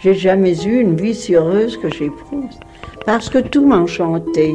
J'ai 0.00 0.14
jamais 0.14 0.64
eu 0.64 0.80
une 0.80 0.94
vie 0.94 1.14
si 1.14 1.34
heureuse 1.34 1.76
que 1.76 1.92
j'ai 1.92 2.08
Proust, 2.08 2.60
parce 3.04 3.28
que 3.28 3.38
tout 3.38 3.66
m'enchantait. 3.66 4.54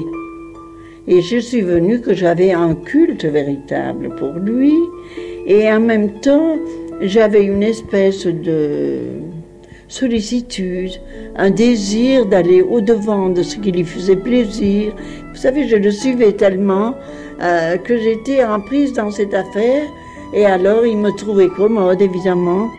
Et 1.05 1.21
je 1.21 1.37
suis 1.37 1.59
venue 1.59 1.99
que 1.99 2.13
j'avais 2.13 2.53
un 2.53 2.73
culte 2.75 3.25
véritable 3.25 4.15
pour 4.15 4.31
lui, 4.33 4.73
et 5.45 5.69
en 5.69 5.81
même 5.81 6.21
temps, 6.21 6.55
j'avais 7.01 7.43
une 7.43 7.61
espèce 7.61 8.25
de 8.25 8.99
sollicitude, 9.89 10.93
un 11.35 11.51
désir 11.51 12.25
d'aller 12.25 12.61
au-devant 12.61 13.27
de 13.27 13.43
ce 13.43 13.57
qui 13.57 13.73
lui 13.73 13.83
faisait 13.83 14.15
plaisir. 14.15 14.93
Vous 15.29 15.35
savez, 15.35 15.67
je 15.67 15.75
le 15.75 15.91
suivais 15.91 16.31
tellement 16.31 16.95
euh, 17.41 17.75
que 17.75 17.97
j'étais 17.97 18.45
en 18.45 18.61
prise 18.61 18.93
dans 18.93 19.11
cette 19.11 19.33
affaire, 19.33 19.83
et 20.33 20.45
alors 20.45 20.85
il 20.85 20.97
me 20.97 21.11
trouvait 21.11 21.49
commode, 21.49 22.01
évidemment. 22.01 22.69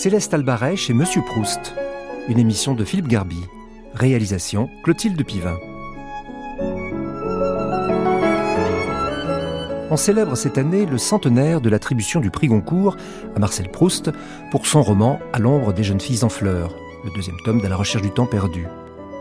Céleste 0.00 0.32
Albaret 0.32 0.76
chez 0.76 0.94
Monsieur 0.94 1.20
Proust, 1.20 1.74
une 2.26 2.38
émission 2.38 2.72
de 2.72 2.86
Philippe 2.86 3.06
Garby. 3.06 3.36
Réalisation 3.92 4.70
Clotilde 4.82 5.22
Pivin. 5.26 5.58
On 9.90 9.98
célèbre 9.98 10.36
cette 10.36 10.56
année 10.56 10.86
le 10.86 10.96
centenaire 10.96 11.60
de 11.60 11.68
l'attribution 11.68 12.20
du 12.20 12.30
prix 12.30 12.48
Goncourt 12.48 12.96
à 13.36 13.38
Marcel 13.40 13.70
Proust 13.70 14.10
pour 14.50 14.64
son 14.64 14.80
roman 14.80 15.20
À 15.34 15.38
l'ombre 15.38 15.74
des 15.74 15.84
jeunes 15.84 16.00
filles 16.00 16.24
en 16.24 16.30
fleurs, 16.30 16.74
le 17.04 17.10
deuxième 17.14 17.36
tome 17.44 17.60
de 17.60 17.68
la 17.68 17.76
recherche 17.76 18.02
du 18.02 18.10
temps 18.10 18.24
perdu. 18.24 18.66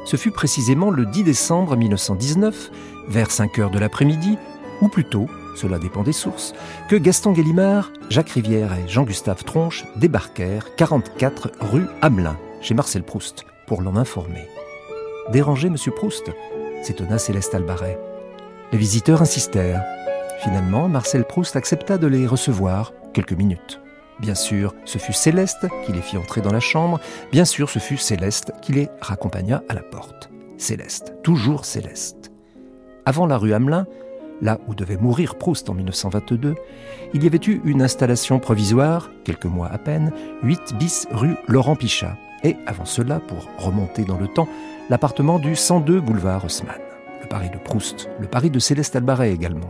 Ce 0.05 0.15
fut 0.15 0.31
précisément 0.31 0.91
le 0.91 1.05
10 1.05 1.25
décembre 1.25 1.75
1919, 1.75 2.71
vers 3.09 3.31
5 3.31 3.59
heures 3.59 3.71
de 3.71 3.79
l'après-midi, 3.79 4.37
ou 4.81 4.87
plutôt 4.87 5.27
cela 5.59 5.77
dépend 5.77 6.03
des 6.03 6.13
sources, 6.13 6.53
que 6.87 6.95
Gaston 6.95 7.33
Gallimard, 7.33 7.91
Jacques 8.09 8.29
Rivière 8.29 8.73
et 8.73 8.87
Jean-Gustave 8.87 9.43
Tronche 9.43 9.85
débarquèrent 9.97 10.75
44 10.75 11.51
rue 11.59 11.85
Hamelin, 12.01 12.37
chez 12.61 12.73
Marcel 12.73 13.03
Proust, 13.03 13.45
pour 13.67 13.81
l'en 13.81 13.95
informer. 13.97 14.47
Déranger 15.31 15.69
Monsieur 15.69 15.91
Proust 15.91 16.31
s'étonna 16.81 17.17
Céleste 17.17 17.53
Albaret. 17.53 17.99
Les 18.71 18.77
visiteurs 18.77 19.21
insistèrent. 19.21 19.83
Finalement, 20.41 20.87
Marcel 20.87 21.25
Proust 21.25 21.57
accepta 21.57 21.97
de 21.97 22.07
les 22.07 22.25
recevoir 22.25 22.93
quelques 23.13 23.33
minutes. 23.33 23.81
Bien 24.19 24.35
sûr, 24.35 24.73
ce 24.85 24.97
fut 24.97 25.13
Céleste 25.13 25.67
qui 25.85 25.91
les 25.91 26.01
fit 26.01 26.17
entrer 26.17 26.41
dans 26.41 26.53
la 26.53 26.59
chambre. 26.59 26.99
Bien 27.31 27.45
sûr, 27.45 27.69
ce 27.69 27.79
fut 27.79 27.97
Céleste 27.97 28.53
qui 28.61 28.71
les 28.71 28.89
raccompagna 29.01 29.61
à 29.67 29.73
la 29.73 29.83
porte. 29.83 30.29
Céleste, 30.57 31.15
toujours 31.21 31.65
Céleste. 31.65 32.31
Avant 33.05 33.25
la 33.25 33.37
rue 33.37 33.53
Hamelin, 33.53 33.87
là 34.41 34.59
où 34.67 34.75
devait 34.75 34.97
mourir 34.97 35.35
Proust 35.35 35.69
en 35.69 35.73
1922, 35.73 36.55
il 37.13 37.23
y 37.23 37.27
avait 37.27 37.39
eu 37.45 37.61
une 37.65 37.81
installation 37.81 38.39
provisoire, 38.39 39.09
quelques 39.23 39.45
mois 39.45 39.67
à 39.67 39.77
peine, 39.77 40.11
8 40.43 40.75
bis 40.77 41.07
rue 41.11 41.35
Laurent 41.47 41.75
Pichat, 41.75 42.17
et 42.43 42.55
avant 42.65 42.85
cela, 42.85 43.19
pour 43.19 43.47
remonter 43.57 44.03
dans 44.03 44.17
le 44.17 44.27
temps, 44.27 44.47
l'appartement 44.89 45.39
du 45.39 45.55
102 45.55 45.99
boulevard 45.99 46.45
Haussmann. 46.45 46.79
Le 47.21 47.27
Paris 47.27 47.49
de 47.49 47.57
Proust, 47.57 48.09
le 48.19 48.27
Paris 48.27 48.49
de 48.49 48.59
Céleste 48.59 48.95
Albaret 48.95 49.31
également. 49.31 49.69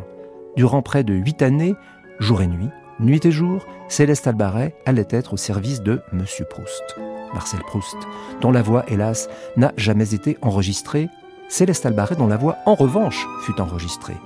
Durant 0.55 0.81
près 0.81 1.03
de 1.03 1.13
huit 1.13 1.41
années, 1.41 1.75
jour 2.19 2.41
et 2.41 2.47
nuit, 2.47 2.69
nuit 2.99 3.25
et 3.25 3.31
jour, 3.31 3.65
Céleste 3.87 4.27
Albaret 4.27 4.75
allait 4.85 5.07
être 5.09 5.33
au 5.33 5.37
service 5.37 5.81
de 5.81 6.01
Monsieur 6.11 6.45
Proust. 6.45 6.99
Marcel 7.33 7.61
Proust, 7.61 7.97
dont 8.41 8.51
la 8.51 8.61
voix, 8.61 8.83
hélas, 8.87 9.29
n'a 9.57 9.71
jamais 9.77 10.13
été 10.13 10.37
enregistrée, 10.41 11.09
Céleste 11.47 11.85
Albaret, 11.85 12.15
dont 12.15 12.27
la 12.27 12.37
voix, 12.37 12.57
en 12.65 12.75
revanche, 12.75 13.25
fut 13.41 13.59
enregistrée. 13.59 14.17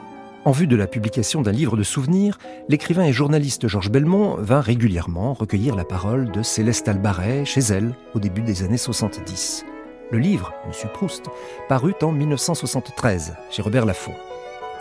En 0.45 0.51
vue 0.51 0.67
de 0.67 0.75
la 0.75 0.87
publication 0.87 1.41
d'un 1.41 1.53
livre 1.53 1.77
de 1.77 1.83
souvenirs, 1.83 2.37
l'écrivain 2.67 3.05
et 3.05 3.13
journaliste 3.13 3.69
Georges 3.69 3.89
Belmont 3.89 4.35
vint 4.39 4.59
régulièrement 4.59 5.33
recueillir 5.33 5.73
la 5.73 5.85
parole 5.85 6.31
de 6.31 6.43
Céleste 6.43 6.89
Albaret 6.89 7.45
chez 7.45 7.61
elle 7.61 7.95
au 8.13 8.19
début 8.19 8.41
des 8.41 8.61
années 8.63 8.77
70. 8.77 9.63
Le 10.11 10.17
livre, 10.17 10.53
Monsieur 10.67 10.89
Proust, 10.89 11.27
parut 11.69 11.95
en 12.01 12.11
1973 12.11 13.35
chez 13.51 13.61
Robert 13.61 13.85
Laffont. 13.85 14.15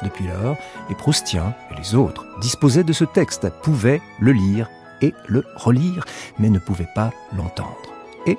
Depuis 0.02 0.26
lors, 0.26 0.56
les 0.88 0.96
Proustiens 0.96 1.54
et 1.70 1.78
les 1.78 1.94
autres 1.94 2.26
disposaient 2.40 2.82
de 2.82 2.92
ce 2.92 3.04
texte, 3.04 3.48
pouvaient 3.62 4.02
le 4.18 4.32
lire 4.32 4.68
et 5.00 5.14
le 5.28 5.44
relire, 5.54 6.04
mais 6.40 6.50
ne 6.50 6.58
pouvaient 6.58 6.88
pas 6.96 7.12
l'entendre. 7.36 7.94
Et, 8.26 8.36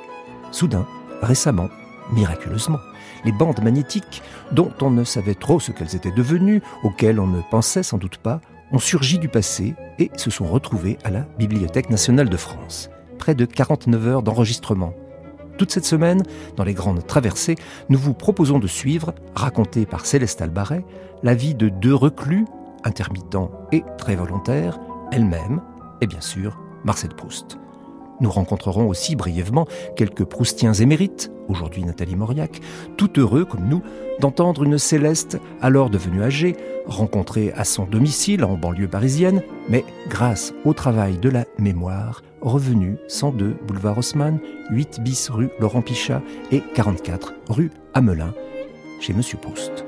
soudain, 0.52 0.86
récemment, 1.22 1.70
miraculeusement, 2.12 2.80
les 3.26 3.32
bandes 3.32 3.62
magnétiques, 3.62 4.22
dont 4.52 4.72
on 4.82 4.92
ne 4.92 5.04
savait 5.04 5.36
trop 5.36 5.60
ce 5.60 5.72
qu'elles 5.72 5.96
étaient 5.96 6.12
devenues, 6.12 6.62
auxquelles 6.84 7.20
on 7.20 7.28
ne 7.28 7.42
pensait 7.50 7.84
sans 7.84 7.98
doute 7.98 8.18
pas, 8.18 8.42
ont 8.72 8.80
surgi 8.80 9.20
du 9.20 9.30
passé 9.30 9.76
et 10.00 10.12
se 10.16 10.32
sont 10.32 10.46
retrouvées 10.46 10.98
à 11.04 11.12
la 11.12 11.22
Bibliothèque 11.38 11.90
nationale 11.90 12.30
de 12.30 12.38
France. 12.38 12.90
Près 13.20 13.36
de 13.36 13.46
49 13.46 14.08
heures 14.08 14.24
d'enregistrement. 14.24 14.94
Toute 15.58 15.72
cette 15.72 15.86
semaine, 15.86 16.24
dans 16.58 16.64
les 16.64 16.74
grandes 16.74 17.06
traversées, 17.06 17.56
nous 17.90 18.00
vous 18.00 18.14
proposons 18.14 18.60
de 18.60 18.68
suivre, 18.68 19.14
raconté 19.36 19.86
par 19.86 20.06
Céleste 20.06 20.42
Albaret, 20.42 20.84
la 21.22 21.36
vie 21.36 21.54
de 21.54 21.70
deux 21.70 21.94
reclus, 21.94 22.46
intermittents 22.84 23.52
et 23.72 23.84
très 23.98 24.16
volontaires, 24.16 24.80
elle-même, 25.12 25.62
et 26.02 26.08
bien 26.08 26.22
sûr 26.22 26.60
Marcel 26.84 27.12
Proust. 27.12 27.58
Nous 28.20 28.30
rencontrerons 28.30 28.88
aussi 28.88 29.16
brièvement 29.16 29.68
quelques 29.96 30.24
Proustiens 30.24 30.74
émérites, 30.74 31.32
aujourd'hui 31.48 31.84
Nathalie 31.84 32.16
Mauriac, 32.16 32.60
tout 32.98 33.20
heureux 33.20 33.46
comme 33.46 33.68
nous 33.68 33.82
d'entendre 34.20 34.64
une 34.64 34.78
Céleste, 34.78 35.40
alors 35.62 35.90
devenue 35.90 36.24
âgée, 36.24 36.56
rencontrée 36.86 37.52
à 37.56 37.64
son 37.64 37.86
domicile 37.86 38.44
en 38.44 38.56
banlieue 38.56 38.88
parisienne, 38.88 39.42
mais 39.70 39.84
grâce 40.10 40.54
au 40.66 40.74
travail 40.74 41.18
de 41.18 41.30
la 41.30 41.46
mémoire, 41.58 42.22
revenue 42.42 42.98
102 43.08 43.56
boulevard 43.66 43.98
Haussmann, 43.98 44.40
8 44.70 45.02
bis 45.02 45.30
rue 45.30 45.50
Laurent 45.60 45.82
Pichat 45.82 46.22
et 46.52 46.62
44 46.76 47.34
rue 47.50 47.72
Hamelin, 47.94 48.34
chez 49.00 49.14
Monsieur 49.14 49.38
Proust. 49.38 49.86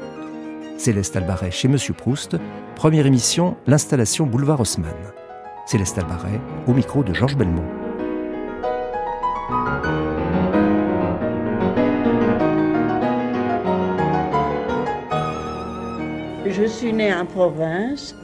Céleste 0.78 1.16
Albaret 1.16 1.52
chez 1.52 1.68
Monsieur 1.68 1.94
Proust, 1.94 2.38
première 2.76 3.06
émission, 3.06 3.56
l'installation 3.68 4.26
boulevard 4.26 4.60
Haussmann. 4.60 4.94
Céleste 5.66 5.98
Albaret, 5.98 6.42
au 6.68 6.74
micro 6.74 7.04
de 7.04 7.14
Georges 7.14 7.38
Belmont. 7.38 7.85
Je 16.48 16.64
suis 16.68 16.94
née 16.94 17.14
en 17.14 17.26
province 17.26 18.16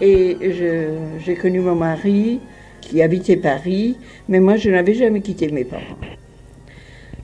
et 0.00 0.36
j'ai 1.18 1.34
connu 1.34 1.58
mon 1.58 1.74
mari 1.74 2.38
qui 2.80 3.02
habitait 3.02 3.36
Paris, 3.36 3.96
mais 4.28 4.38
moi 4.38 4.56
je 4.56 4.70
n'avais 4.70 4.94
jamais 4.94 5.20
quitté 5.20 5.48
mes 5.48 5.64
parents. 5.64 5.82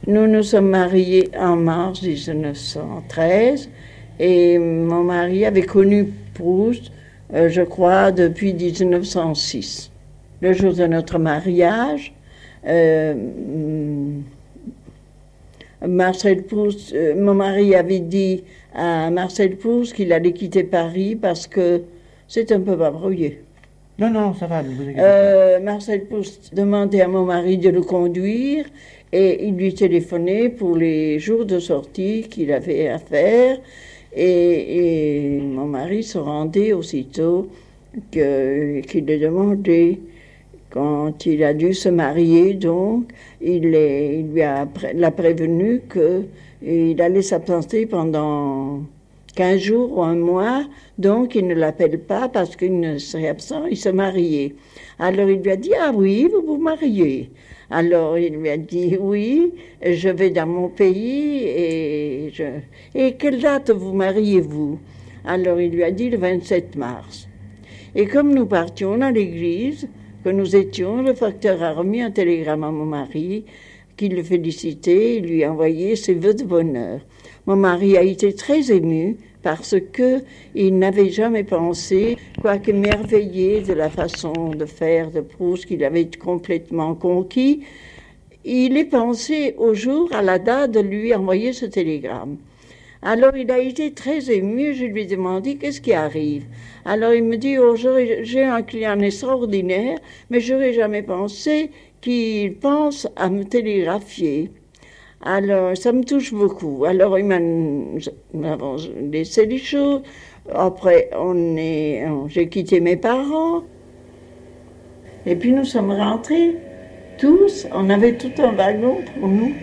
Nous 0.09 0.27
nous 0.27 0.43
sommes 0.43 0.71
mariés 0.71 1.31
en 1.39 1.55
mars 1.55 2.03
1913 2.03 3.71
et 4.19 4.59
mon 4.59 5.05
mari 5.05 5.47
avait 5.47 5.63
connu 5.63 6.09
Proust, 6.35 6.91
euh, 7.33 7.49
je 7.49 7.63
crois, 7.63 8.11
depuis 8.11 8.53
1906. 8.53 9.93
Le 10.41 10.53
jour 10.53 10.75
de 10.75 10.87
notre 10.87 11.21
mariage, 11.21 12.13
Marcel 15.87 16.45
Proust, 16.45 16.95
euh, 16.95 17.15
mon 17.15 17.35
mari 17.35 17.75
avait 17.75 18.01
dit 18.01 18.45
à 18.75 19.11
Marcel 19.11 19.57
Proust 19.57 19.95
qu'il 19.95 20.13
allait 20.13 20.33
quitter 20.33 20.65
Paris 20.65 21.17
parce 21.17 21.47
que 21.47 21.83
c'est 22.29 22.53
un 22.53 22.61
peu 22.61 22.77
barbrouillé. 22.77 23.41
Non, 23.99 24.11
non, 24.11 24.35
ça 24.35 24.47
va. 24.47 24.63
Euh, 24.99 25.61
Marcel 25.61 26.07
Proust 26.07 26.55
demandait 26.55 27.03
à 27.03 27.09
mon 27.09 27.25
mari 27.25 27.59
de 27.59 27.69
le 27.71 27.83
conduire 27.83 28.65
et 29.13 29.47
il 29.47 29.55
lui 29.55 29.73
téléphonait 29.75 30.49
pour 30.49 30.77
les 30.77 31.21
jours 31.21 31.45
de 31.45 31.61
sortie 31.61 32.23
qu'il 32.29 32.51
avait 32.51 32.89
à 32.89 32.99
faire. 32.99 33.59
Et, 34.17 35.39
mon 35.41 35.67
mari 35.67 36.03
se 36.03 36.19
rendait 36.19 36.73
aussitôt 36.73 37.49
qu'il 38.11 39.07
le 39.07 39.19
demandait. 39.19 39.99
Quand 40.75 41.25
il 41.25 41.45
a 41.45 41.55
dû 41.55 41.73
se 41.73 41.89
marier, 41.89 42.53
donc, 42.53 43.13
il, 43.41 43.61
lui 43.63 44.43
a 44.43 44.67
l'a 44.93 45.13
prévenu 45.13 45.83
qu'il 45.89 47.01
allait 47.01 47.23
s'absenter 47.23 47.87
pendant 47.87 48.83
15 49.37 49.61
jours 49.61 49.99
ou 49.99 50.03
un 50.03 50.17
mois, 50.17 50.65
donc 50.99 51.37
il 51.37 51.47
ne 51.47 51.55
l'appelle 51.55 52.01
pas 52.01 52.29
parce 52.29 52.57
qu'il 52.57 52.81
ne 52.81 52.99
serait 52.99 53.29
absent, 53.29 53.67
il 53.67 53.77
se 53.77 53.89
mariait. 53.89 54.57
Alors 54.99 55.31
il 55.31 55.43
lui 55.43 55.53
a 55.53 55.57
dit, 55.57 55.71
ah 55.81 55.93
oui, 55.95 56.29
vous 56.29 56.43
vous 56.45 56.61
mariez. 56.61 57.31
Alors 57.71 58.19
il 58.19 58.35
lui 58.35 58.49
a 58.49 58.57
dit, 58.57 58.97
oui, 59.01 59.53
je 59.81 60.09
vais 60.09 60.31
dans 60.31 60.49
mon 60.49 60.69
pays 60.71 61.45
et. 61.45 62.33
Et 62.97 63.13
quelle 63.13 63.39
date 63.41 63.71
vous 63.71 63.93
mariez-vous? 63.93 64.81
Alors 65.25 65.61
il 65.61 65.71
lui 65.71 65.85
a 65.85 65.93
dit 65.93 66.11
le 66.11 66.19
27 66.19 66.75
mars. 66.75 67.29
Et 67.95 68.07
comme 68.07 68.35
nous 68.35 68.47
partions 68.47 69.01
à 69.01 69.13
l'église, 69.13 69.87
que 70.25 70.31
nous 70.31 70.57
étions, 70.57 71.03
le 71.03 71.13
facteur 71.13 71.63
a 71.63 71.73
remis 71.73 72.01
un 72.01 72.11
télégramme 72.11 72.65
à 72.65 72.71
mon 72.71 72.87
mari 72.87 73.45
qui 73.99 74.09
le 74.09 74.23
félicitait 74.23 75.17
et 75.17 75.21
lui 75.21 75.45
a 75.45 75.53
envoyé 75.53 75.97
ses 75.97 76.15
voeux 76.15 76.33
de 76.33 76.45
bonheur. 76.45 77.01
Mon 77.47 77.57
mari 77.57 77.99
a 77.99 78.03
été 78.03 78.33
très 78.33 78.73
ému 78.73 79.19
parce 79.43 79.77
que 79.93 80.23
il 80.55 80.79
n'avait 80.79 81.11
jamais 81.11 81.45
pensé, 81.45 82.17
quoique 82.41 82.73
merveillé 82.73 83.61
de 83.61 83.75
la 83.75 83.91
façon 83.91 84.33
de 84.33 84.65
faire 84.65 85.11
de 85.11 85.21
Proust 85.21 85.67
qu'il 85.67 85.85
avait 85.85 86.09
complètement 86.19 86.95
conquis, 86.95 87.63
il 88.47 88.79
est 88.79 88.87
pensé 88.87 89.55
au 89.59 89.75
jour, 89.75 90.09
à 90.15 90.23
la 90.23 90.39
date 90.39 90.71
de 90.71 90.81
lui 90.81 91.15
envoyer 91.15 91.53
ce 91.53 91.67
télégramme. 91.67 92.39
Alors 93.07 93.37
il 93.37 93.51
a 93.51 93.59
été 93.59 93.93
très 93.93 94.31
ému, 94.31 94.73
je 94.73 94.87
lui 94.87 95.03
ai 95.03 95.05
demandé 95.05 95.57
qu'est-ce 95.57 95.83
qui 95.83 95.93
arrive? 95.93 96.47
Alors 96.87 97.13
il 97.13 97.23
me 97.23 97.37
dit, 97.37 97.59
oh, 97.59 97.77
j'ai 97.77 98.43
un 98.43 98.63
client 98.63 98.99
extraordinaire, 98.99 99.99
mais 100.31 100.41
je 100.41 100.55
n'aurais 100.55 100.73
jamais 100.73 101.03
pensé 101.03 101.71
qu'il 102.01 102.55
pense 102.55 103.07
à 103.17 103.29
me 103.29 103.45
télégraphier. 103.45 104.51
Alors, 105.21 105.77
ça 105.77 105.93
me 105.93 106.03
touche 106.03 106.33
beaucoup. 106.33 106.85
Alors, 106.85 107.19
il 107.19 107.25
m'a, 107.25 107.39
laissé 109.11 109.47
les 109.47 109.59
choses. 109.59 110.03
Après, 110.53 111.09
on 111.17 111.57
j'ai 112.29 112.49
quitté 112.49 112.81
mes 112.81 112.97
parents. 112.97 113.63
Et 115.25 115.35
puis, 115.37 115.53
nous 115.53 115.65
sommes 115.65 115.93
rentrés 115.93 116.57
tous. 117.17 117.67
On 117.73 117.89
avait 117.89 118.19
tout 118.19 118.33
un 118.39 118.53
wagon 118.53 118.99
pour 119.15 119.29
nous. 119.29 119.55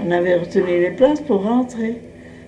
On 0.00 0.10
avait 0.10 0.36
retenu 0.36 0.80
les 0.80 0.92
places 0.92 1.20
pour 1.20 1.42
rentrer. 1.42 2.00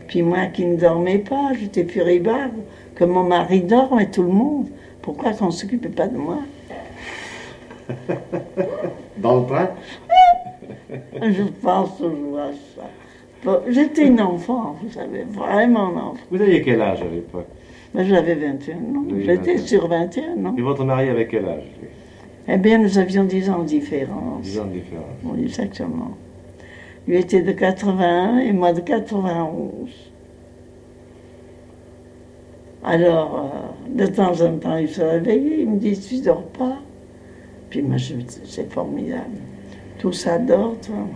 Puis 0.09 0.23
moi 0.23 0.47
qui 0.47 0.65
ne 0.65 0.77
dormais 0.77 1.19
pas, 1.19 1.53
j'étais 1.59 1.85
furibard 1.85 2.51
que 2.95 3.05
mon 3.05 3.25
mari 3.25 3.63
dorme 3.63 4.01
et 4.01 4.11
tout 4.11 4.23
le 4.23 4.29
monde. 4.29 4.69
Pourquoi 5.03 5.33
qu'on 5.33 5.47
ne 5.47 5.51
s'occupait 5.51 5.89
pas 5.89 6.09
de 6.09 6.17
moi? 6.17 6.39
Dans 9.19 9.41
le 9.41 9.47
train? 9.47 9.69
Je 11.23 11.43
pense 11.63 11.99
toujours 11.99 12.39
à 12.39 12.51
ça. 12.75 12.83
J'étais 13.69 14.07
une 14.07 14.21
enfant, 14.21 14.77
vous 14.83 14.91
savez, 14.91 15.25
vraiment 15.29 15.89
un 15.89 15.97
enfant. 15.97 16.25
Vous 16.31 16.41
aviez 16.41 16.63
quel 16.63 16.81
âge 16.83 17.03
à 17.03 17.09
l'époque? 17.09 17.47
Ben, 17.95 18.05
J'avais 18.05 18.35
21 18.35 18.75
ans. 18.77 19.05
J'étais 19.21 19.59
sur 19.59 19.87
21 19.89 20.45
ans. 20.45 20.55
Et 20.59 20.63
votre 20.63 20.85
mari 20.85 21.09
avait 21.09 21.27
quel 21.29 21.45
âge 21.45 21.63
Eh 22.49 22.57
bien, 22.57 22.79
nous 22.79 22.99
avions 22.99 23.25
10 23.25 23.51
ans 23.51 23.61
de 23.61 23.67
différence. 23.67 24.43
10 24.43 24.59
ans 24.61 24.65
de 24.65 24.73
différence. 24.73 25.05
Oui, 25.25 25.45
exactement. 25.45 26.11
Lui 27.07 27.19
était 27.19 27.43
de 27.43 27.53
81 27.53 28.39
et 28.39 28.53
moi 28.53 28.73
de 28.73 28.81
91. 28.81 29.91
Alors, 32.83 33.53
euh, 33.53 33.99
de 33.99 34.07
temps 34.07 34.41
en 34.41 34.59
temps, 34.59 34.77
il 34.77 34.89
se 34.89 35.03
réveillait, 35.03 35.63
il 35.63 35.71
me 35.71 35.77
dit, 35.77 35.99
tu 35.99 36.21
dors 36.21 36.45
pas 36.45 36.79
Puis 37.69 37.83
moi, 37.83 37.97
je 37.97 38.15
c'est 38.45 38.73
formidable. 38.73 39.39
Tout 39.99 40.13
ça 40.13 40.39
dort, 40.39 40.77
toi. 40.81 41.07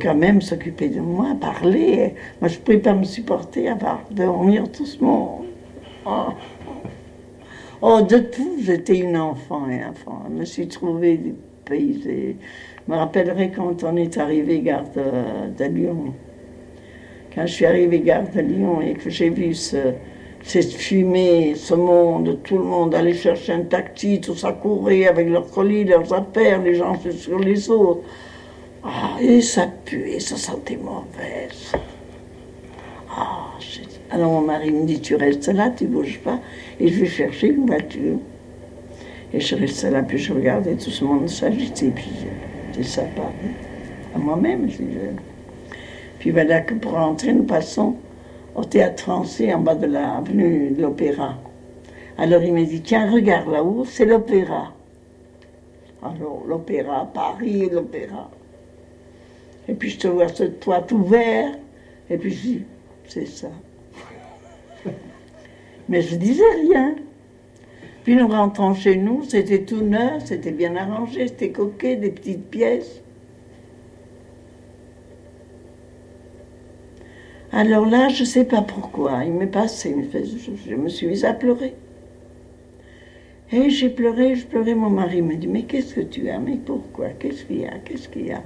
Quand 0.00 0.14
même 0.14 0.42
s'occuper 0.42 0.90
de 0.90 1.00
moi, 1.00 1.34
parler. 1.40 2.14
Moi, 2.40 2.48
je 2.48 2.58
ne 2.58 2.62
pouvais 2.62 2.78
pas 2.78 2.94
me 2.94 3.04
supporter 3.04 3.68
à 3.68 3.76
part 3.76 4.02
dormir 4.10 4.70
tout 4.70 4.84
ce 4.84 5.02
monde. 5.02 5.46
Oh. 6.04 6.28
oh 7.80 8.02
de 8.02 8.18
tout, 8.18 8.58
j'étais 8.60 8.98
une 8.98 9.16
enfant 9.16 9.68
et 9.70 9.82
enfant. 9.82 10.22
Je 10.28 10.34
me 10.34 10.44
suis 10.44 10.68
trouvée 10.68 11.18
Je 11.78 12.34
me 12.88 12.96
rappellerai 12.96 13.50
quand 13.54 13.84
on 13.84 13.96
est 13.96 14.18
arrivé 14.18 14.60
gare 14.60 14.84
de, 14.94 15.64
Lyon. 15.64 16.14
Quand 17.34 17.46
je 17.46 17.52
suis 17.52 17.66
arrivé 17.66 18.00
gare 18.00 18.28
de 18.34 18.40
Lyon 18.40 18.80
et 18.80 18.94
que 18.94 19.08
j'ai 19.08 19.30
vu 19.30 19.54
ce, 19.54 19.76
cette 20.42 20.72
fumée, 20.72 21.54
ce 21.54 21.74
monde, 21.74 22.38
tout 22.42 22.58
le 22.58 22.64
monde 22.64 22.94
allait 22.94 23.14
chercher 23.14 23.52
un 23.52 23.62
taxi, 23.62 24.20
tout 24.20 24.34
ça 24.34 24.52
courait 24.52 25.06
avec 25.06 25.28
leurs 25.28 25.50
colis, 25.50 25.84
leurs 25.84 26.12
affaires, 26.12 26.62
les 26.62 26.74
gens 26.74 26.98
sur 27.10 27.38
les 27.38 27.70
autres. 27.70 28.02
Ah, 28.82 29.16
et 29.20 29.40
ça 29.42 29.68
puait, 29.84 30.18
ça 30.18 30.36
sentait 30.36 30.78
mauvaise. 30.78 31.72
Ah, 33.14 33.50
alors 34.10 34.32
mon 34.32 34.40
mari 34.40 34.70
me 34.70 34.86
dit, 34.86 35.00
tu 35.00 35.14
restes 35.14 35.48
là, 35.48 35.70
tu 35.70 35.86
bouges 35.86 36.20
pas, 36.20 36.40
et 36.80 36.88
je 36.88 37.00
vais 37.00 37.06
chercher 37.06 37.48
une 37.48 37.66
voiture. 37.66 38.18
Et 39.32 39.40
je 39.40 39.54
restais 39.54 39.90
là, 39.90 40.02
puis 40.02 40.18
je 40.18 40.32
regardais 40.32 40.74
tout 40.74 40.90
ce 40.90 41.04
monde 41.04 41.28
s'agiter, 41.28 41.90
puis 41.90 42.10
c'est 42.72 42.82
ça 42.82 43.02
à 44.14 44.18
moi-même. 44.18 44.68
Puis 46.18 46.30
voilà 46.30 46.60
que 46.60 46.74
pour 46.74 46.92
rentrer, 46.92 47.32
nous 47.32 47.44
passons 47.44 47.94
au 48.54 48.64
théâtre 48.64 49.04
français 49.04 49.52
en 49.54 49.60
bas 49.60 49.76
de 49.76 49.86
l'avenue 49.86 50.70
de 50.70 50.82
l'Opéra. 50.82 51.38
Alors 52.18 52.42
il 52.42 52.52
m'a 52.52 52.62
dit, 52.62 52.82
tiens, 52.82 53.10
regarde 53.10 53.50
là-haut, 53.50 53.84
c'est 53.84 54.04
l'Opéra. 54.04 54.72
Alors 56.02 56.42
l'Opéra, 56.46 57.08
Paris, 57.14 57.68
l'Opéra. 57.70 58.30
Et 59.68 59.74
puis 59.74 59.90
je 59.90 59.98
te 60.00 60.08
vois 60.08 60.28
ce 60.28 60.44
toit 60.44 60.84
ouvert, 60.92 61.52
et 62.10 62.18
puis 62.18 62.32
je 62.32 62.40
dis, 62.42 62.64
c'est 63.06 63.26
ça. 63.26 63.48
Mais 65.88 66.02
je 66.02 66.16
disais 66.16 66.42
rien. 66.68 66.96
Puis 68.04 68.16
nous 68.16 68.28
rentrons 68.28 68.74
chez 68.74 68.96
nous, 68.96 69.24
c'était 69.24 69.62
tout 69.62 69.82
neuf, 69.82 70.24
c'était 70.26 70.52
bien 70.52 70.74
arrangé, 70.76 71.28
c'était 71.28 71.50
coquet, 71.50 71.96
des 71.96 72.10
petites 72.10 72.46
pièces. 72.46 73.02
Alors 77.52 77.84
là, 77.84 78.08
je 78.08 78.22
ne 78.22 78.26
sais 78.26 78.44
pas 78.44 78.62
pourquoi, 78.62 79.24
il 79.24 79.32
m'est 79.32 79.46
passé, 79.46 79.94
je, 80.12 80.74
me 80.74 80.88
suis 80.88 81.08
mise 81.08 81.24
à 81.24 81.32
pleurer. 81.32 81.74
Et 83.52 83.68
j'ai 83.70 83.90
pleuré, 83.90 84.36
je 84.36 84.46
pleurais, 84.46 84.74
mon 84.74 84.90
mari 84.90 85.20
me 85.20 85.34
dit, 85.34 85.48
mais 85.48 85.62
qu'est-ce 85.62 85.96
que 85.96 86.00
tu 86.00 86.30
as 86.30 86.38
Mais 86.38 86.56
pourquoi 86.64 87.08
Qu'est-ce 87.08 87.44
qu'il 87.44 87.62
y 87.62 87.66
a 87.66 87.78
Qu'est-ce 87.84 88.08
qu'il 88.08 88.26
y 88.26 88.32
a? 88.32 88.42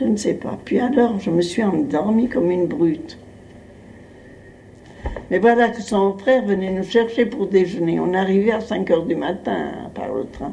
Je 0.00 0.04
ne 0.04 0.16
sais 0.16 0.34
pas. 0.34 0.58
Puis 0.64 0.78
alors, 0.78 1.20
je 1.20 1.30
me 1.30 1.42
suis 1.42 1.62
endormie 1.62 2.28
comme 2.28 2.50
une 2.50 2.66
brute. 2.66 3.18
Mais 5.30 5.38
voilà 5.38 5.68
que 5.68 5.82
son 5.82 6.16
frère 6.16 6.44
venait 6.44 6.70
nous 6.70 6.84
chercher 6.84 7.26
pour 7.26 7.46
déjeuner. 7.46 8.00
On 8.00 8.14
arrivait 8.14 8.52
à 8.52 8.60
5 8.60 8.90
heures 8.90 9.04
du 9.04 9.14
matin 9.14 9.72
par 9.94 10.12
le 10.14 10.24
train. 10.26 10.52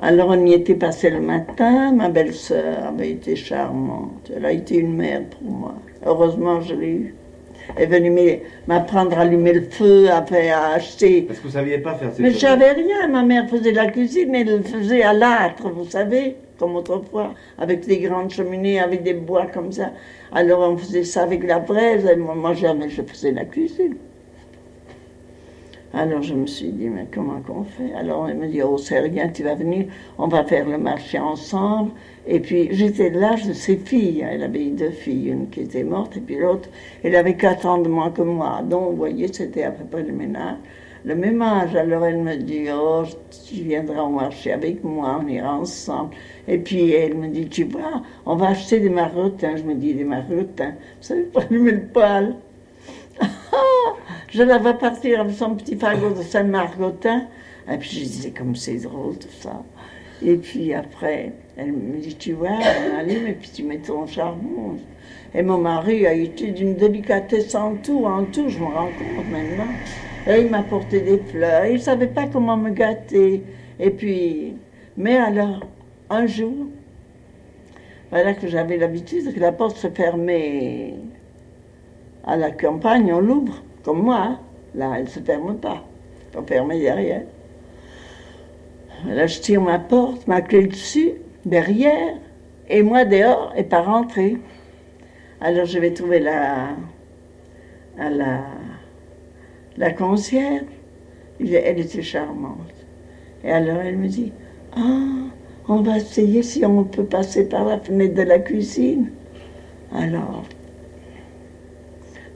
Alors 0.00 0.28
on 0.28 0.46
y 0.46 0.52
était 0.52 0.76
passé 0.76 1.10
le 1.10 1.20
matin. 1.20 1.92
Ma 1.92 2.08
belle-sœur 2.08 2.84
avait 2.86 3.10
été 3.10 3.34
charmante. 3.34 4.30
Elle 4.34 4.44
a 4.44 4.52
été 4.52 4.76
une 4.76 4.94
mère 4.94 5.22
pour 5.24 5.50
moi. 5.50 5.74
Heureusement, 6.06 6.60
je 6.60 6.74
l'ai 6.74 6.90
eue. 6.90 7.14
Elle 7.76 7.82
est 7.82 7.98
venue 7.98 8.40
m'apprendre 8.66 9.18
à 9.18 9.22
allumer 9.22 9.52
le 9.52 9.62
feu, 9.62 10.08
à, 10.08 10.18
à 10.18 10.74
acheter. 10.74 11.22
Parce 11.22 11.38
que 11.38 11.42
vous 11.42 11.48
ne 11.48 11.54
saviez 11.54 11.78
pas 11.78 11.94
faire 11.94 12.14
ces 12.14 12.22
Mais 12.22 12.30
j'avais 12.30 12.72
rien. 12.72 13.08
Ma 13.08 13.22
mère 13.22 13.48
faisait 13.48 13.72
la 13.72 13.90
cuisine, 13.90 14.28
mais 14.30 14.42
elle 14.42 14.58
le 14.58 14.62
faisait 14.62 15.02
à 15.02 15.12
l'âtre, 15.12 15.68
vous 15.68 15.84
savez, 15.84 16.36
comme 16.58 16.76
autrefois, 16.76 17.34
avec 17.58 17.86
des 17.86 17.98
grandes 17.98 18.30
cheminées, 18.30 18.80
avec 18.80 19.02
des 19.02 19.14
bois 19.14 19.46
comme 19.46 19.72
ça. 19.72 19.92
Alors 20.32 20.60
on 20.60 20.76
faisait 20.76 21.04
ça 21.04 21.22
avec 21.22 21.44
la 21.44 21.58
braise, 21.58 22.04
et 22.06 22.16
moi 22.16 22.54
jamais 22.54 22.88
je 22.88 23.02
faisais 23.02 23.32
la 23.32 23.44
cuisine. 23.44 23.96
Alors 25.94 26.20
je 26.20 26.34
me 26.34 26.46
suis 26.46 26.68
dit, 26.68 26.88
mais 26.88 27.06
comment 27.12 27.40
qu'on 27.40 27.64
fait? 27.64 27.94
Alors 27.94 28.28
elle 28.28 28.36
me 28.36 28.46
dit, 28.46 28.62
oh 28.62 28.76
c'est 28.76 29.00
rien, 29.00 29.28
tu 29.28 29.42
vas 29.42 29.54
venir, 29.54 29.86
on 30.18 30.28
va 30.28 30.44
faire 30.44 30.68
le 30.68 30.76
marché 30.76 31.18
ensemble. 31.18 31.92
Et 32.26 32.40
puis 32.40 32.68
j'étais 32.72 33.10
de 33.10 33.18
l'âge 33.18 33.46
de 33.46 33.54
ses 33.54 33.76
filles, 33.76 34.22
elle 34.30 34.42
avait 34.42 34.66
deux 34.66 34.90
filles, 34.90 35.30
une 35.30 35.48
qui 35.48 35.62
était 35.62 35.84
morte 35.84 36.18
et 36.18 36.20
puis 36.20 36.36
l'autre, 36.36 36.68
elle 37.02 37.16
avait 37.16 37.36
quatre 37.36 37.64
ans 37.66 37.78
de 37.78 37.88
moins 37.88 38.10
que 38.10 38.20
moi. 38.20 38.60
Donc 38.62 38.90
vous 38.90 38.96
voyez, 38.96 39.32
c'était 39.32 39.62
à 39.62 39.70
peu 39.70 39.84
près 39.84 40.02
le 40.02 40.12
ménage 40.12 40.58
le 41.04 41.14
même 41.14 41.40
âge. 41.42 41.74
Alors 41.74 42.04
elle 42.04 42.18
me 42.18 42.36
dit, 42.36 42.66
oh, 42.72 43.04
tu 43.46 43.62
viendras 43.62 44.02
au 44.02 44.10
marché 44.10 44.52
avec 44.52 44.82
moi, 44.84 45.20
on 45.22 45.28
ira 45.28 45.54
ensemble. 45.54 46.14
Et 46.46 46.58
puis 46.58 46.92
elle 46.92 47.14
me 47.14 47.28
dit, 47.28 47.48
tu 47.48 47.64
vois, 47.64 48.02
on 48.26 48.36
va 48.36 48.48
acheter 48.48 48.80
des 48.80 48.90
marotins. 48.90 49.56
Je 49.56 49.62
me 49.62 49.74
dis, 49.74 49.94
des 49.94 50.04
marotins, 50.04 50.70
vous 50.70 51.02
savez 51.02 51.22
pas 51.22 51.42
allumer 51.42 51.72
le 51.72 51.86
poêle. 51.86 52.36
je 54.30 54.42
la 54.42 54.58
vois 54.58 54.74
partir 54.74 55.20
avec 55.20 55.34
son 55.34 55.54
petit 55.54 55.76
fagot 55.76 56.10
de 56.10 56.22
Saint-Margotin. 56.22 57.26
Et 57.70 57.76
puis 57.76 57.90
je 57.90 58.04
disais, 58.04 58.30
comme 58.30 58.56
c'est 58.56 58.78
drôle 58.78 59.18
tout 59.18 59.28
ça. 59.40 59.62
Et 60.22 60.36
puis 60.36 60.74
après, 60.74 61.32
elle 61.56 61.72
me 61.72 61.98
dit, 61.98 62.16
tu 62.16 62.32
vois, 62.32 62.50
on 62.50 62.98
allume 62.98 63.26
et 63.26 63.34
puis 63.34 63.50
tu 63.54 63.62
mets 63.62 63.78
ton 63.78 64.06
charbon. 64.06 64.78
Et 65.34 65.42
mon 65.42 65.58
mari 65.58 66.06
a 66.06 66.12
été 66.12 66.50
d'une 66.50 66.74
délicatesse 66.74 67.54
en 67.54 67.76
tout, 67.76 68.04
en 68.06 68.24
tout, 68.24 68.48
je 68.48 68.58
me 68.58 68.64
rends 68.64 68.86
compte 68.86 69.30
maintenant. 69.30 69.72
Et 70.28 70.42
il 70.42 70.50
m'apportait 70.50 71.00
des 71.00 71.18
fleurs. 71.18 71.64
Il 71.66 71.74
ne 71.74 71.78
savait 71.78 72.06
pas 72.08 72.26
comment 72.26 72.56
me 72.56 72.70
gâter. 72.70 73.42
Et 73.80 73.90
puis, 73.90 74.56
mais 74.96 75.16
alors, 75.16 75.60
un 76.10 76.26
jour, 76.26 76.66
voilà 78.10 78.34
que 78.34 78.46
j'avais 78.46 78.76
l'habitude 78.76 79.34
que 79.34 79.40
la 79.40 79.52
porte 79.52 79.76
se 79.76 79.88
fermait 79.88 80.94
à 82.24 82.36
la 82.36 82.50
campagne, 82.50 83.10
on 83.12 83.20
l'ouvre, 83.20 83.62
comme 83.82 84.02
moi. 84.02 84.18
hein. 84.18 84.40
Là, 84.74 84.92
elle 84.96 85.04
ne 85.04 85.08
se 85.08 85.20
ferme 85.20 85.56
pas. 85.56 85.82
On 86.36 86.42
ferme 86.42 86.70
derrière. 86.70 87.22
Là, 89.06 89.26
je 89.26 89.40
tire 89.40 89.62
ma 89.62 89.78
porte, 89.78 90.26
ma 90.26 90.42
clé 90.42 90.66
dessus, 90.66 91.12
derrière, 91.46 92.16
et 92.68 92.82
moi 92.82 93.04
dehors, 93.06 93.54
et 93.56 93.62
pas 93.62 93.80
rentrer. 93.80 94.36
Alors, 95.40 95.64
je 95.64 95.78
vais 95.78 95.92
trouver 95.92 96.18
la, 96.18 96.70
à 97.98 98.10
la, 98.10 98.40
la 99.78 99.92
concierge. 99.92 100.64
Elle 101.40 101.78
était 101.78 102.02
charmante. 102.02 102.74
Et 103.44 103.50
alors, 103.50 103.80
elle 103.80 103.96
me 103.96 104.08
dit 104.08 104.32
Ah, 104.76 105.30
on 105.68 105.82
va 105.82 105.98
essayer 105.98 106.42
si 106.42 106.64
on 106.66 106.84
peut 106.84 107.04
passer 107.04 107.48
par 107.48 107.64
la 107.64 107.78
fenêtre 107.78 108.14
de 108.14 108.22
la 108.22 108.40
cuisine. 108.40 109.10
Alors, 109.94 110.44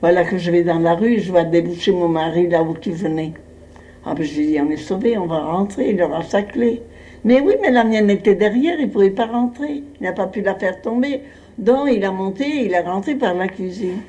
voilà 0.01 0.25
que 0.25 0.39
je 0.39 0.51
vais 0.51 0.63
dans 0.63 0.79
la 0.79 0.95
rue, 0.95 1.19
je 1.19 1.31
vois 1.31 1.45
déboucher 1.45 1.93
mon 1.93 2.09
mari 2.09 2.49
là 2.49 2.63
où 2.63 2.75
tu 2.75 2.93
venais. 2.93 3.33
Ah 4.05 4.15
ben 4.15 4.25
je 4.25 4.37
lui 4.37 4.47
dis, 4.47 4.61
on 4.61 4.71
est 4.71 4.77
sauvé, 4.77 5.17
on 5.17 5.27
va 5.27 5.41
rentrer, 5.41 5.91
il 5.91 6.03
aura 6.03 6.23
sa 6.23 6.43
clé. 6.43 6.83
Mais 7.25 7.41
oui, 7.41 7.55
mais 7.61 7.71
la 7.71 7.85
mienne 7.85 8.11
était 8.11 8.35
derrière, 8.35 8.81
il 8.81 8.87
ne 8.87 8.93
pouvait 8.93 9.11
pas 9.11 9.27
rentrer. 9.27 9.85
Il 10.01 10.03
n'a 10.03 10.13
pas 10.13 10.27
pu 10.27 10.41
la 10.41 10.55
faire 10.57 10.81
tomber. 10.81 11.23
Donc 11.59 11.89
il 11.93 12.05
a 12.05 12.11
monté, 12.11 12.65
il 12.65 12.73
est 12.73 12.81
rentré 12.81 13.15
par 13.15 13.35
la 13.35 13.47
cuisine. 13.47 14.01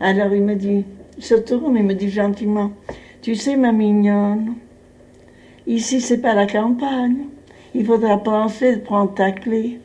Alors 0.00 0.32
il 0.34 0.42
me 0.42 0.54
dit, 0.54 0.84
se 1.18 1.34
tourne, 1.34 1.76
il 1.76 1.84
me 1.84 1.94
dit 1.94 2.10
gentiment, 2.10 2.72
tu 3.22 3.34
sais 3.34 3.56
ma 3.56 3.72
mignonne, 3.72 4.54
ici 5.66 6.00
c'est 6.00 6.18
pas 6.20 6.34
la 6.34 6.46
campagne. 6.46 7.26
Il 7.74 7.86
faudra 7.86 8.18
penser 8.18 8.76
de 8.76 8.80
prendre 8.80 9.14
ta 9.14 9.30
clé. 9.30 9.80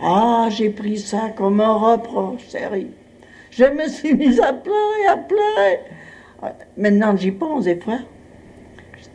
Ah, 0.00 0.48
j'ai 0.50 0.70
pris 0.70 0.98
ça 0.98 1.30
comme 1.36 1.60
un 1.60 1.74
reproche, 1.74 2.46
sérieux. 2.46 2.90
Je 3.50 3.64
me 3.64 3.88
suis 3.88 4.14
mise 4.14 4.40
à 4.40 4.52
pleurer, 4.52 5.06
à 5.08 5.16
pleurer. 5.16 5.80
Maintenant, 6.76 7.16
j'y 7.16 7.32
pense 7.32 7.64
des 7.64 7.76
fois. 7.76 7.98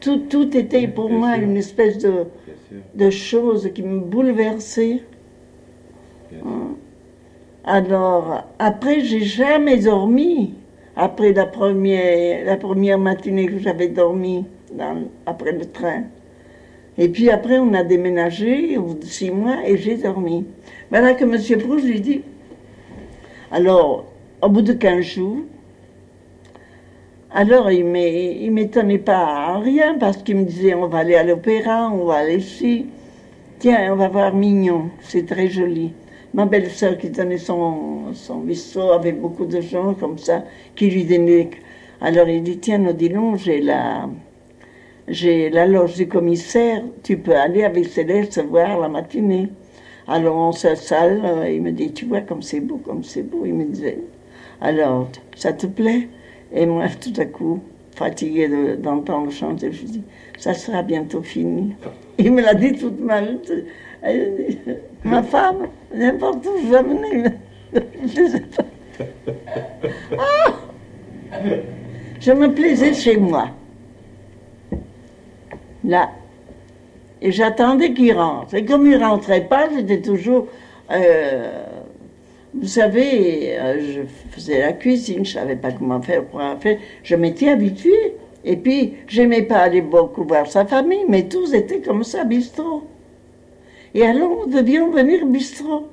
Tout, 0.01 0.17
tout 0.29 0.55
était 0.55 0.87
pour 0.87 1.07
bien 1.07 1.17
moi 1.17 1.33
sûr. 1.35 1.43
une 1.43 1.57
espèce 1.57 1.97
de, 1.97 3.09
chose 3.09 3.71
qui 3.73 3.81
me 3.81 3.99
bouleversait. 3.99 5.01
Bien 6.31 6.41
Hein. 6.45 6.75
Alors, 7.63 8.43
après, 8.59 8.99
j'ai 8.99 9.21
jamais 9.21 9.77
dormi. 9.77 10.53
Après 10.97 11.33
la 11.33 11.45
première, 11.45 12.97
matinée 12.97 13.47
que 13.47 13.59
j'avais 13.59 13.89
dormi 13.89 14.45
après 15.25 15.51
le 15.51 15.65
train. 15.65 16.03
Et 16.97 17.09
puis 17.09 17.29
après, 17.29 17.59
on 17.59 17.73
a 17.73 17.83
déménagé 17.83 18.77
au 18.77 18.83
bout 18.83 18.93
de 18.93 19.03
six 19.05 19.29
mois 19.29 19.57
et 19.67 19.77
j'ai 19.77 19.97
dormi. 19.97 20.45
Voilà 20.89 21.13
que 21.13 21.25
M. 21.25 21.61
Proust 21.61 21.85
lui 21.85 21.99
dit. 21.99 22.21
Alors, 23.51 24.05
au 24.41 24.47
bout 24.47 24.61
de 24.61 24.71
15 24.71 25.01
jours, 25.03 25.39
alors 27.31 27.69
il 27.69 27.85
il 27.97 28.51
m'étonnait 28.51 28.97
pas 28.97 29.17
à 29.17 29.59
rien 29.59 29.97
parce 29.99 30.17
qu'il 30.17 30.37
me 30.37 30.45
disait 30.45 30.73
on 30.73 30.87
va 30.87 30.99
aller 30.99 31.15
à 31.15 31.23
l'opéra, 31.23 31.89
on 31.89 32.05
va 32.05 32.15
aller 32.15 32.37
ici. 32.37 32.85
Tiens, 33.59 33.91
on 33.91 33.97
va 33.97 34.07
voir 34.07 34.33
Mignon, 34.33 34.89
c'est 35.01 35.25
très 35.25 35.49
joli. 35.49 35.93
Ma 36.35 36.45
belle-sœur 36.45 36.97
qui 36.97 37.13
tenait 37.13 37.37
son, 37.37 38.13
son 38.13 38.39
bistrot 38.41 38.91
avec 38.91 39.21
beaucoup 39.21 39.45
de 39.45 39.61
gens 39.61 39.93
comme 39.93 40.17
ça, 40.17 40.43
qui 40.75 40.89
lui 40.89 41.05
donnaient. 41.05 41.49
Alors 42.01 42.27
il 42.27 42.43
dit 42.43 42.57
Tiens, 42.57 42.79
donc, 42.79 43.37
j'ai 43.37 43.61
la, 43.61 44.09
j'ai 45.07 45.49
la 45.49 45.65
loge 45.65 45.95
du 45.95 46.09
commissaire, 46.09 46.83
tu 47.03 47.15
peux 47.15 47.37
aller 47.37 47.63
avec 47.63 47.85
Céleste 47.85 48.43
voir 48.49 48.77
la 48.81 48.89
matinée. 48.89 49.47
Alors 50.09 50.35
on 50.35 50.51
s'installe, 50.51 51.21
euh, 51.23 51.49
il 51.49 51.61
me 51.61 51.71
dit 51.71 51.93
Tu 51.93 52.03
vois 52.03 52.19
comme 52.19 52.41
c'est 52.41 52.59
beau, 52.59 52.81
comme 52.83 53.01
c'est 53.05 53.23
beau. 53.23 53.43
Il 53.45 53.53
me 53.53 53.63
disait 53.63 53.99
Alors, 54.59 55.07
ça 55.37 55.53
te 55.53 55.67
plaît? 55.67 56.09
Et 56.53 56.65
moi, 56.65 56.87
tout 57.01 57.13
à 57.17 57.23
coup, 57.23 57.61
fatiguée 57.95 58.49
de- 58.49 58.75
d'entendre 58.75 59.31
chanter, 59.31 59.71
je 59.71 59.85
dis 59.85 60.03
Ça 60.37 60.53
sera 60.53 60.83
bientôt 60.83 61.21
fini. 61.21 61.75
Il 62.17 62.33
me 62.33 62.41
l'a 62.41 62.55
dit 62.55 62.73
toute 62.73 62.99
mal. 62.99 63.39
Ma 65.03 65.23
femme, 65.23 65.67
n'importe 65.93 66.45
où 66.45 66.57
je 66.67 66.83
mener. 66.83 67.29
Je 68.05 68.27
sais 68.27 68.39
pas. 68.41 68.63
Ah 70.17 70.53
je 72.19 72.31
me 72.31 72.53
plaisais 72.53 72.93
chez 72.93 73.17
moi. 73.17 73.49
Là. 75.83 76.09
Et 77.21 77.31
j'attendais 77.31 77.93
qu'il 77.93 78.13
rentre. 78.13 78.55
Et 78.55 78.65
comme 78.65 78.87
il 78.87 78.97
rentrait 78.97 79.45
pas, 79.45 79.69
j'étais 79.69 80.01
toujours. 80.01 80.47
euh, 80.91 81.65
vous 82.53 82.67
savez, 82.67 83.57
euh, 83.59 83.79
je 83.79 84.01
faisais 84.31 84.61
la 84.61 84.73
cuisine, 84.73 85.25
je 85.25 85.33
savais 85.33 85.57
pas 85.57 85.71
comment 85.71 86.01
faire 86.01 86.23
faire. 86.61 86.77
Je 87.03 87.15
m'étais 87.15 87.49
habituée. 87.49 88.15
Et 88.45 88.55
puis, 88.55 88.93
j'aimais 89.07 89.41
pas 89.41 89.57
aller 89.57 89.81
beaucoup 89.81 90.23
voir 90.23 90.47
sa 90.47 90.65
famille, 90.65 91.05
mais 91.09 91.23
tous 91.27 91.53
étaient 91.53 91.81
comme 91.81 92.03
ça, 92.03 92.23
bistrot. 92.23 92.83
Et 93.95 94.03
alors, 94.03 94.45
nous 94.45 94.53
devions 94.53 94.91
venir 94.91 95.25
bistrot. 95.25 95.87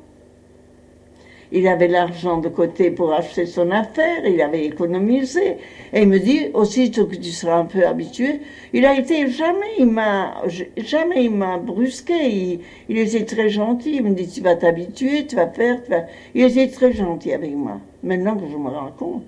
Il 1.55 1.69
avait 1.69 1.87
l'argent 1.87 2.39
de 2.39 2.49
côté 2.49 2.91
pour 2.91 3.13
acheter 3.13 3.47
son 3.47 3.71
affaire, 3.71 4.27
il 4.27 4.41
avait 4.41 4.65
économisé. 4.65 5.59
Et 5.93 6.03
il 6.03 6.09
me 6.09 6.19
dit, 6.19 6.47
aussitôt 6.55 7.07
que 7.07 7.15
tu 7.15 7.31
seras 7.31 7.59
un 7.59 7.67
peu 7.67 7.87
habitué, 7.87 8.41
il 8.73 8.85
a 8.87 8.99
été, 8.99 9.29
jamais 9.29 9.75
il 9.79 9.87
m'a, 9.87 10.35
jamais 10.79 11.25
il 11.25 11.31
m'a 11.31 11.59
brusqué, 11.59 12.15
il, 12.29 12.61
il 12.89 12.99
était 12.99 13.25
très 13.25 13.51
gentil. 13.51 13.97
Il 13.97 14.05
me 14.05 14.15
dit, 14.15 14.27
tu 14.27 14.41
vas 14.41 14.57
t'habituer, 14.57 15.27
tu 15.27 15.37
vas 15.37 15.47
faire, 15.47 15.85
tu 15.85 15.91
vas... 15.91 16.07
Il 16.35 16.43
était 16.45 16.69
très 16.69 16.93
gentil 16.93 17.33
avec 17.33 17.55
moi. 17.55 17.79
Maintenant 18.03 18.35
que 18.35 18.47
je 18.51 18.57
me 18.57 18.69
rends 18.71 18.93
compte, 18.99 19.23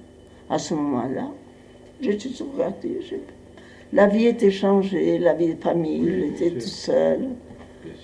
à 0.50 0.59
ce 0.59 0.75
moment-là, 0.75 1.28
j'étais 2.00 2.31
tout 2.31 2.49
j'ai- 3.09 3.21
La 3.93 4.07
vie 4.07 4.26
était 4.26 4.50
changée, 4.50 5.19
la 5.19 5.35
vie 5.35 5.54
de 5.54 5.62
famille, 5.62 6.00
Oui, 6.02 6.33
j'étais 6.38 6.50
tout 6.59 6.66
seul. 6.66 7.21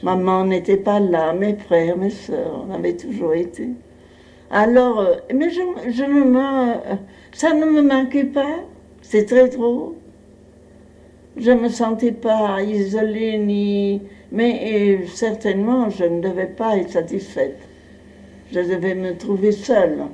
Maman 0.03 0.47
n'était 0.47 0.79
pas 0.79 0.99
là, 0.99 1.33
mes 1.35 1.57
frères, 1.57 1.97
mes 1.97 2.11
sœurs, 2.11 2.65
on 2.67 2.73
avait 2.73 2.97
toujours 2.97 3.35
été. 3.35 3.69
Alors, 4.51 5.01
euh, 5.01 5.17
mais 5.35 5.51
je, 5.51 5.61
je 5.91 6.05
ne 6.05 6.25
me, 6.25 6.75
ça 7.33 7.53
ne 7.53 7.67
me 7.67 7.83
manquait 7.83 8.25
pas, 8.25 8.61
c'est 9.03 9.27
très 9.27 9.49
drôle. 9.49 9.95
Je 11.37 11.51
ne 11.51 11.61
me 11.61 11.69
sentais 11.69 12.13
pas 12.13 12.63
isolée 12.63 13.39
ni, 13.39 14.03
mais 14.33 15.01
euh, 15.03 15.07
certainement 15.07 15.91
je 15.91 16.05
ne 16.05 16.21
devais 16.21 16.49
pas 16.49 16.79
être 16.79 16.91
satisfaite. 16.91 17.59
Je 18.53 18.61
devais 18.61 18.95
me 18.95 19.17
trouver 19.17 19.53
seule. 19.53 20.05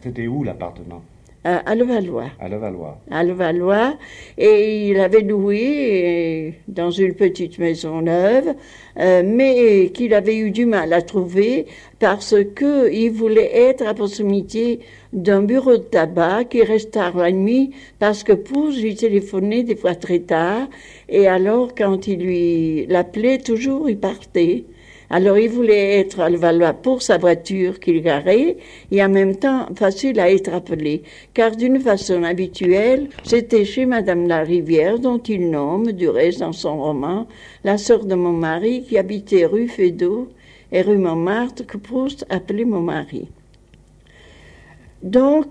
C'était 0.00 0.26
où 0.26 0.44
l'appartement? 0.44 1.02
À, 1.46 1.58
à 1.58 1.74
Levallois. 1.76 2.30
À 2.40 2.48
Levallois. 2.48 2.98
à 3.08 3.22
Levallois 3.22 3.96
et 4.36 4.88
il 4.88 4.98
avait 4.98 5.20
loué 5.20 5.60
euh, 5.62 6.50
dans 6.66 6.90
une 6.90 7.14
petite 7.14 7.60
maison 7.60 8.02
neuve, 8.02 8.48
euh, 8.98 9.22
mais 9.24 9.90
qu'il 9.90 10.12
avait 10.12 10.36
eu 10.36 10.50
du 10.50 10.66
mal 10.66 10.92
à 10.92 11.02
trouver 11.02 11.66
parce 12.00 12.34
que 12.56 12.90
il 12.92 13.10
voulait 13.10 13.50
être 13.54 13.86
à 13.86 13.94
proximité 13.94 14.80
d'un 15.12 15.42
bureau 15.42 15.76
de 15.76 15.84
tabac 15.84 16.46
qui 16.50 16.64
reste 16.64 16.90
tard 16.90 17.16
la 17.16 17.30
nuit 17.30 17.70
parce 18.00 18.24
que 18.24 18.32
Pouce 18.32 18.82
lui 18.82 18.96
téléphonait 18.96 19.62
des 19.62 19.76
fois 19.76 19.94
très 19.94 20.18
tard 20.18 20.66
et 21.08 21.28
alors 21.28 21.76
quand 21.76 22.08
il 22.08 22.24
lui 22.24 22.86
l'appelait 22.86 23.38
toujours 23.38 23.88
il 23.88 24.00
partait. 24.00 24.64
Alors 25.08 25.38
il 25.38 25.48
voulait 25.48 26.00
être 26.00 26.20
à 26.20 26.28
Levallois 26.28 26.72
pour 26.72 27.00
sa 27.00 27.16
voiture 27.16 27.78
qu'il 27.78 28.02
garait 28.02 28.56
et 28.90 29.04
en 29.04 29.08
même 29.08 29.36
temps 29.36 29.68
facile 29.76 30.18
à 30.18 30.30
être 30.30 30.52
appelé, 30.52 31.02
car 31.32 31.54
d'une 31.54 31.80
façon 31.80 32.24
habituelle, 32.24 33.08
c'était 33.22 33.64
chez 33.64 33.86
Madame 33.86 34.26
la 34.26 34.40
Rivière, 34.40 34.98
dont 34.98 35.18
il 35.18 35.50
nomme, 35.50 35.92
du 35.92 36.08
reste 36.08 36.40
dans 36.40 36.52
son 36.52 36.82
roman, 36.82 37.26
la 37.62 37.78
sœur 37.78 38.04
de 38.04 38.14
mon 38.14 38.32
mari 38.32 38.82
qui 38.82 38.98
habitait 38.98 39.46
rue 39.46 39.68
Fédot 39.68 40.28
et 40.72 40.82
rue 40.82 40.98
Montmartre 40.98 41.64
que 41.64 41.76
Proust 41.76 42.26
appelait 42.28 42.64
mon 42.64 42.80
mari. 42.80 43.28
Donc, 45.02 45.46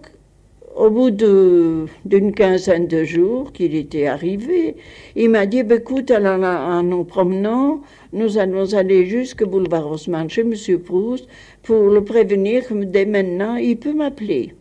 au 0.76 0.90
bout 0.90 1.12
d'une 1.12 2.34
quinzaine 2.34 2.88
de 2.88 3.04
jours 3.04 3.54
qu'il 3.54 3.76
était 3.76 4.08
arrivé, 4.08 4.76
il 5.16 5.30
m'a 5.30 5.46
dit, 5.46 5.64
Ben, 5.64 5.80
écoute, 5.80 6.12
en, 6.12 6.84
nous 6.84 7.06
promenant, 7.06 7.82
nous 8.12 8.38
allons 8.38 8.74
aller 8.74 9.06
jusqu'au 9.06 9.48
boulevard 9.48 9.90
Haussmann 9.90 10.30
chez 10.30 10.42
M. 10.42 10.54
Proust 10.80 11.28
pour 11.64 11.90
le 11.90 12.04
prévenir 12.04 12.68
que 12.68 12.74
dès 12.84 13.06
maintenant, 13.06 13.56
il 13.56 13.78
peut 13.78 13.94
m'appeler. 13.94 14.54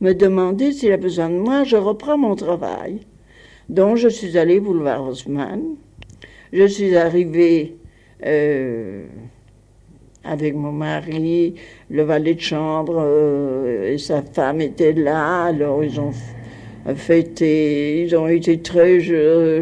Me 0.00 0.12
demander 0.12 0.72
s'il 0.72 0.92
a 0.92 0.96
besoin 0.96 1.30
de 1.30 1.36
moi, 1.38 1.62
je 1.62 1.76
reprends 1.76 2.18
mon 2.18 2.34
travail. 2.34 2.98
Donc, 3.68 3.96
je 3.96 4.08
suis 4.08 4.36
allée 4.36 4.58
boulevard 4.58 5.06
Haussmann. 5.08 5.76
Je 6.52 6.66
suis 6.66 6.96
arrivée 6.96 7.76
euh, 8.26 9.06
avec 10.24 10.54
mon 10.54 10.72
mari, 10.72 11.54
le 11.90 12.02
valet 12.02 12.34
de 12.34 12.40
chambre 12.40 12.96
euh, 12.98 13.92
et 13.92 13.98
sa 13.98 14.22
femme 14.22 14.60
étaient 14.60 14.92
là. 14.92 15.44
Alors, 15.44 15.84
ils 15.84 16.00
ont 16.00 16.12
fêté, 16.94 18.02
ils 18.02 18.16
ont 18.16 18.28
été 18.28 18.58
très 18.58 19.00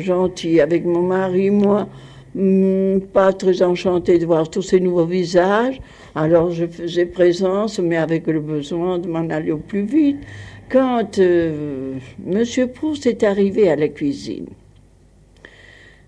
gentils 0.00 0.60
avec 0.60 0.84
mon 0.84 1.02
mari, 1.02 1.50
moi. 1.50 1.88
Hmm, 2.34 3.00
pas 3.12 3.34
très 3.34 3.62
enchantée 3.62 4.18
de 4.18 4.24
voir 4.24 4.48
tous 4.48 4.62
ces 4.62 4.80
nouveaux 4.80 5.04
visages. 5.04 5.80
Alors 6.14 6.50
je 6.50 6.66
faisais 6.66 7.04
présence, 7.04 7.78
mais 7.78 7.96
avec 7.96 8.26
le 8.26 8.40
besoin 8.40 8.98
de 8.98 9.06
m'en 9.06 9.28
aller 9.28 9.52
au 9.52 9.58
plus 9.58 9.84
vite. 9.84 10.16
Quand 10.70 11.18
euh, 11.18 11.94
Monsieur 12.24 12.68
Proust 12.68 13.06
est 13.06 13.22
arrivé 13.22 13.68
à 13.68 13.76
la 13.76 13.88
cuisine, 13.88 14.46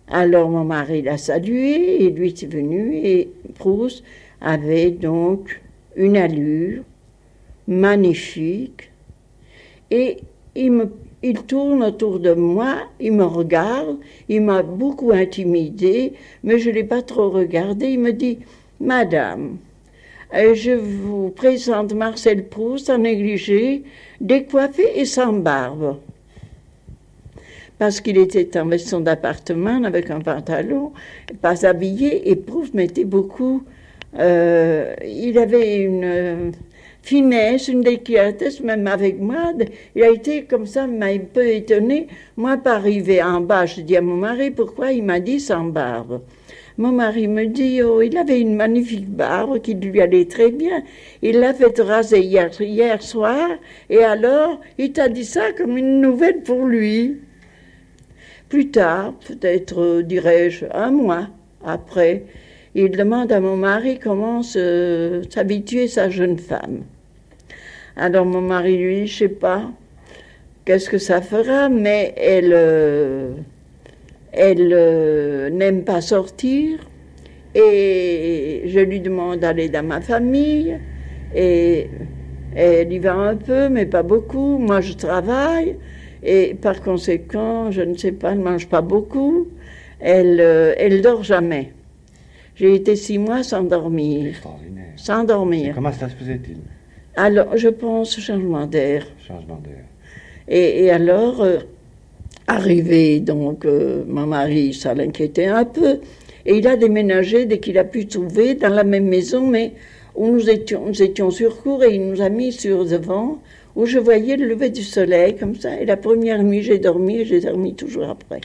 alors 0.09 0.49
mon 0.49 0.65
mari 0.65 1.03
l'a 1.03 1.19
salué 1.19 2.05
et 2.05 2.11
lui 2.11 2.29
est 2.29 2.47
venu 2.51 2.97
et 2.97 3.29
Proust 3.59 4.03
avait 4.45 4.91
donc 4.91 5.61
une 5.97 6.17
allure 6.17 6.83
magnifique 7.67 8.91
et 9.91 10.19
il 10.55 10.73
me 10.73 10.91
il 11.27 11.43
tourne 11.45 11.83
autour 11.83 12.21
de 12.21 12.35
moi, 12.35 12.83
il 13.01 13.13
me 13.13 13.25
regarde, 13.25 13.97
il 14.29 14.43
m'a 14.43 14.63
beaucoup 14.63 15.11
intimidé, 15.11 16.13
mais 16.43 16.59
je 16.59 16.69
ne 16.69 16.75
l'ai 16.75 16.85
pas 16.85 17.01
trop 17.01 17.31
regardé. 17.31 17.87
Il 17.87 18.01
me 18.01 18.13
dit 18.13 18.41
Madame, 18.79 19.57
euh, 20.35 20.55
je 20.55 20.73
vous 20.73 21.31
présente 21.31 21.95
Marcel 21.95 22.47
Proust 22.47 22.91
en 22.91 22.99
négligé, 22.99 23.85
décoiffé 24.21 25.01
et 25.01 25.07
sans 25.07 25.33
barbe. 25.33 25.97
Parce 27.79 28.03
qu'il 28.03 28.19
était 28.19 28.59
en 28.59 28.67
maison 28.67 29.01
d'appartement 29.01 29.83
avec 29.83 30.11
un 30.11 30.21
pantalon, 30.21 30.93
pas 31.41 31.65
habillé, 31.65 32.31
et 32.31 32.37
Proust 32.37 32.75
mettait 32.75 33.07
beaucoup. 33.07 33.63
Euh, 34.19 34.95
il 35.05 35.39
avait 35.39 35.77
une 35.77 36.53
finesse, 37.03 37.69
une 37.69 37.83
délicatesse, 37.83 38.61
même 38.61 38.87
avec 38.87 39.21
moi. 39.21 39.53
Il 39.95 40.03
a 40.03 40.11
été 40.11 40.45
comme 40.45 40.67
ça, 40.67 40.87
m'a 40.87 41.07
un 41.07 41.19
peu 41.19 41.47
étonné. 41.47 42.07
Moi, 42.37 42.57
pas 42.57 42.75
arrivé 42.77 43.23
en 43.23 43.41
bas, 43.41 43.67
je 43.67 43.81
dis 43.83 43.97
à 43.97 44.01
mon 44.01 44.17
mari 44.17 44.51
pourquoi 44.51 44.93
il 44.93 45.05
m'a 45.05 45.21
dit 45.21 45.41
sans 45.41 45.65
barbe? 45.65 46.23
Mon 46.77 46.91
mari 46.91 47.29
me 47.29 47.47
dit, 47.47 47.83
oh, 47.83 48.03
il 48.03 48.17
avait 48.17 48.41
une 48.41 48.57
magnifique 48.57 49.09
barbe 49.09 49.61
qui 49.61 49.75
lui 49.75 50.01
allait 50.01 50.25
très 50.25 50.51
bien. 50.51 50.83
Il 51.23 51.39
l'a 51.39 51.55
fait 51.55 51.81
raser 51.81 52.19
hier, 52.19 52.51
hier 52.61 53.01
soir, 53.01 53.49
et 53.89 54.03
alors, 54.03 54.61
il 54.77 54.93
t'a 54.93 55.09
dit 55.09 55.25
ça 55.25 55.53
comme 55.53 55.79
une 55.79 56.01
nouvelle 56.01 56.43
pour 56.43 56.67
lui. 56.67 57.19
Plus 58.49 58.71
tard, 58.71 59.15
peut-être, 59.27 60.01
dirais-je, 60.03 60.67
un 60.73 60.91
mois 60.91 61.29
après, 61.65 62.25
il 62.75 62.91
demande 62.91 63.31
à 63.33 63.41
mon 63.41 63.57
mari 63.57 63.99
comment 64.03 64.43
s'habituer 64.43 65.89
sa 65.89 66.11
jeune 66.11 66.39
femme. 66.39 66.83
Alors 67.97 68.27
mon 68.27 68.41
mari, 68.41 68.77
lui, 68.77 69.07
je 69.07 69.17
sais 69.17 69.29
pas 69.29 69.71
qu'est-ce 70.65 70.91
que 70.91 70.99
ça 70.99 71.21
fera, 71.21 71.69
mais 71.69 72.15
elle, 72.17 72.53
euh, 72.53 73.33
elle 74.33 74.73
euh, 74.73 75.51
n'aime 75.51 75.85
pas 75.85 76.01
sortir. 76.01 76.81
Et 77.55 78.63
je 78.67 78.81
lui 78.81 79.01
demande 79.01 79.41
d'aller 79.41 79.69
dans 79.69 79.87
ma 79.87 80.01
famille. 80.01 80.77
Et 81.35 81.89
elle 82.57 82.93
y 82.93 82.99
va 82.99 83.15
un 83.15 83.37
peu, 83.37 83.69
mais 83.69 83.87
pas 83.87 84.03
beaucoup. 84.03 84.59
Moi, 84.59 84.81
je 84.81 84.95
travaille. 84.95 85.77
Et 86.25 86.55
par 86.55 86.81
conséquent, 86.83 87.71
je 87.71 87.83
ne 87.83 87.97
sais 87.97 88.13
pas, 88.13 88.33
elle 88.33 88.39
ne 88.39 88.45
mange 88.45 88.69
pas 88.69 88.81
beaucoup. 88.81 89.47
Elle, 90.01 90.41
euh, 90.41 90.75
elle 90.79 91.01
dort 91.03 91.23
jamais. 91.23 91.73
J'ai 92.57 92.75
été 92.75 92.95
six 92.95 93.19
mois 93.19 93.43
sans 93.43 93.63
dormir. 93.65 94.27
Extraordinaire. 94.27 94.93
Sans 94.97 95.25
dormir. 95.25 95.75
comment 95.75 95.93
ça 95.93 96.09
se 96.09 96.15
faisait-il? 96.15 96.59
Alors, 97.17 97.57
je 97.57 97.69
pense 97.69 98.19
changement 98.19 98.67
d'air. 98.67 99.07
Changement 99.27 99.61
d'air. 99.63 99.85
Et, 100.47 100.91
alors, 100.91 101.43
euh, 101.43 101.59
arrivé, 102.47 103.21
donc, 103.21 103.65
euh, 103.65 104.05
mon 104.07 104.27
mari, 104.27 104.75
ça 104.75 104.95
l'inquiétait 104.95 105.47
un 105.47 105.65
peu. 105.65 106.01
Et 106.47 106.59
il 106.59 106.69
a 106.69 106.77
déménagé 106.77 107.47
dès 107.47 107.59
qu'il 107.59 107.79
a 107.79 107.85
pu 107.85 108.07
trouver 108.07 108.55
dans 108.55 108.69
la 108.69 108.85
même 108.85 109.09
maison, 109.09 109.47
mais 109.47 109.73
où 110.15 110.29
nous 110.29 110.51
étions, 110.51 110.87
nous 110.87 111.03
étions 111.03 111.31
sur 111.31 111.63
cours 111.63 111.83
et 111.83 111.95
il 111.95 112.07
nous 112.07 112.21
a 112.21 112.29
mis 112.29 112.53
sur 112.53 112.85
devant, 112.85 113.39
où 113.75 113.87
je 113.87 113.99
voyais 113.99 114.37
le 114.37 114.47
lever 114.47 114.71
du 114.71 114.83
soleil 114.83 115.37
comme 115.37 115.57
ça. 115.57 115.81
Et 115.81 115.87
la 115.87 115.97
première 115.97 116.43
nuit, 116.43 116.63
j'ai 116.63 116.79
dormi 116.79 117.19
et 117.19 117.25
j'ai 117.25 117.41
dormi 117.41 117.75
toujours 117.75 118.11
après. 118.11 118.43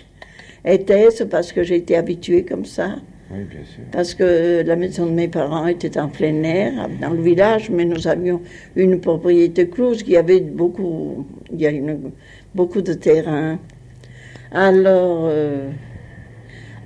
Était-ce 0.66 1.24
parce 1.24 1.52
que 1.52 1.64
j'étais 1.64 1.96
habituée 1.96 2.44
comme 2.44 2.66
ça? 2.66 2.96
Oui, 3.32 3.44
bien 3.44 3.64
sûr. 3.64 3.84
Parce 3.92 4.16
que 4.16 4.64
la 4.66 4.76
maison 4.76 5.06
de 5.06 5.12
mes 5.12 5.28
parents 5.28 5.68
était 5.68 6.00
en 6.00 6.10
plein 6.10 6.42
air, 6.44 6.90
dans 7.00 7.12
le 7.12 7.22
village, 7.22 7.70
mais 7.70 7.86
nous 7.86 8.08
avions 8.08 8.42
une 8.76 9.00
propriété 9.00 9.70
close 9.70 10.02
qui 10.02 10.18
avait 10.18 10.42
beaucoup, 10.42 11.28
il 11.52 11.62
y 11.62 11.68
a 11.68 11.72
beaucoup 12.56 12.82
de 12.82 12.94
terrain. 12.94 13.60
Alors, 14.52 15.28
euh, 15.30 15.70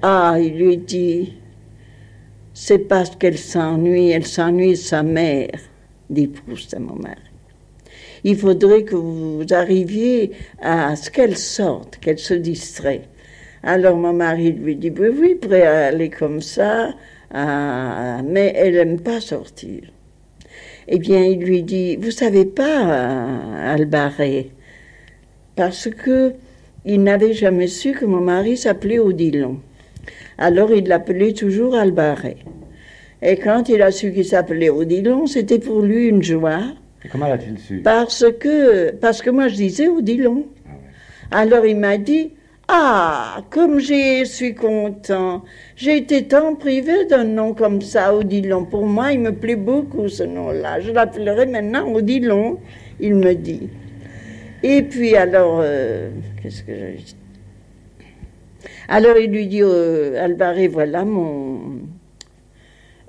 ah, 0.02 0.36
il 0.38 0.58
lui 0.58 0.78
dit, 0.78 1.34
c'est 2.54 2.80
parce 2.80 3.15
qu'elle 3.15 3.38
s'ennuie, 3.38 4.10
elle 4.10 4.26
s'ennuie 4.26 4.76
sa 4.76 5.02
mère, 5.02 5.60
dit 6.10 6.28
Proust 6.28 6.74
à 6.74 6.80
mon 6.80 6.96
mari. 6.96 7.22
Il 8.26 8.38
faudrait 8.38 8.84
que 8.84 8.96
vous 8.96 9.46
arriviez 9.52 10.32
à 10.62 10.96
ce 10.96 11.10
qu'elle 11.10 11.38
sorte, 11.38 11.98
qu'elle 11.98 12.20
se 12.20 12.34
distrait. 12.34 13.04
Alors 13.63 13.95
mon 13.95 14.13
mari 14.13 14.52
lui 14.52 14.76
dit, 14.76 14.91
oui, 14.97 15.08
oui, 15.17 15.36
prêt 15.36 15.65
à 15.65 15.88
aller 15.88 16.10
comme 16.10 16.41
ça, 16.41 16.93
mais 17.34 18.54
elle 18.56 18.73
n'aime 18.73 18.99
pas 18.99 19.21
sortir. 19.21 19.84
Eh 20.88 20.99
bien, 20.99 21.23
il 21.23 21.39
lui 21.39 21.63
dit, 21.63 21.95
vous 21.95 22.12
savez 22.12 22.43
pas, 22.43 23.30
Albaré, 23.63 24.52
parce 25.56 25.89
que 25.89 26.34
il 26.86 27.02
n'avait 27.02 27.32
jamais 27.32 27.67
su 27.67 27.93
que 27.93 28.04
mon 28.04 28.19
mari 28.19 28.58
s'appelait 28.58 28.99
Odilon. 28.99 29.60
Alors 30.38 30.73
il 30.73 30.88
l'appelait 30.88 31.32
toujours 31.32 31.76
Albaré. 31.76 32.38
Et 33.21 33.38
quand 33.38 33.69
il 33.69 33.82
a 33.82 33.91
su 33.91 34.12
qu'il 34.12 34.26
s'appelait 34.26 34.69
Odilon, 34.69 35.26
c'était 35.26 35.60
pour 35.60 35.82
lui 35.82 36.08
une 36.08 36.21
joie. 36.21 36.63
Et 37.06 37.08
comment 37.08 37.28
l'a-t-il 37.28 37.58
su? 37.58 37.78
Parce 37.78 38.26
que, 38.38 38.91
parce 38.91 39.21
que 39.21 39.30
moi 39.30 39.47
je 39.47 39.56
disais 39.56 39.88
Odilon. 39.88 40.45
Ah 41.32 41.39
Alors 41.39 41.65
il 41.65 41.78
m'a 41.78 41.97
dit, 41.97 42.32
ah, 42.67 43.41
comme 43.49 43.80
je 43.80 44.23
suis 44.26 44.56
content. 44.56 45.43
J'ai 45.76 45.97
été 45.97 46.28
tant 46.28 46.56
privé 46.56 47.06
d'un 47.06 47.26
nom 47.26 47.54
comme 47.54 47.82
ça, 47.82 48.15
Odilon. 48.15 48.65
Pour 48.65 48.86
moi, 48.86 49.12
il 49.12 49.19
me 49.19 49.34
plaît 49.34 49.58
beaucoup 49.58 50.08
ce 50.08 50.23
nom-là. 50.23 50.80
Je 50.80 50.91
l'appellerai 50.91 51.45
maintenant 51.45 51.91
Odilon, 51.91 52.60
il 53.02 53.15
me 53.15 53.34
dit. 53.34 53.69
Et 54.63 54.82
puis 54.82 55.15
alors, 55.17 55.60
euh, 55.62 56.10
qu'est-ce 56.41 56.63
que 56.63 56.73
j'ai 56.73 57.04
Alors 58.88 59.17
il 59.17 59.32
lui 59.32 59.47
dit, 59.47 59.62
euh, 59.62 60.26
voilà 60.71 61.04
mon, 61.04 61.80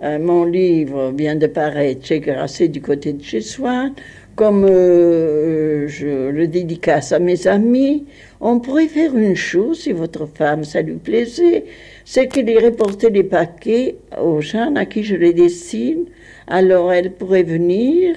euh, 0.03 0.19
mon 0.19 0.45
livre 0.45 1.13
vient 1.17 1.37
de 1.37 1.47
paraître 1.47 2.05
chez 2.05 2.19
Grasset 2.19 2.69
du 2.69 2.83
côté 2.83 3.13
de 3.13 3.23
chez 3.23 3.41
Soi 3.41 3.91
comme 4.35 4.67
euh, 4.69 5.87
je 5.89 6.31
le 6.31 6.49
dédicace 6.49 7.13
à 7.13 7.19
mes 7.19 7.47
amis, 7.47 8.07
on 8.47 8.61
pourrait 8.61 8.89
faire 8.89 9.17
une 9.17 9.35
chose, 9.35 9.81
si 9.81 9.93
votre 9.93 10.27
femme, 10.27 10.65
ça 10.65 10.83
lui 10.83 10.97
plaisait, 10.97 11.65
c'est 12.05 12.29
qu'elle 12.29 12.51
irait 12.51 12.73
porter 12.73 13.09
les 13.09 13.23
paquets 13.23 13.97
aux 14.23 14.43
gens 14.43 14.75
à 14.77 14.85
qui 14.85 15.03
je 15.03 15.17
les 15.17 15.33
dessine. 15.33 16.05
Alors 16.47 16.93
elle 16.93 17.13
pourrait 17.13 17.43
venir, 17.43 18.17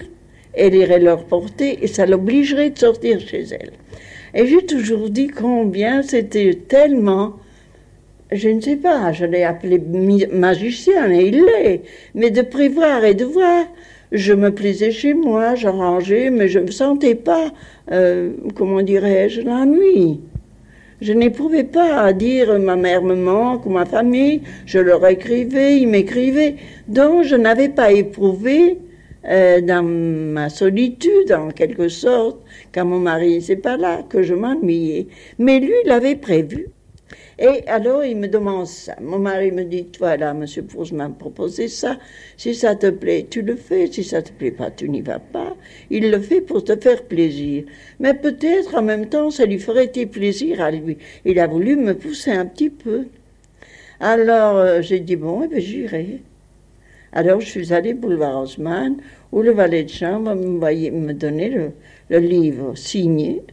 elle 0.53 0.75
irait 0.75 0.99
leur 0.99 1.23
porter 1.23 1.79
et 1.81 1.87
ça 1.87 2.05
l'obligerait 2.05 2.71
de 2.71 2.77
sortir 2.77 3.21
chez 3.21 3.45
elle. 3.51 3.71
Et 4.33 4.47
j'ai 4.47 4.65
toujours 4.65 5.09
dit 5.09 5.27
combien 5.27 6.01
c'était 6.01 6.59
tellement, 6.67 7.37
je 8.29 8.49
ne 8.49 8.59
sais 8.59 8.75
pas, 8.75 9.13
je 9.13 9.23
l'ai 9.23 9.45
appelé 9.45 9.81
magicien 10.29 11.09
et 11.09 11.27
il 11.29 11.45
l'est, 11.45 11.83
mais 12.15 12.31
de 12.31 12.41
prévoir 12.41 13.05
et 13.05 13.13
de 13.13 13.23
voir 13.23 13.65
je 14.11 14.33
me 14.33 14.51
plaisais 14.53 14.91
chez 14.91 15.13
moi, 15.13 15.55
j'arrangeais, 15.55 16.29
mais 16.29 16.47
je 16.47 16.59
ne 16.59 16.71
sentais 16.71 17.15
pas, 17.15 17.51
euh, 17.91 18.31
comment 18.55 18.81
dirais-je, 18.81 19.41
la 19.41 19.65
nuit. 19.65 20.21
Je 20.99 21.13
n'éprouvais 21.13 21.63
pas 21.63 22.01
à 22.01 22.13
dire 22.13 22.57
ma 22.57 22.75
mère 22.75 23.03
me 23.03 23.15
manque 23.15 23.65
ou 23.65 23.69
ma 23.69 23.85
famille, 23.85 24.41
je 24.65 24.79
leur 24.79 25.05
écrivais, 25.05 25.77
ils 25.77 25.87
m'écrivaient. 25.87 26.55
Donc 26.87 27.23
je 27.23 27.35
n'avais 27.35 27.69
pas 27.69 27.91
éprouvé 27.91 28.79
euh, 29.25 29.61
dans 29.61 29.83
ma 29.83 30.49
solitude, 30.49 31.31
en 31.31 31.49
quelque 31.49 31.89
sorte, 31.89 32.37
quand 32.73 32.85
mon 32.85 32.99
mari 32.99 33.37
n'était 33.37 33.57
pas 33.57 33.77
là, 33.77 34.01
que 34.09 34.23
je 34.23 34.33
m'ennuyais. 34.33 35.07
Mais 35.37 35.59
lui, 35.59 35.73
il 35.85 35.91
avait 35.91 36.15
prévu. 36.15 36.67
Et 37.39 37.67
alors, 37.67 38.03
il 38.03 38.17
me 38.17 38.27
demande 38.27 38.65
ça. 38.65 38.95
Mon 38.99 39.19
mari 39.19 39.51
me 39.51 39.63
dit, 39.63 39.87
voilà, 39.99 40.33
monsieur 40.33 40.63
Proust 40.63 40.91
m'a 40.91 41.07
proposé 41.07 41.67
ça. 41.67 41.99
Si 42.35 42.55
ça 42.55 42.75
te 42.75 42.89
plaît, 42.89 43.27
tu 43.29 43.43
le 43.43 43.55
fais. 43.55 43.85
Si 43.91 44.03
ça 44.03 44.23
te 44.23 44.31
plaît 44.31 44.49
pas, 44.51 44.71
tu 44.71 44.89
n'y 44.89 45.01
vas 45.01 45.19
pas. 45.19 45.55
Il 45.91 46.09
le 46.09 46.19
fait 46.19 46.41
pour 46.41 46.63
te 46.63 46.75
faire 46.75 47.03
plaisir. 47.03 47.65
Mais 47.99 48.15
peut-être, 48.15 48.75
en 48.75 48.81
même 48.81 49.07
temps, 49.07 49.29
ça 49.29 49.45
lui 49.45 49.59
ferait 49.59 49.87
plaisir 49.87 50.61
à 50.61 50.71
lui. 50.71 50.97
Il 51.25 51.39
a 51.39 51.45
voulu 51.45 51.75
me 51.75 51.93
pousser 51.93 52.31
un 52.31 52.45
petit 52.47 52.71
peu. 52.71 53.05
Alors, 53.99 54.57
euh, 54.57 54.81
j'ai 54.81 54.99
dit, 54.99 55.15
bon, 55.15 55.43
eh 55.43 55.47
bien, 55.47 55.59
j'irai. 55.59 56.21
Alors, 57.11 57.39
je 57.39 57.47
suis 57.47 57.71
allée 57.71 57.93
boulevard 57.93 58.41
Haussmann, 58.41 58.97
où 59.31 59.43
le 59.43 59.51
valet 59.51 59.83
de 59.83 59.89
chambre 59.89 60.33
me, 60.33 60.91
me 60.91 61.13
donnait 61.13 61.71
le 62.09 62.17
livre 62.19 62.75
signé 62.75 63.43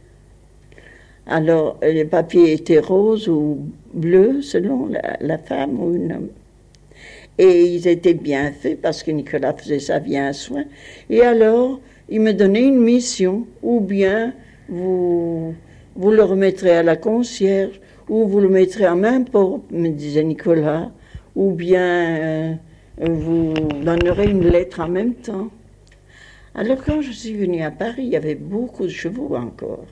Alors, 1.27 1.79
les 1.81 2.05
papiers 2.05 2.53
étaient 2.53 2.79
roses 2.79 3.27
ou 3.27 3.59
bleus, 3.93 4.41
selon 4.43 4.89
la, 5.19 5.37
femme 5.39 5.79
ou 5.79 5.95
une 5.95 6.11
homme. 6.11 6.29
Et 7.37 7.63
ils 7.63 7.87
étaient 7.87 8.13
bien 8.13 8.51
faits 8.51 8.79
parce 8.81 9.01
que 9.01 9.11
Nicolas 9.11 9.53
faisait 9.53 9.79
ça 9.79 9.99
bien 9.99 10.27
à 10.27 10.33
soin. 10.33 10.65
Et 11.09 11.21
alors, 11.21 11.79
il 12.09 12.21
me 12.21 12.33
donnait 12.33 12.67
une 12.67 12.79
mission, 12.79 13.47
ou 13.63 13.79
bien 13.79 14.33
vous, 14.69 15.55
vous 15.95 16.11
le 16.11 16.23
remettrez 16.23 16.77
à 16.77 16.83
la 16.83 16.95
concierge, 16.95 17.81
ou 18.07 18.27
vous 18.27 18.39
le 18.39 18.49
mettrez 18.49 18.85
à 18.85 18.93
main 18.93 19.23
porte, 19.23 19.63
me 19.71 19.89
disait 19.89 20.23
Nicolas, 20.23 20.91
ou 21.35 21.51
bien 21.51 22.17
euh, 22.17 22.53
vous 22.99 23.53
donnerez 23.83 24.29
une 24.29 24.47
lettre 24.47 24.79
en 24.79 24.89
même 24.89 25.15
temps. 25.15 25.49
Alors 26.53 26.83
quand 26.85 27.01
je 27.01 27.11
suis 27.11 27.33
venue 27.33 27.63
à 27.63 27.71
Paris, 27.71 28.03
il 28.03 28.09
y 28.09 28.15
avait 28.15 28.35
beaucoup 28.35 28.83
de 28.83 28.89
chevaux 28.89 29.35
encore. 29.35 29.85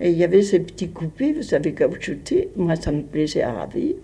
Et 0.00 0.10
il 0.10 0.18
y 0.18 0.24
avait 0.24 0.42
ces 0.42 0.60
petits 0.60 0.90
coupés, 0.90 1.32
vous 1.32 1.42
savez, 1.42 1.72
caoutchoutés. 1.72 2.50
Moi, 2.56 2.76
ça 2.76 2.92
me 2.92 3.02
plaisait 3.02 3.42
à 3.42 3.52
ravir. 3.52 3.94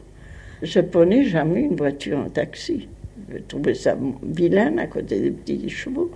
Je 0.62 0.80
prenais 0.80 1.24
jamais 1.24 1.60
une 1.60 1.76
voiture 1.76 2.18
en 2.18 2.28
taxi. 2.28 2.88
Je 3.30 3.38
trouvais 3.38 3.74
ça 3.74 3.96
vilain 4.22 4.78
à 4.78 4.86
côté 4.86 5.20
des 5.20 5.30
petits 5.30 5.68
chevaux. 5.68 6.10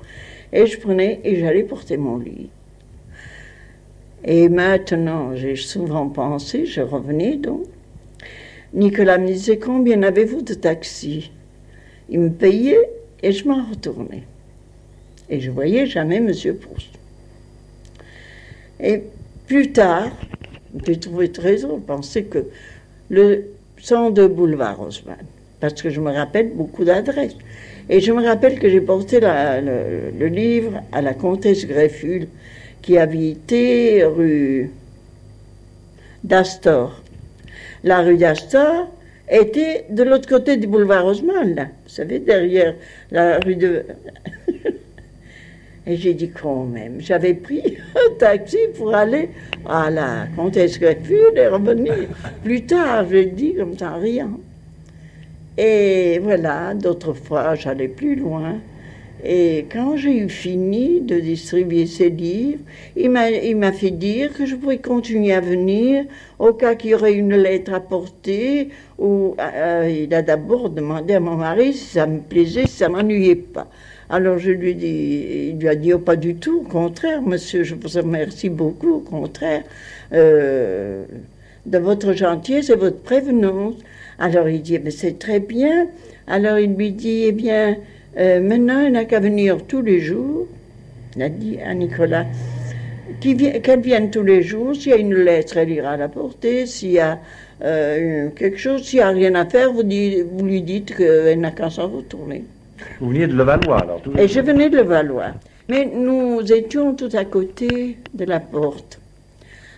Et 0.52 0.66
je 0.66 0.78
prenais 0.78 1.20
et 1.24 1.36
j'allais 1.36 1.64
porter 1.64 1.96
mon 1.96 2.18
lit. 2.18 2.48
Et 4.24 4.48
maintenant, 4.48 5.34
j'ai 5.36 5.56
souvent 5.56 6.08
pensé, 6.08 6.66
je 6.66 6.80
revenais 6.80 7.36
donc. 7.36 7.64
Nicolas 8.72 9.18
me 9.18 9.26
disait 9.26 9.58
Combien 9.58 10.02
avez-vous 10.02 10.42
de 10.42 10.54
taxi 10.54 11.30
Il 12.08 12.20
me 12.20 12.30
payait 12.30 12.90
et 13.22 13.32
je 13.32 13.46
m'en 13.46 13.64
retournais. 13.64 14.24
Et 15.28 15.40
je 15.40 15.50
voyais 15.50 15.86
jamais 15.86 16.16
M. 16.16 16.32
Proust. 16.60 16.90
Et 18.80 19.02
plus 19.46 19.72
tard, 19.72 20.10
j'ai 20.86 20.98
trouvé 20.98 21.30
très 21.30 21.56
drôle 21.56 21.80
penser 21.80 22.24
que 22.24 22.44
le 23.08 23.44
102 23.78 24.28
boulevard 24.28 24.80
Haussmann, 24.80 25.16
parce 25.60 25.80
que 25.80 25.90
je 25.90 26.00
me 26.00 26.10
rappelle 26.12 26.50
beaucoup 26.50 26.84
d'adresses. 26.84 27.36
Et 27.88 28.00
je 28.00 28.12
me 28.12 28.24
rappelle 28.24 28.58
que 28.58 28.68
j'ai 28.68 28.80
porté 28.80 29.20
le, 29.20 30.26
livre 30.26 30.82
à 30.90 31.02
la 31.02 31.14
comtesse 31.14 31.66
Grefful, 31.66 32.26
qui 32.82 32.98
habitait 32.98 34.02
rue 34.04 34.70
d'Astor. 36.24 37.00
La 37.84 38.00
rue 38.00 38.16
d'Astor 38.16 38.88
était 39.28 39.86
de 39.90 40.02
l'autre 40.02 40.28
côté 40.28 40.56
du 40.56 40.66
boulevard 40.66 41.06
Haussmann, 41.06 41.54
là. 41.54 41.64
Vous 41.84 41.90
savez, 41.90 42.18
derrière 42.18 42.74
la 43.10 43.38
rue 43.38 43.56
de... 43.56 43.84
Et 45.88 45.96
j'ai 45.96 46.14
dit 46.14 46.30
quand 46.30 46.64
même, 46.64 47.00
j'avais 47.00 47.34
pris 47.34 47.62
un 47.94 48.14
taxi 48.18 48.58
pour 48.76 48.92
aller 48.92 49.28
à 49.64 49.88
la 49.88 50.26
comtesse 50.34 50.80
Greffule 50.80 51.36
et 51.36 51.46
revenir 51.46 51.94
plus 52.42 52.62
tard, 52.62 53.06
j'ai 53.08 53.26
dit 53.26 53.54
comme 53.54 53.78
ça, 53.78 53.94
rien. 53.94 54.30
Et 55.56 56.18
voilà, 56.18 56.74
d'autres 56.74 57.14
fois, 57.14 57.54
j'allais 57.54 57.86
plus 57.86 58.16
loin. 58.16 58.56
Et 59.24 59.66
quand 59.72 59.96
j'ai 59.96 60.18
eu 60.18 60.28
fini 60.28 61.00
de 61.00 61.18
distribuer 61.18 61.86
ces 61.86 62.10
livres, 62.10 62.62
il 62.96 63.10
m'a 63.10 63.72
fait 63.72 63.90
dire 63.90 64.32
que 64.34 64.44
je 64.44 64.56
pourrais 64.56 64.78
continuer 64.78 65.32
à 65.32 65.40
venir 65.40 66.04
au 66.38 66.52
cas 66.52 66.74
qu'il 66.74 66.90
y 66.90 66.94
aurait 66.94 67.14
une 67.14 67.34
lettre 67.34 67.72
à 67.72 67.80
porter. 67.80 68.68
Ou, 68.98 69.34
euh, 69.40 70.04
il 70.04 70.12
a 70.14 70.22
d'abord 70.22 70.68
demandé 70.68 71.14
à 71.14 71.20
mon 71.20 71.36
mari 71.36 71.72
si 71.72 71.86
ça 71.86 72.06
me 72.06 72.20
plaisait, 72.20 72.66
si 72.66 72.76
ça 72.76 72.88
m'ennuyait 72.88 73.36
pas. 73.36 73.68
Alors 74.08 74.38
je 74.38 74.52
lui 74.52 74.76
dis, 74.76 75.50
il 75.50 75.58
lui 75.58 75.68
a 75.68 75.74
dit 75.74 75.92
oh, 75.92 75.98
pas 75.98 76.14
du 76.14 76.36
tout, 76.36 76.60
au 76.60 76.68
contraire, 76.68 77.22
monsieur, 77.22 77.64
je 77.64 77.74
vous 77.74 77.88
remercie 77.88 78.48
beaucoup, 78.48 78.94
au 78.94 79.00
contraire, 79.00 79.64
euh, 80.12 81.04
de 81.66 81.78
votre 81.78 82.12
gentillesse 82.12 82.70
et 82.70 82.76
votre 82.76 83.00
prévenance. 83.00 83.74
Alors 84.20 84.48
il 84.48 84.62
dit, 84.62 84.78
mais 84.78 84.92
c'est 84.92 85.18
très 85.18 85.40
bien. 85.40 85.88
Alors 86.28 86.58
il 86.60 86.74
lui 86.74 86.92
dit, 86.92 87.24
eh 87.26 87.32
bien, 87.32 87.76
euh, 88.16 88.40
maintenant 88.40 88.80
il 88.80 88.92
n'a 88.92 89.06
qu'à 89.06 89.18
venir 89.18 89.58
tous 89.66 89.82
les 89.82 89.98
jours. 90.00 90.46
Il 91.16 91.22
a 91.22 91.28
dit 91.28 91.58
à 91.60 91.74
Nicolas, 91.74 92.26
qu'elle 93.20 93.80
vienne 93.80 94.10
tous 94.10 94.22
les 94.22 94.42
jours. 94.42 94.76
S'il 94.76 94.92
y 94.92 94.94
a 94.94 94.98
une 94.98 95.14
lettre, 95.14 95.56
elle 95.56 95.70
ira 95.70 95.96
la 95.96 96.08
porter. 96.08 96.66
S'il 96.66 96.92
y 96.92 97.00
a 97.00 97.18
euh, 97.62 98.28
quelque 98.36 98.58
chose, 98.58 98.84
s'il 98.84 99.00
n'y 99.00 99.04
a 99.04 99.10
rien 99.10 99.34
à 99.34 99.46
faire, 99.46 99.72
vous, 99.72 99.82
vous 99.82 100.46
lui 100.46 100.62
dites 100.62 100.94
qu'elle 100.94 101.40
n'a 101.40 101.50
qu'à 101.50 101.70
s'en 101.70 101.88
retourner. 101.88 102.44
Vous 103.00 103.08
veniez 103.08 103.26
de 103.26 103.34
Levallois 103.34 103.80
alors 103.80 104.02
Et 104.18 104.28
je 104.28 104.40
venais 104.40 104.68
de 104.70 104.76
Levallois. 104.78 105.32
Mais 105.68 105.84
nous 105.84 106.40
étions 106.52 106.94
tout 106.94 107.08
à 107.12 107.24
côté 107.24 107.98
de 108.14 108.24
la 108.24 108.40
porte. 108.40 109.00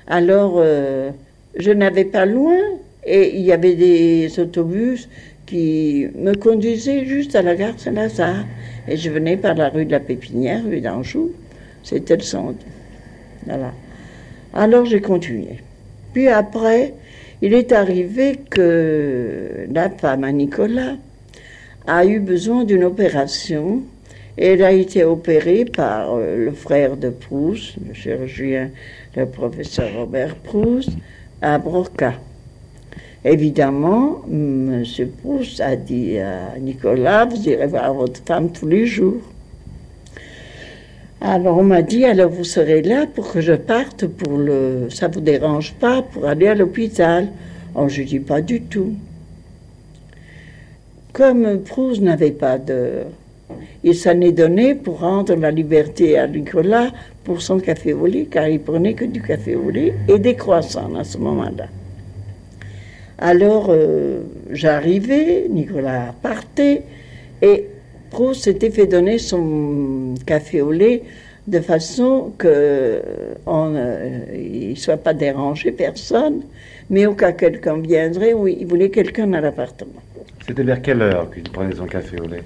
Alors, 0.07 0.55
euh, 0.57 1.11
je 1.57 1.71
n'avais 1.71 2.05
pas 2.05 2.27
loin 2.27 2.59
et 3.05 3.37
il 3.37 3.43
y 3.43 3.53
avait 3.53 3.75
des 3.75 4.39
autobus 4.39 5.09
qui 5.47 6.07
me 6.15 6.35
conduisaient 6.35 7.07
juste 7.07 7.35
à 7.35 7.43
la 7.43 7.55
gare 7.55 7.79
Saint-Lazare. 7.79 8.45
Et 8.87 8.97
je 8.97 9.11
venais 9.11 9.37
par 9.37 9.55
la 9.55 9.69
rue 9.69 9.85
de 9.85 9.93
la 9.93 10.01
Pépinière, 10.01 10.63
rue 10.65 10.81
d'Anjou. 10.81 11.33
C'était 11.83 12.17
le 12.17 12.23
centre. 12.23 12.65
Voilà. 13.47 13.73
Alors 14.53 14.85
j'ai 14.85 15.01
continué. 15.01 15.61
Puis 16.13 16.29
après, 16.29 16.95
il 17.41 17.55
est 17.55 17.73
arrivé 17.73 18.41
que 18.51 19.67
la 19.73 19.89
femme 19.91 20.25
à 20.25 20.33
Nicolas 20.33 20.97
a 21.89 22.05
eu 22.05 22.21
besoin 22.21 22.65
d'une 22.65 22.85
opération. 22.85 23.83
Et 24.37 24.53
elle 24.53 24.63
a 24.63 24.71
été 24.71 25.03
opérée 25.03 25.65
par 25.65 26.15
euh, 26.15 26.45
le 26.45 26.53
frère 26.53 26.97
de 26.97 27.09
Proust, 27.09 27.75
le 27.85 27.93
chirurgien, 27.93 28.71
le 29.17 29.27
professeur 29.27 29.93
Robert 29.97 30.37
Proust, 30.37 30.91
à 31.43 31.59
Broca. 31.59 32.15
Évidemment, 33.25 34.23
M. 34.31 34.85
Proust 35.21 35.61
a 35.61 35.75
dit 35.75 36.19
à 36.19 36.57
Nicolas, 36.61 37.25
vous 37.25 37.49
irez 37.49 37.67
voir 37.67 37.93
votre 37.93 38.21
femme 38.25 38.53
tous 38.53 38.69
les 38.69 38.87
jours. 38.87 39.23
Alors 41.21 41.59
on 41.59 41.65
m'a 41.65 41.83
dit, 41.83 42.05
alors 42.05 42.31
vous 42.31 42.45
serez 42.45 42.83
là 42.83 43.07
pour 43.13 43.33
que 43.33 43.41
je 43.41 43.55
parte 43.55 44.07
pour 44.07 44.39
le... 44.39 44.87
Ça 44.89 45.09
vous 45.09 45.21
dérange 45.21 45.75
pas 45.75 46.03
pour 46.03 46.27
aller 46.27 46.47
à 46.47 46.55
l'hôpital 46.55 47.27
Oh, 47.75 47.89
je 47.89 48.03
dis 48.03 48.21
pas 48.21 48.41
du 48.41 48.63
tout. 48.63 48.95
Comme 51.13 51.61
Proust 51.63 52.03
n'avait 52.03 52.31
pas 52.31 52.59
d'heure, 52.59 53.07
il 53.83 53.95
s'en 53.95 54.21
est 54.21 54.33
donné 54.33 54.75
pour 54.75 55.01
rendre 55.01 55.35
la 55.35 55.51
liberté 55.51 56.19
à 56.19 56.27
Nicolas 56.27 56.91
pour 57.25 57.41
son 57.43 57.59
café 57.59 57.93
au 57.93 58.07
lait, 58.07 58.27
car 58.31 58.49
il 58.49 58.61
prenait 58.61 58.95
que 58.95 59.05
du 59.05 59.23
café 59.23 59.57
au 59.57 59.71
lait 59.71 59.95
et 60.07 60.19
des 60.19 60.35
croissants 60.35 60.95
à 60.97 61.05
ce 61.05 61.19
moment-là. 61.19 61.67
Alors 63.19 63.69
euh, 63.71 64.21
j'arrivais, 64.51 65.47
Nicolas 65.49 66.15
partait, 66.23 66.83
et 67.43 67.65
Proust 68.11 68.45
s'était 68.45 68.71
fait 68.71 68.87
donner 68.87 69.19
son 69.19 70.15
café 70.27 70.61
au 70.61 70.71
lait 70.71 71.03
de 71.47 71.61
façon 71.61 72.33
qu'il 72.39 72.49
ne 73.47 74.75
soit 74.75 74.99
pas 74.99 75.15
dérangé, 75.15 75.73
personne, 75.73 76.43
mais 76.91 77.07
au 77.07 77.15
cas 77.15 77.33
quelqu'un 77.33 77.79
viendrait, 77.79 78.35
oui, 78.35 78.59
il 78.61 78.67
voulait 78.67 78.91
quelqu'un 78.91 79.27
dans 79.27 79.41
l'appartement. 79.41 80.03
C'était 80.49 80.63
vers 80.63 80.81
quelle 80.81 81.03
heure 81.03 81.31
qu'il 81.31 81.43
prenait 81.43 81.75
son 81.75 81.85
café 81.85 82.19
au 82.19 82.27
lait? 82.27 82.43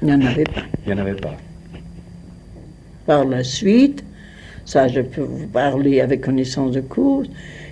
Il 0.00 0.06
n'y 0.06 0.14
en 0.14 0.22
avait 0.22 0.44
pas. 0.44 0.62
Il 0.86 0.94
n'y 0.94 0.98
en 0.98 1.04
avait 1.04 1.20
pas. 1.20 1.36
Par 3.04 3.26
la 3.26 3.44
suite, 3.44 4.02
ça 4.64 4.88
je 4.88 5.02
peux 5.02 5.20
vous 5.20 5.46
parler 5.48 6.00
avec 6.00 6.22
connaissance 6.22 6.72
de 6.72 6.80
cause, 6.80 7.28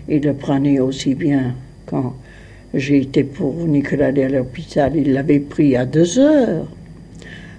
il 0.06 0.20
le 0.22 0.34
prenait 0.34 0.80
aussi 0.80 1.14
bien 1.14 1.54
quand 1.86 2.14
j'ai 2.74 2.98
été 2.98 3.24
pour 3.24 3.54
Nicolas 3.54 4.08
aller 4.08 4.24
à 4.24 4.28
l'hôpital, 4.28 4.94
il 4.96 5.14
l'avait 5.14 5.40
pris 5.40 5.74
à 5.76 5.86
deux 5.86 6.18
heures. 6.18 6.66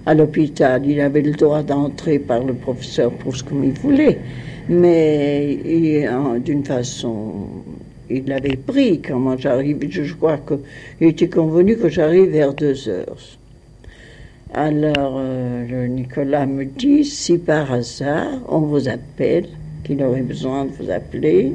À 0.06 0.14
l'hôpital, 0.14 0.86
il 0.86 1.00
avait 1.00 1.22
le 1.22 1.32
droit 1.32 1.64
d'entrer 1.64 2.20
par 2.20 2.44
le 2.44 2.54
professeur 2.54 3.10
pour 3.10 3.34
ce 3.34 3.42
qu'il 3.42 3.72
voulait, 3.72 4.20
mais 4.68 5.58
d'une 6.44 6.64
façon 6.64 7.48
il 8.10 8.26
l'avait 8.26 8.56
pris 8.56 9.00
quand 9.00 9.36
j'arrive. 9.38 9.78
Je 9.88 10.14
crois 10.14 10.38
qu'il 10.38 11.08
était 11.08 11.28
convenu 11.28 11.76
que 11.76 11.88
j'arrive 11.88 12.30
vers 12.30 12.54
deux 12.54 12.88
heures. 12.88 13.16
Alors 14.54 15.16
euh, 15.18 15.86
Nicolas 15.86 16.44
me 16.44 16.64
dit, 16.66 17.04
si 17.04 17.38
par 17.38 17.72
hasard 17.72 18.40
on 18.48 18.60
vous 18.60 18.86
appelle, 18.88 19.46
qu'il 19.82 20.02
aurait 20.02 20.20
besoin 20.20 20.66
de 20.66 20.70
vous 20.72 20.90
appeler. 20.90 21.52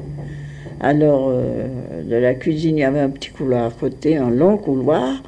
Alors 0.79 1.27
euh, 1.29 1.67
de 2.03 2.15
la 2.15 2.33
cuisine, 2.33 2.77
il 2.77 2.81
y 2.81 2.83
avait 2.83 2.99
un 2.99 3.09
petit 3.09 3.29
couloir 3.29 3.65
à 3.65 3.71
côté, 3.71 4.17
un 4.17 4.31
long 4.31 4.57
couloir, 4.57 5.21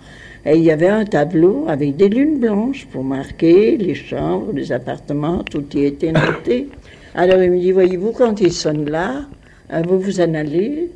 et 0.45 0.55
il 0.55 0.63
y 0.63 0.71
avait 0.71 0.87
un 0.87 1.05
tableau 1.05 1.65
avec 1.67 1.95
des 1.95 2.09
lunes 2.09 2.39
blanches 2.39 2.87
pour 2.91 3.03
marquer 3.03 3.77
les 3.77 3.93
chambres, 3.93 4.51
les 4.53 4.71
appartements, 4.71 5.43
tout 5.43 5.65
y 5.75 5.85
était 5.85 6.11
noté. 6.11 6.69
Alors 7.13 7.41
il 7.41 7.51
me 7.51 7.59
dit, 7.59 7.71
voyez-vous, 7.71 8.13
quand 8.13 8.41
il 8.41 8.51
sonne 8.51 8.89
là, 8.89 9.25
euh, 9.73 9.83
vous 9.87 9.99
vous 9.99 10.21
en 10.21 10.33
allez, 10.33 10.89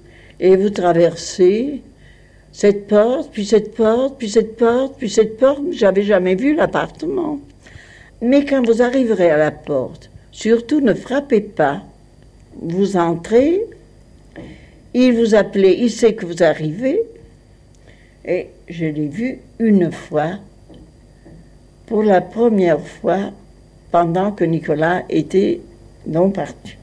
et 0.44 0.56
vous 0.56 0.70
traversez 0.70 1.82
cette 2.52 2.86
porte, 2.86 3.32
puis 3.32 3.46
cette 3.46 3.74
porte, 3.74 4.20
puis 4.20 4.30
cette 4.30 4.58
porte, 4.58 4.96
puis 5.00 5.10
cette 5.10 5.38
porte. 5.38 5.64
J'avais 5.72 6.04
jamais 6.04 6.36
vu 6.36 6.54
l'appartement. 6.54 7.40
Mais 8.22 8.46
quand 8.46 8.64
vous 8.64 8.84
arriverez 8.84 9.32
à 9.32 9.38
la 9.38 9.52
porte, 9.52 10.12
surtout 10.32 10.82
ne 10.82 10.94
frappez 10.94 11.42
pas. 11.42 11.82
Vous 12.62 12.98
entrez 12.98 13.66
il 14.94 15.14
vous 15.14 15.34
appelait, 15.34 15.80
il 15.80 15.90
sait 15.90 16.14
que 16.14 16.26
vous 16.26 16.44
arrivez. 16.44 17.02
Et 18.26 18.50
je 18.70 18.86
l'ai 18.86 19.08
vu 19.08 19.40
une 19.60 19.92
fois, 19.92 20.38
pour 21.88 22.04
la 22.04 22.22
première 22.22 22.80
fois, 22.80 23.32
pendant 23.92 24.32
que 24.32 24.44
Nicolas 24.44 25.04
était 25.10 25.62
non 26.06 26.30
parti. 26.30 26.76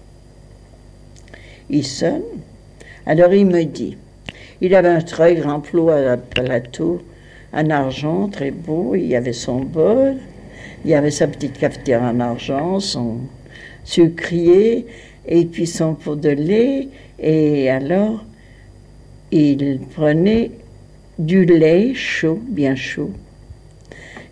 Il 1.68 1.86
sonne. 1.86 2.22
Alors 3.06 3.32
il 3.32 3.46
me 3.46 3.64
dit, 3.64 3.96
il 4.60 4.74
avait 4.74 4.88
un 4.88 5.00
très 5.00 5.34
grand 5.34 5.60
plot 5.60 5.90
à 5.90 6.16
plateau, 6.16 7.00
en 7.52 7.70
argent, 7.70 8.28
très 8.28 8.50
beau. 8.50 8.94
Il 8.94 9.06
y 9.06 9.16
avait 9.16 9.32
son 9.32 9.60
bol, 9.60 10.16
il 10.84 10.90
y 10.90 10.94
avait 10.94 11.10
sa 11.10 11.26
petite 11.26 11.58
cafetière 11.58 12.02
en 12.02 12.20
argent, 12.20 12.80
son 12.80 13.18
sucrier, 13.84 14.86
et 15.26 15.44
puis 15.44 15.66
son 15.66 15.94
pot 15.94 16.16
de 16.16 16.30
lait. 16.30 16.88
Et 17.18 17.70
alors, 17.70 18.24
il 19.32 19.80
prenait 19.94 20.50
du 21.18 21.44
lait 21.44 21.94
chaud, 21.94 22.38
bien 22.48 22.74
chaud. 22.74 23.10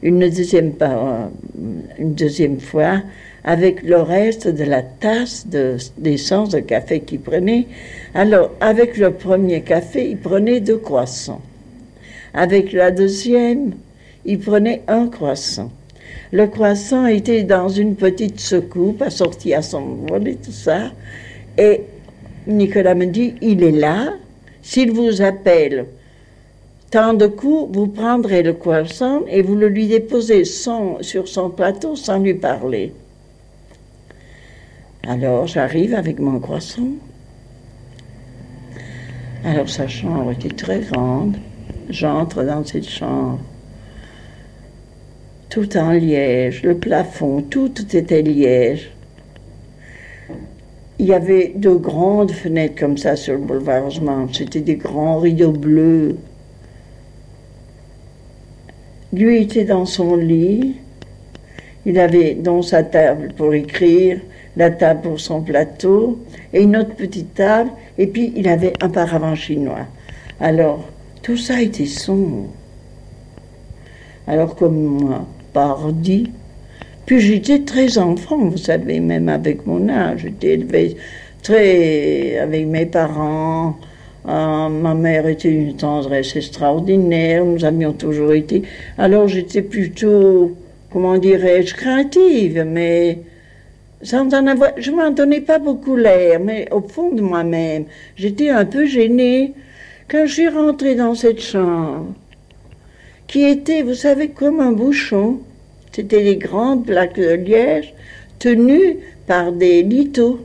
Une 0.03 0.21
deuxième, 0.21 0.73
une 1.99 2.15
deuxième 2.15 2.61
fois, 2.61 3.03
avec 3.45 3.83
le 3.83 4.01
reste 4.01 4.49
de 4.49 4.65
la 4.65 4.83
tasse 4.83 5.47
d'essence 5.97 6.51
de, 6.51 6.61
de 6.61 6.65
café 6.65 7.01
qu'il 7.01 7.21
prenait. 7.21 7.67
Alors, 8.15 8.51
avec 8.61 8.97
le 8.97 9.13
premier 9.13 9.63
café, 9.63 10.09
il 10.11 10.19
prenait 10.19 10.61
deux 10.61 10.79
croissants. 10.79 11.41
Avec 12.35 12.73
la 12.73 12.91
deuxième, 12.91 13.73
il 14.25 14.39
prenait 14.39 14.83
un 14.89 15.09
croissant. 15.09 15.71
Le 16.31 16.47
croissant 16.47 17.07
était 17.07 17.43
dans 17.43 17.69
une 17.69 17.97
petite 17.97 18.41
secoupe, 18.41 19.01
assortie 19.03 19.55
à 19.55 19.63
son 19.63 19.81
bol 19.81 20.29
et 20.29 20.37
tout 20.37 20.53
ça. 20.53 20.91
Et 21.57 21.83
Nicolas 22.47 22.95
me 22.95 23.07
dit, 23.07 23.35
il 23.41 23.63
est 23.63 23.73
là. 23.73 24.13
S'il 24.63 24.91
vous 24.91 25.23
appelle 25.23 25.87
tant 26.91 27.15
de 27.15 27.27
coups, 27.27 27.75
vous 27.75 27.87
prendrez 27.87 28.43
le 28.43 28.53
croissant 28.53 29.23
et 29.29 29.41
vous 29.41 29.55
le 29.55 29.69
lui 29.69 29.87
déposez 29.87 30.45
sur 30.45 31.29
son 31.29 31.51
plateau 31.51 31.97
sans 31.97 32.19
lui 32.19 32.35
parler. 32.35 32.93
Alors 35.09 35.47
j'arrive 35.47 35.95
avec 35.95 36.19
mon 36.19 36.39
croissant. 36.39 36.91
Alors 39.43 39.71
sa 39.71 39.89
chambre 39.89 40.33
était 40.33 40.55
très 40.55 40.81
grande. 40.81 41.39
J'entre 41.89 42.45
dans 42.45 42.63
cette 42.63 42.87
chambre. 42.87 43.39
Tout 45.49 45.79
en 45.79 45.93
liège, 45.93 46.63
le 46.63 46.77
plafond, 46.77 47.41
tout, 47.41 47.73
était 47.97 48.21
liège. 48.21 48.93
Il 50.99 51.07
y 51.07 51.15
avait 51.15 51.55
de 51.57 51.71
grandes 51.71 52.33
fenêtres 52.33 52.79
comme 52.79 52.99
ça 52.99 53.17
sur 53.17 53.33
le 53.33 53.41
boulevard 53.41 53.87
Haussmann. 53.87 54.29
C'était 54.31 54.61
des 54.61 54.77
grands 54.77 55.21
rideaux 55.21 55.53
bleus. 55.53 56.19
Lui 59.15 59.41
était 59.41 59.65
dans 59.65 59.87
son 59.87 60.17
lit. 60.17 60.77
Il 61.87 61.99
avait 61.99 62.35
dans 62.35 62.61
sa 62.61 62.83
table 62.83 63.33
pour 63.35 63.55
écrire, 63.55 64.21
la 64.59 64.71
table 64.71 65.03
pour 65.03 65.21
son 65.21 65.41
plateau 65.41 66.19
et 66.53 66.63
une 66.63 66.77
autre 66.77 66.95
petite 66.97 67.35
table. 67.35 67.71
Et 67.97 68.09
puis 68.09 68.33
il 68.37 68.49
avait 68.49 68.73
un 68.83 68.91
paravent 68.91 69.37
chinois. 69.37 69.87
Alors, 70.41 70.85
tout 71.23 71.37
ça 71.37 71.63
était 71.63 71.87
sombre. 71.87 72.49
Alors 74.27 74.57
comme 74.57 74.77
moi, 74.77 75.27
pardi. 75.53 76.31
Puis 77.07 77.21
j'étais 77.21 77.61
très 77.61 77.97
enfant, 77.97 78.37
vous 78.37 78.59
savez, 78.59 79.01
même 79.01 79.29
avec 79.29 79.65
mon 79.65 79.89
âge. 79.89 80.23
J'étais 80.23 80.55
élevée 80.55 80.97
très 81.43 82.39
avec 82.39 82.67
mes 82.67 82.85
parents. 82.85 83.77
Ah, 84.27 84.69
ma 84.71 84.95
mère 84.95 85.27
était 85.27 85.51
une 85.51 85.77
tendresse 85.77 86.37
extraordinaire. 86.37 87.45
Nous 87.45 87.65
avions 87.65 87.93
toujours 87.93 88.33
été. 88.33 88.63
Alors 88.99 89.29
j'étais 89.29 89.63
plutôt, 89.63 90.57
comment 90.93 91.17
dirais-je, 91.17 91.75
craintive, 91.75 92.65
mais 92.67 93.21
sans 94.03 94.33
en 94.35 94.47
avoir. 94.47 94.73
Je 94.77 94.91
m'en 94.91 95.11
donnais 95.11 95.41
pas 95.41 95.59
beaucoup 95.59 95.97
l'air, 95.97 96.41
mais 96.41 96.69
au 96.73 96.81
fond 96.81 97.13
de 97.13 97.21
moi-même, 97.21 97.85
j'étais 98.17 98.51
un 98.51 98.65
peu 98.65 98.87
gênée. 98.87 99.55
Quand 100.09 100.27
je 100.27 100.33
suis 100.33 100.49
rentrée 100.49 100.95
dans 100.95 101.15
cette 101.15 101.41
chambre, 101.41 102.15
qui 103.27 103.45
était, 103.45 103.83
vous 103.83 103.95
savez, 103.95 104.29
comme 104.29 104.61
un 104.61 104.73
bouchon, 104.73 105.41
c'était 105.93 106.25
des 106.25 106.37
grandes 106.37 106.87
plaques 106.87 107.19
de 107.19 107.35
liège 107.35 107.93
tenues 108.39 108.97
par 109.27 109.53
des 109.53 109.83
lithos. 109.83 110.41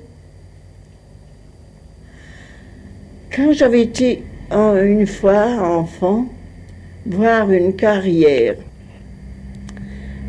Quand 3.33 3.51
j'avais 3.53 3.83
été 3.83 4.23
une 4.51 5.07
fois 5.07 5.45
enfant 5.61 6.25
voir 7.05 7.51
une 7.51 7.75
carrière 7.75 8.55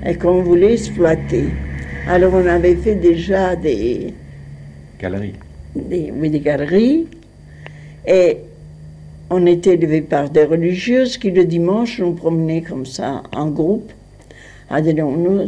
et 0.07 0.17
qu'on 0.17 0.43
voulait 0.43 0.75
exploiter, 0.75 1.47
alors 2.09 2.35
on 2.35 2.47
avait 2.47 2.77
fait 2.77 2.97
déjà 2.97 3.57
des 3.57 4.15
galeries. 5.01 5.35
oui, 5.75 6.31
des 6.31 6.41
galeries. 6.41 7.07
Et 8.07 8.39
on 9.31 9.47
était 9.47 9.75
élevés 9.75 10.03
par 10.03 10.29
des 10.29 10.45
religieuses 10.45 11.17
qui 11.17 11.31
le 11.31 11.45
dimanche 11.45 11.99
nous 12.01 12.13
promenaient 12.13 12.63
comme 12.63 12.87
ça 12.87 13.23
en 13.35 13.49
groupe. 13.49 13.91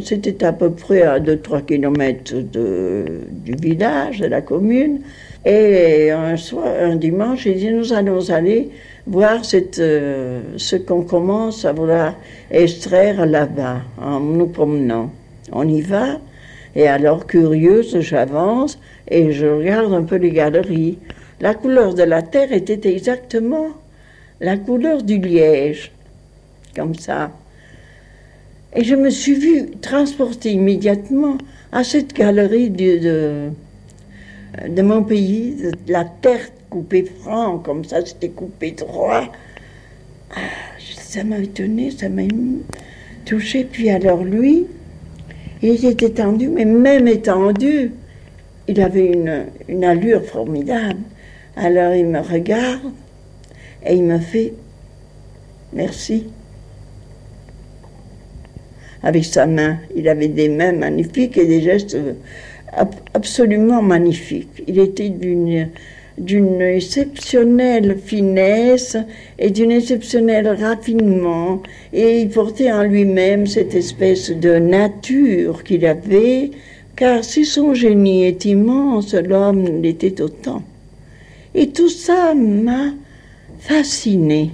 C'était 0.03 0.43
à 0.43 0.53
peu 0.53 0.71
près 0.71 1.01
à 1.01 1.19
2-3 1.19 1.65
kilomètres 1.65 2.35
du 2.35 3.55
village, 3.61 4.19
de 4.19 4.27
la 4.27 4.41
commune. 4.41 5.01
Et 5.45 6.11
un 6.11 6.37
soir, 6.37 6.65
un 6.81 6.95
dimanche, 6.95 7.45
il 7.45 7.57
dit 7.57 7.71
nous 7.71 7.93
allons 7.93 8.29
aller 8.29 8.69
voir 9.05 9.45
cette, 9.45 9.79
euh, 9.79 10.41
ce 10.57 10.75
qu'on 10.75 11.03
commence 11.03 11.65
à 11.65 11.71
vouloir 11.71 12.15
extraire 12.51 13.25
là-bas 13.25 13.81
en 14.01 14.19
nous 14.19 14.47
promenant. 14.47 15.11
On 15.51 15.67
y 15.67 15.81
va, 15.81 16.19
et 16.77 16.87
alors 16.87 17.25
curieuse, 17.25 17.99
j'avance 18.01 18.77
et 19.09 19.31
je 19.31 19.47
regarde 19.47 19.93
un 19.93 20.03
peu 20.03 20.15
les 20.15 20.29
galeries. 20.29 20.99
La 21.41 21.55
couleur 21.55 21.95
de 21.95 22.03
la 22.03 22.21
terre 22.21 22.53
était 22.53 22.87
exactement 22.87 23.69
la 24.39 24.57
couleur 24.57 25.01
du 25.01 25.17
liège, 25.17 25.91
comme 26.75 26.93
ça. 26.93 27.31
Et 28.75 28.83
je 28.83 28.93
me 28.93 29.09
suis 29.09 29.33
vue 29.33 29.71
transportée 29.81 30.51
immédiatement 30.51 31.39
à 31.71 31.83
cette 31.83 32.13
galerie 32.13 32.69
de, 32.69 33.49
de, 34.69 34.81
mon 34.83 35.03
pays, 35.03 35.71
la 35.87 36.05
terre 36.05 36.47
coupée 36.69 37.05
franc, 37.05 37.57
comme 37.57 37.85
ça, 37.85 38.05
c'était 38.05 38.29
coupé 38.29 38.69
droit. 38.69 39.31
Ah, 40.35 40.41
ça 40.95 41.23
m'a 41.23 41.39
étonné, 41.39 41.89
ça 41.89 42.07
m'a 42.07 42.21
touché. 43.25 43.63
Puis 43.63 43.89
alors 43.89 44.23
lui, 44.23 44.67
il 45.61 45.85
était 45.85 46.07
étendu, 46.07 46.49
mais 46.49 46.65
même 46.65 47.07
étendu, 47.07 47.91
il 48.67 48.81
avait 48.81 49.07
une, 49.07 49.45
une 49.67 49.83
allure 49.83 50.23
formidable. 50.23 50.99
Alors 51.55 51.93
il 51.95 52.05
me 52.05 52.19
regarde 52.19 52.91
et 53.85 53.95
il 53.95 54.03
me 54.03 54.19
fait 54.19 54.53
merci. 55.73 56.27
Avec 59.03 59.25
sa 59.25 59.45
main, 59.45 59.77
il 59.95 60.07
avait 60.09 60.27
des 60.27 60.49
mains 60.49 60.73
magnifiques 60.73 61.37
et 61.37 61.45
des 61.45 61.61
gestes 61.61 61.97
absolument 63.13 63.81
magnifiques. 63.81 64.63
Il 64.67 64.79
était 64.79 65.09
d'une 65.09 65.69
d'une 66.17 66.61
exceptionnelle 66.61 67.97
finesse 68.03 68.97
et 69.37 69.49
d'une 69.49 69.71
exceptionnel 69.71 70.47
raffinement, 70.47 71.61
et 71.93 72.21
il 72.21 72.29
portait 72.29 72.71
en 72.71 72.83
lui-même 72.83 73.45
cette 73.45 73.75
espèce 73.75 74.31
de 74.31 74.57
nature 74.57 75.63
qu'il 75.63 75.85
avait, 75.85 76.51
car 76.95 77.23
si 77.23 77.45
son 77.45 77.73
génie 77.73 78.25
est 78.25 78.45
immense, 78.45 79.13
l'homme 79.13 79.81
l'était 79.81 80.21
autant. 80.21 80.63
Et 81.53 81.69
tout 81.69 81.89
ça 81.89 82.33
m'a 82.33 82.93
fasciné. 83.59 84.51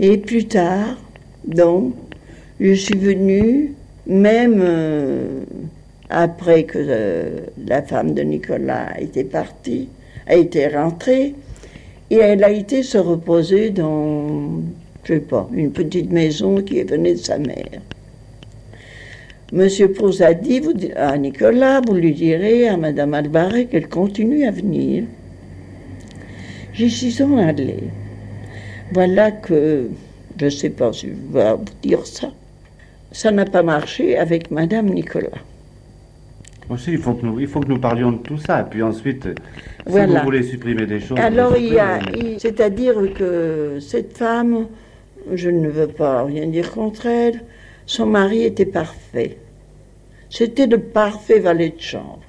Et 0.00 0.16
plus 0.18 0.46
tard, 0.46 0.98
donc, 1.46 1.94
je 2.60 2.72
suis 2.72 2.96
venue, 2.96 3.74
même 4.06 4.60
euh, 4.60 5.44
après 6.14 6.62
que 6.62 6.78
euh, 6.78 7.40
la 7.66 7.82
femme 7.82 8.14
de 8.14 8.22
Nicolas 8.22 9.00
était 9.00 9.24
partie, 9.24 9.88
a 10.28 10.36
été 10.36 10.68
rentrée, 10.68 11.34
et 12.10 12.16
elle 12.16 12.44
a 12.44 12.50
été 12.50 12.82
se 12.82 12.98
reposer 12.98 13.70
dans, 13.70 14.62
je 15.02 15.14
sais 15.14 15.20
pas, 15.20 15.48
une 15.52 15.72
petite 15.72 16.12
maison 16.12 16.62
qui 16.62 16.82
venait 16.84 17.14
de 17.14 17.18
sa 17.18 17.38
mère. 17.38 17.80
Monsieur 19.52 19.92
Proust 19.92 20.20
a 20.20 20.34
dit 20.34 20.62
à 20.96 21.18
Nicolas, 21.18 21.80
vous 21.80 21.94
lui 21.94 22.12
direz 22.12 22.68
à 22.68 22.76
Madame 22.76 23.14
Albaret 23.14 23.66
qu'elle 23.66 23.88
continue 23.88 24.46
à 24.46 24.50
venir. 24.52 25.04
J'y 26.72 26.90
suis 26.90 27.22
en 27.22 27.38
allée. 27.38 27.84
Voilà 28.92 29.32
que, 29.32 29.88
je 30.38 30.44
ne 30.44 30.50
sais 30.50 30.70
pas 30.70 30.92
si 30.92 31.08
je 31.08 31.36
vais 31.36 31.52
vous 31.52 31.64
dire 31.82 32.06
ça, 32.06 32.32
ça 33.10 33.30
n'a 33.32 33.44
pas 33.44 33.62
marché 33.62 34.16
avec 34.16 34.50
Madame 34.50 34.88
Nicolas. 34.90 35.42
Aussi, 36.70 36.92
il 36.92 36.98
faut, 36.98 37.12
que 37.12 37.26
nous, 37.26 37.40
il 37.40 37.46
faut 37.46 37.60
que 37.60 37.68
nous 37.68 37.78
parlions 37.78 38.12
de 38.12 38.18
tout 38.18 38.38
ça. 38.38 38.60
Et 38.60 38.64
puis 38.70 38.82
ensuite, 38.82 39.28
si 39.86 39.92
vous 39.92 40.18
voulez 40.24 40.42
supprimer 40.42 40.86
des 40.86 41.00
choses. 41.00 41.18
Alors, 41.18 41.56
il 41.56 41.74
y 41.74 41.78
a, 41.78 41.98
c'est-à-dire 42.38 42.94
que 43.14 43.78
cette 43.80 44.16
femme, 44.16 44.66
je 45.32 45.50
ne 45.50 45.68
veux 45.68 45.88
pas 45.88 46.24
rien 46.24 46.46
dire 46.46 46.70
contre 46.72 47.06
elle, 47.06 47.42
son 47.86 48.06
mari 48.06 48.44
était 48.44 48.66
parfait. 48.66 49.36
C'était 50.30 50.66
le 50.66 50.78
parfait 50.78 51.38
valet 51.38 51.70
de 51.70 51.80
chambre. 51.80 52.22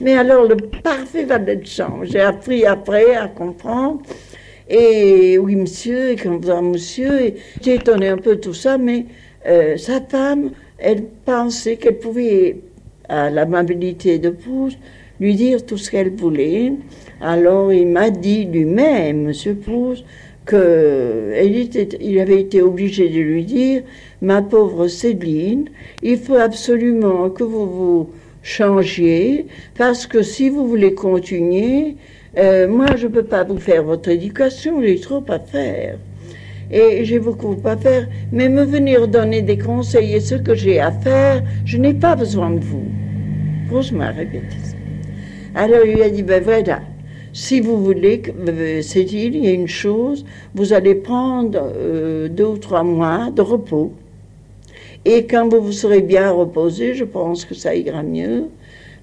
Mais 0.00 0.16
alors, 0.16 0.44
le 0.44 0.56
parfait 0.56 1.24
valet 1.24 1.56
de 1.56 1.66
chambre, 1.66 2.04
j'ai 2.04 2.20
appris 2.20 2.66
après 2.66 3.14
à 3.14 3.28
comprendre. 3.28 4.02
Et 4.68 5.36
oui, 5.38 5.56
monsieur, 5.56 6.10
et 6.10 6.16
comme 6.16 6.42
ça, 6.42 6.60
monsieur, 6.62 7.34
j'ai 7.60 7.74
étonné 7.74 8.08
un 8.08 8.18
peu 8.18 8.36
tout 8.36 8.54
ça, 8.54 8.78
mais 8.78 9.06
euh, 9.46 9.76
sa 9.76 10.00
femme, 10.00 10.50
elle 10.78 11.04
pensait 11.24 11.76
qu'elle 11.76 11.98
pouvait, 11.98 12.56
à 13.10 13.28
l'amabilité 13.28 14.18
de 14.18 14.30
Proust, 14.30 14.78
lui 15.20 15.34
dire 15.34 15.66
tout 15.66 15.76
ce 15.76 15.90
qu'elle 15.90 16.10
voulait. 16.10 16.72
Alors 17.20 17.72
il 17.72 17.88
m'a 17.88 18.08
dit 18.10 18.44
lui-même, 18.46 19.24
monsieur 19.24 19.54
Proust, 19.54 20.04
que 20.46 21.32
elle 21.34 21.56
était- 21.56 21.98
il 22.00 22.18
avait 22.18 22.40
été 22.40 22.62
obligé 22.62 23.08
de 23.08 23.20
lui 23.20 23.44
dire, 23.44 23.82
ma 24.22 24.40
pauvre 24.40 24.86
Céline, 24.88 25.66
il 26.02 26.18
faut 26.18 26.36
absolument 26.36 27.28
que 27.30 27.44
vous 27.44 27.66
vous 27.66 28.10
changiez, 28.42 29.46
parce 29.76 30.06
que 30.06 30.22
si 30.22 30.48
vous 30.48 30.66
voulez 30.66 30.94
continuer, 30.94 31.96
euh, 32.38 32.68
moi 32.68 32.86
je 32.96 33.06
ne 33.06 33.12
peux 33.12 33.28
pas 33.34 33.44
vous 33.44 33.58
faire 33.58 33.82
votre 33.84 34.08
éducation, 34.08 34.80
j'ai 34.82 34.98
trop 34.98 35.24
à 35.28 35.38
faire. 35.38 35.98
Et 36.72 37.04
j'ai 37.04 37.18
beaucoup 37.18 37.56
à 37.64 37.76
faire, 37.76 38.08
mais 38.32 38.48
me 38.48 38.64
venir 38.64 39.08
donner 39.08 39.42
des 39.42 39.58
conseils 39.58 40.14
et 40.14 40.20
ce 40.20 40.36
que 40.36 40.54
j'ai 40.54 40.78
à 40.80 40.92
faire, 40.92 41.42
je 41.64 41.76
n'ai 41.76 41.94
pas 41.94 42.14
besoin 42.14 42.50
de 42.50 42.60
vous. 42.60 42.86
Répété 43.72 44.56
ça. 44.64 44.76
Alors 45.54 45.84
il 45.84 45.94
lui 45.94 46.02
a 46.02 46.10
dit, 46.10 46.24
ben 46.24 46.42
voilà, 46.42 46.80
si 47.32 47.60
vous 47.60 47.82
voulez, 47.82 48.20
que- 48.20 48.32
euh, 48.32 48.82
Cécile, 48.82 49.36
il 49.36 49.44
y 49.44 49.48
a 49.48 49.52
une 49.52 49.68
chose, 49.68 50.24
vous 50.54 50.72
allez 50.72 50.96
prendre 50.96 51.70
euh, 51.76 52.28
deux 52.28 52.46
ou 52.46 52.58
trois 52.58 52.82
mois 52.82 53.30
de 53.30 53.42
repos. 53.42 53.92
Et 55.04 55.26
quand 55.26 55.48
vous 55.48 55.60
vous 55.62 55.72
serez 55.72 56.02
bien 56.02 56.30
reposé, 56.32 56.94
je 56.94 57.04
pense 57.04 57.44
que 57.44 57.54
ça 57.54 57.74
ira 57.74 58.02
mieux. 58.02 58.48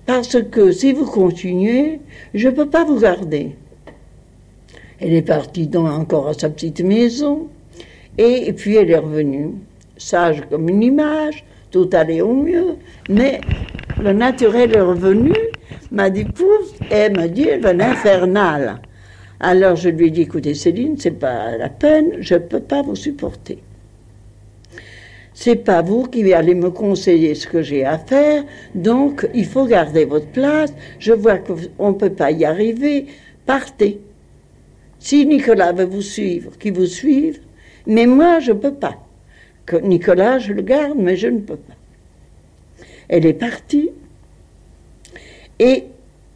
Parce 0.05 0.41
que 0.41 0.71
si 0.71 0.91
vous 0.91 1.05
continuez, 1.05 1.99
je 2.33 2.49
ne 2.49 2.53
peux 2.53 2.69
pas 2.69 2.83
vous 2.83 2.99
garder. 2.99 3.55
Elle 4.99 5.13
est 5.13 5.21
partie 5.21 5.67
donc 5.67 5.89
encore 5.89 6.27
à 6.27 6.33
sa 6.33 6.49
petite 6.49 6.81
maison. 6.81 7.47
Et, 8.17 8.51
puis 8.53 8.75
elle 8.75 8.89
est 8.89 8.97
revenue, 8.97 9.51
sage 9.95 10.41
comme 10.49 10.67
une 10.69 10.81
image, 10.83 11.45
tout 11.71 11.89
allait 11.93 12.21
au 12.21 12.33
mieux. 12.33 12.75
Mais 13.09 13.39
le 14.01 14.13
naturel 14.13 14.75
est 14.75 14.81
revenu, 14.81 15.33
m'a 15.91 16.09
dit 16.09 16.25
pouf, 16.25 16.73
et 16.91 17.09
m'a 17.09 17.27
dit, 17.27 17.47
elle 17.47 17.61
va 17.61 17.73
l'infernal. 17.73 18.79
Alors 19.39 19.75
je 19.75 19.89
lui 19.89 20.07
ai 20.07 20.09
dit, 20.09 20.21
écoutez 20.21 20.53
Céline, 20.53 20.97
c'est 20.97 21.11
pas 21.11 21.57
la 21.57 21.69
peine, 21.69 22.13
je 22.19 22.35
ne 22.35 22.39
peux 22.39 22.59
pas 22.59 22.81
vous 22.81 22.95
supporter. 22.95 23.59
C'est 25.33 25.57
pas 25.57 25.83
vous 25.83 26.05
qui 26.07 26.33
allez 26.33 26.55
me 26.55 26.71
conseiller 26.71 27.35
ce 27.35 27.45
que 27.45 27.61
j'ai 27.61 27.85
à 27.85 27.99
faire, 27.99 28.43
donc 28.73 29.27
il 29.35 29.45
faut 29.45 29.65
garder 29.65 30.05
votre 30.05 30.27
place. 30.27 30.73
Je 30.97 31.13
vois 31.13 31.37
qu'on 31.37 31.89
ne 31.89 31.95
peut 31.95 32.09
pas 32.09 32.31
y 32.31 32.43
arriver, 32.43 33.05
partez. 33.45 34.01
Si 34.97 35.27
Nicolas 35.27 35.73
veut 35.73 35.85
vous 35.85 36.01
suivre, 36.01 36.57
qu'il 36.57 36.73
vous 36.73 36.87
suive, 36.87 37.39
mais 37.85 38.07
moi 38.07 38.39
je 38.39 38.51
ne 38.51 38.57
peux 38.57 38.73
pas. 38.73 38.95
Nicolas, 39.83 40.39
je 40.39 40.53
le 40.53 40.61
garde, 40.63 40.97
mais 40.97 41.15
je 41.15 41.27
ne 41.27 41.39
peux 41.39 41.57
pas. 41.57 41.75
Elle 43.09 43.25
est 43.25 43.33
partie 43.33 43.89
et 45.59 45.85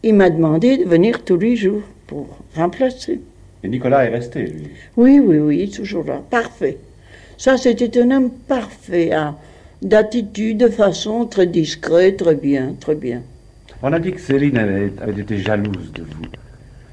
il 0.04 0.16
m'a 0.16 0.30
demandé 0.30 0.78
de 0.78 0.86
venir 0.86 1.24
tous 1.24 1.38
les 1.38 1.56
jours 1.56 1.84
pour 2.08 2.28
remplacer. 2.56 3.20
Et 3.64 3.68
Nicolas 3.68 4.06
est 4.06 4.10
resté, 4.10 4.44
lui. 4.46 4.70
Oui, 4.98 5.20
oui, 5.20 5.38
oui, 5.38 5.70
toujours 5.70 6.04
là, 6.06 6.22
parfait. 6.30 6.78
Ça, 7.38 7.58
c'était 7.58 8.00
un 8.02 8.12
homme 8.12 8.32
parfait, 8.48 9.14
hein, 9.14 9.36
d'attitude, 9.82 10.58
de 10.58 10.68
façon 10.70 11.26
très 11.26 11.48
discret, 11.48 12.14
très 12.14 12.36
bien, 12.36 12.76
très 12.80 12.96
bien. 12.96 13.22
On 13.84 13.94
a 13.94 14.00
dit 14.00 14.14
que 14.14 14.22
Céline 14.22 14.58
avait, 14.58 14.92
avait 15.02 15.22
été 15.22 15.38
jalouse 15.38 15.92
de 15.94 16.04
vous. 16.04 16.26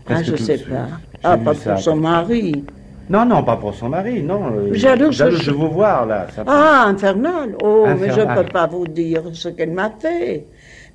Ah, 0.06 0.22
je 0.22 0.32
de 0.32 0.36
sais 0.36 0.58
pas. 0.58 0.88
Ah, 1.22 1.36
pas 1.36 1.54
pour 1.54 1.78
son 1.78 1.96
mari. 1.96 2.64
Non, 3.10 3.24
non, 3.24 3.42
pas 3.42 3.56
pour 3.56 3.74
son 3.74 3.88
mari, 3.88 4.22
non. 4.22 4.52
euh, 4.54 4.74
Jalouse, 4.74 5.16
jalouse 5.16 5.40
je- 5.42 5.50
de 5.50 5.56
vous 5.56 5.70
voir, 5.70 6.04
là. 6.06 6.26
ça- 6.34 6.44
Ah, 6.46 6.84
infernal. 6.88 7.56
Oh, 7.62 7.86
mais 7.98 8.10
je 8.10 8.20
ne 8.20 8.34
peux 8.34 8.44
pas 8.52 8.66
vous 8.66 8.86
dire 8.86 9.22
ce 9.32 9.48
qu'elle 9.48 9.70
m'a 9.72 9.90
fait. 9.98 10.44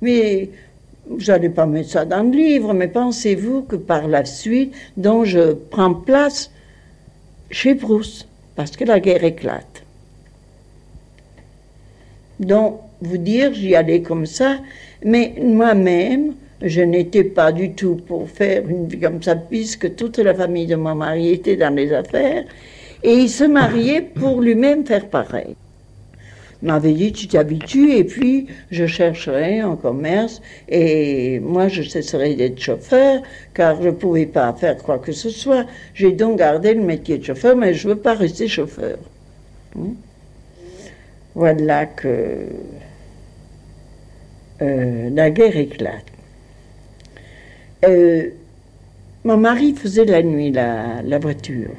Mais 0.00 0.48
vous 1.08 1.18
n'allez 1.26 1.48
pas 1.48 1.66
mettre 1.66 1.90
ça 1.90 2.04
dans 2.04 2.22
le 2.22 2.30
livre, 2.30 2.72
mais 2.72 2.88
pensez-vous 2.88 3.62
que 3.62 3.76
par 3.76 4.06
la 4.06 4.24
suite, 4.24 4.72
dont 4.96 5.24
je 5.24 5.54
prends 5.54 5.92
place 5.94 6.50
chez 7.50 7.74
Proust, 7.74 8.28
parce 8.54 8.72
que 8.76 8.84
la 8.84 9.00
guerre 9.00 9.24
éclate. 9.24 9.82
Donc, 12.40 12.80
vous 13.00 13.18
dire, 13.18 13.52
j'y 13.54 13.74
allais 13.74 14.02
comme 14.02 14.26
ça, 14.26 14.58
mais 15.04 15.34
moi-même, 15.42 16.34
je 16.64 16.80
n'étais 16.80 17.24
pas 17.24 17.52
du 17.52 17.72
tout 17.72 17.96
pour 17.96 18.28
faire 18.28 18.66
une 18.68 18.88
vie 18.88 18.98
comme 18.98 19.22
ça, 19.22 19.36
puisque 19.36 19.94
toute 19.96 20.18
la 20.18 20.34
famille 20.34 20.66
de 20.66 20.76
mon 20.76 20.94
mari 20.94 21.30
était 21.30 21.56
dans 21.56 21.74
les 21.74 21.92
affaires, 21.92 22.44
et 23.02 23.12
il 23.12 23.28
se 23.28 23.44
mariait 23.44 24.00
pour 24.00 24.40
lui-même 24.40 24.86
faire 24.86 25.08
pareil. 25.08 25.56
Il 26.62 26.68
m'avait 26.68 26.92
dit, 26.92 27.12
tu 27.12 27.28
t'habitues, 27.28 27.92
et 27.92 28.04
puis 28.04 28.46
je 28.70 28.86
chercherai 28.86 29.60
un 29.60 29.76
commerce, 29.76 30.40
et 30.66 31.38
moi 31.40 31.68
je 31.68 31.82
cesserai 31.82 32.34
d'être 32.34 32.58
chauffeur, 32.58 33.20
car 33.52 33.82
je 33.82 33.88
ne 33.88 33.92
pouvais 33.92 34.24
pas 34.24 34.50
faire 34.54 34.78
quoi 34.78 34.98
que 34.98 35.12
ce 35.12 35.28
soit. 35.28 35.66
J'ai 35.92 36.12
donc 36.12 36.38
gardé 36.38 36.72
le 36.72 36.80
métier 36.80 37.18
de 37.18 37.24
chauffeur, 37.24 37.54
mais 37.54 37.74
je 37.74 37.86
ne 37.86 37.92
veux 37.92 38.00
pas 38.00 38.14
rester 38.14 38.48
chauffeur. 38.48 38.96
Hmm? 39.74 39.92
Voilà 41.34 41.84
que 41.84 42.46
euh, 44.62 45.10
la 45.10 45.30
guerre 45.30 45.56
éclate. 45.56 46.13
Euh, 47.86 48.30
mon 49.24 49.36
mari 49.36 49.74
faisait 49.74 50.04
la 50.04 50.22
nuit 50.22 50.50
la, 50.50 51.02
la 51.02 51.18
voiture, 51.18 51.70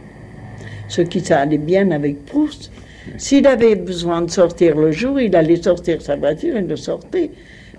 ce 0.88 1.02
qui 1.02 1.20
ça 1.20 1.40
allait 1.40 1.58
bien 1.58 1.92
avec 1.92 2.26
Proust. 2.26 2.72
S'il 3.18 3.46
avait 3.46 3.76
besoin 3.76 4.22
de 4.24 4.32
sortir 4.32 4.76
le 4.76 4.92
jour, 4.92 5.20
il 5.20 5.36
allait 5.36 5.62
sortir 5.62 6.02
sa 6.02 6.16
voiture 6.16 6.58
et 6.58 6.62
le 6.62 6.76
sortait. 6.76 7.30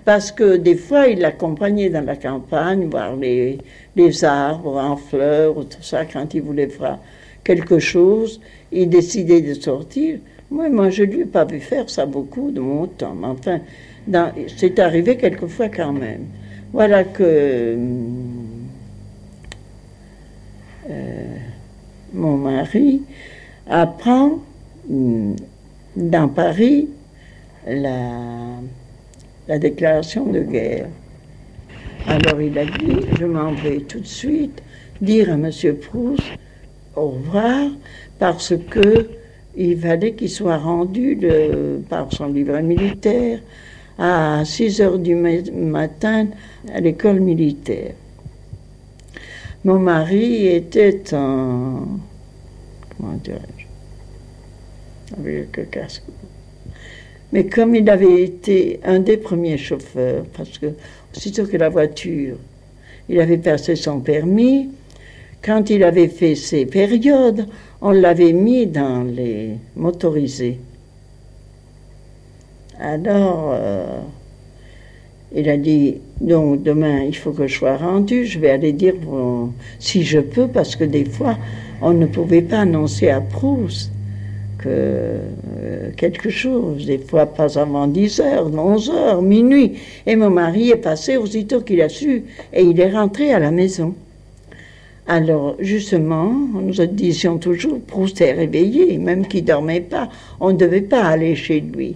Parce 0.05 0.31
que 0.31 0.55
des 0.55 0.75
fois, 0.75 1.07
il 1.07 1.19
l'accompagnait 1.19 1.89
dans 1.89 2.05
la 2.05 2.15
campagne, 2.15 2.87
voir 2.89 3.17
les, 3.17 3.57
les 3.97 4.23
arbres 4.23 4.77
en 4.77 4.95
fleurs 4.95 5.57
ou 5.57 5.63
tout 5.65 5.81
ça, 5.81 6.05
quand 6.05 6.33
il 6.33 6.41
voulait 6.41 6.67
faire 6.67 6.97
quelque 7.43 7.79
chose, 7.79 8.39
il 8.71 8.89
décidait 8.89 9.41
de 9.41 9.53
sortir. 9.53 10.19
Moi, 10.49 10.69
moi 10.69 10.89
je 10.89 11.03
ne 11.03 11.11
lui 11.11 11.21
ai 11.21 11.25
pas 11.25 11.43
vu 11.43 11.59
faire 11.59 11.89
ça 11.89 12.05
beaucoup 12.05 12.51
de 12.51 12.61
mon 12.61 12.87
temps. 12.87 13.15
Mais 13.15 13.27
enfin, 13.27 13.59
c'est 14.55 14.79
arrivé 14.79 15.17
quelquefois 15.17 15.67
quand 15.67 15.91
même. 15.91 16.25
Voilà 16.73 17.03
que 17.03 17.77
euh, 20.89 21.35
mon 22.13 22.37
mari 22.37 23.01
apprend 23.69 24.39
hum, 24.89 25.35
dans 25.95 26.27
Paris 26.27 26.89
la, 27.67 28.59
la 29.47 29.59
déclaration 29.59 30.25
de 30.25 30.41
guerre. 30.41 30.87
Alors 32.07 32.41
il 32.41 32.57
a 32.57 32.65
dit, 32.65 32.99
je 33.19 33.25
m'en 33.25 33.51
vais 33.53 33.79
tout 33.81 33.99
de 33.99 34.07
suite 34.07 34.61
dire 35.01 35.29
à 35.29 35.33
M. 35.33 35.51
Proust 35.81 36.23
au 36.95 37.09
revoir 37.09 37.69
parce 38.19 38.53
que 38.69 39.09
il 39.55 39.77
fallait 39.79 40.13
qu'il 40.13 40.29
soit 40.29 40.57
rendu 40.57 41.19
par 41.89 42.13
son 42.13 42.27
livret 42.27 42.61
militaire 42.61 43.39
à 43.97 44.43
6 44.45 44.81
heures 44.81 44.99
du 44.99 45.15
ma- 45.15 45.51
matin 45.53 46.27
à 46.73 46.79
l'école 46.79 47.19
militaire. 47.19 47.93
Mon 49.63 49.79
mari 49.79 50.47
était 50.47 51.01
en... 51.13 51.85
comment 52.95 53.13
dirais-je 53.23 53.65
Avec 55.19 55.57
le 55.57 55.63
casque. 55.65 56.03
Mais 57.33 57.47
comme 57.47 57.75
il 57.75 57.89
avait 57.89 58.23
été 58.23 58.79
un 58.85 58.99
des 58.99 59.17
premiers 59.17 59.57
chauffeurs, 59.57 60.23
parce 60.35 60.57
que 60.57 60.67
aussitôt 61.15 61.45
que 61.45 61.57
la 61.57 61.69
voiture, 61.69 62.37
il 63.09 63.19
avait 63.19 63.37
passé 63.37 63.75
son 63.75 63.99
permis, 63.99 64.69
quand 65.43 65.69
il 65.69 65.83
avait 65.83 66.07
fait 66.07 66.35
ses 66.35 66.65
périodes, 66.65 67.47
on 67.81 67.91
l'avait 67.91 68.33
mis 68.33 68.65
dans 68.67 69.03
les 69.03 69.51
motorisés. 69.75 70.59
Alors, 72.79 73.53
euh, 73.53 73.99
il 75.35 75.49
a 75.49 75.57
dit, 75.57 75.95
donc 76.21 76.61
demain, 76.61 77.01
il 77.01 77.15
faut 77.15 77.31
que 77.31 77.47
je 77.47 77.57
sois 77.57 77.75
rendu, 77.75 78.25
je 78.25 78.37
vais 78.37 78.51
aller 78.51 78.71
dire 78.71 78.93
si 79.79 80.03
je 80.03 80.19
peux, 80.19 80.47
parce 80.47 80.75
que 80.75 80.83
des 80.83 81.05
fois, 81.05 81.37
on 81.81 81.93
ne 81.93 82.05
pouvait 82.05 82.43
pas 82.43 82.59
annoncer 82.59 83.09
à 83.09 83.19
Proust 83.19 83.91
que 84.59 84.69
euh, 84.69 85.91
quelque 85.95 86.29
chose, 86.29 86.85
des 86.85 86.99
fois 86.99 87.25
pas 87.25 87.59
avant 87.59 87.87
10 87.87 88.19
heures, 88.19 88.51
11 88.53 88.89
heures, 88.91 89.21
minuit. 89.21 89.73
Et 90.05 90.15
mon 90.15 90.29
mari 90.29 90.69
est 90.69 90.77
passé 90.77 91.17
aussitôt 91.17 91.61
qu'il 91.61 91.81
a 91.81 91.89
su 91.89 92.23
et 92.53 92.63
il 92.63 92.79
est 92.79 92.91
rentré 92.91 93.33
à 93.33 93.39
la 93.39 93.51
maison. 93.51 93.95
Alors, 95.07 95.55
justement, 95.59 96.33
nous 96.53 96.85
disions 96.85 97.37
toujours, 97.37 97.79
Proust 97.79 98.19
est 98.21 98.33
réveillé, 98.33 98.97
même 98.97 99.25
qu'il 99.25 99.45
dormait 99.45 99.81
pas. 99.81 100.09
On 100.39 100.51
ne 100.51 100.57
devait 100.57 100.81
pas 100.81 101.03
aller 101.03 101.35
chez 101.35 101.61
lui. 101.61 101.95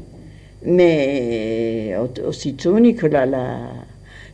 Mais 0.64 1.96
aussitôt, 2.28 2.80
Nicolas 2.80 3.26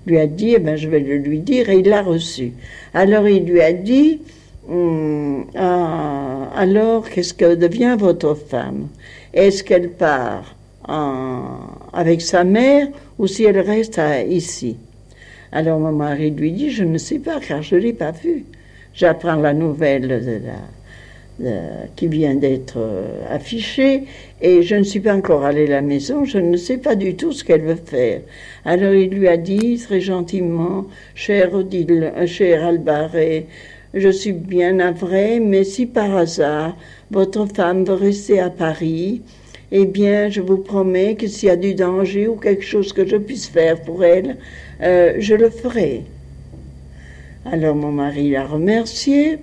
lui 0.05 0.17
a 0.17 0.27
dit, 0.27 0.53
eh 0.55 0.59
ben, 0.59 0.75
je 0.75 0.89
vais 0.89 0.99
le 0.99 1.17
lui 1.17 1.39
dire, 1.39 1.69
et 1.69 1.79
il 1.79 1.87
l'a 1.89 2.01
reçu. 2.01 2.53
Alors, 2.93 3.27
il 3.27 3.45
lui 3.45 3.61
a 3.61 3.73
dit, 3.73 4.21
hum, 4.69 5.45
ah, 5.55 6.49
alors, 6.55 7.09
qu'est-ce 7.09 7.33
que 7.33 7.55
devient 7.55 7.95
votre 7.97 8.33
femme? 8.35 8.87
Est-ce 9.33 9.63
qu'elle 9.63 9.89
part 9.91 10.55
avec 11.93 12.21
sa 12.21 12.43
mère 12.43 12.87
ou 13.19 13.27
si 13.27 13.43
elle 13.43 13.59
reste 13.59 14.01
ici? 14.29 14.77
Alors, 15.51 15.79
mon 15.79 15.91
mari 15.91 16.31
lui 16.31 16.51
dit, 16.51 16.71
je 16.71 16.83
ne 16.83 16.97
sais 16.97 17.19
pas, 17.19 17.39
car 17.39 17.61
je 17.61 17.75
ne 17.75 17.81
l'ai 17.81 17.93
pas 17.93 18.11
vue. 18.11 18.45
J'apprends 18.93 19.35
la 19.35 19.53
nouvelle 19.53 20.07
de 20.07 20.41
la, 20.45 20.59
qui 21.95 22.07
vient 22.07 22.33
d'être 22.33 22.77
euh, 22.77 23.21
affichée 23.29 24.05
et 24.41 24.63
je 24.63 24.75
ne 24.75 24.83
suis 24.83 24.99
pas 24.99 25.13
encore 25.13 25.45
allée 25.45 25.67
à 25.67 25.69
la 25.69 25.81
maison, 25.81 26.25
je 26.25 26.39
ne 26.39 26.57
sais 26.57 26.77
pas 26.77 26.95
du 26.95 27.15
tout 27.15 27.31
ce 27.31 27.43
qu'elle 27.43 27.61
veut 27.61 27.75
faire. 27.75 28.21
Alors 28.65 28.95
il 28.95 29.11
lui 29.11 29.27
a 29.27 29.37
dit 29.37 29.77
très 29.77 30.01
gentiment, 30.01 30.87
cher 31.13 31.53
Odile, 31.53 32.11
euh, 32.17 32.25
cher 32.25 32.65
Albaré, 32.65 33.45
je 33.93 34.09
suis 34.09 34.31
bien 34.31 34.73
navré, 34.73 35.39
mais 35.39 35.63
si 35.63 35.85
par 35.85 36.17
hasard 36.17 36.75
votre 37.11 37.45
femme 37.45 37.85
veut 37.85 37.93
rester 37.93 38.39
à 38.39 38.49
Paris, 38.49 39.21
eh 39.71 39.85
bien, 39.85 40.29
je 40.29 40.41
vous 40.41 40.57
promets 40.57 41.15
que 41.15 41.27
s'il 41.27 41.49
y 41.49 41.51
a 41.51 41.55
du 41.55 41.75
danger 41.75 42.27
ou 42.27 42.35
quelque 42.35 42.63
chose 42.63 42.93
que 42.93 43.05
je 43.05 43.17
puisse 43.17 43.47
faire 43.47 43.81
pour 43.81 44.03
elle, 44.03 44.37
euh, 44.81 45.15
je 45.19 45.35
le 45.35 45.49
ferai. 45.49 46.03
Alors 47.45 47.75
mon 47.75 47.91
mari 47.91 48.31
l'a 48.31 48.45
remercié. 48.45 49.39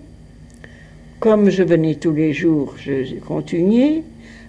Comme 1.24 1.48
je 1.48 1.62
venais 1.62 1.94
tous 1.94 2.12
les 2.12 2.34
jours, 2.34 2.74
je 2.76 3.18
continué. 3.18 4.02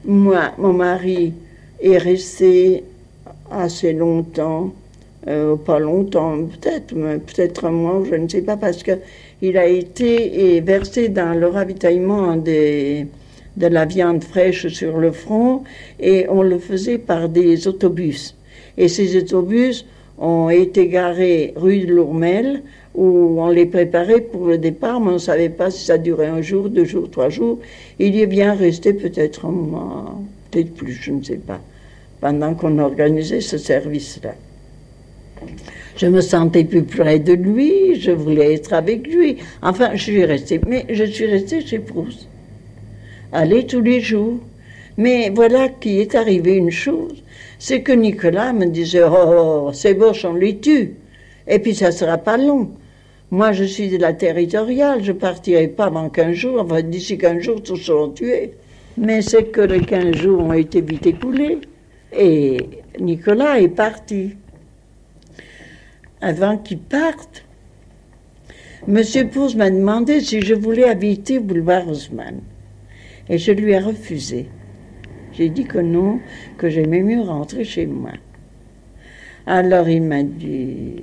Moi, 0.04 0.52
mon 0.58 0.74
mari 0.74 1.32
est 1.80 1.98
resté 1.98 2.84
assez 3.50 3.94
longtemps, 3.94 4.74
euh, 5.26 5.56
pas 5.56 5.80
longtemps, 5.80 6.38
peut-être, 6.38 6.94
peut-être 6.94 7.64
un 7.64 7.72
mois, 7.72 8.04
je 8.12 8.16
ne 8.16 8.28
sais 8.28 8.42
pas, 8.42 8.58
parce 8.58 8.84
qu'il 8.84 9.58
a 9.58 9.68
été 9.68 10.60
versé 10.60 11.08
dans 11.08 11.34
le 11.40 11.48
ravitaillement 11.48 12.36
des, 12.36 13.08
de 13.56 13.68
la 13.68 13.86
viande 13.86 14.22
fraîche 14.22 14.68
sur 14.68 14.98
le 14.98 15.14
front 15.14 15.64
et 15.98 16.26
on 16.28 16.42
le 16.42 16.60
faisait 16.60 16.98
par 16.98 17.30
des 17.30 17.70
autobus. 17.70 18.36
Et 18.78 18.90
ces 18.90 19.16
autobus 19.16 19.86
ont 20.18 20.50
été 20.50 20.90
garés 20.90 21.54
rue 21.56 21.86
de 21.86 21.94
Lourmel 21.94 22.64
où 22.96 23.40
on 23.40 23.50
les 23.50 23.66
préparait 23.66 24.22
pour 24.22 24.46
le 24.48 24.58
départ, 24.58 25.00
mais 25.00 25.10
on 25.10 25.14
ne 25.14 25.18
savait 25.18 25.50
pas 25.50 25.70
si 25.70 25.86
ça 25.86 25.98
durait 25.98 26.28
un 26.28 26.42
jour, 26.42 26.70
deux 26.70 26.86
jours, 26.86 27.10
trois 27.10 27.30
jours. 27.30 27.60
Il 28.00 28.16
y 28.16 28.22
est 28.22 28.28
bien 28.28 28.54
resté 28.54 28.94
peut-être 28.94 29.46
un 29.46 29.52
mois, 29.52 30.16
peut-être 30.52 30.74
plus, 30.74 30.94
je 30.94 31.12
ne 31.12 31.24
sais 31.24 31.38
pas, 31.38 31.60
pendant 32.22 32.54
qu'on 32.54 32.80
organisait 32.80 33.42
ce 33.42 33.58
service-là. 33.58 34.36
Je 35.98 36.08
me 36.08 36.22
sentais 36.22 36.64
plus 36.64 36.84
près 36.84 37.20
de 37.20 37.34
lui, 37.34 38.00
je 38.00 38.12
voulais 38.12 38.54
être 38.56 38.74
avec 38.74 39.08
lui. 39.08 39.38
Enfin, 39.62 39.92
je 39.96 40.04
suis 40.04 40.26
restée, 40.26 40.60
mais 40.68 40.86
je 40.90 41.04
suis 41.04 41.26
restée 41.26 41.62
chez 41.62 41.80
Proust. 41.80 42.28
Aller 43.32 43.66
tous 43.66 43.82
les 43.82 44.02
jours. 44.02 44.40
Mais 44.98 45.30
voilà 45.30 45.68
qu'il 45.68 46.00
est 46.00 46.16
arrivé 46.16 46.56
une 46.56 46.72
chose, 46.72 47.22
c'est 47.60 47.82
que 47.82 47.92
Nicolas 47.92 48.54
me 48.54 48.66
disait, 48.66 49.04
oh, 49.04 49.72
c'est 49.74 49.94
beau, 49.94 50.12
on 50.24 50.34
les 50.34 50.58
tue. 50.58 50.94
Et 51.48 51.60
puis 51.60 51.76
ça 51.76 51.92
sera 51.92 52.18
pas 52.18 52.38
long. 52.38 52.70
Moi, 53.32 53.52
je 53.54 53.64
suis 53.64 53.90
de 53.90 53.98
la 53.98 54.14
territoriale, 54.14 55.04
je 55.04 55.12
partirai 55.12 55.68
pas 55.68 55.86
avant 55.86 56.10
15 56.10 56.34
jours, 56.34 56.64
d'ici 56.84 57.18
15 57.18 57.42
jours, 57.42 57.64
tous 57.64 57.78
seront 57.78 58.10
tués. 58.10 58.54
Mais 58.98 59.22
c'est 59.22 59.46
que 59.46 59.62
les 59.62 59.82
15 59.82 60.16
jours 60.16 60.42
ont 60.42 60.54
été 60.54 60.82
vite 60.82 61.06
écoulés. 61.08 61.60
Et 62.18 62.58
Nicolas 63.00 63.60
est 63.60 63.68
parti. 63.68 64.36
Avant 66.22 66.58
qu'il 66.58 66.80
parte, 66.80 67.46
Monsieur 68.88 69.28
Pousse 69.28 69.56
m'a 69.56 69.72
demandé 69.72 70.22
si 70.22 70.42
je 70.42 70.54
voulais 70.54 70.88
habiter 70.88 71.40
boulevard 71.40 71.90
Haussmann. 71.90 72.40
Et 73.28 73.40
je 73.40 73.52
lui 73.52 73.72
ai 73.72 73.80
refusé. 73.80 74.46
J'ai 75.34 75.50
dit 75.50 75.66
que 75.66 75.80
non, 75.80 76.20
que 76.58 76.70
j'aimais 76.70 77.02
mieux 77.02 77.22
rentrer 77.22 77.64
chez 77.64 77.88
moi. 77.88 78.12
Alors 79.48 79.90
il 79.90 80.04
m'a 80.04 80.22
dit, 80.22 81.02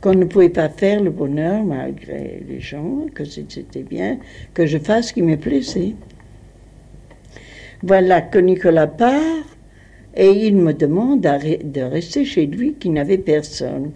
qu'on 0.00 0.14
ne 0.14 0.24
pouvait 0.24 0.48
pas 0.48 0.68
faire 0.68 1.02
le 1.02 1.10
bonheur 1.10 1.64
malgré 1.64 2.42
les 2.48 2.60
gens, 2.60 3.06
que 3.14 3.24
c'était 3.24 3.82
bien, 3.82 4.18
que 4.54 4.66
je 4.66 4.78
fasse 4.78 5.08
ce 5.08 5.12
qui 5.14 5.22
me 5.22 5.36
plaisait. 5.36 5.94
Voilà 7.82 8.20
que 8.20 8.38
Nicolas 8.38 8.86
part 8.86 9.44
et 10.14 10.30
il 10.30 10.56
me 10.56 10.72
demande 10.72 11.20
de 11.20 11.80
rester 11.82 12.24
chez 12.24 12.46
lui 12.46 12.74
qui 12.74 12.90
n'avait 12.90 13.18
personne. 13.18 13.92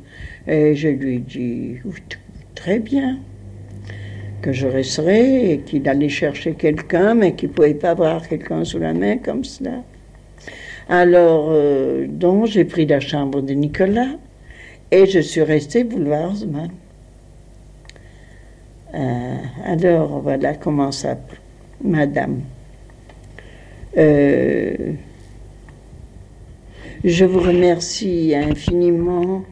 Et 0.46 0.74
je 0.74 0.88
lui 0.88 1.20
dis 1.20 1.76
très 2.54 2.78
bien 2.78 3.18
que 4.42 4.52
je 4.52 4.66
resterai 4.66 5.52
et 5.52 5.58
qu'il 5.58 5.88
allait 5.88 6.08
chercher 6.08 6.54
quelqu'un 6.54 7.14
mais 7.14 7.34
qu'il 7.34 7.50
ne 7.50 7.54
pouvait 7.54 7.74
pas 7.74 7.90
avoir 7.90 8.26
quelqu'un 8.26 8.64
sous 8.64 8.78
la 8.78 8.92
main 8.94 9.18
comme 9.18 9.44
cela. 9.44 9.82
Alors, 10.88 11.50
euh, 11.52 12.06
donc, 12.08 12.46
j'ai 12.46 12.64
pris 12.64 12.84
la 12.84 12.98
chambre 12.98 13.42
de 13.42 13.52
Nicolas 13.52 14.16
et 14.90 15.06
je 15.06 15.20
suis 15.20 15.42
restée 15.42 15.84
boulevard. 15.84 16.34
Euh, 18.94 19.36
alors, 19.64 20.20
voilà 20.20 20.54
comment 20.54 20.92
ça, 20.92 21.16
madame. 21.82 22.40
Euh, 23.96 24.92
je 27.04 27.24
vous 27.24 27.40
remercie 27.40 28.34
infiniment, 28.34 29.42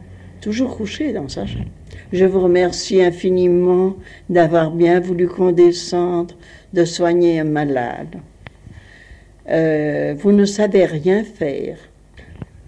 toujours 0.41 0.77
couché 0.77 1.13
dans 1.13 1.27
sa 1.27 1.45
chambre. 1.45 1.65
Je 2.11 2.25
vous 2.25 2.41
remercie 2.41 3.01
infiniment 3.01 3.95
d'avoir 4.29 4.71
bien 4.71 4.99
voulu 4.99 5.27
condescendre, 5.27 6.35
de 6.73 6.85
soigner 6.85 7.39
un 7.39 7.45
malade. 7.45 8.17
Euh, 9.49 10.15
vous 10.17 10.31
ne 10.31 10.45
savez 10.45 10.85
rien 10.85 11.23
faire. 11.23 11.77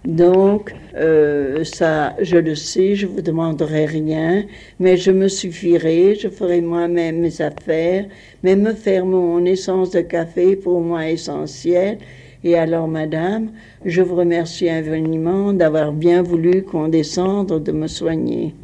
Donc, 0.06 0.74
euh, 0.96 1.64
ça, 1.64 2.16
je 2.20 2.38
le 2.38 2.56
sais, 2.56 2.96
je 2.96 3.06
vous 3.06 3.22
demanderai 3.22 3.86
rien, 3.86 4.46
mais 4.80 4.98
je 4.98 5.12
me 5.12 5.28
suffirai, 5.28 6.16
je 6.16 6.28
ferai 6.28 6.60
moi-même 6.62 7.20
mes 7.20 7.40
affaires, 7.40 8.06
mais 8.42 8.56
me 8.56 8.74
faire 8.74 9.06
mon 9.06 9.46
essence 9.46 9.92
de 9.92 10.02
café 10.02 10.56
pour 10.56 10.82
moi 10.82 11.08
essentiel. 11.08 12.00
Et 12.44 12.58
alors, 12.58 12.88
madame, 12.88 13.52
je 13.86 14.02
vous 14.02 14.16
remercie 14.16 14.68
infiniment 14.70 15.54
d'avoir 15.54 15.92
bien 15.92 16.24
voulu 16.24 16.64
condescendre 16.64 17.60
de 17.60 17.72
me 17.72 17.86
soigner. 17.86 18.56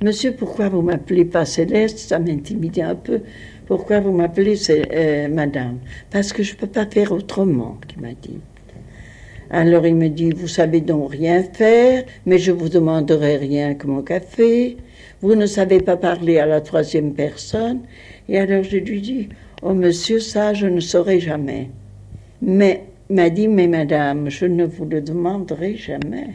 Monsieur, 0.00 0.32
pourquoi 0.32 0.68
vous 0.68 0.82
m'appelez 0.82 1.24
pas 1.24 1.44
Céleste? 1.44 1.98
Ça 1.98 2.20
m'intimidait 2.20 2.82
un 2.82 2.94
peu. 2.94 3.22
Pourquoi 3.66 3.98
vous 3.98 4.12
m'appelez 4.12 4.56
euh, 4.70 5.28
madame? 5.28 5.78
Parce 6.10 6.32
que 6.32 6.44
je 6.44 6.52
ne 6.54 6.58
peux 6.58 6.68
pas 6.68 6.86
faire 6.86 7.10
autrement, 7.10 7.78
qui 7.88 7.98
m'a 7.98 8.12
dit. 8.12 8.38
Alors 9.56 9.86
il 9.86 9.94
me 9.94 10.08
dit, 10.08 10.32
vous 10.32 10.48
savez 10.48 10.80
donc 10.80 11.12
rien 11.12 11.40
faire, 11.44 12.02
mais 12.26 12.38
je 12.38 12.50
vous 12.50 12.68
demanderai 12.68 13.36
rien 13.36 13.76
que 13.76 13.86
mon 13.86 14.02
café. 14.02 14.76
Vous 15.20 15.36
ne 15.36 15.46
savez 15.46 15.80
pas 15.80 15.96
parler 15.96 16.40
à 16.40 16.46
la 16.46 16.60
troisième 16.60 17.14
personne. 17.14 17.82
Et 18.28 18.36
alors 18.36 18.64
je 18.64 18.78
lui 18.78 19.00
dis, 19.00 19.28
oh 19.62 19.72
monsieur, 19.72 20.18
ça 20.18 20.54
je 20.54 20.66
ne 20.66 20.80
saurai 20.80 21.20
jamais. 21.20 21.70
Mais 22.42 22.82
m'a 23.08 23.30
dit, 23.30 23.46
mais 23.46 23.68
madame, 23.68 24.28
je 24.28 24.46
ne 24.46 24.64
vous 24.64 24.86
le 24.86 25.00
demanderai 25.00 25.76
jamais. 25.76 26.30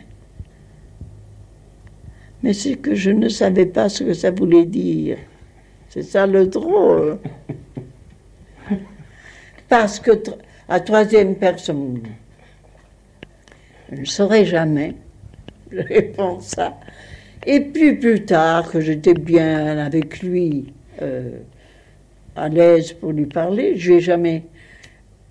Mais 2.42 2.54
c'est 2.54 2.76
que 2.76 2.96
je 2.96 3.12
ne 3.12 3.28
savais 3.28 3.66
pas 3.66 3.90
ce 3.90 4.06
que 4.06 4.14
ça 4.14 4.32
voulait 4.32 4.66
dire. 4.66 5.18
C'est 5.90 6.04
ça 6.04 6.26
le 6.26 6.48
drôle. 6.48 7.18
Parce 9.68 10.00
que 10.00 10.12
à 10.70 10.80
troisième 10.80 11.36
personne, 11.36 12.02
je 13.92 14.02
ne 14.02 14.06
saurais 14.06 14.46
jamais. 14.46 14.96
Je 15.72 15.82
réponds 15.82 16.40
ça. 16.40 16.78
Et 17.46 17.62
puis 17.62 17.94
plus 17.94 18.26
tard, 18.26 18.70
que 18.72 18.80
j'étais 18.82 19.14
bien 19.14 19.78
avec 19.78 20.22
lui, 20.22 20.74
euh, 21.02 21.40
à 22.36 22.50
l'aise 22.50 22.94
pour 22.94 23.12
lui 23.12 23.26
parler, 23.26 23.76
je 23.78 23.94
n'ai 23.94 24.00
jamais 24.00 24.44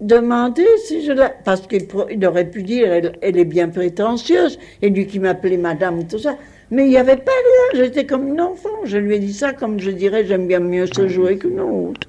demandé 0.00 0.64
si 0.86 1.04
je 1.04 1.12
la... 1.12 1.28
Parce 1.30 1.66
qu'il 1.66 2.26
aurait 2.26 2.48
pu 2.48 2.62
dire, 2.62 2.92
elle, 2.92 3.12
elle, 3.20 3.38
est 3.38 3.44
bien 3.44 3.68
prétentieuse, 3.68 4.58
et 4.80 4.90
lui 4.90 5.06
qui 5.06 5.18
m'appelait 5.18 5.56
madame, 5.56 6.06
tout 6.06 6.18
ça. 6.18 6.36
Mais 6.70 6.84
il 6.84 6.90
n'y 6.90 6.98
avait 6.98 7.16
pas 7.16 7.32
rien, 7.32 7.82
j'étais 7.82 8.06
comme 8.06 8.28
une 8.28 8.40
enfant. 8.40 8.84
Je 8.84 8.98
lui 8.98 9.16
ai 9.16 9.18
dit 9.18 9.32
ça 9.32 9.52
comme 9.52 9.80
je 9.80 9.90
dirais, 9.90 10.24
j'aime 10.26 10.46
bien 10.46 10.60
mieux 10.60 10.86
se 10.86 11.08
jouer 11.08 11.38
qu'une 11.38 11.60
autre. 11.60 12.06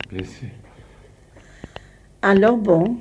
Alors 2.21 2.57
bon, 2.57 2.97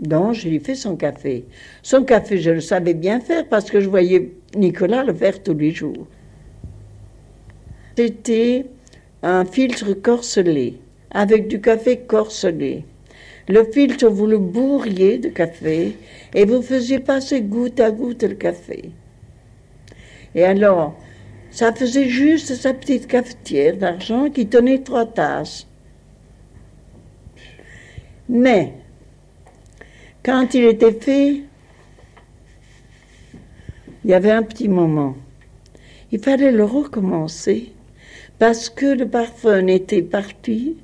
donc 0.00 0.32
je 0.32 0.48
lui 0.48 0.56
ai 0.56 0.60
fait 0.60 0.74
son 0.74 0.96
café. 0.96 1.44
Son 1.82 2.04
café, 2.04 2.38
je 2.38 2.50
le 2.50 2.60
savais 2.60 2.94
bien 2.94 3.20
faire 3.20 3.46
parce 3.48 3.70
que 3.70 3.80
je 3.80 3.88
voyais 3.88 4.32
Nicolas 4.56 5.04
le 5.04 5.14
faire 5.14 5.42
tous 5.42 5.54
les 5.54 5.70
jours. 5.70 6.06
C'était 7.96 8.64
un 9.22 9.44
filtre 9.44 9.92
corselé, 9.92 10.78
avec 11.10 11.48
du 11.48 11.60
café 11.60 11.98
corselé. 11.98 12.84
Le 13.48 13.64
filtre, 13.64 14.08
vous 14.08 14.26
le 14.26 14.38
bourriez 14.38 15.18
de 15.18 15.28
café 15.28 15.96
et 16.34 16.44
vous 16.44 16.62
faisiez 16.62 17.00
passer 17.00 17.42
goutte 17.42 17.80
à 17.80 17.90
goutte 17.90 18.22
le 18.22 18.34
café. 18.34 18.90
Et 20.34 20.44
alors, 20.44 20.96
ça 21.50 21.74
faisait 21.74 22.08
juste 22.08 22.54
sa 22.54 22.72
petite 22.72 23.06
cafetière 23.06 23.76
d'argent 23.76 24.30
qui 24.30 24.46
tenait 24.46 24.78
trois 24.78 25.04
tasses. 25.04 25.66
Mais, 28.28 28.74
quand 30.24 30.54
il 30.54 30.64
était 30.64 30.92
fait, 30.92 31.42
il 34.04 34.10
y 34.10 34.14
avait 34.14 34.30
un 34.30 34.42
petit 34.42 34.68
moment. 34.68 35.16
Il 36.12 36.18
fallait 36.18 36.52
le 36.52 36.64
recommencer 36.64 37.72
parce 38.38 38.68
que 38.70 38.86
le 38.86 39.08
parfum 39.08 39.66
était 39.66 40.02
parti. 40.02 40.76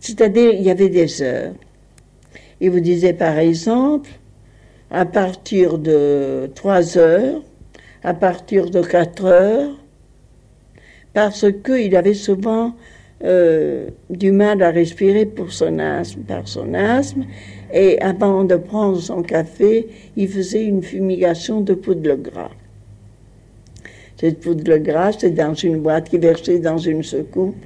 C'est-à-dire, 0.00 0.52
il 0.52 0.62
y 0.62 0.70
avait 0.70 0.88
des 0.88 1.22
heures. 1.22 1.54
Il 2.60 2.70
vous 2.70 2.80
disait, 2.80 3.12
par 3.12 3.38
exemple, 3.38 4.10
à 4.90 5.06
partir 5.06 5.78
de 5.78 6.50
3 6.54 6.98
heures, 6.98 7.42
à 8.02 8.14
partir 8.14 8.70
de 8.70 8.82
4 8.82 9.24
heures, 9.24 9.76
parce 11.12 11.46
qu'il 11.64 11.96
avait 11.96 12.14
souvent 12.14 12.74
euh, 13.24 13.88
du 14.10 14.32
mal 14.32 14.62
à 14.62 14.70
respirer 14.70 15.24
pour 15.24 15.52
son 15.52 15.78
asthme, 15.78 16.20
par 16.22 16.46
son 16.46 16.74
asthme, 16.74 17.24
et 17.72 17.98
avant 18.00 18.44
de 18.44 18.56
prendre 18.56 19.00
son 19.00 19.22
café, 19.22 19.88
il 20.16 20.28
faisait 20.28 20.64
une 20.64 20.82
fumigation 20.82 21.60
de 21.60 21.74
poudre 21.74 22.14
gras. 22.16 22.50
Cette 24.16 24.40
poudre 24.40 24.76
grasse, 24.76 25.16
c'est 25.20 25.30
dans 25.30 25.54
une 25.54 25.78
boîte 25.78 26.08
qui 26.08 26.18
versait 26.18 26.58
dans 26.58 26.78
une 26.78 27.02
secoupe 27.02 27.56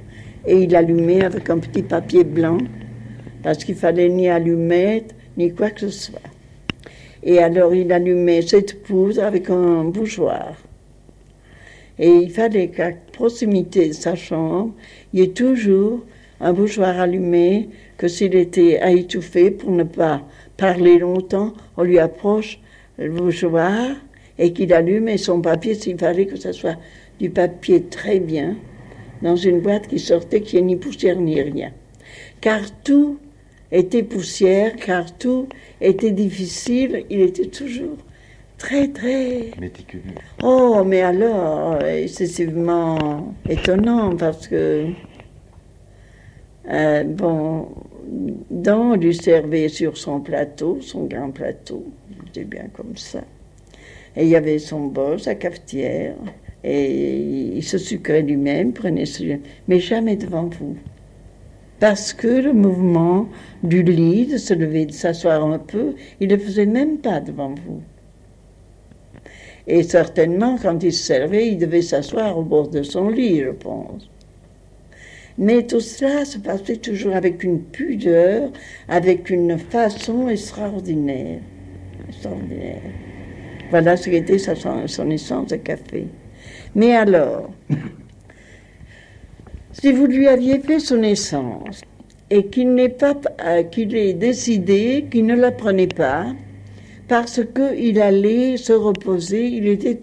et 0.45 0.63
il 0.63 0.75
allumait 0.75 1.23
avec 1.23 1.49
un 1.49 1.59
petit 1.59 1.83
papier 1.83 2.23
blanc 2.23 2.57
parce 3.43 3.63
qu'il 3.63 3.75
fallait 3.75 4.09
ni 4.09 4.29
allumer 4.29 5.03
ni 5.37 5.53
quoi 5.53 5.69
que 5.69 5.81
ce 5.81 5.89
soit. 5.89 6.19
Et 7.21 7.39
alors 7.39 7.75
il 7.75 7.91
allumait 7.91 8.41
cette 8.41 8.81
poudre 8.83 9.23
avec 9.23 9.49
un 9.49 9.83
bougeoir. 9.83 10.55
Et 11.99 12.09
il 12.09 12.31
fallait 12.31 12.69
qu'à 12.69 12.91
proximité 13.11 13.89
de 13.89 13.93
sa 13.93 14.15
chambre, 14.15 14.73
il 15.13 15.19
y 15.19 15.23
ait 15.23 15.27
toujours 15.27 16.05
un 16.39 16.53
bougeoir 16.53 16.99
allumé, 16.99 17.69
que 17.97 18.07
s'il 18.07 18.35
était 18.35 18.79
à 18.79 18.91
étouffer 18.91 19.51
pour 19.51 19.71
ne 19.71 19.83
pas 19.83 20.23
parler 20.55 20.97
longtemps, 20.97 21.53
on 21.75 21.83
lui 21.83 21.99
approche 21.99 22.59
le 22.97 23.11
bougeoir 23.11 23.89
et 24.37 24.53
qu'il 24.53 24.73
allume 24.73 25.17
son 25.17 25.41
papier 25.41 25.75
s'il 25.75 25.97
fallait 25.97 26.25
que 26.25 26.37
ce 26.37 26.53
soit 26.53 26.77
du 27.19 27.29
papier 27.29 27.83
très 27.83 28.19
bien, 28.19 28.55
dans 29.21 29.35
une 29.35 29.59
boîte 29.59 29.87
qui 29.87 29.99
sortait, 29.99 30.39
qui 30.39 30.55
n'y 30.57 30.63
ni 30.63 30.75
poussière 30.77 31.19
ni 31.19 31.41
rien. 31.41 31.71
Car 32.39 32.61
tout 32.83 33.17
était 33.71 34.03
poussière, 34.03 34.77
car 34.77 35.17
tout 35.17 35.49
était 35.81 36.11
difficile, 36.11 37.05
il 37.09 37.19
était 37.19 37.47
toujours 37.47 37.97
très, 38.59 38.87
très... 38.89 39.51
Méticuleux. 39.59 40.03
Oh, 40.43 40.83
mais 40.85 41.01
alors, 41.01 41.81
excessivement 41.83 43.33
étonnant, 43.49 44.15
parce 44.15 44.47
que, 44.47 44.85
euh, 46.69 47.03
bon, 47.03 47.69
Don 48.51 48.95
lui 48.95 49.15
servait 49.15 49.69
sur 49.69 49.97
son 49.97 50.19
plateau, 50.19 50.77
son 50.81 51.05
grand 51.05 51.31
plateau, 51.31 51.83
c'était 52.27 52.45
bien 52.45 52.67
comme 52.73 52.95
ça. 52.95 53.23
Et 54.15 54.23
il 54.23 54.29
y 54.29 54.35
avait 54.35 54.59
son 54.59 54.87
bol, 54.87 55.19
sa 55.19 55.35
cafetière, 55.35 56.15
et 56.63 57.17
il 57.55 57.63
se 57.63 57.77
sucrait 57.77 58.21
lui-même, 58.21 58.73
prenait 58.73 59.05
ce... 59.05 59.23
mais 59.67 59.79
jamais 59.79 60.17
devant 60.17 60.49
vous. 60.59 60.75
Parce 61.79 62.11
que 62.11 62.27
le 62.27 62.51
mouvement 62.51 63.29
du 63.63 63.83
lit, 63.83 64.25
de 64.25 64.37
se 64.37 64.53
lever, 64.53 64.85
de 64.85 64.91
s'asseoir 64.91 65.45
un 65.45 65.59
peu, 65.59 65.95
il 66.19 66.27
ne 66.27 66.35
le 66.35 66.41
faisait 66.41 66.65
même 66.65 66.97
pas 66.97 67.21
devant 67.21 67.55
vous. 67.55 67.81
Et 69.71 69.83
certainement, 69.83 70.57
quand 70.59 70.83
il 70.83 70.91
se 70.91 71.03
servait, 71.03 71.49
il 71.49 71.59
devait 71.59 71.83
s'asseoir 71.83 72.35
au 72.35 72.41
bord 72.41 72.69
de 72.69 72.81
son 72.81 73.07
lit, 73.07 73.41
je 73.41 73.51
pense. 73.51 74.09
Mais 75.37 75.61
tout 75.61 75.79
cela 75.79 76.25
se 76.25 76.39
passait 76.39 76.77
toujours 76.77 77.15
avec 77.15 77.43
une 77.43 77.61
pudeur, 77.61 78.49
avec 78.87 79.29
une 79.29 79.59
façon 79.59 80.27
extraordinaire. 80.27 81.41
Extraordinaire. 82.07 82.81
Voilà 83.69 83.95
ce 83.95 84.09
qu'était 84.09 84.39
son 84.39 85.11
essence 85.11 85.49
de 85.49 85.57
café. 85.57 86.07
Mais 86.73 86.95
alors, 86.95 87.51
si 89.71 89.91
vous 89.91 90.07
lui 90.07 90.27
aviez 90.27 90.57
fait 90.57 90.79
son 90.79 91.03
essence 91.03 91.81
et 92.31 92.47
qu'il 92.47 92.73
n'est 92.73 92.89
pas, 92.89 93.15
euh, 93.45 93.61
qu'il 93.61 93.95
ait 93.95 94.13
décidé 94.13 95.05
qu'il 95.11 95.27
ne 95.27 95.35
la 95.35 95.51
prenait 95.51 95.85
pas 95.85 96.25
parce 97.09 97.41
qu'il 97.43 97.99
allait 97.99 98.55
se 98.55 98.71
reposer, 98.71 99.47
il 99.47 99.67
était 99.67 99.99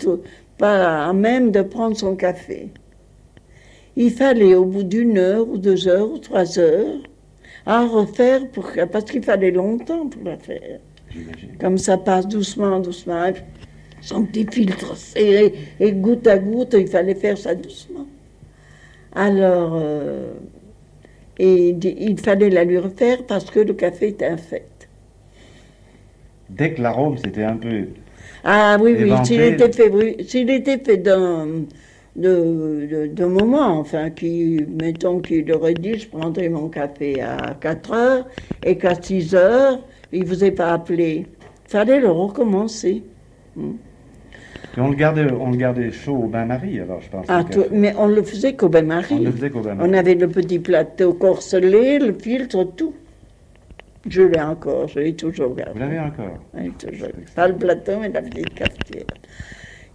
pas 0.58 1.06
à 1.06 1.12
même 1.12 1.52
de 1.52 1.62
prendre 1.62 1.96
son 1.96 2.16
café. 2.16 2.68
Il 3.96 4.10
fallait 4.10 4.54
au 4.54 4.64
bout 4.64 4.82
d'une 4.82 5.16
heure 5.16 5.48
ou 5.48 5.56
deux 5.56 5.88
heures 5.88 6.10
ou 6.10 6.18
trois 6.18 6.58
heures 6.58 6.98
à 7.64 7.86
refaire 7.86 8.50
pour, 8.50 8.70
parce 8.92 9.10
qu'il 9.10 9.22
fallait 9.22 9.52
longtemps 9.52 10.08
pour 10.08 10.22
la 10.24 10.36
faire. 10.36 10.80
Comme 11.60 11.78
ça 11.78 11.96
passe 11.96 12.26
doucement, 12.28 12.80
doucement 12.80 13.32
son 14.02 14.24
petit 14.24 14.46
filtre 14.52 14.96
serré, 14.96 15.54
et 15.80 15.92
goutte 15.92 16.26
à 16.26 16.38
goutte, 16.38 16.76
il 16.78 16.86
fallait 16.86 17.14
faire 17.14 17.38
ça 17.38 17.54
doucement. 17.54 18.06
Alors, 19.14 19.72
euh, 19.74 20.34
et 21.38 21.70
il 21.70 22.20
fallait 22.20 22.50
la 22.50 22.64
lui 22.64 22.78
refaire 22.78 23.24
parce 23.26 23.50
que 23.50 23.60
le 23.60 23.74
café 23.74 24.08
était 24.08 24.26
infect. 24.26 24.75
Dès 26.50 26.74
que 26.74 26.82
l'arôme 26.82 27.16
c'était 27.18 27.44
un 27.44 27.56
peu. 27.56 27.86
Ah 28.44 28.76
oui, 28.80 28.96
oui, 28.98 29.12
s'il 29.24 29.40
était 29.40 29.72
fait, 29.72 30.22
s'il 30.22 30.50
était 30.50 30.78
fait 30.78 30.98
d'un 30.98 31.46
de, 32.14 33.08
de, 33.12 33.24
moment, 33.24 33.78
enfin, 33.78 34.10
qui, 34.10 34.64
mettons 34.80 35.20
qu'il 35.20 35.52
aurait 35.52 35.74
dit, 35.74 35.98
je 35.98 36.08
prendrai 36.08 36.48
mon 36.48 36.68
café 36.68 37.20
à 37.20 37.56
4 37.60 37.92
heures 37.92 38.26
et 38.64 38.78
qu'à 38.78 38.94
6 39.00 39.34
heures, 39.34 39.80
il 40.12 40.20
ne 40.20 40.26
vous 40.26 40.44
a 40.44 40.50
pas 40.50 40.72
appelé. 40.72 41.26
Il 41.66 41.70
fallait 41.70 42.00
le 42.00 42.10
recommencer. 42.10 43.02
Hmm 43.56 43.72
on 44.78 44.90
le 44.90 44.96
gardait, 44.96 45.26
on 45.32 45.50
le 45.50 45.56
gardait 45.56 45.90
chaud 45.90 46.16
au 46.24 46.26
bain-marie, 46.26 46.80
alors 46.80 47.00
je 47.00 47.08
pense. 47.08 47.26
Ah, 47.28 47.44
mais 47.72 47.94
on 47.98 48.06
le 48.06 48.22
faisait 48.22 48.54
qu'au 48.54 48.68
bain-marie. 48.68 49.16
On 49.18 49.24
le 49.24 49.32
faisait 49.32 49.50
qu'au 49.50 49.60
bain-marie. 49.60 49.88
On 49.88 49.94
avait 49.94 50.14
le 50.14 50.28
petit 50.28 50.58
plateau 50.58 51.14
corselé, 51.14 51.98
le 51.98 52.12
filtre, 52.12 52.64
tout. 52.76 52.94
Je 54.08 54.22
l'ai 54.22 54.40
encore, 54.40 54.88
je 54.88 55.00
l'ai 55.00 55.14
toujours 55.14 55.54
gardé. 55.54 55.72
Vous 55.74 55.78
l'avez 55.80 55.98
encore 55.98 56.38
Oui, 56.54 56.70
toujours. 56.72 57.08
Pas 57.34 57.48
le 57.48 57.56
plateau, 57.56 57.98
mais 58.00 58.08
la 58.08 58.22
petite 58.22 58.54
cafetière. 58.54 59.04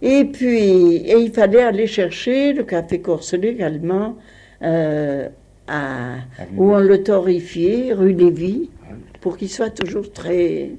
Et 0.02 0.24
puis, 0.24 0.96
et 0.96 1.16
il 1.16 1.32
fallait 1.32 1.62
aller 1.62 1.86
chercher 1.86 2.52
le 2.52 2.64
café 2.64 3.00
corselé 3.00 3.48
également, 3.48 4.16
euh, 4.62 5.28
à, 5.68 6.16
où 6.56 6.72
on 6.72 6.78
le 6.78 7.02
torrifiait, 7.02 7.92
rue 7.92 8.12
Lévis, 8.12 8.70
pour 9.20 9.36
qu'il 9.36 9.48
soit 9.48 9.70
toujours 9.70 10.12
très, 10.12 10.70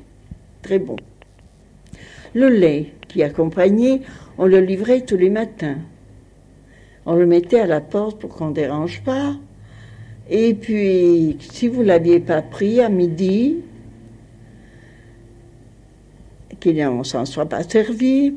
très 0.61 0.79
bon. 0.79 0.97
Le 2.33 2.49
lait, 2.49 2.93
qui 3.07 3.23
accompagnait, 3.23 4.01
on 4.37 4.45
le 4.45 4.59
livrait 4.59 5.01
tous 5.01 5.17
les 5.17 5.29
matins. 5.29 5.77
On 7.05 7.15
le 7.15 7.25
mettait 7.25 7.59
à 7.59 7.67
la 7.67 7.81
porte 7.81 8.19
pour 8.19 8.29
qu'on 8.29 8.49
ne 8.49 8.53
dérange 8.53 9.03
pas. 9.03 9.35
Et 10.29 10.53
puis, 10.53 11.37
si 11.39 11.67
vous 11.67 11.81
ne 11.81 11.87
l'aviez 11.87 12.19
pas 12.19 12.41
pris 12.41 12.79
à 12.79 12.89
midi, 12.89 13.57
qu'il 16.59 16.75
ne 16.77 17.03
s'en 17.03 17.25
soit 17.25 17.45
pas 17.45 17.63
servi, 17.63 18.33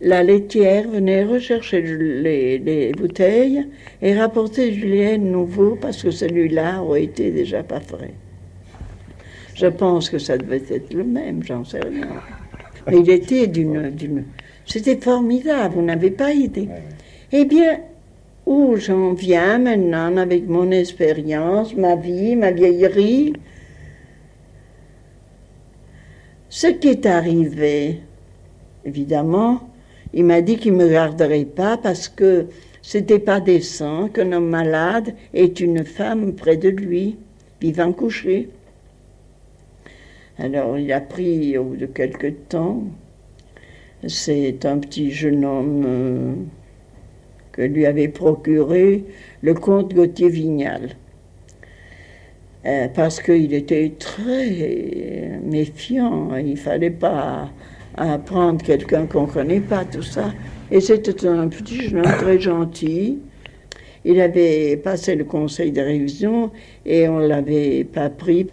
la 0.00 0.22
laitière 0.22 0.88
venait 0.88 1.24
rechercher 1.24 1.82
les, 1.82 2.92
bouteilles 2.96 3.66
et 4.02 4.14
rapporter 4.14 4.70
du 4.70 4.86
lait 4.86 5.18
nouveau 5.18 5.76
parce 5.80 6.02
que 6.02 6.10
celui-là 6.10 6.82
aurait 6.82 7.04
été 7.04 7.30
déjà 7.30 7.62
pas 7.62 7.80
frais. 7.80 8.14
Je 9.54 9.66
pense 9.66 10.10
que 10.10 10.18
ça 10.18 10.36
devait 10.36 10.62
être 10.68 10.92
le 10.92 11.04
même, 11.04 11.42
j'en 11.42 11.64
sais 11.64 11.80
rien. 11.80 12.08
Mais 12.88 12.98
il 12.98 13.10
était 13.10 13.46
d'une. 13.46 14.24
C'était 14.66 14.96
formidable, 14.96 15.74
vous 15.74 15.82
n'avez 15.82 16.10
pas 16.10 16.32
idée. 16.32 16.68
Eh 17.32 17.44
bien, 17.44 17.80
où 18.46 18.76
j'en 18.76 19.14
viens 19.14 19.58
maintenant 19.58 20.16
avec 20.16 20.46
mon 20.46 20.70
expérience, 20.70 21.74
ma 21.74 21.96
vie, 21.96 22.36
ma 22.36 22.50
vieillerie, 22.50 23.32
ce 26.48 26.68
qui 26.68 26.88
est 26.88 27.06
arrivé, 27.06 28.00
évidemment, 28.84 29.68
il 30.12 30.24
m'a 30.24 30.40
dit 30.40 30.56
qu'il 30.56 30.76
ne 30.76 30.84
me 30.84 30.90
garderait 30.90 31.44
pas 31.44 31.76
parce 31.76 32.08
que 32.08 32.46
c'était 32.82 33.18
pas 33.18 33.40
décent 33.40 34.08
qu'un 34.08 34.30
homme 34.32 34.50
malade 34.50 35.14
ait 35.32 35.46
une 35.46 35.84
femme 35.84 36.34
près 36.34 36.56
de 36.56 36.68
lui. 36.68 37.16
en 37.78 37.92
coucher. 37.92 38.50
Alors 40.38 40.76
il 40.76 40.92
a 40.92 41.00
pris 41.00 41.56
au 41.56 41.64
bout 41.64 41.76
de 41.76 41.86
quelque 41.86 42.26
temps, 42.28 42.84
c'est 44.06 44.66
un 44.66 44.78
petit 44.78 45.10
jeune 45.10 45.44
homme 45.44 45.84
euh, 45.86 46.34
que 47.54 47.62
lui 47.62 47.86
avait 47.86 48.08
procuré 48.08 49.04
le 49.42 49.54
comte 49.54 49.94
Gauthier 49.94 50.28
Vignal. 50.28 50.90
Euh, 52.66 52.88
parce 52.94 53.20
qu'il 53.20 53.54
était 53.54 53.92
très 53.98 55.38
méfiant, 55.42 56.34
il 56.36 56.52
ne 56.52 56.56
fallait 56.56 56.90
pas 56.90 57.50
prendre 58.26 58.62
quelqu'un 58.62 59.06
qu'on 59.06 59.26
ne 59.26 59.32
connaît 59.32 59.60
pas, 59.60 59.84
tout 59.84 60.02
ça. 60.02 60.32
Et 60.70 60.80
c'était 60.80 61.26
un 61.28 61.48
petit 61.48 61.88
jeune 61.88 61.98
homme 61.98 62.12
très 62.18 62.40
gentil. 62.40 63.20
Il 64.04 64.20
avait 64.20 64.76
passé 64.76 65.14
le 65.14 65.24
conseil 65.24 65.70
de 65.70 65.80
révision 65.80 66.50
et 66.84 67.08
on 67.08 67.18
l'avait 67.18 67.84
pas 67.84 68.10
pris. 68.10 68.48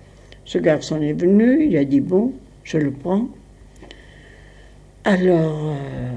Ce 0.45 0.57
garçon 0.57 1.01
est 1.01 1.13
venu, 1.13 1.65
il 1.65 1.77
a 1.77 1.83
dit 1.83 2.01
bon, 2.01 2.33
je 2.63 2.77
le 2.77 2.91
prends. 2.91 3.27
Alors, 5.03 5.71
euh, 5.71 6.11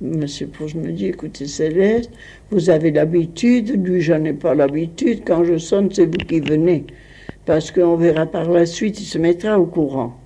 Monsieur 0.00 0.48
Proust 0.48 0.74
me 0.74 0.90
dit, 0.90 1.06
écoutez 1.06 1.46
Céleste, 1.46 2.10
vous 2.50 2.68
avez 2.68 2.90
l'habitude, 2.90 3.84
lui 3.86 4.00
je 4.00 4.12
n'ai 4.14 4.32
pas 4.32 4.54
l'habitude, 4.54 5.22
quand 5.24 5.44
je 5.44 5.56
sonne, 5.56 5.88
c'est 5.92 6.06
vous 6.06 6.26
qui 6.26 6.40
venez, 6.40 6.84
parce 7.46 7.70
qu'on 7.70 7.96
verra 7.96 8.26
par 8.26 8.50
la 8.50 8.66
suite, 8.66 9.00
il 9.00 9.04
se 9.04 9.18
mettra 9.18 9.58
au 9.58 9.66
courant. 9.66 10.18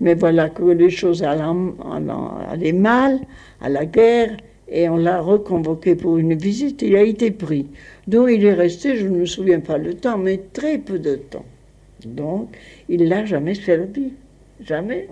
Mais 0.00 0.14
voilà 0.14 0.48
que 0.48 0.62
les 0.62 0.90
choses 0.90 1.22
allaient 1.22 2.72
mal, 2.72 3.20
à 3.60 3.68
la 3.68 3.84
guerre, 3.84 4.36
et 4.68 4.88
on 4.88 4.96
l'a 4.96 5.20
reconvoqué 5.20 5.94
pour 5.94 6.16
une 6.18 6.34
visite, 6.34 6.82
il 6.82 6.96
a 6.96 7.02
été 7.02 7.30
pris. 7.30 7.66
Donc 8.06 8.30
il 8.32 8.44
est 8.44 8.54
resté, 8.54 8.96
je 8.96 9.06
ne 9.06 9.18
me 9.18 9.26
souviens 9.26 9.60
pas 9.60 9.78
le 9.78 9.94
temps, 9.94 10.18
mais 10.18 10.40
très 10.52 10.78
peu 10.78 10.98
de 10.98 11.16
temps. 11.16 11.44
Donc, 12.04 12.56
il 12.88 13.08
l'a 13.08 13.24
jamais 13.24 13.54
servi. 13.54 14.12
Jamais. 14.60 15.08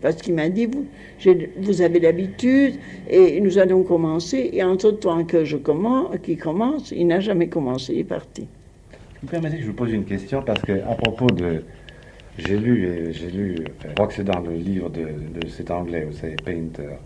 Parce 0.00 0.16
qu'il 0.16 0.34
m'a 0.34 0.48
dit, 0.48 0.66
vous, 0.66 1.82
avez 1.82 2.00
l'habitude 2.00 2.74
et 3.08 3.40
nous 3.40 3.58
allons 3.58 3.82
commencer. 3.82 4.50
Et 4.52 4.62
entre 4.62 4.90
temps 4.90 5.24
que 5.24 5.44
je 5.44 5.56
commence, 5.56 6.16
qui 6.22 6.36
commence, 6.36 6.92
il 6.92 7.06
n'a 7.06 7.20
jamais 7.20 7.48
commencé, 7.48 7.94
il 7.94 8.00
est 8.00 8.04
parti. 8.04 8.46
Vous 9.22 9.28
permettez 9.28 9.56
que 9.56 9.62
je 9.62 9.68
vous 9.68 9.72
pose 9.74 9.92
une 9.92 10.04
question 10.04 10.42
parce 10.42 10.60
que 10.60 10.72
à 10.72 10.94
propos 10.94 11.26
de, 11.26 11.64
j'ai 12.38 12.58
lu, 12.58 13.08
j'ai 13.12 13.30
lu, 13.30 13.56
je 13.82 13.94
crois 13.94 14.06
que 14.06 14.14
c'est 14.14 14.24
dans 14.24 14.40
le 14.40 14.54
livre 14.54 14.90
de, 14.90 15.06
de 15.40 15.48
cet 15.48 15.70
anglais, 15.70 16.04
vous 16.04 16.16
savez, 16.16 16.36
Painter. 16.44 16.96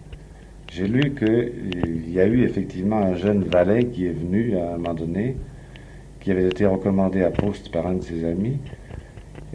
J'ai 0.73 0.87
lu 0.87 1.15
qu'il 1.15 2.13
y 2.13 2.21
a 2.21 2.27
eu 2.27 2.45
effectivement 2.45 2.99
un 2.99 3.17
jeune 3.17 3.43
valet 3.43 3.87
qui 3.87 4.07
est 4.07 4.13
venu 4.13 4.57
à 4.57 4.75
un 4.75 4.77
moment 4.77 4.95
donné, 4.95 5.37
qui 6.21 6.31
avait 6.31 6.47
été 6.47 6.65
recommandé 6.65 7.23
à 7.23 7.31
Proust 7.31 7.73
par 7.73 7.89
un 7.89 7.95
de 7.95 8.03
ses 8.03 8.25
amis, 8.25 8.59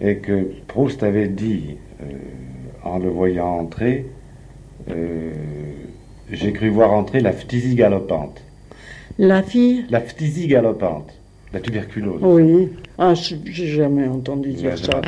et 0.02 0.18
que 0.18 0.52
Proust 0.68 1.04
avait 1.04 1.30
dit, 1.30 1.78
euh, 2.02 2.06
en 2.86 3.00
le 3.00 3.10
voyant 3.10 3.60
entrer, 3.60 4.06
euh, 4.90 5.32
j'ai 6.32 6.54
cru 6.54 6.70
voir 6.70 6.94
entrer 6.94 7.20
la 7.20 7.34
phtisie 7.34 7.76
galopante. 7.76 8.42
La 9.18 9.44
fille 9.44 9.86
La 9.90 10.00
phtisie 10.00 10.48
galopante, 10.48 11.14
la 11.52 11.60
tuberculose. 11.60 12.22
Oui. 12.22 12.70
Ah, 12.98 13.14
j'ai 13.14 13.68
jamais 13.68 14.08
entendu 14.08 14.54
dire 14.54 14.78
ça. 14.78 15.02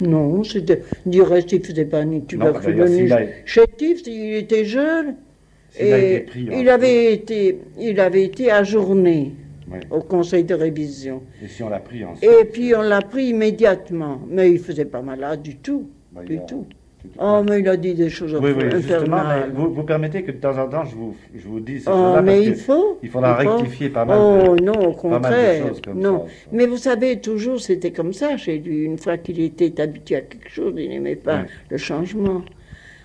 Non, 0.00 0.44
c'était. 0.44 0.82
Du 1.06 1.22
reste, 1.22 1.52
il 1.52 1.60
ne 1.60 1.64
faisait 1.64 1.84
pas 1.84 2.04
ni 2.04 2.24
tuberculose 2.24 2.90
ni 2.90 3.08
chétif, 3.44 4.02
il 4.06 4.34
était 4.34 4.64
jeune. 4.64 5.16
Et 5.78 6.26
il, 6.36 6.68
avait 6.68 7.12
été, 7.12 7.58
il 7.80 7.98
avait 7.98 8.24
été 8.24 8.50
ajourné 8.52 9.32
au 9.90 10.00
conseil 10.00 10.44
de 10.44 10.54
révision. 10.54 11.22
Et 11.42 11.48
si 11.48 11.64
on 11.64 11.68
l'a 11.68 11.80
pris 11.80 12.04
ensuite 12.04 12.30
Et 12.30 12.44
puis 12.44 12.76
on 12.76 12.82
l'a 12.82 13.02
pris 13.02 13.26
immédiatement. 13.26 14.20
Mais 14.28 14.50
il 14.50 14.54
ne 14.54 14.58
faisait 14.58 14.84
pas 14.84 15.02
malade 15.02 15.42
du 15.42 15.56
tout. 15.56 15.88
Bah, 16.12 16.22
du 16.22 16.38
tout. 16.46 16.64
Oh, 17.18 17.42
mais 17.48 17.60
il 17.60 17.68
a 17.68 17.76
dit 17.76 17.94
des 17.94 18.10
choses 18.10 18.34
oui, 18.40 18.52
oui, 18.56 18.64
Vous, 19.54 19.72
vous, 19.72 19.82
permettez 19.82 20.22
que 20.22 20.32
de 20.32 20.38
temps 20.38 20.58
en 20.58 20.68
temps, 20.68 20.84
je 20.84 20.94
vous, 20.94 21.14
je 21.34 21.46
vous 21.46 21.60
dise 21.60 21.84
ces 21.84 21.90
oh, 21.90 21.92
choses-là 21.92 22.22
mais 22.22 22.42
il 22.44 22.56
faut. 22.56 22.98
Il 23.02 23.10
faudra 23.10 23.34
rectifier 23.34 23.90
pas 23.90 24.04
mal. 24.04 24.18
Oh, 24.18 24.56
non, 24.56 24.72
au 24.72 24.92
contraire. 24.92 25.64
non. 25.94 26.26
Mais 26.50 26.66
vous 26.66 26.76
savez, 26.76 27.20
toujours, 27.20 27.60
c'était 27.60 27.92
comme 27.92 28.12
ça 28.12 28.36
chez 28.36 28.58
lui. 28.58 28.84
Une 28.84 28.98
fois 28.98 29.18
qu'il 29.18 29.40
était 29.40 29.80
habitué 29.80 30.16
à 30.16 30.20
quelque 30.22 30.50
chose, 30.50 30.74
il 30.76 30.88
n'aimait 30.88 31.16
pas 31.16 31.44
le 31.68 31.76
changement. 31.76 32.42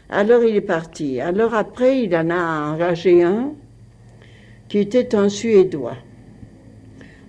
Alors 0.10 0.44
il 0.44 0.56
est 0.56 0.62
parti. 0.62 1.22
Alors 1.22 1.54
après, 1.54 2.04
il 2.04 2.16
en 2.16 2.30
a 2.32 2.74
engagé 2.74 3.22
un 3.22 3.52
qui 4.68 4.80
était 4.80 5.14
un 5.14 5.30
Suédois. 5.30 5.98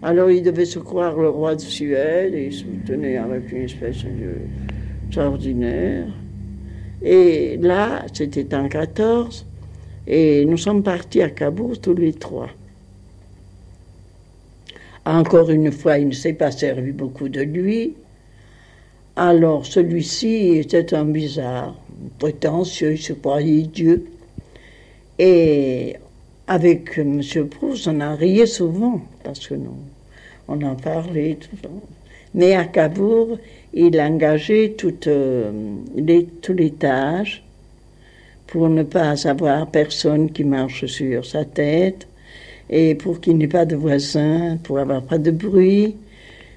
Alors 0.03 0.31
il 0.31 0.43
devait 0.43 0.65
se 0.65 0.79
croire 0.79 1.19
le 1.19 1.29
roi 1.29 1.57
de 1.57 1.61
Suède 1.61 2.35
et 2.35 2.47
il 2.47 2.53
se 2.53 2.65
tenait 2.87 3.19
avec 3.19 3.53
une 3.53 3.65
espèce 3.65 4.03
de 4.05 4.37
extraordinaire. 5.09 6.07
Et 7.03 7.57
là, 7.57 8.05
c'était 8.13 8.55
en 8.55 8.69
14, 8.69 9.47
et 10.07 10.45
nous 10.45 10.59
sommes 10.59 10.83
partis 10.83 11.23
à 11.23 11.31
Cabourg 11.31 11.81
tous 11.81 11.95
les 11.95 12.13
trois. 12.13 12.51
Encore 15.07 15.51
une 15.51 15.73
fois, 15.73 15.99
il 15.99 16.09
ne 16.09 16.13
s'est 16.13 16.35
pas 16.35 16.51
servi 16.51 16.93
beaucoup 16.93 17.29
de 17.29 17.41
lui. 17.41 17.95
Alors 19.17 19.65
celui-ci 19.67 20.59
était 20.59 20.95
un 20.95 21.07
bizarre, 21.07 21.75
prétentieux, 22.19 22.93
il 22.93 23.01
se 23.01 23.15
croyait 23.15 23.63
Dieu. 23.63 24.07
Et 25.19 25.97
avec 26.47 26.99
M. 26.99 27.23
Proust, 27.49 27.89
on 27.89 28.01
a 28.01 28.15
rié 28.15 28.47
souvent, 28.47 29.01
parce 29.25 29.47
que 29.47 29.55
nous, 29.55 29.77
on 30.49 30.61
en 30.63 30.75
parlait 30.75 31.37
tout 31.41 31.49
le 31.55 31.69
temps. 31.69 31.83
Mais 32.35 32.55
à 32.55 32.65
Cabourg, 32.65 33.39
il 33.73 34.01
engageait 34.01 34.75
toutes 34.77 35.07
euh, 35.07 35.51
les, 35.95 36.27
les 36.49 36.71
tâches 36.71 37.43
pour 38.47 38.69
ne 38.69 38.83
pas 38.83 39.15
avoir 39.29 39.71
personne 39.71 40.31
qui 40.31 40.45
marche 40.45 40.87
sur 40.87 41.25
sa 41.25 41.45
tête 41.45 42.09
et 42.69 42.95
pour 42.95 43.21
qu'il 43.21 43.37
n'y 43.37 43.45
ait 43.45 43.49
pas 43.49 43.65
de 43.65 43.77
voisins, 43.77 44.59
pour 44.63 44.79
avoir 44.79 45.03
pas 45.03 45.19
de 45.19 45.31
bruit. 45.31 45.97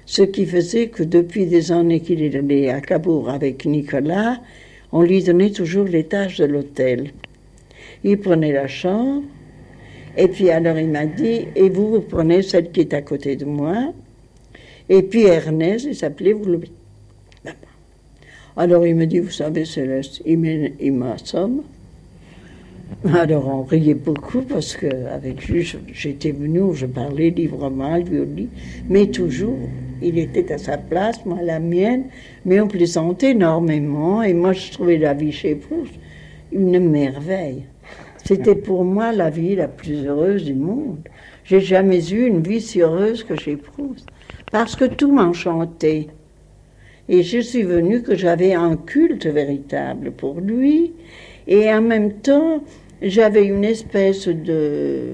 Ce 0.06 0.22
qui 0.22 0.44
faisait 0.44 0.88
que 0.88 1.02
depuis 1.02 1.46
des 1.46 1.72
années 1.72 2.00
qu'il 2.00 2.22
est 2.22 2.34
allé 2.34 2.68
à 2.68 2.80
Cabourg 2.80 3.30
avec 3.30 3.64
Nicolas, 3.64 4.40
on 4.92 5.02
lui 5.02 5.22
donnait 5.22 5.50
toujours 5.50 5.86
les 5.86 6.04
tâches 6.04 6.38
de 6.38 6.44
l'hôtel. 6.44 7.10
Il 8.02 8.18
prenait 8.18 8.52
la 8.52 8.66
chambre, 8.66 9.22
et 10.16 10.28
puis 10.28 10.50
alors 10.50 10.78
il 10.78 10.88
m'a 10.88 11.06
dit, 11.06 11.46
et 11.56 11.68
vous, 11.68 11.90
vous 11.90 12.00
prenez 12.00 12.42
celle 12.42 12.70
qui 12.70 12.80
est 12.80 12.92
à 12.92 13.02
côté 13.02 13.34
de 13.34 13.44
moi, 13.44 13.92
et 14.88 15.02
puis 15.02 15.24
Ernest, 15.24 15.86
il 15.86 15.96
s'appelait, 15.96 16.32
vous 16.32 16.44
le... 16.44 16.60
Alors 18.56 18.86
il 18.86 18.94
me 18.94 19.06
dit, 19.06 19.18
vous 19.18 19.30
savez 19.30 19.64
Céleste, 19.64 20.22
il 20.24 20.92
m'assomme. 20.92 21.62
Alors 23.12 23.48
on 23.48 23.62
riait 23.62 23.94
beaucoup 23.94 24.42
parce 24.42 24.76
qu'avec 24.76 25.48
lui, 25.48 25.68
j'étais 25.92 26.30
venu, 26.30 26.74
je 26.74 26.86
parlais 26.86 27.30
librement, 27.30 27.96
lui 27.96 28.20
au 28.20 28.26
mais 28.88 29.06
toujours 29.06 29.58
il 30.02 30.18
était 30.18 30.52
à 30.52 30.58
sa 30.58 30.76
place, 30.76 31.24
moi 31.24 31.38
à 31.38 31.42
la 31.42 31.58
mienne, 31.58 32.04
mais 32.44 32.60
on 32.60 32.68
plaisantait 32.68 33.30
énormément, 33.30 34.22
et 34.22 34.34
moi 34.34 34.52
je 34.52 34.70
trouvais 34.72 34.98
la 34.98 35.14
vie 35.14 35.32
chez 35.32 35.54
Proust 35.54 35.94
une 36.52 36.78
merveille. 36.78 37.64
C'était 38.24 38.54
pour 38.54 38.84
moi 38.84 39.12
la 39.12 39.28
vie 39.30 39.56
la 39.56 39.68
plus 39.68 40.06
heureuse 40.06 40.44
du 40.44 40.54
monde. 40.54 41.00
J'ai 41.44 41.60
jamais 41.60 42.10
eu 42.10 42.26
une 42.26 42.42
vie 42.42 42.60
si 42.60 42.80
heureuse 42.80 43.24
que 43.24 43.36
chez 43.36 43.56
Proust, 43.56 44.06
parce 44.50 44.76
que 44.76 44.84
tout 44.84 45.12
m'enchantait. 45.12 46.08
Et 47.08 47.22
je 47.22 47.38
suis 47.38 47.62
venue 47.62 48.02
que 48.02 48.14
j'avais 48.14 48.54
un 48.54 48.76
culte 48.76 49.26
véritable 49.26 50.10
pour 50.10 50.40
lui, 50.40 50.92
et 51.46 51.72
en 51.72 51.82
même 51.82 52.14
temps, 52.14 52.64
j'avais 53.02 53.44
une 53.44 53.64
espèce 53.64 54.28
de 54.28 55.10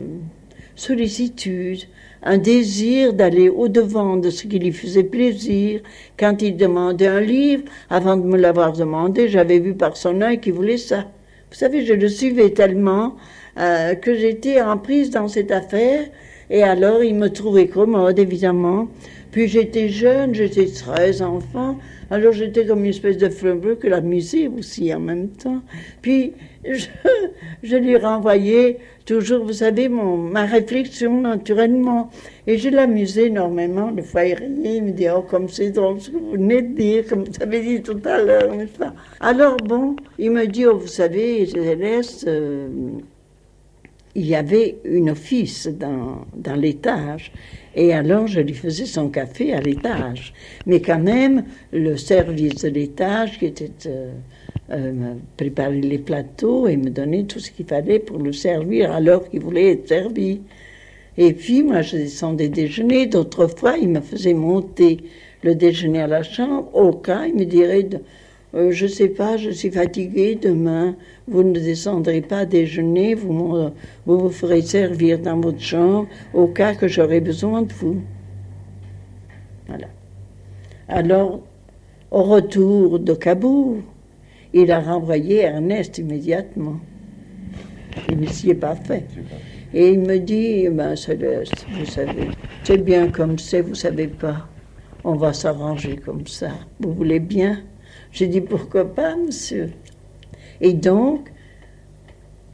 sollicitude, 0.77 1.81
un 2.23 2.39
désir 2.39 3.13
d'aller 3.13 3.49
au-devant 3.49 4.17
de 4.17 4.31
ce 4.31 4.47
qui 4.47 4.59
lui 4.59 4.73
faisait 4.73 5.05
plaisir. 5.05 5.81
Quand 6.19 6.43
il 6.43 6.57
demandait 6.57 7.07
un 7.07 7.21
livre, 7.21 7.65
avant 7.89 8.17
de 8.17 8.25
me 8.25 8.37
l'avoir 8.37 8.73
demandé, 8.73 9.29
j'avais 9.29 9.59
vu 9.59 9.75
par 9.75 9.97
son 9.97 10.21
œil 10.21 10.39
qu'il 10.39 10.53
voulait 10.53 10.77
ça. 10.77 11.07
Vous 11.51 11.57
savez, 11.57 11.85
je 11.85 11.95
le 11.95 12.09
suivais 12.09 12.51
tellement 12.51 13.17
euh, 13.59 13.95
que 13.95 14.15
j'étais 14.15 14.61
en 14.63 14.79
prise 14.79 15.11
dans 15.11 15.29
cette 15.29 15.51
affaire. 15.51 16.05
Et 16.51 16.63
alors, 16.63 17.03
il 17.03 17.15
me 17.15 17.29
trouvait 17.29 17.67
commode, 17.67 18.19
évidemment. 18.19 18.89
Puis 19.31 19.49
j'étais 19.49 19.89
jeune, 19.89 20.35
j'étais 20.35 20.67
très 20.67 21.23
enfant. 21.23 21.79
Alors 22.11 22.33
j'étais 22.33 22.67
comme 22.67 22.81
une 22.81 22.91
espèce 22.91 23.19
de 23.19 23.29
fleuve 23.29 23.79
que 23.79 23.87
la 23.87 24.03
aussi 24.59 24.93
en 24.93 25.01
même 25.01 25.29
temps. 25.29 25.63
Puis 26.03 26.33
je, 27.63 27.77
lui 27.77 27.97
renvoyais 27.97 28.79
toujours, 29.07 29.45
vous 29.45 29.53
savez, 29.53 29.89
mon, 29.89 30.17
ma 30.17 30.45
réflexion 30.45 31.21
naturellement. 31.21 32.11
Et 32.47 32.59
je 32.59 32.69
l'amusais 32.69 33.27
énormément. 33.27 33.93
Des 33.93 34.03
fois, 34.03 34.25
il 34.25 34.35
riait, 34.35 34.77
il 34.77 34.83
me 34.83 34.91
dit, 34.91 35.07
oh, 35.15 35.23
comme 35.23 35.49
c'est 35.49 35.71
drôle 35.71 36.01
ce 36.01 36.11
que 36.11 36.17
vous 36.17 36.33
venez 36.33 36.63
de 36.63 36.75
dire, 36.75 37.07
comme 37.09 37.25
vous 37.25 37.43
avez 37.43 37.61
dit 37.61 37.83
tout 37.83 38.01
à 38.05 38.21
l'heure, 38.21 38.53
Alors 39.21 39.57
bon, 39.59 39.97
il 40.19 40.33
me 40.33 40.47
dit, 40.47 40.67
oh, 40.67 40.77
vous 40.77 40.87
savez, 40.87 41.47
Céleste, 41.47 42.27
euh, 42.27 42.69
il 44.15 44.27
y 44.27 44.35
avait 44.35 44.79
une 44.85 45.11
office 45.11 45.69
dans, 45.69 46.27
dans 46.35 46.57
l'étage. 46.57 47.33
Et 47.77 47.93
alors, 47.93 48.27
je 48.27 48.41
lui 48.41 48.55
faisais 48.55 48.87
son 48.87 49.09
café 49.09 49.53
à 49.53 49.61
l'étage. 49.61 50.33
Mais 50.67 50.81
quand 50.81 50.99
même, 50.99 51.45
le 51.73 51.97
service 51.97 52.63
de 52.63 52.69
l'étage 52.69 53.39
qui 53.39 53.47
était 53.47 53.71
euh, 53.87 54.13
euh, 54.71 55.15
préparer 55.37 55.81
les 55.81 55.99
plateaux 55.99 56.67
et 56.67 56.77
me 56.77 56.91
donner 56.91 57.25
tout 57.25 57.39
ce 57.39 57.51
qu'il 57.51 57.67
fallait 57.67 58.01
pour 58.01 58.19
le 58.19 58.33
servir 58.33 58.93
alors 58.93 59.29
qu'il 59.29 59.41
voulait 59.41 59.73
être 59.73 59.89
servi. 59.89 60.41
Et 61.17 61.33
puis, 61.33 61.63
moi, 61.63 61.83
je 61.83 61.97
descendais 61.97 62.49
déjeuner. 62.49 63.07
D'autres 63.07 63.47
fois, 63.47 63.77
il 63.77 63.89
me 63.89 64.01
faisait 64.01 64.35
monter 64.35 64.99
le 65.43 65.55
déjeuner 65.55 66.03
à 66.03 66.07
la 66.07 66.23
chambre. 66.23 66.75
Au 66.75 66.93
cas, 66.93 67.27
il 67.27 67.35
me 67.35 67.45
dirait, 67.45 67.89
euh, 68.55 68.73
je 68.73 68.87
sais 68.87 69.09
pas, 69.09 69.37
je 69.37 69.51
suis 69.51 69.71
fatigué, 69.71 70.39
demain, 70.41 70.97
vous 71.29 71.43
ne 71.43 71.53
descendrez 71.53 72.21
pas 72.21 72.45
déjeuner, 72.45 73.15
vous, 73.15 73.71
vous 74.07 74.19
vous 74.19 74.31
ferez 74.31 74.63
servir 74.63 75.19
dans 75.21 75.41
votre 75.41 75.61
chambre 75.61 76.09
au 76.35 76.47
cas 76.49 76.75
que 76.75 76.89
j'aurai 76.89 77.21
besoin 77.21 77.63
de 77.63 77.73
vous. 77.73 78.03
Voilà. 79.69 79.87
Alors, 80.89 81.41
au 82.11 82.25
retour 82.25 82.99
de 82.99 83.15
Cabourg, 83.15 83.77
il 84.53 84.73
a 84.73 84.81
renvoyé 84.81 85.43
Ernest 85.43 85.99
immédiatement. 85.99 86.81
Il 88.09 88.19
ne 88.19 88.27
s'y 88.27 88.51
est 88.51 88.55
pas 88.55 88.75
fait. 88.75 89.07
Et 89.73 89.91
il 89.91 90.01
me 90.01 90.19
dit, 90.19 90.69
ben 90.69 90.97
Céleste, 90.97 91.65
vous 91.73 91.87
savez, 91.87 92.31
c'est 92.65 92.79
bien 92.79 93.09
comme 93.09 93.39
c'est, 93.39 93.61
vous 93.61 93.77
savez 93.77 94.09
pas. 94.09 94.49
On 95.05 95.15
va 95.15 95.33
s'arranger 95.33 95.97
comme 95.97 96.27
ça. 96.27 96.51
Vous 96.81 96.93
voulez 96.93 97.21
bien? 97.21 97.61
J'ai 98.13 98.27
dit, 98.27 98.41
pourquoi 98.41 98.93
pas, 98.93 99.17
monsieur? 99.17 99.71
Et 100.61 100.73
donc, 100.73 101.31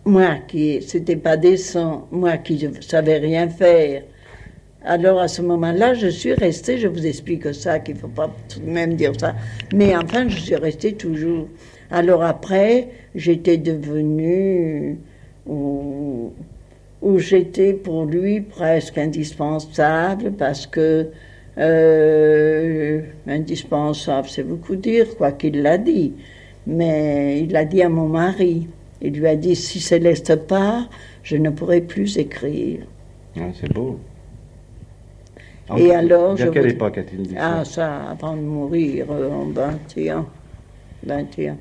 moi 0.04 0.36
qui, 0.46 0.80
c'était 0.82 1.16
pas 1.16 1.36
décent, 1.36 2.06
moi 2.10 2.36
qui 2.36 2.68
ne 2.68 2.80
savais 2.80 3.18
rien 3.18 3.48
faire, 3.48 4.02
alors 4.84 5.18
à 5.20 5.26
ce 5.26 5.42
moment-là, 5.42 5.94
je 5.94 6.06
suis 6.06 6.32
restée, 6.32 6.78
je 6.78 6.86
vous 6.86 7.06
explique 7.06 7.52
ça, 7.52 7.80
qu'il 7.80 7.96
ne 7.96 8.00
faut 8.00 8.08
pas 8.08 8.30
tout 8.48 8.60
de 8.60 8.70
même 8.70 8.94
dire 8.94 9.12
ça, 9.18 9.34
mais 9.74 9.96
enfin, 9.96 10.28
je 10.28 10.38
suis 10.38 10.54
restée 10.54 10.92
toujours. 10.92 11.48
Alors 11.90 12.22
après, 12.22 12.88
j'étais 13.14 13.56
devenue 13.56 14.98
où 15.46 16.32
j'étais 17.18 17.72
pour 17.72 18.04
lui 18.04 18.40
presque 18.40 18.98
indispensable 18.98 20.32
parce 20.32 20.66
que 20.66 21.08
euh, 21.58 23.00
indispensable, 23.26 24.28
c'est 24.28 24.42
beaucoup 24.42 24.76
dire, 24.76 25.16
quoi 25.16 25.32
qu'il 25.32 25.62
l'a 25.62 25.78
dit. 25.78 26.12
Mais 26.66 27.40
il 27.40 27.52
l'a 27.52 27.64
dit 27.64 27.82
à 27.82 27.88
mon 27.88 28.08
mari. 28.08 28.68
Il 29.00 29.18
lui 29.18 29.26
a 29.26 29.36
dit 29.36 29.56
si 29.56 29.80
Céleste 29.80 30.36
part, 30.46 30.88
je 31.22 31.36
ne 31.36 31.50
pourrai 31.50 31.80
plus 31.80 32.18
écrire. 32.18 32.80
Ah, 33.38 33.48
c'est 33.58 33.72
beau. 33.72 33.98
Et 35.76 35.92
alors, 35.92 36.40
à 36.40 36.46
quelle 36.46 36.70
époque 36.70 36.98
a-t-il 36.98 37.22
dit 37.22 37.34
ça 37.34 37.58
Ah, 37.58 37.64
ça, 37.64 38.10
avant 38.10 38.36
de 38.36 38.42
mourir, 38.42 39.06
euh, 39.10 39.30
en 39.30 39.46
21. 39.46 40.26
21. 41.04 41.56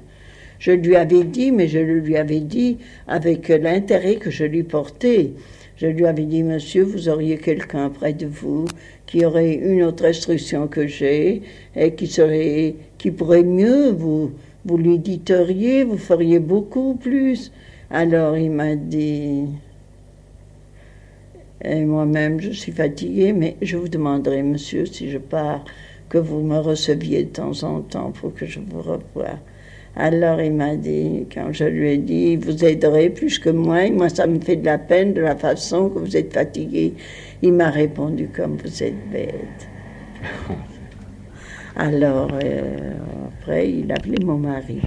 Je 0.60 0.72
lui 0.72 0.96
avais 0.96 1.24
dit, 1.24 1.52
mais 1.52 1.68
je 1.68 1.80
lui 1.80 2.16
avais 2.16 2.40
dit 2.40 2.78
avec 3.08 3.48
l'intérêt 3.50 4.16
que 4.16 4.30
je 4.30 4.46
lui 4.46 4.64
portais. 4.64 5.32
Je 5.78 5.88
lui 5.88 6.06
avais 6.06 6.24
dit, 6.24 6.44
monsieur, 6.44 6.84
vous 6.84 7.10
auriez 7.10 7.38
quelqu'un 7.38 7.90
près 7.90 8.14
de 8.14 8.28
vous 8.28 8.66
qui 9.06 9.26
aurait 9.26 9.54
une 9.54 9.84
autre 9.84 10.06
instruction 10.06 10.68
que 10.68 10.88
j'ai 10.88 11.42
et 11.76 11.94
qui 11.94 12.08
serait, 12.08 12.76
qui 12.98 13.12
pourrait 13.12 13.44
mieux 13.44 13.92
vous, 13.92 14.32
vous 14.66 14.78
lui 14.78 15.00
diteriez, 15.00 15.84
vous 15.84 15.98
feriez 15.98 16.40
beaucoup 16.40 16.96
plus. 16.96 17.52
Alors 17.92 18.36
il 18.36 18.52
m'a 18.52 18.76
dit, 18.76 19.46
et 21.64 21.86
moi-même 21.86 22.42
je 22.42 22.52
suis 22.52 22.72
fatiguée, 22.72 23.34
mais 23.34 23.58
je 23.62 23.78
vous 23.78 23.90
demanderai, 23.90 24.42
monsieur, 24.44 24.86
si 24.86 25.10
je 25.10 25.18
pars, 25.18 25.64
que 26.10 26.18
vous 26.18 26.42
me 26.42 26.58
receviez 26.58 27.24
de 27.24 27.30
temps 27.30 27.64
en 27.64 27.82
temps 27.82 28.12
pour 28.12 28.34
que 28.34 28.46
je 28.46 28.60
vous 28.60 28.82
revoie. 28.82 29.40
Alors 29.96 30.42
il 30.42 30.54
m'a 30.54 30.76
dit, 30.76 31.26
quand 31.34 31.54
je 31.54 31.64
lui 31.64 31.92
ai 31.92 31.98
dit, 31.98 32.36
vous 32.36 32.66
aiderez 32.66 33.10
plus 33.10 33.40
que 33.40 33.50
moi, 33.50 33.86
et 33.86 33.92
moi 33.92 34.10
ça 34.10 34.28
me 34.28 34.40
fait 34.40 34.58
de 34.58 34.66
la 34.66 34.78
peine 34.78 35.14
de 35.14 35.22
la 35.22 35.36
façon 35.36 35.90
que 35.90 36.00
vous 36.00 36.18
êtes 36.18 36.34
fatigué. 36.34 36.94
Il 37.42 37.54
m'a 37.54 37.70
répondu 37.70 38.28
comme 38.28 38.58
vous 38.58 38.84
êtes 38.84 39.10
bête. 39.10 39.70
Alors 41.78 42.30
euh, 42.44 42.94
après, 43.40 43.70
il 43.70 43.92
a 43.92 43.96
appelé 43.96 44.24
mon 44.26 44.38
mari. 44.38 44.82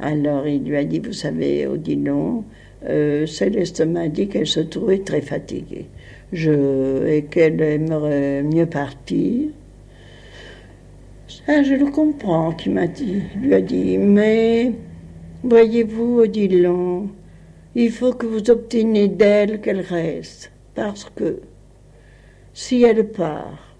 Alors 0.00 0.46
il 0.46 0.64
lui 0.64 0.76
a 0.76 0.84
dit, 0.84 1.00
vous 1.00 1.12
savez, 1.12 1.66
Odilon, 1.66 2.44
euh, 2.88 3.26
Céleste 3.26 3.80
m'a 3.86 4.08
dit 4.08 4.28
qu'elle 4.28 4.46
se 4.46 4.60
trouvait 4.60 4.98
très 4.98 5.20
fatiguée 5.20 5.86
je, 6.32 7.06
et 7.06 7.24
qu'elle 7.24 7.60
aimerait 7.60 8.42
mieux 8.42 8.66
partir. 8.66 9.48
Je 11.28 11.74
le 11.74 11.90
comprends, 11.90 12.52
qui 12.52 12.70
m'a 12.70 12.86
dit, 12.86 13.22
lui 13.40 13.52
a 13.54 13.60
dit, 13.60 13.98
mais 13.98 14.72
voyez-vous, 15.42 16.20
Odilon, 16.20 17.08
il 17.74 17.90
faut 17.90 18.12
que 18.12 18.26
vous 18.26 18.48
obteniez 18.48 19.08
d'elle 19.08 19.60
qu'elle 19.60 19.80
reste, 19.80 20.52
parce 20.74 21.04
que 21.04 21.40
si 22.54 22.84
elle 22.84 23.08
part, 23.10 23.76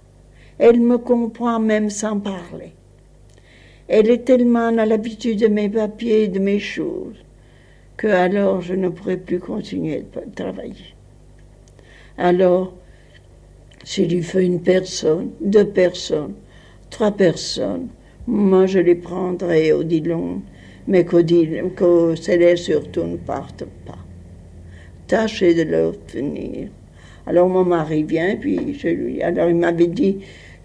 elle 0.58 0.80
me 0.80 0.98
comprend 0.98 1.60
même 1.60 1.88
sans 1.88 2.18
parler. 2.18 2.72
Elle 3.88 4.10
est 4.10 4.24
tellement 4.24 4.76
à 4.76 4.84
l'habitude 4.84 5.38
de 5.38 5.46
mes 5.46 5.68
papiers 5.68 6.24
et 6.24 6.28
de 6.28 6.40
mes 6.40 6.58
choses 6.58 7.24
que 7.96 8.08
alors 8.08 8.60
je 8.60 8.74
ne 8.74 8.88
pourrai 8.88 9.16
plus 9.16 9.38
continuer 9.38 10.04
de 10.14 10.34
travailler. 10.34 10.94
Alors, 12.18 12.74
j'ai 13.84 14.06
lui 14.06 14.22
fait 14.22 14.44
une 14.44 14.60
personne, 14.60 15.30
deux 15.40 15.66
personnes, 15.66 16.34
trois 16.90 17.12
personnes. 17.12 17.88
Moi, 18.26 18.66
je 18.66 18.78
les 18.78 18.94
prendrai, 18.94 19.72
Odilon, 19.72 20.42
mais 20.88 21.04
qu'au 21.04 22.16
Céleste 22.16 22.64
surtout 22.64 23.04
ne 23.04 23.16
parte 23.16 23.64
pas. 23.86 23.98
Tâchez 25.06 25.54
de 25.54 25.62
leur 25.70 25.94
tenir. 26.06 26.68
Alors 27.26 27.48
mon 27.48 27.64
mari 27.64 28.02
vient, 28.04 28.36
puis 28.36 28.74
je 28.74 28.88
lui... 28.88 29.22
Alors 29.22 29.48
il 29.48 29.56
m'avait 29.56 29.86
dit, 29.88 30.18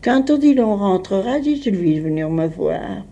quand 0.03 0.29
Odilon 0.29 0.75
rentrera, 0.75 1.39
dites-lui 1.39 1.95
de 1.95 2.01
venir 2.01 2.29
me 2.29 2.47
voir. 2.47 3.03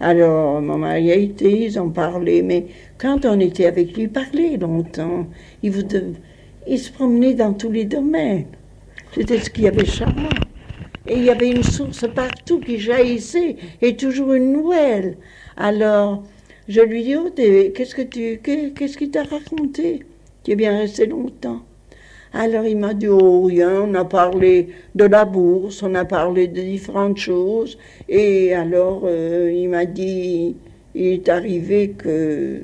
Alors 0.00 0.60
mon 0.60 0.78
mari 0.78 1.10
a 1.10 1.16
été, 1.16 1.64
ils 1.64 1.80
ont 1.80 1.90
parlé, 1.90 2.42
mais 2.42 2.66
quand 2.98 3.24
on 3.24 3.38
était 3.40 3.66
avec 3.66 3.96
lui, 3.96 4.04
il 4.04 4.10
parlait 4.10 4.56
longtemps. 4.56 5.26
Il, 5.62 5.72
il 6.66 6.78
se 6.78 6.92
promenait 6.92 7.34
dans 7.34 7.52
tous 7.52 7.70
les 7.70 7.84
domaines. 7.84 8.46
C'était 9.12 9.38
ce 9.38 9.50
qu'il 9.50 9.64
y 9.64 9.68
avait 9.68 9.84
charmant. 9.84 10.28
Et 11.08 11.14
il 11.14 11.24
y 11.24 11.30
avait 11.30 11.50
une 11.50 11.62
source 11.62 12.06
partout 12.14 12.60
qui 12.60 12.78
jaillissait, 12.78 13.56
et 13.80 13.96
toujours 13.96 14.34
une 14.34 14.52
nouvelle. 14.52 15.16
Alors, 15.56 16.22
je 16.68 16.82
lui 16.82 17.02
dis, 17.02 17.16
oh, 17.16 17.30
qu'est-ce 17.34 17.94
que 17.94 18.02
tu, 18.02 18.40
qu'est-ce 18.42 18.98
qu'il 18.98 19.10
t'a 19.10 19.22
raconté? 19.22 20.00
Tu 20.44 20.50
es 20.50 20.56
bien 20.56 20.78
resté 20.78 21.06
longtemps. 21.06 21.62
Alors 22.32 22.66
il 22.66 22.76
m'a 22.76 22.92
dit, 22.92 23.08
oh 23.08 23.44
rien, 23.44 23.82
on 23.82 23.94
a 23.94 24.04
parlé 24.04 24.68
de 24.94 25.04
la 25.04 25.24
bourse, 25.24 25.82
on 25.82 25.94
a 25.94 26.04
parlé 26.04 26.46
de 26.46 26.60
différentes 26.60 27.16
choses. 27.16 27.78
Et 28.08 28.52
alors 28.52 29.02
euh, 29.04 29.50
il 29.50 29.68
m'a 29.70 29.86
dit, 29.86 30.56
il 30.94 31.06
est 31.06 31.28
arrivé 31.28 31.94
que... 31.96 32.60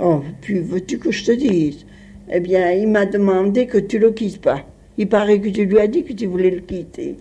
Oh, 0.00 0.22
puis 0.40 0.60
veux-tu 0.60 0.98
que 0.98 1.10
je 1.10 1.24
te 1.24 1.32
dise? 1.32 1.84
Eh 2.30 2.40
bien, 2.40 2.70
il 2.72 2.88
m'a 2.88 3.06
demandé 3.06 3.66
que 3.66 3.78
tu 3.78 3.98
le 3.98 4.12
quittes 4.12 4.40
pas. 4.40 4.64
Il 4.98 5.08
paraît 5.08 5.40
que 5.40 5.48
tu 5.48 5.64
lui 5.66 5.78
as 5.78 5.86
dit 5.86 6.04
que 6.04 6.12
tu 6.12 6.26
voulais 6.26 6.50
le 6.50 6.60
quitter. 6.60 7.16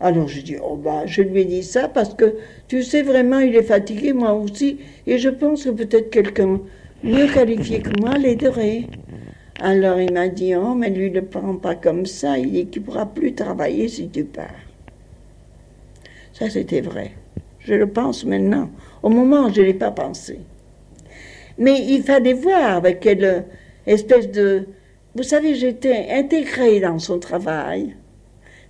Alors 0.00 0.28
je 0.28 0.40
dis, 0.40 0.56
oh 0.62 0.76
bah, 0.76 1.04
je 1.06 1.22
lui 1.22 1.42
ai 1.42 1.44
dit 1.44 1.62
ça 1.62 1.88
parce 1.88 2.14
que 2.14 2.36
tu 2.68 2.82
sais 2.82 3.02
vraiment, 3.02 3.38
il 3.40 3.54
est 3.54 3.62
fatigué, 3.62 4.12
moi 4.12 4.32
aussi, 4.32 4.78
et 5.06 5.18
je 5.18 5.28
pense 5.28 5.64
que 5.64 5.70
peut-être 5.70 6.10
quelqu'un 6.10 6.60
mieux 7.04 7.26
qualifié 7.26 7.80
que 7.80 7.90
moi 8.00 8.16
l'aiderait. 8.16 8.84
Alors 9.60 10.00
il 10.00 10.12
m'a 10.12 10.28
dit, 10.28 10.54
oh, 10.54 10.74
mais 10.74 10.88
lui 10.88 11.10
ne 11.10 11.20
prend 11.20 11.54
pas 11.56 11.74
comme 11.74 12.06
ça, 12.06 12.38
il 12.38 12.50
dit 12.50 12.66
qu'il 12.66 12.80
ne 12.82 12.86
pourra 12.86 13.06
plus 13.06 13.34
travailler 13.34 13.88
si 13.88 14.08
tu 14.08 14.24
pars. 14.24 14.48
Ça, 16.32 16.48
c'était 16.48 16.80
vrai. 16.80 17.10
Je 17.58 17.74
le 17.74 17.86
pense 17.86 18.24
maintenant. 18.24 18.70
Au 19.02 19.10
moment, 19.10 19.52
je 19.52 19.60
ne 19.60 19.66
l'ai 19.66 19.74
pas 19.74 19.90
pensé. 19.90 20.40
Mais 21.58 21.78
il 21.86 22.02
fallait 22.02 22.32
voir 22.32 22.76
avec 22.76 23.00
quelle 23.00 23.44
espèce 23.86 24.30
de 24.30 24.64
vous 25.16 25.24
savez, 25.24 25.56
j'étais 25.56 26.06
intégrée 26.10 26.78
dans 26.78 27.00
son 27.00 27.18
travail, 27.18 27.96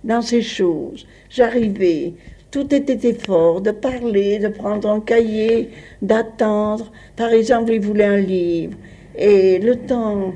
dans 0.03 0.23
ses 0.23 0.41
choses. 0.41 1.05
J'arrivais, 1.29 2.13
tout 2.49 2.73
était 2.73 3.07
effort 3.07 3.61
de 3.61 3.69
parler, 3.69 4.39
de 4.39 4.47
prendre 4.47 4.89
un 4.89 5.01
cahier, 5.01 5.69
d'attendre. 6.01 6.91
Par 7.15 7.31
exemple, 7.31 7.71
il 7.71 7.81
voulait 7.81 8.05
un 8.05 8.17
livre. 8.17 8.75
Et 9.15 9.59
le 9.59 9.75
temps 9.75 10.33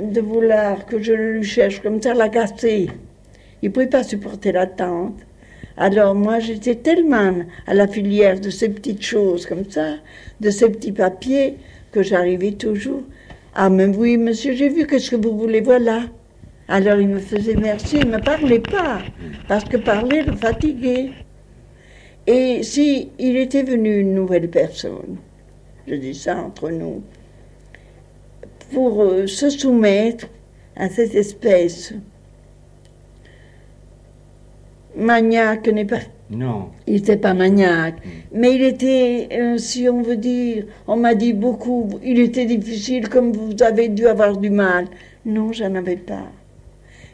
de 0.00 0.20
vouloir 0.22 0.86
que 0.86 1.02
je 1.02 1.12
le 1.12 1.42
cherche 1.42 1.82
comme 1.82 2.00
ça 2.00 2.14
l'agaçait. 2.14 2.86
Il 3.60 3.68
ne 3.68 3.74
pouvait 3.74 3.88
pas 3.88 4.04
supporter 4.04 4.52
l'attente. 4.52 5.18
Alors 5.76 6.14
moi, 6.14 6.38
j'étais 6.38 6.76
tellement 6.76 7.34
à 7.66 7.74
la 7.74 7.86
filière 7.86 8.40
de 8.40 8.48
ces 8.48 8.70
petites 8.70 9.02
choses 9.02 9.44
comme 9.44 9.68
ça, 9.68 9.96
de 10.40 10.48
ces 10.48 10.70
petits 10.70 10.92
papiers, 10.92 11.56
que 11.92 12.02
j'arrivais 12.02 12.52
toujours 12.52 13.02
Ah, 13.58 13.70
mais 13.70 13.86
oui, 13.86 14.18
monsieur, 14.18 14.52
j'ai 14.52 14.68
vu, 14.68 14.86
qu'est-ce 14.86 15.12
que 15.12 15.16
vous 15.16 15.38
voulez, 15.38 15.62
voilà. 15.62 16.02
Alors 16.68 17.00
il 17.00 17.08
me 17.08 17.20
faisait 17.20 17.56
merci, 17.56 17.96
il 17.96 18.10
ne 18.10 18.18
me 18.18 18.22
parlait 18.22 18.60
pas, 18.60 18.98
parce 19.48 19.64
que 19.64 19.78
parler 19.78 20.24
le 20.24 20.36
fatiguait. 20.36 21.12
Et 22.26 22.62
si 22.62 23.12
il 23.18 23.36
était 23.38 23.62
venu 23.62 23.98
une 24.00 24.14
nouvelle 24.14 24.50
personne, 24.50 25.16
je 25.88 25.94
dis 25.94 26.14
ça 26.14 26.36
entre 26.36 26.68
nous, 26.68 27.02
pour 28.74 29.02
euh, 29.02 29.26
se 29.26 29.48
soumettre 29.48 30.26
à 30.76 30.90
cette 30.90 31.14
espèce 31.14 31.94
maniaque 34.94 35.68
n'est 35.68 35.86
pas. 35.86 36.00
Non. 36.30 36.70
Il 36.88 36.94
n'était 36.94 37.16
pas 37.16 37.34
maniaque, 37.34 38.02
mais 38.32 38.56
il 38.56 38.62
était, 38.62 39.28
euh, 39.32 39.58
si 39.58 39.88
on 39.88 40.02
veut 40.02 40.16
dire, 40.16 40.66
on 40.88 40.96
m'a 40.96 41.14
dit 41.14 41.32
beaucoup, 41.32 41.88
il 42.02 42.18
était 42.18 42.46
difficile 42.46 43.08
comme 43.08 43.32
vous 43.32 43.54
avez 43.62 43.88
dû 43.88 44.08
avoir 44.08 44.36
du 44.36 44.50
mal. 44.50 44.86
Non, 45.24 45.52
j'en 45.52 45.74
avais 45.76 45.96
pas. 45.96 46.26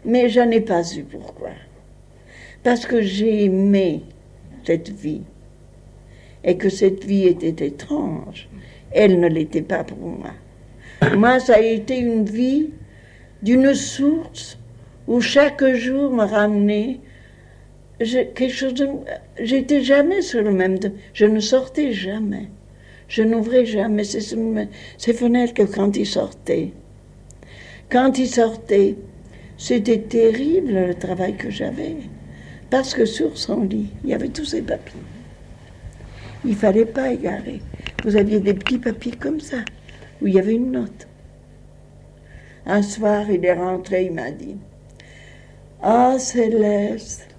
Mais 0.05 0.31
j'en 0.31 0.51
ai 0.51 0.63
pas 0.63 0.83
eu 0.97 1.03
pourquoi? 1.03 1.51
Parce 2.63 2.87
que 2.87 3.03
j'ai 3.03 3.45
aimé 3.45 4.03
cette 4.65 4.89
vie 4.89 5.23
et 6.43 6.57
que 6.57 6.71
cette 6.71 7.05
vie 7.05 7.27
était 7.27 7.67
étrange. 7.67 8.49
Elle 8.93 9.21
ne 9.21 9.29
l'était 9.29 9.63
pas 9.63 9.85
pour 9.85 9.99
moi. 9.99 10.31
Moi, 11.17 11.39
ça 11.39 11.57
a 11.57 11.61
été 11.61 11.99
une 11.99 12.25
vie 12.25 12.71
d'une 13.43 13.75
source 13.75 14.59
où 15.07 15.21
chaque 15.21 15.65
jour 15.75 16.13
me 16.13 16.25
ramenait 16.25 17.01
quelque 17.99 18.49
chose. 18.49 18.75
J'étais 19.41 19.83
jamais 19.83 20.23
sur 20.23 20.43
le 20.43 20.53
même... 20.53 20.79
Je 21.15 21.27
ne 21.27 21.41
sortais 21.41 21.93
jamais. 21.93 22.49
Je 23.09 23.23
n'ouvrais 23.23 23.67
jamais 23.67 24.05
ces, 24.05 24.37
ces 24.99 25.13
fenêtres 25.13 25.55
que 25.55 25.63
quand 25.63 25.97
il 25.97 26.07
sortait. 26.07 26.73
Quand 27.91 28.19
il 28.19 28.29
sortait, 28.29 28.97
c'était 29.59 30.01
terrible 30.01 30.73
le 30.73 30.95
travail 30.95 31.37
que 31.37 31.51
j'avais. 31.51 31.97
Parce 32.71 32.95
que 32.95 33.05
sur 33.05 33.37
son 33.37 33.65
lit, 33.65 33.91
il 34.03 34.11
y 34.11 34.15
avait 34.15 34.29
tous 34.29 34.47
ces 34.47 34.63
papiers. 34.63 35.01
Il 36.45 36.57
fallait 36.57 36.87
pas 36.87 37.13
égarer. 37.13 37.61
Vous 38.03 38.17
aviez 38.17 38.41
des 38.41 38.55
petits 38.55 38.79
papiers 38.79 39.13
comme 39.13 39.41
ça, 39.41 39.59
où 40.21 40.27
il 40.27 40.35
y 40.35 40.39
avait 40.39 40.55
une 40.55 40.73
note. 40.73 41.07
Un 42.65 42.83
soir, 42.83 43.31
il 43.31 43.45
est 43.45 43.53
rentré, 43.53 44.07
il 44.07 44.13
m'a 44.13 44.31
dit 44.31 44.57
Ah, 45.83 46.17
Céleste, 46.19 47.32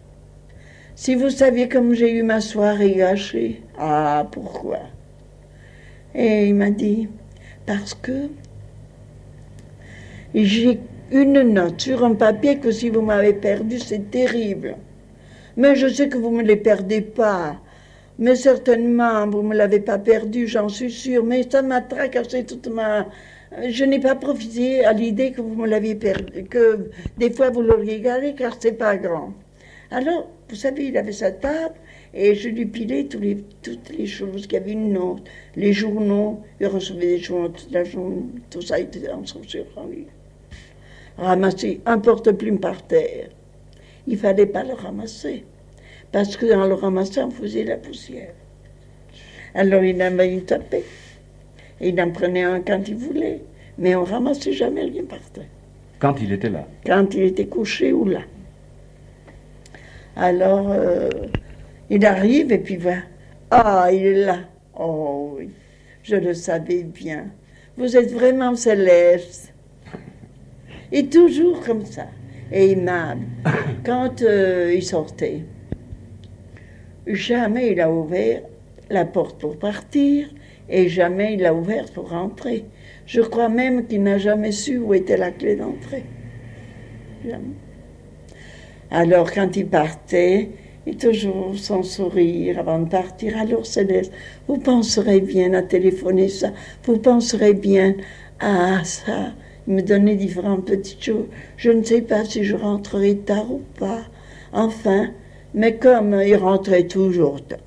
si 0.95 1.15
vous 1.15 1.29
saviez 1.29 1.67
comme 1.67 1.93
j'ai 1.93 2.11
eu 2.11 2.23
ma 2.23 2.41
soirée 2.41 2.93
gâchée. 2.95 3.61
Ah, 3.77 4.27
pourquoi? 4.31 4.79
Et 6.15 6.47
il 6.47 6.55
m'a 6.55 6.69
dit 6.69 7.09
Parce 7.65 7.93
que 7.93 8.29
j'ai 10.35 10.79
une 11.11 11.41
note 11.41 11.81
sur 11.81 12.03
un 12.03 12.15
papier 12.15 12.57
que 12.57 12.71
si 12.71 12.89
vous 12.89 13.01
m'avez 13.01 13.33
perdu, 13.33 13.79
c'est 13.79 14.11
terrible. 14.11 14.75
Mais 15.57 15.75
je 15.75 15.87
sais 15.87 16.09
que 16.09 16.17
vous 16.17 16.31
ne 16.31 16.37
me 16.37 16.43
les 16.43 16.55
perdez 16.55 17.01
pas. 17.01 17.57
Mais 18.19 18.35
certainement, 18.35 19.27
vous 19.27 19.41
ne 19.41 19.49
me 19.49 19.55
l'avez 19.55 19.79
pas 19.79 19.97
perdu, 19.97 20.47
j'en 20.47 20.69
suis 20.69 20.91
sûre. 20.91 21.23
Mais 21.23 21.47
ça 21.49 21.61
m'a 21.61 21.81
tracassé 21.81 22.45
toute 22.45 22.67
ma, 22.67 23.07
je 23.67 23.83
n'ai 23.85 23.99
pas 23.99 24.15
profité 24.15 24.85
à 24.85 24.93
l'idée 24.93 25.31
que 25.31 25.41
vous 25.41 25.55
me 25.55 25.67
l'aviez 25.67 25.95
perdu, 25.95 26.43
que 26.45 26.89
des 27.17 27.31
fois 27.31 27.49
vous 27.49 27.61
l'auriez 27.61 27.99
gardé 27.99 28.33
car 28.33 28.55
c'est 28.59 28.73
pas 28.73 28.97
grand. 28.97 29.33
Alors, 29.91 30.27
vous 30.53 30.59
savez, 30.59 30.85
il 30.85 30.97
avait 30.97 31.11
sa 31.11 31.31
table 31.31 31.73
et 32.13 32.35
je 32.35 32.47
lui 32.47 32.67
pilais 32.67 33.07
les, 33.19 33.37
toutes 33.63 33.89
les 33.89 34.05
choses 34.05 34.43
qu'il 34.43 34.53
y 34.53 34.61
avait 34.61 34.73
une 34.73 34.93
note, 34.93 35.23
les 35.55 35.73
journaux, 35.73 36.41
il 36.59 36.67
recevait 36.67 37.07
des 37.07 37.17
journaux 37.17 37.49
toute 37.49 37.71
la 37.71 37.83
journée, 37.83 38.21
tout 38.51 38.61
ça 38.61 38.79
était 38.79 39.09
en 39.09 39.23
lui. 39.87 40.05
Ramasser 41.17 41.81
un 41.87 41.97
porte-plume 41.97 42.59
par 42.59 42.85
terre. 42.85 43.29
Il 44.05 44.15
fallait 44.19 44.45
pas 44.45 44.63
le 44.63 44.73
ramasser 44.73 45.43
parce 46.11 46.37
que 46.37 46.45
le 46.45 46.73
ramassant, 46.75 47.29
on 47.29 47.31
faisait 47.31 47.63
la 47.63 47.77
poussière. 47.77 48.35
Alors 49.55 49.83
il 49.83 49.95
en 50.03 50.19
avait 50.19 50.39
tapé. 50.41 50.83
Il 51.81 51.99
en 51.99 52.11
prenait 52.11 52.43
un 52.43 52.59
quand 52.59 52.87
il 52.87 52.95
voulait, 52.95 53.41
mais 53.79 53.95
on 53.95 54.03
ramassait 54.03 54.53
jamais 54.53 54.83
rien 54.83 55.03
par 55.03 55.27
terre. 55.31 55.49
Quand 55.97 56.21
il 56.21 56.31
était 56.31 56.51
là 56.51 56.67
Quand 56.85 57.11
il 57.15 57.23
était 57.23 57.47
couché 57.47 57.91
ou 57.91 58.05
là. 58.05 58.21
Alors, 60.16 60.70
euh, 60.70 61.09
il 61.89 62.05
arrive 62.05 62.51
et 62.51 62.59
puis 62.59 62.78
va. 62.78 62.97
Ah, 63.51 63.89
il 63.91 64.05
est 64.05 64.26
là. 64.26 64.39
Oh 64.78 65.36
oui, 65.38 65.49
je 66.03 66.16
le 66.16 66.34
savais 66.34 66.84
bien. 66.84 67.28
Vous 67.78 67.97
êtes 67.97 68.11
vraiment 68.11 68.55
céleste. 68.55 69.53
Et 70.91 71.07
toujours 71.07 71.61
comme 71.61 71.86
ça, 71.86 72.07
et 72.51 72.72
aimable. 72.72 73.26
Quand 73.86 74.22
euh, 74.22 74.72
il 74.76 74.84
sortait, 74.84 75.41
jamais 77.07 77.72
il 77.72 77.82
a 77.82 77.91
ouvert 77.91 78.43
la 78.89 79.05
porte 79.05 79.39
pour 79.39 79.57
partir 79.57 80.28
et 80.70 80.88
jamais 80.88 81.34
il 81.34 81.41
l'a 81.41 81.53
ouverte 81.53 81.93
pour 81.93 82.09
rentrer. 82.09 82.66
Je 83.05 83.22
crois 83.22 83.49
même 83.49 83.88
qu'il 83.88 84.03
n'a 84.03 84.18
jamais 84.18 84.51
su 84.51 84.78
où 84.78 84.93
était 84.93 85.18
la 85.18 85.32
clé 85.32 85.55
d'entrée. 85.55 86.05
Alors 88.93 89.31
quand 89.33 89.55
il 89.55 89.65
partait, 89.65 90.51
il 90.85 90.97
toujours 90.97 91.55
son 91.55 91.81
sourire 91.81 92.59
avant 92.59 92.77
de 92.77 92.87
partir. 92.87 93.35
Alors 93.39 93.65
Céleste, 93.65 94.13
vous 94.47 94.59
penserez 94.59 95.19
bien 95.19 95.55
à 95.55 95.63
téléphoner 95.63 96.29
ça, 96.29 96.51
vous 96.83 96.99
penserez 96.99 97.55
bien 97.55 97.95
à 98.39 98.83
ça. 98.83 99.33
Il 99.67 99.73
me 99.73 99.81
donnait 99.81 100.15
différentes 100.15 100.65
petites 100.65 101.03
choses. 101.03 101.25
Je 101.57 101.71
ne 101.71 101.81
sais 101.83 102.01
pas 102.01 102.23
si 102.23 102.43
je 102.43 102.55
rentrerai 102.55 103.15
tard 103.17 103.51
ou 103.51 103.61
pas. 103.79 104.01
Enfin, 104.51 105.09
mais 105.55 105.75
comme 105.77 106.21
il 106.23 106.35
rentrait 106.35 106.83
toujours 106.83 107.43
tard, 107.43 107.59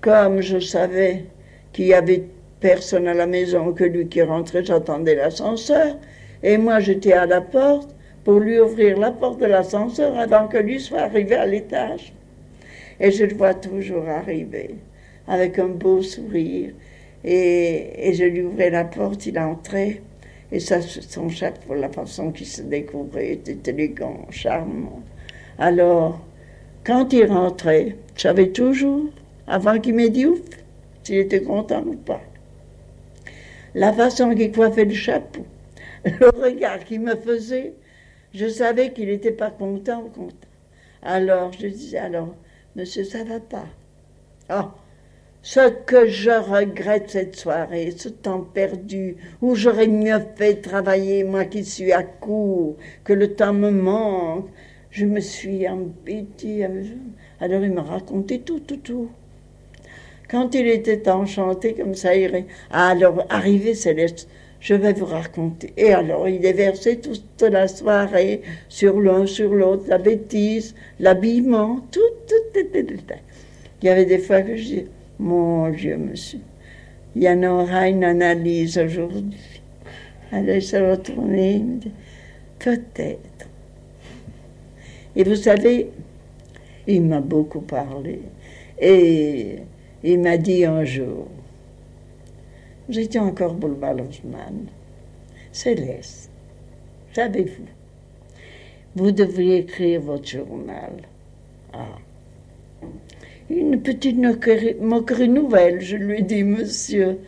comme 0.00 0.40
je 0.40 0.58
savais 0.58 1.26
qu'il 1.74 1.86
y 1.86 1.94
avait 1.94 2.24
personne 2.60 3.08
à 3.08 3.14
la 3.14 3.26
maison 3.26 3.74
que 3.74 3.84
lui 3.84 4.06
qui 4.08 4.22
rentrait, 4.22 4.64
j'attendais 4.64 5.16
l'ascenseur, 5.16 5.98
et 6.42 6.56
moi 6.56 6.80
j'étais 6.80 7.12
à 7.12 7.26
la 7.26 7.42
porte 7.42 7.93
pour 8.24 8.40
lui 8.40 8.58
ouvrir 8.58 8.98
la 8.98 9.10
porte 9.10 9.40
de 9.40 9.46
l'ascenseur 9.46 10.18
avant 10.18 10.48
que 10.48 10.56
lui 10.56 10.80
soit 10.80 11.00
arrivé 11.00 11.34
à 11.34 11.46
l'étage. 11.46 12.12
Et 12.98 13.10
je 13.10 13.24
le 13.24 13.34
vois 13.34 13.54
toujours 13.54 14.08
arriver 14.08 14.76
avec 15.28 15.58
un 15.58 15.68
beau 15.68 16.02
sourire. 16.02 16.72
Et, 17.22 18.08
et 18.08 18.14
je 18.14 18.24
lui 18.24 18.42
ouvrais 18.42 18.70
la 18.70 18.84
porte, 18.84 19.26
il 19.26 19.38
entrait. 19.38 20.00
Et 20.52 20.60
ça, 20.60 20.80
son 20.80 21.28
chapeau, 21.28 21.74
la 21.74 21.88
façon 21.88 22.30
qu'il 22.30 22.46
se 22.46 22.62
découvrait, 22.62 23.32
était 23.32 23.70
élégant, 23.70 24.26
charmant. 24.30 25.02
Alors, 25.58 26.20
quand 26.84 27.12
il 27.12 27.26
rentrait, 27.26 27.96
je 28.14 28.22
savais 28.22 28.48
toujours, 28.48 29.06
avant 29.46 29.78
qu'il 29.78 29.94
m'ait 29.94 30.10
dit 30.10 30.26
ouf, 30.26 30.40
s'il 31.02 31.16
était 31.16 31.42
content 31.42 31.82
ou 31.86 31.94
pas. 31.94 32.20
La 33.74 33.92
façon 33.92 34.34
qu'il 34.34 34.52
coiffait 34.52 34.84
le 34.84 34.94
chapeau, 34.94 35.44
le 36.04 36.28
regard 36.28 36.84
qu'il 36.84 37.00
me 37.00 37.16
faisait, 37.16 37.72
je 38.34 38.48
savais 38.48 38.92
qu'il 38.92 39.08
n'était 39.08 39.30
pas 39.30 39.50
content. 39.50 40.10
Alors 41.02 41.52
je 41.52 41.68
disais, 41.68 41.98
alors, 41.98 42.34
monsieur, 42.76 43.04
ça 43.04 43.24
va 43.24 43.40
pas. 43.40 43.66
Oh, 44.50 44.70
ce 45.42 45.68
que 45.68 46.06
je 46.06 46.30
regrette 46.30 47.10
cette 47.10 47.36
soirée, 47.36 47.92
ce 47.96 48.08
temps 48.08 48.40
perdu, 48.40 49.16
où 49.40 49.54
j'aurais 49.54 49.88
mieux 49.88 50.20
fait 50.36 50.56
travailler, 50.56 51.22
moi 51.22 51.44
qui 51.44 51.64
suis 51.64 51.92
à 51.92 52.02
court, 52.02 52.76
que 53.04 53.12
le 53.12 53.34
temps 53.34 53.52
me 53.52 53.70
manque, 53.70 54.48
je 54.90 55.04
me 55.04 55.20
suis 55.20 55.68
embêtée. 55.68 56.66
Alors 57.40 57.62
il 57.62 57.72
m'a 57.72 57.82
raconté 57.82 58.40
tout, 58.40 58.60
tout, 58.60 58.78
tout. 58.78 59.10
Quand 60.30 60.54
il 60.54 60.66
était 60.66 61.08
enchanté 61.10 61.74
comme 61.74 61.94
ça, 61.94 62.16
il 62.16 62.46
alors 62.70 63.26
arrivé 63.28 63.74
Céleste, 63.74 64.28
je 64.64 64.74
vais 64.74 64.94
vous 64.94 65.04
raconter. 65.04 65.74
Et 65.76 65.92
alors 65.92 66.26
il 66.26 66.44
est 66.44 66.54
versé 66.54 66.98
toute 66.98 67.42
la 67.42 67.68
soirée 67.68 68.40
sur 68.70 68.98
l'un, 68.98 69.26
sur 69.26 69.54
l'autre, 69.54 69.84
la 69.88 69.98
bêtise, 69.98 70.74
l'habillement, 70.98 71.80
tout, 71.92 72.00
tout, 72.26 72.34
tout, 72.54 72.82
tout, 72.82 73.14
Il 73.82 73.86
y 73.86 73.88
avait 73.90 74.06
des 74.06 74.18
fois 74.18 74.40
que 74.40 74.56
je 74.56 74.64
dis, 74.64 74.86
mon 75.18 75.68
Dieu, 75.68 75.98
monsieur, 75.98 76.40
il 77.14 77.24
y 77.24 77.28
en 77.28 77.42
aura 77.42 77.88
une 77.88 78.04
analyse 78.04 78.78
aujourd'hui. 78.78 79.60
Il 80.32 80.40
me 80.40 81.78
dit, 81.78 81.92
peut-être. 82.58 83.48
Et 85.14 85.24
vous 85.24 85.36
savez, 85.36 85.90
il 86.86 87.02
m'a 87.02 87.20
beaucoup 87.20 87.60
parlé. 87.60 88.22
Et 88.80 89.58
il 90.02 90.20
m'a 90.20 90.38
dit 90.38 90.64
un 90.64 90.84
jour, 90.84 91.28
étiez 92.90 93.20
encore 93.20 93.54
boulevard 93.54 93.96
Haussmann, 93.96 94.66
Céleste, 95.52 96.30
savez-vous, 97.12 97.66
vous 98.96 99.10
devriez 99.10 99.58
écrire 99.58 100.00
votre 100.00 100.26
journal. 100.26 100.92
Ah. 101.72 101.98
Une 103.50 103.82
petite 103.82 104.16
moquerie, 104.16 105.28
nouvelle, 105.28 105.80
je 105.80 105.96
lui 105.96 106.18
ai 106.18 106.22
dit, 106.22 106.44
monsieur. 106.44 107.18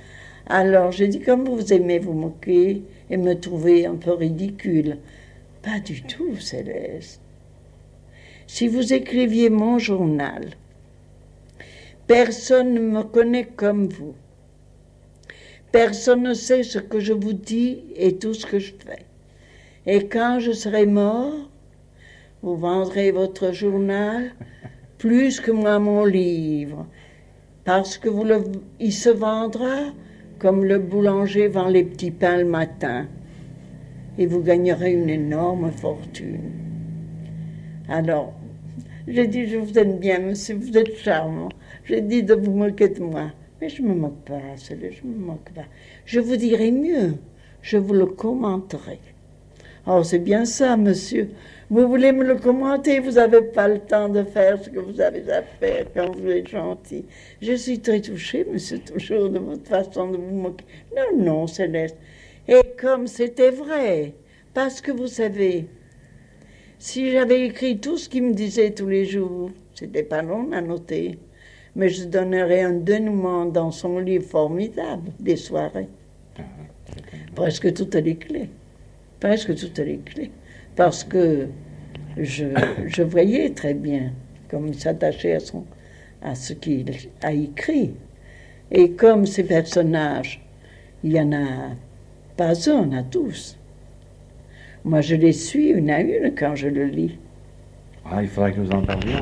Alors, 0.46 0.92
j'ai 0.92 1.08
dit, 1.08 1.20
comme 1.20 1.44
vous 1.44 1.72
aimez 1.72 1.98
vous 1.98 2.12
moquer, 2.12 2.82
et 3.10 3.16
me 3.16 3.34
trouver 3.34 3.86
un 3.86 3.96
peu 3.96 4.12
ridicule. 4.12 4.98
Pas 5.62 5.80
du 5.80 6.02
tout, 6.02 6.36
Céleste. 6.36 7.20
Si 8.46 8.68
vous 8.68 8.92
écriviez 8.92 9.50
mon 9.50 9.78
journal, 9.78 10.50
personne 12.06 12.74
ne 12.74 12.80
me 12.80 13.02
connaît 13.02 13.46
comme 13.56 13.88
vous. 13.88 14.14
Personne 15.76 16.22
ne 16.22 16.32
sait 16.32 16.62
ce 16.62 16.78
que 16.78 17.00
je 17.00 17.12
vous 17.12 17.34
dis 17.34 17.82
et 17.96 18.16
tout 18.16 18.32
ce 18.32 18.46
que 18.46 18.58
je 18.58 18.72
fais. 18.72 19.04
Et 19.84 20.08
quand 20.08 20.38
je 20.40 20.52
serai 20.52 20.86
mort, 20.86 21.50
vous 22.42 22.56
vendrez 22.56 23.10
votre 23.10 23.52
journal 23.52 24.32
plus 24.96 25.38
que 25.38 25.50
moi 25.50 25.78
mon 25.78 26.06
livre, 26.06 26.86
parce 27.66 27.98
que 27.98 28.08
vous 28.08 28.24
le, 28.24 28.42
il 28.80 28.90
se 28.90 29.10
vendra 29.10 29.92
comme 30.38 30.64
le 30.64 30.78
boulanger 30.78 31.46
vend 31.46 31.68
les 31.68 31.84
petits 31.84 32.10
pains 32.10 32.38
le 32.38 32.46
matin, 32.46 33.06
et 34.16 34.24
vous 34.24 34.40
gagnerez 34.40 34.92
une 34.92 35.10
énorme 35.10 35.70
fortune. 35.72 36.52
Alors, 37.86 38.32
j'ai 39.06 39.26
dit, 39.26 39.46
je 39.46 39.58
vous 39.58 39.78
aime 39.78 39.98
bien, 39.98 40.20
monsieur, 40.20 40.54
vous 40.54 40.78
êtes 40.78 40.96
charmant. 40.96 41.50
J'ai 41.84 42.00
dit 42.00 42.22
de 42.22 42.32
vous 42.32 42.52
moquer 42.52 42.88
de 42.88 43.02
moi. 43.02 43.30
Mais 43.60 43.68
je 43.68 43.82
ne 43.82 43.88
me 43.88 43.94
moque 43.94 44.24
pas, 44.24 44.40
je 44.56 44.74
ne 44.74 45.12
me 45.12 45.18
moque 45.18 45.50
pas. 45.54 45.64
Je 46.04 46.20
vous 46.20 46.36
dirai 46.36 46.70
mieux, 46.70 47.14
je 47.62 47.78
vous 47.78 47.94
le 47.94 48.06
commenterai. 48.06 48.98
Oh, 49.86 50.02
c'est 50.02 50.18
bien 50.18 50.44
ça, 50.44 50.76
monsieur. 50.76 51.30
Vous 51.70 51.88
voulez 51.88 52.12
me 52.12 52.24
le 52.24 52.36
commenter, 52.36 52.98
vous 52.98 53.12
n'avez 53.12 53.42
pas 53.42 53.68
le 53.68 53.78
temps 53.78 54.08
de 54.08 54.24
faire 54.24 54.62
ce 54.62 54.68
que 54.68 54.80
vous 54.80 55.00
avez 55.00 55.30
à 55.30 55.42
faire 55.42 55.86
quand 55.94 56.10
vous 56.14 56.28
êtes 56.28 56.48
gentil. 56.48 57.04
Je 57.40 57.52
suis 57.52 57.78
très 57.80 58.00
touchée, 58.00 58.44
monsieur, 58.52 58.78
toujours 58.78 59.30
de 59.30 59.38
votre 59.38 59.66
façon 59.68 60.10
de 60.10 60.16
vous 60.16 60.34
moquer. 60.34 60.64
Non, 60.96 61.24
non, 61.24 61.46
Céleste. 61.46 61.96
Et 62.48 62.60
comme 62.80 63.06
c'était 63.06 63.50
vrai, 63.50 64.14
parce 64.54 64.80
que 64.80 64.90
vous 64.90 65.06
savez, 65.06 65.66
si 66.78 67.10
j'avais 67.10 67.46
écrit 67.46 67.78
tout 67.78 67.96
ce 67.96 68.08
qu'il 68.08 68.24
me 68.24 68.34
disait 68.34 68.72
tous 68.72 68.88
les 68.88 69.04
jours, 69.04 69.50
c'était 69.74 70.02
pas 70.02 70.22
long 70.22 70.50
à 70.52 70.60
noter, 70.60 71.18
mais 71.76 71.88
je 71.88 72.06
donnerais 72.06 72.62
un 72.62 72.72
dénouement 72.72 73.46
dans 73.46 73.70
son 73.70 74.00
livre 74.00 74.24
formidable 74.24 75.12
des 75.20 75.36
soirées. 75.36 75.88
Presque 77.36 77.72
toutes 77.72 77.94
les 77.94 78.16
clés 78.16 78.50
presque 79.20 79.54
toutes 79.54 79.78
les 79.78 79.98
clés, 79.98 80.30
parce 80.74 81.04
que 81.04 81.48
je, 82.16 83.02
voyais 83.02 83.50
très 83.50 83.74
bien 83.74 84.12
comme 84.48 84.68
il 84.68 84.78
s'attachait 84.78 85.34
à, 85.34 85.40
son, 85.40 85.64
à 86.22 86.34
ce 86.34 86.52
qu'il 86.52 86.92
a 87.22 87.32
écrit. 87.32 87.94
Et 88.70 88.92
comme 88.92 89.26
ces 89.26 89.44
personnages, 89.44 90.44
il 91.02 91.10
n'y 91.10 91.20
en 91.20 91.32
a 91.32 91.70
pas 92.36 92.70
un 92.70 92.92
à 92.92 93.02
tous. 93.02 93.56
Moi, 94.84 95.00
je 95.00 95.16
les 95.16 95.32
suis 95.32 95.70
une 95.70 95.90
à 95.90 96.00
une 96.00 96.32
quand 96.34 96.54
je 96.54 96.68
le 96.68 96.84
lis. 96.84 97.18
Ah, 98.12 98.22
il 98.22 98.28
faudrait 98.28 98.52
que 98.52 98.60
nous 98.60 98.70
en 98.70 98.82
parlions. 98.82 99.20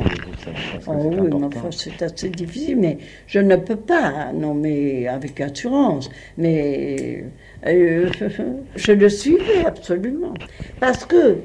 Oh, 0.86 0.92
oui, 0.94 1.30
mais 1.30 1.70
c'est 1.70 2.02
assez 2.02 2.28
difficile, 2.28 2.76
mais 2.76 2.98
je 3.26 3.38
ne 3.38 3.56
peux 3.56 3.76
pas 3.76 4.32
nommer 4.32 5.08
avec 5.08 5.40
assurance. 5.40 6.10
Mais 6.36 7.24
euh, 7.66 8.10
je 8.76 8.92
le 8.92 9.08
suivais 9.08 9.64
absolument. 9.64 10.34
Parce 10.80 11.06
que 11.06 11.38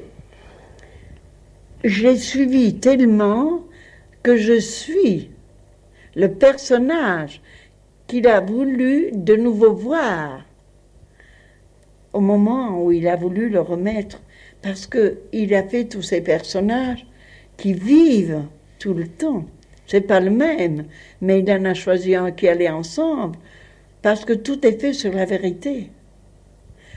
je 1.82 2.02
l'ai 2.02 2.16
suivi 2.16 2.74
tellement 2.74 3.64
que 4.22 4.36
je 4.36 4.60
suis 4.60 5.30
le 6.14 6.28
personnage 6.28 7.40
qu'il 8.06 8.26
a 8.26 8.40
voulu 8.40 9.12
de 9.14 9.36
nouveau 9.36 9.72
voir 9.72 10.44
au 12.12 12.20
moment 12.20 12.82
où 12.84 12.92
il 12.92 13.08
a 13.08 13.16
voulu 13.16 13.48
le 13.48 13.60
remettre. 13.60 14.20
Parce 14.60 14.86
qu'il 14.86 15.54
a 15.54 15.62
fait 15.62 15.84
tous 15.84 16.02
ces 16.02 16.20
personnages 16.20 17.06
qui 17.60 17.74
vivent 17.74 18.44
tout 18.78 18.94
le 18.94 19.06
temps. 19.06 19.44
C'est 19.86 20.00
pas 20.00 20.18
le 20.18 20.30
même, 20.30 20.86
mais 21.20 21.40
il 21.40 21.52
en 21.52 21.66
a 21.66 21.74
choisi 21.74 22.14
un 22.14 22.30
qui 22.30 22.48
allait 22.48 22.70
ensemble, 22.70 23.36
parce 24.00 24.24
que 24.24 24.32
tout 24.32 24.66
est 24.66 24.80
fait 24.80 24.94
sur 24.94 25.12
la 25.12 25.26
vérité. 25.26 25.90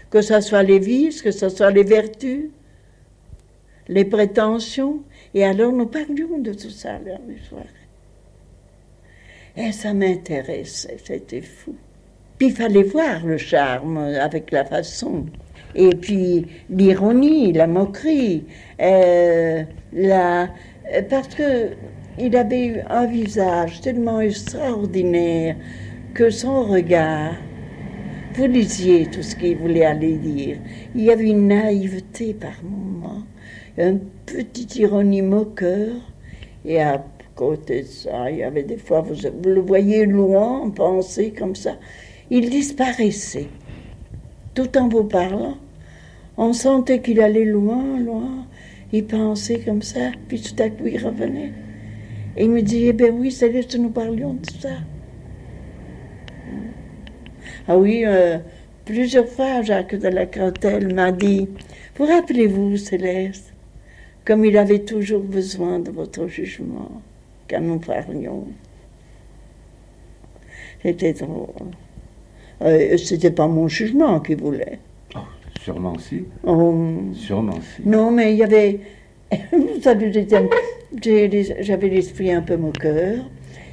Que 0.10 0.22
ce 0.22 0.40
soit 0.40 0.64
les 0.64 0.80
vices, 0.80 1.22
que 1.22 1.32
ce 1.32 1.50
soit 1.50 1.72
les 1.72 1.84
vertus, 1.84 2.50
les 3.90 4.06
prétentions. 4.06 5.04
Et 5.34 5.44
alors 5.44 5.74
nous 5.74 5.88
parlions 5.88 6.38
de 6.38 6.54
tout 6.54 6.70
ça 6.70 6.98
du 7.28 7.40
soir. 7.40 7.66
Et 9.58 9.72
ça 9.74 9.94
m'intéressait, 9.94 10.98
c'était 11.04 11.42
fou. 11.42 11.76
Puis 12.38 12.48
il 12.48 12.54
fallait 12.54 12.84
voir 12.84 13.26
le 13.26 13.38
charme 13.38 13.98
avec 13.98 14.52
la 14.52 14.64
façon. 14.64 15.26
Et 15.76 15.90
puis 15.90 16.46
l'ironie, 16.70 17.52
la 17.52 17.68
moquerie, 17.68 18.46
euh, 18.80 19.64
parce 21.10 21.28
que 21.36 21.72
il 22.20 22.36
avait 22.36 22.68
eu 22.68 22.80
un 22.90 23.08
visage 23.08 23.82
tellement 23.82 24.22
extraordinaire 24.22 25.56
que 26.14 26.30
son 26.30 26.66
regard, 26.66 27.34
vous 28.36 28.46
lisiez 28.46 29.08
tout 29.08 29.24
ce 29.24 29.36
qu'il 29.36 29.58
voulait 29.58 29.86
aller 29.86 30.18
dire. 30.18 30.58
Il 30.94 31.02
y 31.02 31.12
avait 31.12 31.30
une 31.30 31.48
naïveté 31.48 32.36
par 32.36 32.64
moments, 32.64 33.24
un 33.80 33.98
petit 34.26 34.82
ironie 34.82 35.24
moqueur, 35.24 35.96
et 36.66 36.82
à 36.82 37.04
côté 37.36 37.82
de 37.82 37.88
ça, 37.88 38.30
il 38.30 38.38
y 38.38 38.44
avait 38.44 38.64
des 38.64 38.78
fois, 38.78 39.02
vous, 39.02 39.16
vous 39.16 39.50
le 39.50 39.62
voyez 39.62 40.06
loin, 40.06 40.70
penser 40.70 41.32
comme 41.32 41.56
ça, 41.56 41.78
il 42.30 42.50
disparaissait, 42.50 43.48
tout 44.54 44.78
en 44.78 44.88
vous 44.88 45.06
parlant. 45.06 45.58
On 46.38 46.54
sentait 46.54 47.02
qu'il 47.02 47.22
allait 47.22 47.46
loin, 47.46 48.00
loin, 48.00 48.46
il 48.94 49.06
pensait 49.06 49.60
comme 49.60 49.82
ça, 49.82 50.12
puis 50.28 50.40
tout 50.40 50.62
à 50.62 50.70
coup 50.70 50.86
il 50.86 51.04
revenait. 51.04 51.52
Et 52.38 52.46
il 52.46 52.52
me 52.52 52.62
dit, 52.62 52.86
eh 52.88 52.94
bien 52.94 53.10
oui, 53.10 53.32
c'est 53.32 53.52
que 53.52 53.78
nous 53.78 53.90
parlions 53.90 54.36
de 54.36 54.50
ça. 54.62 54.78
Ah 57.68 57.78
oui, 57.78 58.04
euh, 58.06 58.38
plusieurs 58.86 59.28
fois, 59.28 59.64
Jacques 59.64 59.96
de 59.96 60.08
la 60.08 60.28
Crotelle 60.28 60.94
m'a 60.94 61.12
dit, 61.12 61.50
vous 61.96 62.06
rappelez-vous, 62.06 62.78
Céleste, 62.78 63.54
comme 64.26 64.46
il 64.46 64.58
avait 64.58 64.84
toujours 64.84 65.22
besoin 65.22 65.80
de 65.80 65.90
votre 65.90 66.28
jugement 66.28 67.02
quand 67.50 67.62
nous 67.62 67.80
parlions. 67.80 68.48
C'était 70.84 71.14
drôle. 71.14 71.72
Euh, 72.62 72.98
C'était 72.98 73.32
pas 73.32 73.48
mon 73.48 73.68
jugement 73.68 74.20
qu'il 74.20 74.38
voulait. 74.38 74.80
Sûrement 75.64 75.98
si. 75.98 76.26
Oh. 76.44 76.76
Sûrement 77.14 77.60
si. 77.62 77.88
Non, 77.88 78.12
mais 78.12 78.34
il 78.34 78.38
y 78.38 78.44
avait. 78.44 78.80
Vous 79.52 79.82
savez, 79.82 80.12
j'avais 81.62 81.88
l'esprit 81.88 82.32
un 82.34 82.42
peu 82.42 82.58
moqueur. 82.58 83.24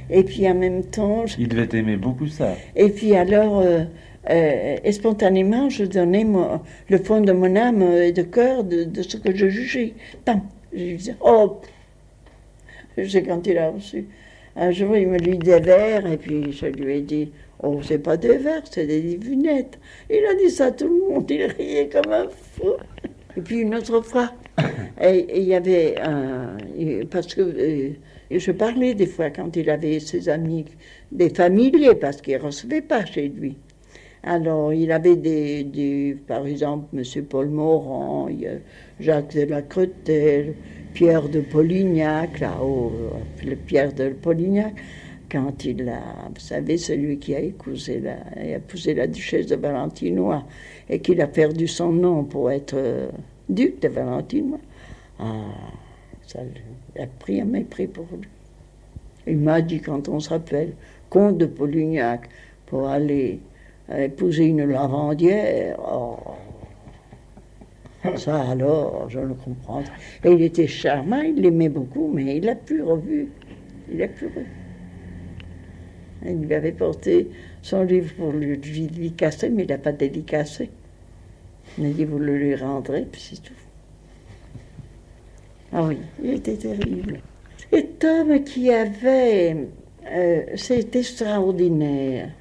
Et 0.09 0.23
puis 0.23 0.49
en 0.49 0.55
même 0.55 0.83
temps. 0.83 1.25
Il 1.37 1.49
devait 1.49 1.77
aimer 1.77 1.97
beaucoup 1.97 2.27
ça. 2.27 2.55
Et 2.75 2.89
puis 2.89 3.15
alors, 3.15 3.59
euh, 3.59 3.83
euh, 4.29 4.77
et 4.83 4.91
spontanément, 4.93 5.69
je 5.69 5.83
donnais 5.83 6.25
le 6.87 6.97
fond 6.97 7.19
de 7.19 7.31
mon 7.33 7.55
âme 7.57 7.81
et 7.81 8.13
de 8.13 8.21
cœur 8.21 8.63
de, 8.63 8.87
ce 9.01 9.17
que 9.17 9.35
je 9.35 9.47
jugeais. 9.47 9.93
Pam 10.23 10.41
Je 10.73 10.95
disais, 10.95 11.15
oh 11.19 11.59
C'est 12.97 13.23
quand 13.23 13.45
il 13.47 13.57
a 13.57 13.69
reçu. 13.69 14.05
Un 14.55 14.71
jour, 14.71 14.95
il 14.95 15.07
me 15.07 15.17
lit 15.17 15.37
des 15.37 15.59
vers, 15.59 16.05
et 16.05 16.17
puis 16.17 16.51
je 16.51 16.65
lui 16.67 16.97
ai 16.97 17.01
dit 17.01 17.31
Oh, 17.63 17.79
c'est 17.83 17.99
pas 17.99 18.17
des 18.17 18.37
vers, 18.37 18.63
c'est 18.69 18.87
des 18.87 19.01
divinettes. 19.01 19.79
Il 20.09 20.25
a 20.25 20.33
dit 20.35 20.49
ça 20.49 20.65
à 20.67 20.71
tout 20.71 20.87
le 20.87 21.13
monde, 21.13 21.29
il 21.29 21.43
riait 21.43 21.89
comme 21.89 22.11
un 22.11 22.27
fou. 22.27 22.73
Et 23.37 23.41
puis 23.41 23.59
une 23.59 23.75
autre 23.75 24.01
fois, 24.01 24.33
il 25.01 25.43
y 25.43 25.53
avait 25.53 25.99
un. 26.01 26.57
Parce 27.11 27.33
que 27.35 27.41
euh, 27.41 27.89
je 28.31 28.51
parlais 28.51 28.95
des 28.95 29.05
fois 29.05 29.29
quand 29.29 29.55
il 29.55 29.69
avait 29.69 29.99
ses 29.99 30.27
amis, 30.27 30.65
des 31.11 31.29
familiers, 31.29 31.95
parce 31.95 32.21
qu'il 32.21 32.33
ne 32.37 32.41
recevait 32.41 32.81
pas 32.81 33.05
chez 33.05 33.27
lui. 33.27 33.57
Alors, 34.23 34.71
il 34.71 34.91
avait 34.91 35.15
des, 35.15 36.17
par 36.27 36.45
exemple, 36.45 36.95
M. 36.95 37.03
Paul 37.25 37.49
Morand, 37.49 38.29
Jacques 38.99 39.35
de 39.35 39.45
la 39.45 39.63
Cretelle, 39.63 40.53
Pierre 40.93 41.27
de 41.27 41.41
Polignac, 41.41 42.39
là-haut, 42.39 42.91
le 43.43 43.55
Pierre 43.55 43.93
de 43.93 44.09
Polignac 44.09 44.75
quand 45.31 45.63
il 45.63 45.87
a, 45.87 46.29
vous 46.33 46.39
savez, 46.39 46.77
celui 46.77 47.17
qui 47.17 47.33
a 47.33 47.39
épousé 47.39 48.01
la, 48.01 48.17
épousé 48.43 48.93
la 48.93 49.07
duchesse 49.07 49.47
de 49.47 49.55
Valentinois 49.55 50.43
et 50.89 50.99
qu'il 50.99 51.21
a 51.21 51.27
perdu 51.27 51.67
son 51.67 51.93
nom 51.93 52.25
pour 52.25 52.51
être 52.51 52.73
euh, 52.75 53.09
duc 53.47 53.81
de 53.81 53.87
Valentinois, 53.87 54.59
ah, 55.19 55.45
ça 56.27 56.39
a 56.99 57.07
pris 57.19 57.39
un 57.39 57.45
mépris 57.45 57.87
pour 57.87 58.07
lui. 58.11 58.27
Il 59.25 59.37
m'a 59.37 59.61
dit 59.61 59.79
quand 59.79 60.09
on 60.09 60.19
s'appelle 60.19 60.73
comte 61.09 61.37
de 61.37 61.45
Polignac 61.45 62.27
pour 62.65 62.89
aller 62.89 63.39
épouser 63.95 64.45
une 64.45 64.65
lavandière, 64.65 65.77
oh, 65.79 66.17
ça 68.15 68.49
alors, 68.49 69.09
je 69.09 69.19
le 69.19 69.33
comprends. 69.33 69.83
Et 70.23 70.31
il 70.31 70.41
était 70.41 70.67
charmant, 70.67 71.21
il 71.21 71.41
l'aimait 71.41 71.69
beaucoup, 71.69 72.09
mais 72.13 72.37
il 72.37 72.45
l'a 72.45 72.55
plus 72.55 72.81
revu. 72.81 73.29
Il 73.91 73.99
l'a 73.99 74.07
plus 74.07 74.27
revu. 74.27 74.60
Il 76.25 76.41
lui 76.41 76.53
avait 76.53 76.71
porté 76.71 77.29
son 77.61 77.83
livre 77.83 78.13
pour 78.15 78.31
lui, 78.31 78.57
lui 78.57 79.11
casser, 79.13 79.49
mais 79.49 79.63
il 79.63 79.69
n'a 79.69 79.77
pas 79.77 79.91
dédicacé. 79.91 80.69
Il 81.77 81.85
a 81.85 81.89
dit, 81.89 82.05
vous 82.05 82.19
le 82.19 82.37
lui 82.37 82.55
rendrez, 82.55 83.07
puis 83.11 83.21
c'est 83.21 83.41
tout. 83.41 83.53
Ah 85.73 85.83
oui, 85.83 85.97
il 86.21 86.33
était 86.33 86.57
terrible. 86.57 87.21
Cet 87.71 88.03
homme 88.03 88.43
qui 88.43 88.71
avait... 88.71 89.55
Euh, 90.11 90.43
c'est 90.55 90.95
extraordinaire. 90.95 92.31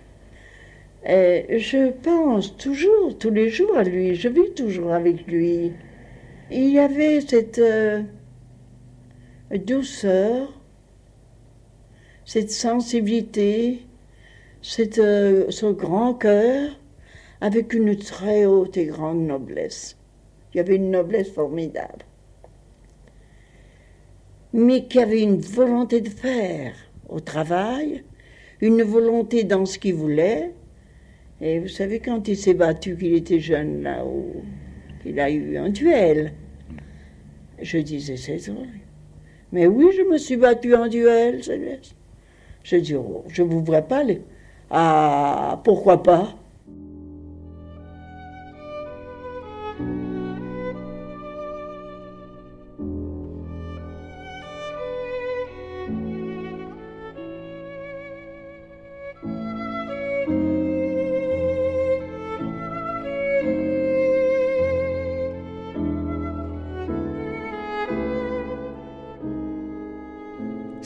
Euh, 1.08 1.42
je 1.50 1.90
pense 1.90 2.56
toujours, 2.56 3.16
tous 3.18 3.30
les 3.30 3.48
jours 3.48 3.76
à 3.76 3.84
lui, 3.84 4.14
je 4.14 4.28
vis 4.28 4.52
toujours 4.54 4.92
avec 4.92 5.26
lui. 5.26 5.72
Il 6.50 6.70
y 6.70 6.78
avait 6.78 7.20
cette 7.20 7.58
euh, 7.58 8.02
douceur, 9.64 10.59
cette 12.32 12.52
sensibilité, 12.52 13.80
cette, 14.62 14.94
ce 14.94 15.72
grand 15.72 16.14
cœur, 16.14 16.78
avec 17.40 17.74
une 17.74 17.96
très 17.96 18.46
haute 18.46 18.76
et 18.76 18.84
grande 18.84 19.26
noblesse. 19.26 19.96
Il 20.54 20.58
y 20.58 20.60
avait 20.60 20.76
une 20.76 20.92
noblesse 20.92 21.28
formidable. 21.32 22.04
Mais 24.52 24.84
qui 24.86 25.00
avait 25.00 25.22
une 25.22 25.40
volonté 25.40 26.00
de 26.00 26.08
faire 26.08 26.76
au 27.08 27.18
travail, 27.18 28.04
une 28.60 28.84
volonté 28.84 29.42
dans 29.42 29.66
ce 29.66 29.80
qu'il 29.80 29.94
voulait. 29.94 30.54
Et 31.40 31.58
vous 31.58 31.66
savez, 31.66 31.98
quand 31.98 32.28
il 32.28 32.36
s'est 32.36 32.54
battu, 32.54 32.96
qu'il 32.96 33.14
était 33.14 33.40
jeune 33.40 33.82
là, 33.82 34.06
où 34.06 34.44
il 35.04 35.18
a 35.18 35.32
eu 35.32 35.56
un 35.56 35.70
duel, 35.70 36.34
je 37.60 37.78
disais, 37.78 38.16
c'est 38.16 38.36
vrai. 38.36 38.68
Mais 39.50 39.66
oui, 39.66 39.86
je 39.96 40.02
me 40.02 40.16
suis 40.16 40.36
battu 40.36 40.76
en 40.76 40.86
duel, 40.86 41.42
Céleste. 41.42 41.96
Je 42.64 42.76
dis, 42.76 42.94
oh, 42.94 43.24
je 43.28 43.42
vous 43.42 43.62
vois 43.64 43.82
pas 43.82 44.02
les. 44.02 44.22
Ah, 44.70 45.60
pourquoi 45.64 46.02
pas? 46.02 46.34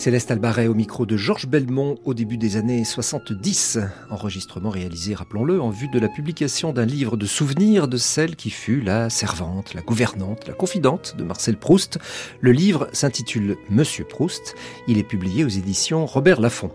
Céleste 0.05 0.31
Albaret 0.31 0.67
au 0.67 0.75
micro 0.75 1.07
de 1.07 1.17
Georges 1.17 1.47
Belmont 1.47 1.97
au 2.05 2.13
début 2.13 2.37
des 2.37 2.59
années 2.59 2.85
70. 2.85 3.79
Enregistrement 4.11 4.69
réalisé, 4.69 5.15
rappelons-le, 5.15 5.63
en 5.63 5.71
vue 5.71 5.89
de 5.89 5.99
la 5.99 6.11
publication 6.11 6.75
d'un 6.75 6.85
livre 6.85 7.17
de 7.17 7.25
souvenirs 7.25 7.89
de 7.89 7.97
celle 7.97 8.37
qui 8.37 8.51
fut 8.51 8.83
la 8.83 9.09
servante, 9.09 9.73
la 9.73 9.81
gouvernante, 9.81 10.47
la 10.47 10.53
confidente 10.53 11.15
de 11.17 11.25
Marcel 11.25 11.57
Proust. 11.57 11.99
Le 12.43 12.53
livre 12.53 12.87
s'intitule 12.93 13.57
Monsieur 13.71 14.05
Proust. 14.05 14.55
Il 14.89 14.99
est 14.99 15.05
publié 15.05 15.43
aux 15.43 15.49
éditions 15.49 16.05
Robert 16.05 16.39
Laffont. 16.39 16.71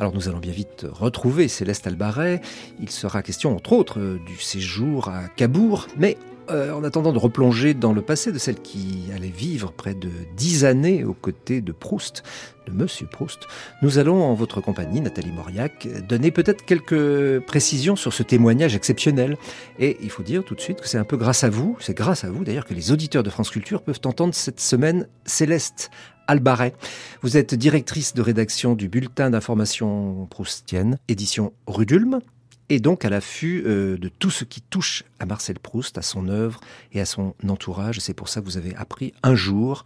Alors 0.00 0.12
nous 0.12 0.28
allons 0.28 0.40
bien 0.40 0.50
vite 0.50 0.84
retrouver 0.90 1.46
Céleste 1.46 1.86
Albaret. 1.86 2.40
Il 2.80 2.90
sera 2.90 3.22
question, 3.22 3.54
entre 3.54 3.72
autres, 3.72 4.18
du 4.26 4.36
séjour 4.40 5.10
à 5.10 5.28
Cabourg, 5.28 5.86
mais 5.96 6.18
euh, 6.50 6.72
en 6.72 6.84
attendant 6.84 7.12
de 7.12 7.18
replonger 7.18 7.74
dans 7.74 7.92
le 7.92 8.02
passé 8.02 8.32
de 8.32 8.38
celle 8.38 8.60
qui 8.60 9.08
allait 9.14 9.28
vivre 9.28 9.72
près 9.72 9.94
de 9.94 10.10
dix 10.36 10.64
années 10.64 11.04
aux 11.04 11.14
côtés 11.14 11.60
de 11.60 11.72
Proust, 11.72 12.22
de 12.66 12.72
Monsieur 12.72 13.06
Proust, 13.06 13.40
nous 13.82 13.98
allons, 13.98 14.22
en 14.22 14.34
votre 14.34 14.60
compagnie, 14.60 15.00
Nathalie 15.00 15.32
Mauriac, 15.32 15.88
donner 16.08 16.30
peut-être 16.30 16.64
quelques 16.64 17.40
précisions 17.46 17.96
sur 17.96 18.12
ce 18.12 18.22
témoignage 18.22 18.74
exceptionnel. 18.74 19.36
Et 19.78 19.96
il 20.02 20.10
faut 20.10 20.22
dire 20.22 20.44
tout 20.44 20.54
de 20.54 20.60
suite 20.60 20.80
que 20.80 20.88
c'est 20.88 20.98
un 20.98 21.04
peu 21.04 21.16
grâce 21.16 21.44
à 21.44 21.50
vous, 21.50 21.76
c'est 21.80 21.96
grâce 21.96 22.24
à 22.24 22.30
vous 22.30 22.44
d'ailleurs 22.44 22.66
que 22.66 22.74
les 22.74 22.92
auditeurs 22.92 23.22
de 23.22 23.30
France 23.30 23.50
Culture 23.50 23.82
peuvent 23.82 24.00
entendre 24.04 24.34
cette 24.34 24.60
semaine 24.60 25.08
Céleste 25.24 25.90
Albaret. 26.26 26.74
Vous 27.22 27.36
êtes 27.36 27.54
directrice 27.54 28.14
de 28.14 28.22
rédaction 28.22 28.74
du 28.74 28.88
Bulletin 28.88 29.30
d'information 29.30 30.26
proustienne, 30.30 30.98
édition 31.08 31.52
Rudulme, 31.66 32.20
et 32.68 32.80
donc 32.80 33.04
à 33.04 33.10
l'affût 33.10 33.62
euh, 33.66 33.96
de 33.98 34.08
tout 34.08 34.30
ce 34.30 34.44
qui 34.44 34.60
touche 34.60 35.04
à 35.18 35.26
Marcel 35.26 35.58
Proust, 35.58 35.98
à 35.98 36.02
son 36.02 36.28
œuvre 36.28 36.60
et 36.92 37.00
à 37.00 37.04
son 37.04 37.34
entourage. 37.48 38.00
C'est 38.00 38.14
pour 38.14 38.28
ça 38.28 38.40
que 38.40 38.46
vous 38.46 38.56
avez 38.56 38.74
appris 38.76 39.12
un 39.22 39.34
jour 39.34 39.84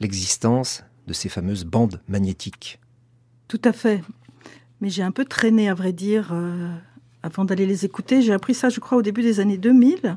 l'existence 0.00 0.84
de 1.06 1.12
ces 1.12 1.28
fameuses 1.28 1.64
bandes 1.64 2.00
magnétiques. 2.08 2.78
Tout 3.48 3.60
à 3.64 3.72
fait. 3.72 4.02
Mais 4.80 4.88
j'ai 4.88 5.02
un 5.02 5.10
peu 5.10 5.24
traîné, 5.24 5.68
à 5.68 5.74
vrai 5.74 5.92
dire, 5.92 6.30
euh, 6.32 6.68
avant 7.22 7.44
d'aller 7.44 7.66
les 7.66 7.84
écouter. 7.84 8.22
J'ai 8.22 8.32
appris 8.32 8.54
ça, 8.54 8.68
je 8.68 8.80
crois, 8.80 8.98
au 8.98 9.02
début 9.02 9.22
des 9.22 9.40
années 9.40 9.58
2000. 9.58 10.16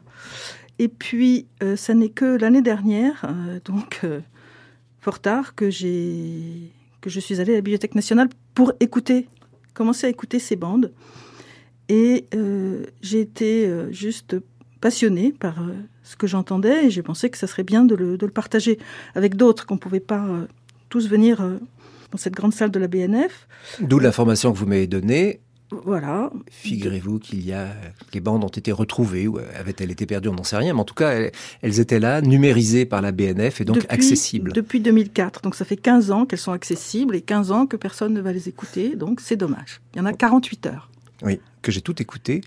Et 0.77 0.87
puis, 0.87 1.47
euh, 1.63 1.75
ça 1.75 1.93
n'est 1.93 2.09
que 2.09 2.25
l'année 2.25 2.61
dernière, 2.61 3.25
donc 3.63 4.05
fort 4.99 5.19
tard, 5.19 5.55
que 5.55 5.69
que 7.01 7.09
je 7.09 7.19
suis 7.19 7.39
allée 7.39 7.53
à 7.53 7.55
la 7.55 7.61
Bibliothèque 7.61 7.93
nationale 7.93 8.29
pour 8.55 8.73
écouter, 8.79 9.27
commencer 9.75 10.07
à 10.07 10.09
écouter 10.09 10.39
ces 10.39 10.55
bandes. 10.55 10.91
Et 11.89 12.25
euh, 12.33 12.85
j'ai 13.01 13.21
été 13.21 13.67
euh, 13.67 13.91
juste 13.91 14.35
passionnée 14.81 15.31
par 15.31 15.61
euh, 15.61 15.73
ce 16.03 16.15
que 16.15 16.27
j'entendais 16.27 16.85
et 16.85 16.89
j'ai 16.89 17.03
pensé 17.03 17.29
que 17.29 17.37
ça 17.37 17.47
serait 17.47 17.63
bien 17.63 17.83
de 17.83 17.95
le, 17.95 18.17
de 18.17 18.25
le 18.25 18.31
partager 18.31 18.79
avec 19.13 19.35
d'autres, 19.35 19.65
qu'on 19.65 19.75
ne 19.75 19.79
pouvait 19.79 19.99
pas 19.99 20.25
tous 20.89 21.07
venir 21.07 21.37
dans 22.11 22.17
cette 22.17 22.33
grande 22.33 22.53
salle 22.53 22.71
de 22.71 22.79
la 22.79 22.87
BNF. 22.87 23.47
D'où 23.79 23.99
l'information 23.99 24.51
que 24.53 24.57
vous 24.57 24.67
m'avez 24.67 24.87
donnée. 24.87 25.41
Voilà. 25.71 26.31
Figurez-vous 26.51 27.17
qu'il 27.17 27.43
y 27.43 27.51
a 27.51 27.69
les 28.13 28.19
bandes 28.19 28.43
ont 28.43 28.47
été 28.47 28.71
retrouvées 28.71 29.27
ou 29.27 29.39
avaient-elles 29.59 29.89
été 29.89 30.05
perdues, 30.05 30.29
on 30.29 30.33
n'en 30.33 30.43
sait 30.43 30.57
rien, 30.57 30.73
mais 30.73 30.79
en 30.79 30.85
tout 30.85 30.93
cas 30.93 31.29
elles, 31.61 31.79
étaient 31.79 31.99
là, 31.99 32.21
numérisées 32.21 32.85
par 32.85 33.01
la 33.01 33.11
BNF 33.11 33.61
et 33.61 33.65
donc 33.65 33.83
accessibles. 33.89 34.53
Depuis 34.53 34.79
2004, 34.79 35.41
donc 35.41 35.55
ça 35.55 35.65
fait 35.65 35.77
15 35.77 36.11
ans 36.11 36.25
qu'elles 36.25 36.39
sont 36.39 36.51
accessibles 36.51 37.15
et 37.15 37.21
15 37.21 37.51
ans 37.51 37.65
que 37.65 37.77
personne 37.77 38.13
ne 38.13 38.21
va 38.21 38.31
les 38.31 38.47
écouter, 38.47 38.95
donc 38.95 39.19
c'est 39.19 39.35
dommage. 39.35 39.81
Il 39.95 39.97
y 39.97 40.01
en 40.01 40.05
a 40.05 40.13
48 40.13 40.67
heures. 40.67 40.89
Oui, 41.23 41.39
que 41.61 41.71
j'ai 41.71 41.81
tout 41.81 42.01
écouté 42.01 42.41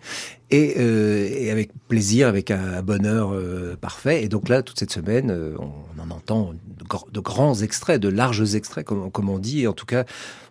et, 0.51 0.75
euh, 0.79 1.27
et, 1.31 1.51
avec 1.51 1.71
plaisir, 1.89 2.29
avec 2.29 2.51
un, 2.51 2.83
bonheur 2.83 3.31
euh, 3.33 3.77
parfait. 3.77 4.23
Et 4.23 4.29
donc 4.29 4.49
là, 4.49 4.63
toute 4.63 4.79
cette 4.79 4.93
semaine, 4.93 5.31
euh, 5.31 5.57
on, 5.59 6.03
en 6.03 6.11
entend 6.11 6.53
de, 7.11 7.21
grands 7.21 7.55
extraits, 7.55 8.01
de 8.01 8.09
larges 8.09 8.55
extraits, 8.55 8.85
comme, 8.85 9.11
comme 9.11 9.31
on 9.31 9.39
dit. 9.39 9.63
Et 9.63 9.67
en 9.67 9.73
tout 9.73 9.87
cas, 9.87 10.05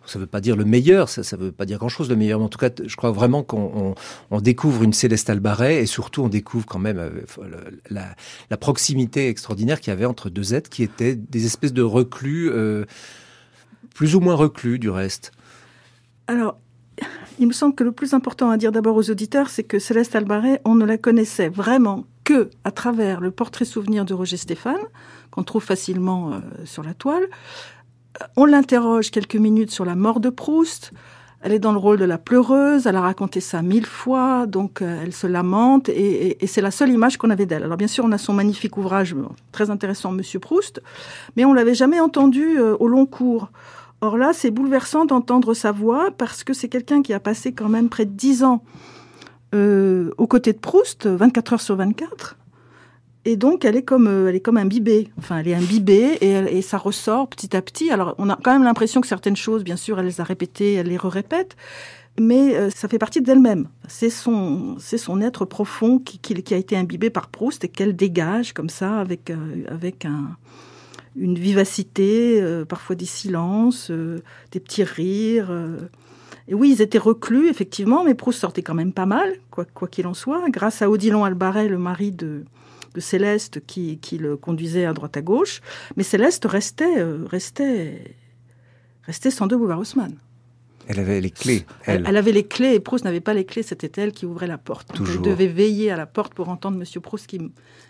ça 0.08 0.20
ne 0.20 0.24
veut 0.24 0.28
pas 0.28 0.42
dire 0.42 0.56
le 0.56 0.66
meilleur, 0.66 1.10
ça 1.10 1.22
ne 1.36 1.44
veut 1.44 1.52
pas 1.52 1.66
dire 1.66 1.78
grand-chose 1.78 2.10
le 2.10 2.16
meilleur, 2.16 2.40
mais 2.40 2.46
en 2.46 2.50
tout 2.50 2.58
cas, 2.58 2.70
je 2.84 2.96
crois 2.96 3.12
vraiment 3.12 3.44
qu'on 3.44 3.94
on, 4.32 4.42
découvre 4.42 4.84
une 4.84 4.94
Céleste 4.94 5.30
Albaret 5.30 5.82
et 5.82 5.86
surtout 5.86 6.24
on 6.24 6.30
découvre 6.30 6.66
quand 6.66 6.80
même 6.80 6.98
euh, 6.98 7.10
la, 7.90 8.16
la, 8.50 8.58
proximité 8.58 9.28
extraordinaire 9.28 9.82
qu'il 9.82 9.92
y 9.92 9.94
avait 9.94 10.06
entre 10.06 10.30
deux 10.30 10.54
êtres 10.54 10.70
qui 10.70 10.84
étaient 10.84 11.16
des 11.16 11.46
espèces 11.46 11.74
de 11.74 11.82
reclus, 11.82 12.50
euh, 12.50 12.86
plus 13.94 14.16
ou 14.16 14.22
moins 14.22 14.36
reclus 14.36 14.80
du 14.80 14.90
reste. 14.90 15.32
Alors, 16.28 16.58
il 17.40 17.48
me 17.48 17.54
semble 17.54 17.76
que 17.76 17.84
le 17.84 17.92
plus 17.92 18.14
important 18.14 18.50
à 18.50 18.58
dire 18.58 18.72
d'abord 18.72 18.96
aux 18.96 19.10
auditeurs, 19.10 19.50
c'est 19.50 19.64
que 19.64 19.80
Céleste 19.80 20.16
Albaret, 20.16 20.62
on 20.66 20.76
ne 20.76 20.86
la 20.86 20.98
connaissait 20.98 21.50
vraiment 21.50 22.06
que 22.24 22.50
à 22.64 22.72
travers 22.72 23.22
le 23.22 23.32
portrait 23.32 23.66
souvenir 23.66 24.06
de 24.06 24.14
Roger 24.14 24.38
Stéphane, 24.38 24.82
qu'on 25.32 25.44
trouve 25.44 25.64
facilement 25.64 26.34
euh, 26.34 26.40
sur 26.66 26.84
la 26.84 26.94
toile. 26.94 27.24
Euh, 28.22 28.26
on 28.36 28.46
l'interroge 28.46 29.12
quelques 29.12 29.36
minutes 29.36 29.72
sur 29.72 29.86
la 29.86 29.96
mort 29.96 30.20
de 30.20 30.30
Proust. 30.30 30.92
Elle 31.42 31.54
est 31.54 31.60
dans 31.60 31.72
le 31.72 31.78
rôle 31.78 32.00
de 32.00 32.06
la 32.06 32.18
pleureuse, 32.18 32.88
elle 32.88 32.96
a 32.96 33.02
raconté 33.02 33.40
ça 33.40 33.62
mille 33.62 33.86
fois, 33.86 34.48
donc 34.48 34.82
euh, 34.82 35.02
elle 35.04 35.14
se 35.14 35.28
lamente, 35.28 35.88
et, 35.88 36.36
c'est 36.48 36.62
la 36.62 36.72
seule 36.72 36.90
image 36.90 37.18
qu'on 37.18 37.30
avait 37.30 37.46
d'elle. 37.46 37.64
Alors 37.64 37.78
bien 37.78 37.88
sûr, 37.88 38.04
on 38.04 38.12
a 38.12 38.18
son 38.18 38.34
magnifique 38.34 38.76
ouvrage, 38.76 39.16
très 39.52 39.70
intéressant, 39.70 40.12
Monsieur 40.12 40.40
Proust, 40.40 40.82
mais 41.36 41.46
on 41.46 41.54
l'avait 41.54 41.76
jamais 41.76 42.00
entendu 42.00 42.60
au 42.60 42.88
long 42.88 43.06
cours. 43.06 43.52
Or 44.02 44.18
là, 44.18 44.32
c'est 44.34 44.52
bouleversant 44.52 45.06
d'entendre 45.06 45.54
sa 45.54 45.72
voix 45.72 46.12
parce 46.18 46.44
que 46.44 46.54
c'est 46.54 46.70
quelqu'un 46.70 47.02
qui 47.02 47.14
a 47.14 47.20
passé 47.20 47.52
quand 47.52 47.70
même 47.70 47.90
près 47.90 48.06
de 48.06 48.12
dix 48.12 48.44
ans 48.44 48.64
euh, 49.56 50.12
aux 50.18 50.28
côtés 50.28 50.54
de 50.54 50.60
Proust, 50.60 51.08
24 51.08 51.54
heures 51.54 51.62
sur 51.62 51.76
24. 51.76 52.38
Et 53.26 53.36
donc, 53.36 53.66
elle 53.66 53.76
est 53.76 53.84
comme, 53.84 54.08
euh, 54.08 54.30
elle 54.30 54.36
est 54.36 54.40
comme 54.40 54.58
imbibée. 54.58 55.10
Enfin, 55.18 55.40
elle 55.40 55.48
est 55.48 55.56
imbibée 55.56 56.18
et, 56.22 56.58
et 56.58 56.62
ça 56.62 56.78
ressort 56.78 57.28
petit 57.28 57.58
à 57.58 57.62
petit. 57.62 57.90
Alors, 57.90 58.14
on 58.20 58.30
a 58.30 58.38
quand 58.42 58.54
même 58.54 58.64
l'impression 58.64 59.02
que 59.02 59.08
certaines 59.08 59.36
choses, 59.36 59.64
bien 59.64 59.76
sûr, 59.76 60.00
elle 60.00 60.06
les 60.06 60.22
a 60.22 60.24
répétées, 60.24 60.76
elle 60.76 60.88
les 60.88 60.98
re-répète. 60.98 61.56
Mais 62.20 62.56
euh, 62.56 62.70
ça 62.70 62.88
fait 62.88 63.00
partie 63.00 63.22
d'elle-même. 63.22 63.68
C'est 63.88 64.10
son, 64.10 64.76
c'est 64.80 64.98
son 64.98 65.22
être 65.22 65.46
profond 65.46 66.00
qui, 66.00 66.20
a 66.54 66.58
été 66.58 66.78
imbibé 66.78 67.10
par 67.10 67.28
Proust 67.30 67.64
et 67.64 67.68
qu'elle 67.68 67.96
dégage 67.96 68.54
comme 68.54 68.70
ça 68.70 69.00
avec, 69.00 69.32
avec 69.70 70.06
un, 70.06 70.36
une 71.18 71.36
vivacité, 71.36 72.42
euh, 72.42 72.66
parfois 72.66 72.96
des 72.96 73.06
silences, 73.06 73.90
euh, 73.92 74.20
des 74.52 74.60
petits 74.60 74.84
rires. 74.84 75.50
Euh. 75.50 75.78
Et 76.48 76.54
oui, 76.54 76.72
ils 76.72 76.82
étaient 76.82 76.98
reclus, 76.98 77.50
effectivement, 77.50 78.04
mais 78.04 78.14
Proust 78.14 78.40
sortait 78.40 78.62
quand 78.62 78.74
même 78.74 78.94
pas 78.94 79.06
mal, 79.06 79.34
quoi 79.50 79.88
qu'il 79.88 80.08
en 80.08 80.14
soit, 80.14 80.50
grâce 80.50 80.82
à 80.82 80.90
Odilon 80.90 81.26
Albaret, 81.26 81.68
le 81.68 81.78
mari 81.78 82.12
de, 82.12 82.46
de 82.94 83.00
Céleste, 83.00 83.66
qui, 83.66 83.98
qui, 83.98 84.18
le 84.18 84.38
conduisait 84.38 84.86
à 84.86 84.94
droite 84.94 85.18
à 85.18 85.22
gauche. 85.22 85.62
Mais 85.98 86.04
Céleste 86.04 86.46
restait, 86.46 87.04
restait, 87.26 88.16
restait 89.04 89.32
sans 89.32 89.48
deux 89.48 89.58
Haussmann. 89.58 90.16
Elle 90.88 91.00
avait 91.00 91.20
les 91.20 91.32
clés. 91.32 91.66
Elle. 91.86 92.06
avait 92.06 92.32
les 92.32 92.48
clés 92.48 92.74
et 92.74 92.80
Proust 92.80 93.04
n'avait 93.04 93.20
pas 93.20 93.34
les 93.34 93.46
clés, 93.46 93.64
c'était 93.64 94.02
elle 94.02 94.14
qui 94.14 94.26
ouvrait 94.26 94.48
la 94.48 94.58
porte. 94.58 94.94
Toujours. 94.94 95.16
elle 95.16 95.22
devait 95.22 95.48
veiller 95.48 95.92
à 95.92 95.98
la 95.98 96.06
porte 96.06 96.34
pour 96.34 96.50
entendre 96.50 96.78
Monsieur 96.78 97.02
Proust 97.02 97.28
qui, 97.28 97.40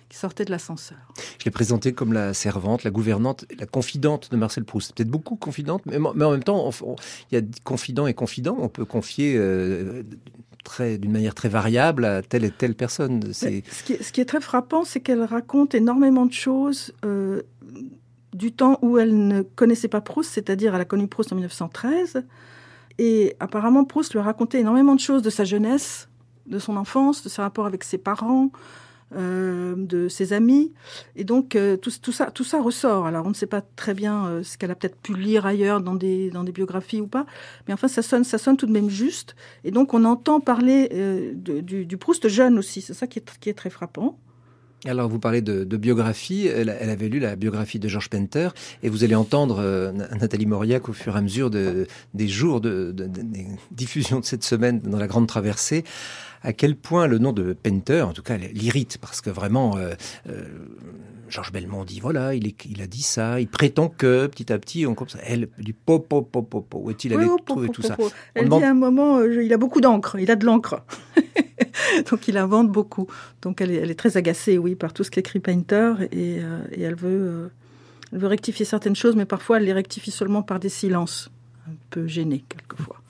sortait 0.10 0.46
de 0.46 0.52
l'ascenseur. 0.52 0.98
Je 1.38 1.46
l'ai 1.46 1.52
présentée 1.52 1.94
comme 1.94 2.14
la 2.14 2.34
servante, 2.34 2.84
la 2.84 2.92
gouvernante, 2.92 3.46
la 3.60 3.66
confidente 3.66 4.32
de 4.32 4.38
Marcel 4.38 4.64
Proust. 4.64 4.96
Peut-être 4.96 5.10
beaucoup 5.10 5.36
confidente, 5.36 5.84
mais, 5.86 5.98
en 5.98 6.32
même 6.32 6.44
temps, 6.44 6.70
il 7.32 7.36
y 7.36 7.38
a 7.38 7.42
confident 7.64 8.08
et 8.08 8.14
confident. 8.14 8.58
On 8.60 8.70
peut 8.70 8.86
confier 8.86 9.36
euh, 9.36 10.04
d'une 10.80 11.12
manière 11.12 11.36
très 11.36 11.50
variable 11.50 12.06
à 12.06 12.22
telle 12.22 12.46
et 12.46 12.52
telle 12.52 12.74
personne. 12.74 13.34
Ce 13.34 13.48
qui, 13.48 14.22
est, 14.22 14.26
très 14.26 14.42
frappant, 14.42 14.86
c'est 14.86 15.02
qu'elle 15.02 15.24
raconte 15.24 15.76
énormément 15.76 16.26
de 16.26 16.34
choses. 16.34 16.94
Euh, 17.06 17.44
du 18.34 18.52
temps 18.52 18.78
où 18.82 18.98
elle 18.98 19.28
ne 19.28 19.42
connaissait 19.42 19.88
pas 19.88 20.02
Proust, 20.02 20.32
c'est-à-dire 20.32 20.76
elle 20.76 20.82
a 20.82 20.86
connu 20.86 21.08
Proust 21.08 21.32
en 21.32 21.36
1913. 21.36 22.24
Et 23.00 23.36
apparemment, 23.40 23.86
Proust 23.86 24.14
lui 24.14 24.20
a 24.20 24.24
raconté 24.24 24.60
énormément 24.60 24.96
de 24.96 25.00
choses 25.00 25.22
de 25.22 25.30
sa 25.30 25.44
jeunesse, 25.44 26.10
de 26.48 26.60
son 26.60 26.78
enfance, 26.78 27.24
de 27.24 27.30
ses 27.30 27.42
rapports 27.42 27.66
avec 27.66 27.84
ses 27.84 27.98
parents, 27.98 28.52
euh, 29.16 29.76
de 29.78 30.08
ses 30.10 30.34
amis. 30.34 30.74
Et 31.16 31.24
donc, 31.24 31.56
euh, 31.56 31.78
tout, 31.78 31.92
ça, 32.12 32.32
ressort. 32.60 33.06
Alors, 33.06 33.26
on 33.26 33.30
ne 33.30 33.34
sait 33.34 33.46
pas 33.46 33.62
très 33.62 33.94
bien 33.94 34.26
euh, 34.26 34.44
ce 34.44 34.58
qu'elle 34.58 34.72
a 34.72 34.76
peut-être 34.76 34.98
pu 34.98 35.14
lire 35.14 35.46
ailleurs 35.46 35.80
dans 35.80 35.96
des, 35.96 36.32
biographies 36.54 37.02
ou 37.02 37.08
pas. 37.08 37.26
Mais 37.68 37.74
enfin, 37.74 37.88
ça 37.88 38.02
sonne, 38.02 38.24
ça 38.24 38.38
sonne 38.38 38.58
tout 38.58 38.66
de 38.66 38.74
même 38.74 38.90
juste. 38.90 39.36
Et 39.64 39.72
donc, 39.72 39.94
on 39.94 40.04
entend 40.04 40.40
parler 40.40 40.90
du, 41.36 41.98
Proust 41.98 42.28
jeune 42.28 42.58
aussi. 42.58 42.82
C'est 42.82 42.94
ça 42.94 43.08
qui 43.08 43.20
est 43.20 43.54
très 43.54 43.70
frappant. 43.70 44.18
Alors, 44.86 45.10
vous 45.10 45.20
parlez 45.20 45.42
de, 45.42 45.64
biographie. 45.78 46.48
Elle, 46.48 46.70
avait 46.70 47.10
lu 47.10 47.20
la 47.20 47.36
biographie 47.36 47.80
de 47.80 47.88
Georges 47.88 48.10
Penter. 48.10 48.50
Et 48.84 48.90
vous 48.90 49.04
allez 49.04 49.16
entendre 49.16 49.60
euh, 49.60 49.92
Nathalie 49.92 50.46
Mauriac 50.46 50.88
au 50.88 50.94
fur 50.94 51.16
et 51.16 51.20
à 51.20 51.22
mesure 51.22 51.50
de, 51.50 51.88
des 52.14 52.28
jours 52.28 52.62
de, 52.62 52.92
des 52.96 53.48
diffusions 53.72 54.20
de 54.20 54.26
cette 54.26 54.44
semaine 54.44 54.80
dans 54.82 55.00
la 55.00 55.08
Grande 55.08 55.28
Traversée 55.28 55.84
à 56.44 56.54
quel 56.54 56.76
point 56.76 57.08
le 57.08 57.18
nom 57.18 57.34
de 57.34 57.54
Penter, 57.54 58.02
en 58.02 58.14
tout 58.14 58.22
cas, 58.22 58.38
l'irrite, 58.38 58.98
parce 59.00 59.22
que 59.22 59.30
vraiment, 59.30 59.78
euh, 59.78 59.94
euh, 60.30 60.44
Georges 61.30 61.52
Belmont 61.52 61.84
dit 61.84 62.00
voilà, 62.00 62.34
il, 62.34 62.54
il, 62.70 62.82
a 62.82 62.88
dit 62.88 63.02
ça, 63.02 63.40
il 63.40 63.48
prétend 63.48 63.90
que 63.90 64.28
petit 64.28 64.52
à 64.52 64.60
petit, 64.60 64.86
on 64.86 64.96
comme 64.96 65.10
ça, 65.10 65.20
elle 65.24 65.50
dit 65.60 65.74
pop, 65.74 66.08
pop, 66.08 66.30
pop, 66.32 66.50
pop, 66.50 66.74
où 66.76 66.90
est-il 66.90 67.14
allé 67.14 67.28
trouver 67.46 67.70
tout 67.70 67.82
ça 67.82 67.98
Elle 68.34 68.50
dit 68.50 68.64
à 68.64 68.72
un 68.72 68.74
moment, 68.74 69.22
il 69.22 69.52
a 69.54 69.58
beaucoup 69.58 69.82
d'encre, 69.82 70.18
il 70.20 70.32
a 70.32 70.36
de 70.36 70.46
l'encre. 70.46 70.84
Donc 72.10 72.28
il 72.28 72.38
invente 72.38 72.72
beaucoup. 72.72 73.08
Donc 73.42 73.62
elle 73.62 73.72
est, 73.72 73.96
très 73.96 74.18
agacée, 74.18 74.58
oui, 74.58 74.76
par 74.76 74.94
tout 74.94 75.04
ce 75.04 75.12
qu'écrit 75.12 75.40
Painter 75.40 75.94
et, 76.12 76.40
euh, 76.40 76.60
elle, 76.72 76.96
veut, 76.96 77.10
euh, 77.10 77.48
elle 78.12 78.20
veut 78.20 78.28
rectifier 78.28 78.66
certaines 78.66 78.96
choses, 78.96 79.16
mais 79.16 79.26
parfois 79.26 79.58
elle 79.58 79.66
les 79.66 79.74
rectifie 79.74 80.12
seulement 80.12 80.42
par 80.42 80.60
des 80.60 80.70
silences, 80.70 81.30
un 81.68 81.76
peu 81.90 82.08
gênés 82.08 82.44
quelquefois. 82.48 83.02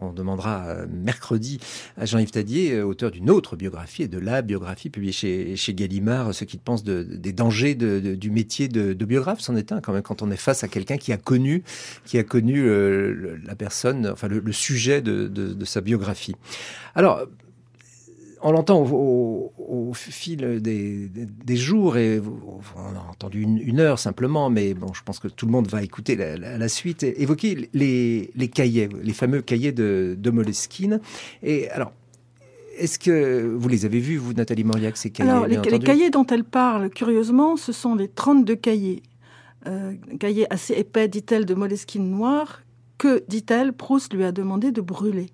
On 0.00 0.12
demandera 0.12 0.66
euh, 0.66 0.86
mercredi 0.90 1.60
à 1.96 2.06
Jean-Yves 2.06 2.30
Tadier, 2.30 2.82
auteur 2.82 3.10
d'une 3.10 3.30
autre 3.30 3.56
biographie 3.56 4.02
et 4.02 4.08
de 4.08 4.18
la 4.18 4.42
biographie 4.42 4.90
publiée 4.90 5.12
chez, 5.12 5.56
chez 5.56 5.74
Gallimard, 5.74 6.34
ce 6.34 6.44
qu'il 6.44 6.60
pense 6.60 6.84
des 6.84 7.32
dangers 7.32 7.74
du 7.74 8.30
métier 8.30 8.68
de, 8.68 9.04
biographe. 9.04 9.40
C'en 9.40 9.56
est 9.56 9.72
un 9.72 9.80
quand 9.80 9.92
même 9.92 10.02
quand 10.02 10.22
on 10.22 10.30
est 10.30 10.36
face 10.36 10.64
à 10.64 10.68
quelqu'un 10.68 10.96
qui 10.96 11.12
a 11.12 11.16
connu, 11.16 11.62
qui 12.04 12.18
a 12.18 12.24
connu 12.24 12.66
la 13.44 13.54
personne, 13.54 14.06
enfin 14.06 14.28
le, 14.28 14.52
sujet 14.52 15.02
de, 15.02 15.26
de, 15.28 15.64
sa 15.64 15.80
biographie. 15.80 16.34
Alors, 16.94 17.26
on 18.42 18.52
l'entend 18.52 18.82
au, 18.82 19.92
fil 19.94 20.60
des, 20.60 21.56
jours 21.56 21.96
et 21.96 22.20
on 22.20 22.96
a 22.96 23.10
entendu 23.10 23.42
une, 23.42 23.80
heure 23.80 23.98
simplement, 23.98 24.50
mais 24.50 24.74
bon, 24.74 24.92
je 24.92 25.02
pense 25.02 25.18
que 25.18 25.28
tout 25.28 25.46
le 25.46 25.52
monde 25.52 25.68
va 25.68 25.82
écouter 25.82 26.16
la, 26.16 26.68
suite. 26.68 27.02
Évoquer 27.02 27.68
les, 27.74 28.48
cahiers, 28.48 28.88
les 29.02 29.12
fameux 29.12 29.42
cahiers 29.42 29.72
de, 29.72 30.16
de 30.18 30.30
Moleskine. 30.30 31.00
Et 31.42 31.68
alors, 31.70 31.92
est-ce 32.78 32.98
que 32.98 33.54
vous 33.56 33.68
les 33.68 33.84
avez 33.84 34.00
vus, 34.00 34.16
vous, 34.16 34.32
Nathalie 34.32 34.64
Mauriac, 34.64 34.96
ces 34.96 35.10
cahiers 35.10 35.30
Alors, 35.30 35.46
les, 35.46 35.78
cahiers 35.78 36.10
dont 36.10 36.26
elle 36.26 36.44
parle, 36.44 36.90
curieusement, 36.90 37.56
ce 37.56 37.72
sont 37.72 37.94
les 37.94 38.08
32 38.08 38.56
cahiers. 38.56 39.02
Euh, 39.66 39.92
cahiers 40.18 40.46
assez 40.52 40.74
épais, 40.74 41.08
dit-elle, 41.08 41.44
de 41.44 41.54
Moleskine 41.54 42.08
noir, 42.08 42.62
que, 42.96 43.22
dit-elle, 43.28 43.72
Proust 43.72 44.14
lui 44.14 44.24
a 44.24 44.32
demandé 44.32 44.72
de 44.72 44.80
brûler. 44.80 45.26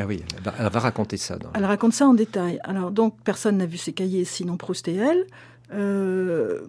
Ah 0.00 0.06
oui, 0.06 0.24
elle 0.36 0.68
va, 0.70 0.80
raconter 0.80 1.16
ça. 1.16 1.38
Elle 1.54 1.64
raconte 1.64 1.92
ça 1.92 2.06
en 2.06 2.14
détail. 2.14 2.58
Alors 2.64 2.90
donc 2.90 3.14
personne 3.22 3.58
n'a 3.58 3.66
vu 3.66 3.76
ces 3.76 3.92
cahiers 3.92 4.24
sinon 4.24 4.56
Proust 4.56 4.88
et 4.88 4.94
elle. 4.94 5.24
Euh, 5.72 6.62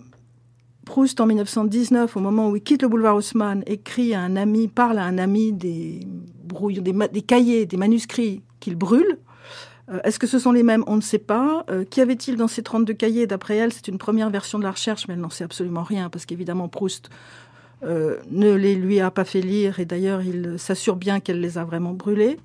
Proust 0.86 1.20
en 1.20 1.26
1919, 1.26 2.16
au 2.16 2.20
moment 2.20 2.50
où 2.52 2.56
il 2.56 2.62
quitte 2.62 2.84
le 2.84 2.88
boulevard 2.88 3.16
Haussmann, 3.16 3.64
écrit 3.66 4.14
à 4.14 4.22
un 4.22 4.36
ami, 4.36 4.68
parle 4.68 5.00
à 5.00 5.06
un 5.06 5.18
ami 5.18 5.52
des 5.52 6.02
brouillons, 6.44 6.84
des, 6.84 7.22
cahiers, 7.24 7.66
des 7.66 7.78
manuscrits 7.78 8.44
qu'il 8.60 8.76
brûle. 8.76 9.18
Euh, 9.90 10.00
est-ce 10.04 10.20
que 10.20 10.28
ce 10.28 10.38
sont 10.38 10.52
les 10.52 10.62
mêmes? 10.62 10.84
On 10.86 10.96
ne 10.96 11.02
sait 11.02 11.18
pas. 11.18 11.66
Euh, 11.72 11.84
Qu'y 11.84 12.02
avait-il 12.02 12.38
dans 12.38 12.48
ces 12.48 12.62
32 12.62 12.94
cahiers? 12.94 13.26
D'après 13.26 13.56
elle, 13.56 13.74
c'est 13.74 13.88
une 13.88 13.98
première 13.98 14.30
version 14.30 14.60
de 14.60 14.64
la 14.64 14.72
recherche, 14.72 15.08
mais 15.08 15.16
elle 15.16 15.22
n'en 15.22 15.32
sait 15.32 15.44
absolument 15.44 15.84
rien, 15.84 16.12
parce 16.12 16.28
qu'évidemment, 16.28 16.68
Proust 16.68 17.10
ne 17.82 18.54
les 18.54 18.74
lui 18.74 19.00
a 19.00 19.12
pas 19.12 19.26
fait 19.26 19.42
lire, 19.42 19.80
et 19.80 19.86
d'ailleurs, 19.86 20.24
il 20.24 20.58
s'assure 20.58 20.96
bien 20.96 21.20
qu'elle 21.20 21.40
les 21.40 21.60
a 21.60 21.64
vraiment 21.64 21.94
brûlés. 21.94 22.40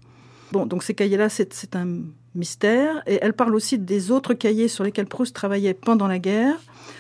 Bon, 0.53 0.67
donc 0.67 0.83
ces 0.83 0.95
cahiers-là, 0.95 1.29
c'est 1.29 1.77
un 1.77 2.03
mystère. 2.35 3.03
Et 3.07 3.19
elle 3.23 3.33
parle 3.33 3.55
aussi 3.55 3.79
des 3.79 4.11
autres 4.11 4.35
cahiers 4.35 4.69
sur 4.69 4.85
lesquels 4.85 5.07
Proust 5.07 5.35
travaillait 5.35 5.75
pendant 5.75 6.09
la 6.09 6.19
guerre. 6.19 6.57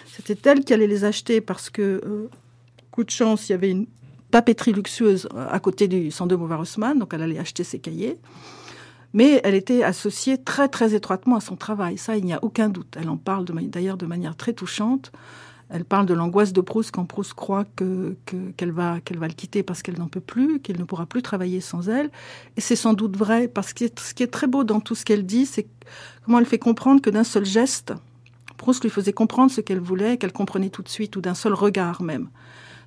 C'était 0.06 0.50
elle 0.50 0.64
qui 0.64 0.74
allait 0.74 0.86
les 0.86 1.04
acheter 1.04 1.40
parce 1.40 1.70
que, 1.70 2.00
euh, 2.04 2.28
coup 2.90 3.04
de 3.04 3.10
chance, 3.10 3.48
il 3.48 3.52
y 3.52 3.54
avait 3.54 3.70
une 3.70 3.86
papeterie 4.30 4.72
luxueuse 4.72 5.28
à 5.34 5.58
côté 5.58 5.88
du 5.88 6.10
centre 6.10 6.36
de 6.36 6.40
Haussmann, 6.40 6.98
donc 6.98 7.12
elle 7.14 7.22
allait 7.22 7.38
acheter 7.38 7.64
ses 7.64 7.78
cahiers. 7.78 8.18
Mais 9.12 9.40
elle 9.42 9.54
était 9.54 9.82
associée 9.82 10.38
très 10.38 10.68
très 10.68 10.94
étroitement 10.94 11.36
à 11.36 11.40
son 11.40 11.56
travail, 11.56 11.98
ça 11.98 12.16
il 12.16 12.24
n'y 12.24 12.32
a 12.32 12.38
aucun 12.42 12.68
doute. 12.68 12.96
Elle 13.00 13.08
en 13.08 13.16
parle 13.16 13.44
d'ailleurs 13.44 13.96
de 13.96 14.06
manière 14.06 14.36
très 14.36 14.52
touchante. 14.52 15.10
Elle 15.72 15.84
parle 15.84 16.06
de 16.06 16.14
l'angoisse 16.14 16.52
de 16.52 16.60
Proust 16.60 16.90
quand 16.90 17.04
Proust 17.04 17.34
croit 17.34 17.64
que, 17.76 18.16
qu'elle 18.56 18.72
va, 18.72 19.00
qu'elle 19.00 19.18
va 19.18 19.28
le 19.28 19.34
quitter 19.34 19.62
parce 19.62 19.82
qu'elle 19.82 19.98
n'en 19.98 20.08
peut 20.08 20.20
plus, 20.20 20.60
qu'il 20.60 20.78
ne 20.78 20.84
pourra 20.84 21.06
plus 21.06 21.22
travailler 21.22 21.60
sans 21.60 21.88
elle. 21.88 22.10
Et 22.56 22.60
c'est 22.60 22.76
sans 22.76 22.92
doute 22.92 23.16
vrai, 23.16 23.46
parce 23.46 23.72
que 23.72 23.84
ce 23.96 24.12
qui 24.12 24.24
est 24.24 24.32
très 24.32 24.48
beau 24.48 24.64
dans 24.64 24.80
tout 24.80 24.96
ce 24.96 25.04
qu'elle 25.04 25.24
dit, 25.24 25.46
c'est 25.46 25.68
comment 26.24 26.40
elle 26.40 26.46
fait 26.46 26.58
comprendre 26.58 27.00
que 27.00 27.10
d'un 27.10 27.24
seul 27.24 27.44
geste, 27.44 27.94
Proust 28.56 28.82
lui 28.82 28.90
faisait 28.90 29.12
comprendre 29.12 29.50
ce 29.50 29.60
qu'elle 29.60 29.80
voulait, 29.80 30.18
qu'elle 30.18 30.32
comprenait 30.32 30.70
tout 30.70 30.82
de 30.82 30.88
suite, 30.88 31.14
ou 31.16 31.20
d'un 31.20 31.34
seul 31.34 31.54
regard 31.54 32.02
même. 32.02 32.28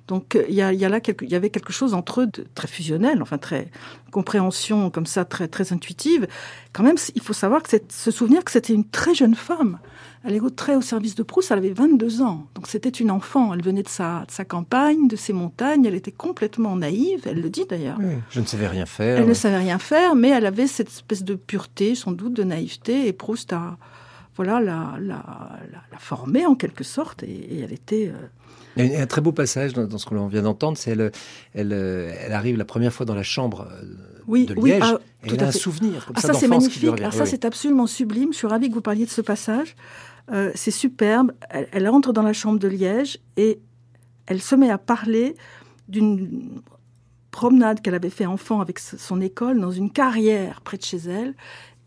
Donc 0.06 0.38
il 0.48 0.54
y, 0.54 0.60
a, 0.60 0.70
là 0.70 1.00
il 1.22 1.28
y 1.30 1.34
avait 1.34 1.48
quelque 1.48 1.72
chose 1.72 1.94
entre 1.94 2.20
eux 2.20 2.26
de 2.26 2.44
très 2.54 2.68
fusionnel, 2.68 3.22
enfin 3.22 3.38
très 3.38 3.70
compréhension 4.10 4.90
comme 4.90 5.06
ça 5.06 5.24
très 5.24 5.48
très 5.48 5.72
intuitive. 5.72 6.26
Quand 6.74 6.82
même, 6.82 6.96
il 7.14 7.22
faut 7.22 7.32
savoir 7.32 7.62
que 7.62 7.70
se 7.88 8.10
souvenir 8.10 8.44
que 8.44 8.52
c'était 8.52 8.74
une 8.74 8.86
très 8.86 9.14
jeune 9.14 9.34
femme. 9.34 9.78
Elle 10.26 10.36
est 10.36 10.56
très 10.56 10.74
au 10.74 10.80
service 10.80 11.14
de 11.14 11.22
Proust, 11.22 11.50
elle 11.50 11.58
avait 11.58 11.72
22 11.72 12.22
ans. 12.22 12.46
Donc 12.54 12.66
c'était 12.66 12.88
une 12.88 13.10
enfant, 13.10 13.52
elle 13.52 13.62
venait 13.62 13.82
de 13.82 13.88
sa, 13.88 14.24
de 14.26 14.30
sa 14.30 14.44
campagne, 14.44 15.06
de 15.06 15.16
ses 15.16 15.34
montagnes, 15.34 15.84
elle 15.84 15.94
était 15.94 16.12
complètement 16.12 16.76
naïve, 16.76 17.20
elle 17.26 17.42
le 17.42 17.50
dit 17.50 17.66
d'ailleurs. 17.68 17.98
je 18.30 18.40
ne 18.40 18.46
savais 18.46 18.66
rien 18.66 18.86
faire. 18.86 19.18
Elle 19.18 19.28
ne 19.28 19.34
savait 19.34 19.58
rien 19.58 19.78
faire, 19.78 20.14
mais 20.14 20.30
elle 20.30 20.46
avait 20.46 20.66
cette 20.66 20.88
espèce 20.88 21.24
de 21.24 21.34
pureté, 21.34 21.94
sans 21.94 22.12
doute, 22.12 22.32
de 22.32 22.42
naïveté, 22.42 23.06
et 23.06 23.12
Proust 23.12 23.52
a 23.52 23.76
voilà, 24.36 24.60
la, 24.60 24.96
la, 25.00 25.22
la, 25.92 25.98
formée 25.98 26.44
en 26.44 26.54
quelque 26.54 26.82
sorte, 26.82 27.22
et, 27.22 27.60
elle 27.60 27.72
était... 27.72 28.08
Euh, 28.08 28.26
il 28.76 28.92
y 28.92 28.96
a 28.96 29.02
un 29.02 29.06
très 29.06 29.20
beau 29.20 29.30
passage 29.30 29.72
dans, 29.72 29.98
ce 29.98 30.04
qu'on 30.04 30.26
vient 30.26 30.42
d'entendre, 30.42 30.76
c'est 30.76 30.90
elle, 30.90 31.12
elle, 31.54 31.72
elle, 31.72 32.32
arrive 32.32 32.56
la 32.56 32.64
première 32.64 32.92
fois 32.92 33.06
dans 33.06 33.14
la 33.14 33.22
chambre 33.22 33.68
euh, 33.70 33.84
oui, 34.26 34.46
de 34.46 34.54
oui, 34.54 34.70
Liège, 34.70 34.82
ah, 34.82 34.98
et 35.24 35.30
elle 35.32 35.44
a 35.44 35.48
un 35.48 35.52
souvenir 35.52 36.04
comme 36.04 36.16
ah, 36.18 36.20
ça, 36.20 36.32
ça 36.32 36.40
c'est 36.40 36.48
magnifique, 36.48 36.90
ah, 37.04 37.12
ça 37.12 37.26
c'est 37.26 37.44
absolument 37.44 37.86
sublime, 37.86 38.32
je 38.32 38.38
suis 38.38 38.48
ravie 38.48 38.68
que 38.68 38.74
vous 38.74 38.80
parliez 38.80 39.04
de 39.04 39.10
ce 39.10 39.20
passage, 39.20 39.76
euh, 40.32 40.50
c'est 40.54 40.70
superbe, 40.70 41.32
elle, 41.50 41.88
entre 41.88 42.12
dans 42.12 42.22
la 42.22 42.32
chambre 42.32 42.58
de 42.58 42.68
Liège 42.68 43.18
et 43.36 43.60
elle 44.26 44.40
se 44.40 44.54
met 44.54 44.70
à 44.70 44.78
parler 44.78 45.34
d'une 45.88 46.62
promenade 47.30 47.80
qu'elle 47.80 47.94
avait 47.94 48.10
fait 48.10 48.26
enfant 48.26 48.60
avec 48.60 48.78
son 48.78 49.20
école 49.20 49.60
dans 49.60 49.70
une 49.70 49.90
carrière 49.90 50.60
près 50.62 50.78
de 50.78 50.82
chez 50.82 50.98
elle 50.98 51.34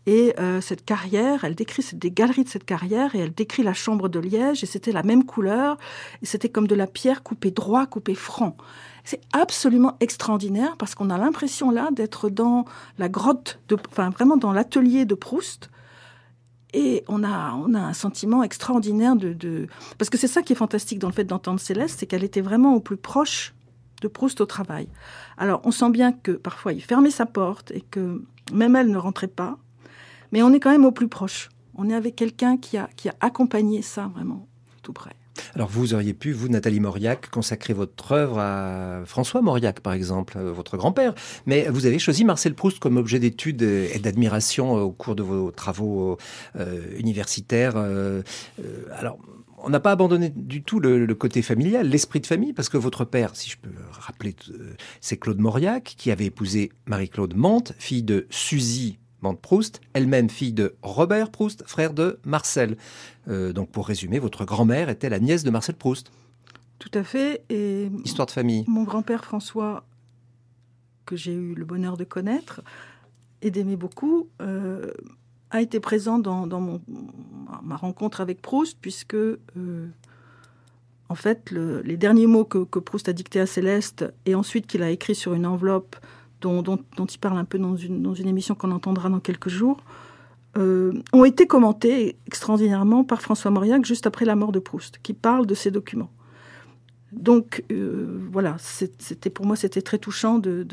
et 0.08 0.32
euh, 0.38 0.62
cette 0.62 0.86
carrière, 0.86 1.44
elle 1.44 1.54
décrit 1.54 1.84
des 1.92 2.10
galeries 2.10 2.44
de 2.44 2.48
cette 2.48 2.64
carrière 2.64 3.14
et 3.14 3.18
elle 3.18 3.34
décrit 3.34 3.62
la 3.62 3.74
chambre 3.74 4.08
de 4.08 4.18
Liège 4.18 4.64
et 4.64 4.66
c'était 4.66 4.90
la 4.90 5.02
même 5.02 5.24
couleur 5.24 5.76
et 6.22 6.26
c'était 6.26 6.48
comme 6.48 6.66
de 6.66 6.74
la 6.74 6.86
pierre 6.86 7.22
coupée 7.22 7.50
droit, 7.50 7.84
coupée 7.84 8.14
franc. 8.14 8.56
C'est 9.04 9.20
absolument 9.34 9.98
extraordinaire 10.00 10.78
parce 10.78 10.94
qu'on 10.94 11.10
a 11.10 11.18
l'impression 11.18 11.70
là 11.70 11.90
d'être 11.92 12.30
dans 12.30 12.64
la 12.96 13.10
grotte, 13.10 13.60
de, 13.68 13.76
enfin 13.90 14.08
vraiment 14.08 14.38
dans 14.38 14.50
l'atelier 14.50 15.04
de 15.04 15.14
Proust. 15.14 15.68
Et 16.74 17.04
on 17.08 17.24
a, 17.24 17.54
on 17.54 17.72
a 17.74 17.80
un 17.80 17.94
sentiment 17.94 18.42
extraordinaire 18.42 19.16
de, 19.16 19.66
parce 19.96 20.10
que 20.10 20.18
c'est 20.18 20.28
ça 20.28 20.42
qui 20.42 20.52
est 20.52 20.56
fantastique 20.56 20.98
dans 20.98 21.08
le 21.08 21.14
fait 21.14 21.24
d'entendre 21.24 21.60
Céleste, 21.60 22.00
c'est 22.00 22.06
qu'elle 22.06 22.24
était 22.24 22.42
vraiment 22.42 22.74
au 22.74 22.80
plus 22.80 22.98
proche 22.98 23.54
de 24.02 24.08
Proust 24.08 24.40
au 24.40 24.46
travail. 24.46 24.86
Alors 25.38 25.60
on 25.64 25.70
sent 25.70 25.90
bien 25.90 26.12
que 26.12 26.32
parfois 26.32 26.72
il 26.72 26.82
fermait 26.82 27.10
sa 27.10 27.26
porte 27.26 27.70
et 27.70 27.80
que 27.80 28.22
même 28.52 28.76
elle 28.76 28.90
ne 28.90 28.98
rentrait 28.98 29.28
pas 29.28 29.58
mais 30.32 30.42
on 30.42 30.52
est 30.52 30.60
quand 30.60 30.70
même 30.70 30.84
au 30.84 30.92
plus 30.92 31.08
proche. 31.08 31.48
On 31.74 31.88
est 31.88 31.94
avec 31.94 32.16
quelqu'un 32.16 32.56
qui 32.56 32.76
a, 32.76 32.88
qui 32.96 33.08
a 33.08 33.14
accompagné 33.20 33.82
ça 33.82 34.10
vraiment 34.14 34.46
tout 34.82 34.92
près. 34.92 35.14
Alors 35.54 35.68
vous 35.68 35.94
auriez 35.94 36.14
pu, 36.14 36.32
vous, 36.32 36.48
Nathalie 36.48 36.80
Mauriac, 36.80 37.30
consacrer 37.30 37.72
votre 37.72 38.12
œuvre 38.12 38.38
à 38.38 39.02
François 39.04 39.42
Mauriac, 39.42 39.80
par 39.80 39.92
exemple, 39.92 40.38
euh, 40.38 40.52
votre 40.52 40.76
grand-père. 40.76 41.14
Mais 41.46 41.68
vous 41.68 41.86
avez 41.86 41.98
choisi 41.98 42.24
Marcel 42.24 42.54
Proust 42.54 42.78
comme 42.78 42.96
objet 42.96 43.18
d'étude 43.18 43.62
et 43.62 43.98
d'admiration 43.98 44.74
au 44.74 44.90
cours 44.90 45.14
de 45.14 45.22
vos 45.22 45.50
travaux 45.50 46.18
universitaires. 46.98 47.76
alors, 48.98 49.18
on 49.62 49.70
n'a 49.70 49.80
pas 49.80 49.92
abandonné 49.92 50.30
du 50.34 50.62
tout 50.62 50.80
le, 50.80 51.06
côté 51.14 51.42
familial, 51.42 51.88
l'esprit 51.88 52.20
de 52.20 52.26
famille, 52.26 52.52
parce 52.52 52.68
que 52.68 52.76
votre 52.76 53.04
père, 53.04 53.34
si 53.34 53.50
je 53.50 53.58
peux 53.58 53.70
rappeler, 53.90 54.34
euh, 54.50 54.74
c'est 55.00 55.16
Claude 55.16 55.38
Mauriac, 55.38 55.94
qui 55.96 56.10
avait 56.10 56.26
épousé 56.26 56.70
Marie-Claude 56.86 57.34
Mante, 57.36 57.72
fille 57.78 58.02
de 58.02 58.26
Suzy 58.30 58.98
Mante-Proust, 59.22 59.80
elle-même 59.92 60.30
fille 60.30 60.52
de 60.52 60.74
Robert 60.82 61.30
Proust, 61.30 61.64
frère 61.66 61.92
de 61.92 62.18
Marcel. 62.24 62.76
Euh, 63.28 63.52
donc 63.52 63.70
pour 63.70 63.86
résumer, 63.86 64.18
votre 64.18 64.44
grand-mère 64.44 64.88
était 64.88 65.08
la 65.08 65.18
nièce 65.18 65.44
de 65.44 65.50
Marcel 65.50 65.74
Proust. 65.74 66.12
Tout 66.78 66.90
à 66.94 67.02
fait. 67.02 67.42
Et 67.48 67.90
Histoire 68.04 68.26
de 68.26 68.32
famille. 68.32 68.64
Mon 68.68 68.84
grand-père 68.84 69.24
François, 69.24 69.84
que 71.06 71.16
j'ai 71.16 71.32
eu 71.32 71.54
le 71.54 71.64
bonheur 71.64 71.96
de 71.96 72.04
connaître 72.04 72.62
et 73.42 73.50
d'aimer 73.50 73.76
beaucoup, 73.76 74.28
euh, 74.40 74.92
a 75.50 75.62
été 75.62 75.80
présent 75.80 76.18
dans, 76.18 76.46
mon, 76.60 76.80
ma 77.62 77.76
rencontre 77.76 78.20
avec 78.20 78.42
Proust, 78.42 78.76
puisque, 78.80 79.14
euh, 79.14 79.38
en 81.08 81.14
fait, 81.14 81.50
les 81.50 81.96
derniers 81.96 82.26
mots 82.26 82.44
que, 82.44 82.78
Proust 82.78 83.08
a 83.08 83.12
dictés 83.12 83.40
à 83.40 83.46
Céleste, 83.46 84.04
et 84.26 84.34
ensuite 84.34 84.66
qu'il 84.66 84.82
a 84.82 84.90
écrit 84.90 85.14
sur 85.14 85.34
une 85.34 85.46
enveloppe 85.46 85.96
dont, 86.40 86.78
il 86.98 87.18
parle 87.18 87.38
un 87.38 87.44
peu 87.44 87.58
dans 87.58 87.76
une, 87.76 88.28
émission 88.28 88.54
qu'on 88.54 88.70
entendra 88.70 89.08
dans 89.08 89.20
quelques 89.20 89.48
jours, 89.48 89.78
euh, 90.56 90.92
ont 91.12 91.24
été 91.24 91.46
commentés 91.46 92.16
extraordinairement 92.26 93.04
par 93.04 93.22
François 93.22 93.50
Mauriac 93.50 93.84
juste 93.84 94.06
après 94.06 94.24
la 94.24 94.36
mort 94.36 94.52
de 94.52 94.58
Proust, 94.58 94.98
qui 95.02 95.12
parle 95.12 95.46
de 95.46 95.54
ces 95.54 95.70
documents. 95.70 96.10
Donc 97.12 97.64
euh, 97.72 98.18
voilà, 98.30 98.56
c'était 98.58 99.30
pour 99.30 99.46
moi 99.46 99.56
c'était 99.56 99.80
très 99.80 99.98
touchant 99.98 100.38
de, 100.38 100.66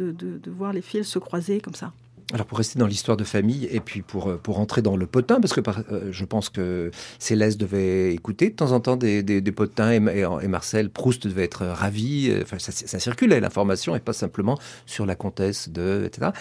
voir 0.47 0.73
les 0.73 0.81
fils 0.81 1.07
se 1.07 1.19
croiser 1.19 1.61
comme 1.61 1.75
ça. 1.75 1.93
Alors 2.35 2.47
pour 2.47 2.57
rester 2.57 2.77
dans 2.77 2.85
l'histoire 2.85 3.15
de 3.15 3.23
famille 3.23 3.65
et 3.71 3.79
puis 3.79 4.01
pour, 4.01 4.27
euh, 4.27 4.35
pour 4.35 4.57
rentrer 4.57 4.81
dans 4.81 4.97
le 4.97 5.05
potin, 5.05 5.39
parce 5.39 5.53
que 5.53 5.61
euh, 5.89 6.11
je 6.11 6.25
pense 6.25 6.49
que 6.49 6.91
Céleste 7.17 7.57
devait 7.57 8.13
écouter 8.13 8.49
de 8.49 8.55
temps 8.55 8.73
en 8.73 8.81
temps 8.81 8.97
des, 8.97 9.23
des, 9.23 9.51
potins 9.53 9.89
et, 9.91 10.01
Marcel 10.01 10.89
Proust 10.89 11.27
devait 11.27 11.45
être 11.45 11.65
ravi. 11.65 12.37
Enfin, 12.41 12.59
ça, 12.59 12.73
ça 12.73 12.99
circulait 12.99 13.39
l'information 13.39 13.95
et 13.95 14.01
pas 14.01 14.11
simplement 14.11 14.59
sur 14.85 15.05
la 15.05 15.15
comtesse 15.15 15.69
de 15.69 16.03
etc. 16.05 16.31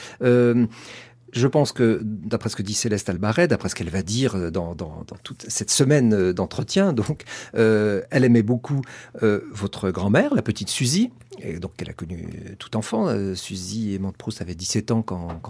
Je 1.34 1.46
pense 1.46 1.72
que, 1.72 2.00
d'après 2.02 2.48
ce 2.48 2.56
que 2.56 2.62
dit 2.62 2.74
Céleste 2.74 3.08
Albaret, 3.08 3.48
d'après 3.48 3.68
ce 3.68 3.74
qu'elle 3.74 3.90
va 3.90 4.02
dire 4.02 4.50
dans, 4.50 4.74
dans, 4.74 5.04
toute 5.22 5.44
cette 5.48 5.70
semaine 5.70 6.32
d'entretien, 6.32 6.92
donc, 6.94 7.24
elle 7.54 8.24
aimait 8.24 8.42
beaucoup 8.42 8.80
votre 9.20 9.90
grand-mère, 9.90 10.34
la 10.34 10.42
petite 10.42 10.68
Suzy, 10.68 11.10
et 11.40 11.58
donc 11.58 11.76
qu'elle 11.76 11.90
a 11.90 11.94
connu 11.94 12.28
tout 12.58 12.76
enfant. 12.76 13.08
Euh, 13.08 13.34
Suzy 13.34 13.94
Aimante 13.94 14.16
Proust 14.16 14.40
avait 14.40 14.54
17 14.54 14.90
ans 14.90 15.02
quand, 15.02 15.40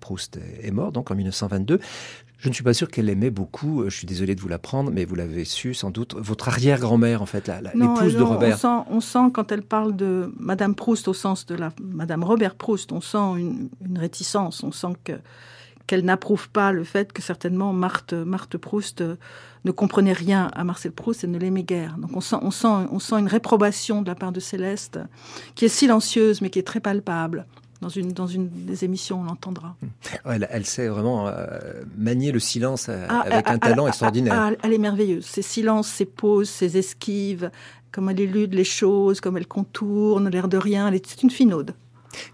Proust 0.00 0.38
est 0.62 0.70
mort, 0.70 0.92
donc 0.92 1.10
en 1.10 1.14
1922. 1.14 1.80
Je 2.42 2.48
ne 2.48 2.54
suis 2.54 2.64
pas 2.64 2.74
sûr 2.74 2.88
qu'elle 2.88 3.08
aimait 3.08 3.30
beaucoup, 3.30 3.82
euh, 3.82 3.88
je 3.88 3.96
suis 3.96 4.06
désolé 4.06 4.34
de 4.34 4.40
vous 4.40 4.48
l'apprendre, 4.48 4.90
mais 4.92 5.04
vous 5.04 5.14
l'avez 5.14 5.44
su 5.44 5.74
sans 5.74 5.92
doute, 5.92 6.16
votre 6.18 6.48
arrière-grand-mère, 6.48 7.22
en 7.22 7.26
fait, 7.26 7.48
l'épouse 7.72 8.16
de 8.16 8.22
Robert. 8.22 8.58
On 8.90 9.00
sent, 9.00 9.30
quand 9.32 9.52
elle 9.52 9.62
parle 9.62 9.94
de 9.94 10.34
Madame 10.40 10.74
Proust 10.74 11.06
au 11.06 11.14
sens 11.14 11.46
de 11.46 11.54
la 11.54 11.72
Madame 11.80 12.24
Robert 12.24 12.56
Proust, 12.56 12.90
on 12.90 13.00
sent 13.00 13.38
une, 13.38 13.68
une 13.86 13.96
réticence, 13.96 14.64
on 14.64 14.72
sent 14.72 14.94
que 15.04 15.12
qu'elle 15.86 16.04
n'approuve 16.04 16.48
pas 16.48 16.72
le 16.72 16.84
fait 16.84 17.12
que 17.12 17.22
certainement 17.22 17.72
Marthe, 17.72 18.12
Marthe 18.12 18.56
Proust 18.56 19.00
euh, 19.00 19.16
ne 19.64 19.70
comprenait 19.70 20.12
rien 20.12 20.48
à 20.54 20.64
Marcel 20.64 20.92
Proust 20.92 21.24
et 21.24 21.26
ne 21.26 21.38
l'aimait 21.38 21.64
guère. 21.64 21.96
Donc 21.98 22.16
on 22.16 22.20
sent, 22.20 22.36
on, 22.42 22.50
sent, 22.50 22.88
on 22.90 22.98
sent 22.98 23.16
une 23.16 23.28
réprobation 23.28 24.02
de 24.02 24.08
la 24.08 24.14
part 24.14 24.32
de 24.32 24.40
Céleste 24.40 24.98
qui 25.54 25.64
est 25.64 25.68
silencieuse 25.68 26.40
mais 26.40 26.50
qui 26.50 26.58
est 26.58 26.66
très 26.66 26.80
palpable. 26.80 27.46
Dans 27.82 27.88
une, 27.88 28.12
dans 28.12 28.28
une 28.28 28.48
des 28.48 28.84
émissions, 28.84 29.22
on 29.22 29.24
l'entendra. 29.24 29.74
Elle, 30.24 30.46
elle, 30.52 30.64
sait 30.64 30.86
vraiment 30.86 31.26
euh, 31.26 31.58
manier 31.98 32.30
le 32.30 32.38
silence 32.38 32.86
euh, 32.88 33.06
ah, 33.08 33.22
avec 33.26 33.48
un 33.48 33.58
talent 33.58 33.88
extraordinaire. 33.88 34.34
Ah, 34.36 34.50
elle 34.62 34.72
est 34.72 34.78
merveilleuse. 34.78 35.24
Ses 35.26 35.42
silences, 35.42 35.88
ses 35.88 36.04
pauses, 36.04 36.48
ses 36.48 36.78
esquives, 36.78 37.50
comme 37.90 38.08
elle 38.08 38.20
élude 38.20 38.54
les 38.54 38.62
choses, 38.62 39.20
comme 39.20 39.36
elle 39.36 39.48
contourne, 39.48 40.28
l'air 40.28 40.46
de 40.46 40.58
rien. 40.58 40.92
C'est 41.04 41.24
une 41.24 41.30
finaude. 41.30 41.74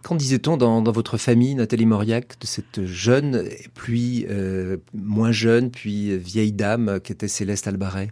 Qu'en 0.03 0.17
disait-on 0.17 0.59
dans, 0.59 0.83
votre 0.83 1.17
famille, 1.17 1.55
Nathalie 1.55 1.87
Mauriac, 1.87 2.39
de 2.39 2.47
cette 2.47 2.85
jeune, 2.85 3.49
puis 3.73 4.27
euh, 4.29 4.77
moins 4.93 5.33
jeune, 5.33 5.71
puis 5.71 6.19
vieille 6.19 6.53
dame 6.53 7.01
qui 7.01 7.13
était 7.13 7.27
Céleste 7.27 7.67
Albaret? 7.67 8.11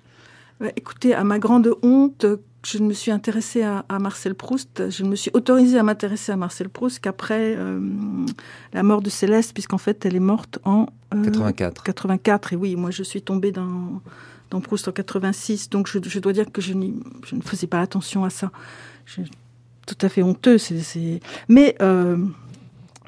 Écoutez, 0.74 1.12
à 1.12 1.22
ma 1.22 1.38
grande 1.38 1.74
honte, 1.82 2.24
je 2.66 2.78
ne 2.78 2.88
me 2.88 2.92
suis 2.92 3.10
intéressée 3.10 3.62
à, 3.62 3.84
Marcel 4.00 4.34
Proust, 4.34 4.90
je 4.90 5.04
ne 5.04 5.08
me 5.08 5.16
suis 5.16 5.30
autorisée 5.34 5.78
à 5.78 5.82
m'intéresser 5.82 6.32
à 6.32 6.36
Marcel 6.36 6.68
Proust 6.68 6.98
qu'après 6.98 7.54
euh, 7.56 7.80
la 8.72 8.82
mort 8.82 9.02
de 9.02 9.10
Céleste, 9.10 9.52
puisqu'en 9.52 9.78
fait 9.78 10.04
elle 10.04 10.16
est 10.16 10.20
morte 10.20 10.58
en 10.64 10.86
84. 11.10 11.84
84, 11.84 12.52
et 12.52 12.56
oui, 12.56 12.76
moi 12.76 12.90
je 12.90 13.02
suis 13.02 13.22
tombée 13.22 13.52
dans, 13.52 14.02
dans 14.50 14.60
Proust 14.60 14.88
en 14.88 14.92
86, 14.92 15.70
donc 15.70 15.86
je, 15.86 16.18
dois 16.18 16.32
dire 16.32 16.50
que 16.50 16.60
je, 16.60 16.72
je, 17.24 17.36
ne 17.36 17.40
faisais 17.40 17.68
pas 17.68 17.80
attention 17.80 18.24
à 18.24 18.30
ça. 18.30 18.50
Je, 19.04 19.22
tout 19.86 19.96
à 20.02 20.08
fait 20.08 20.22
honteux. 20.22 20.58
Mais, 21.48 21.76
euh, 21.80 22.16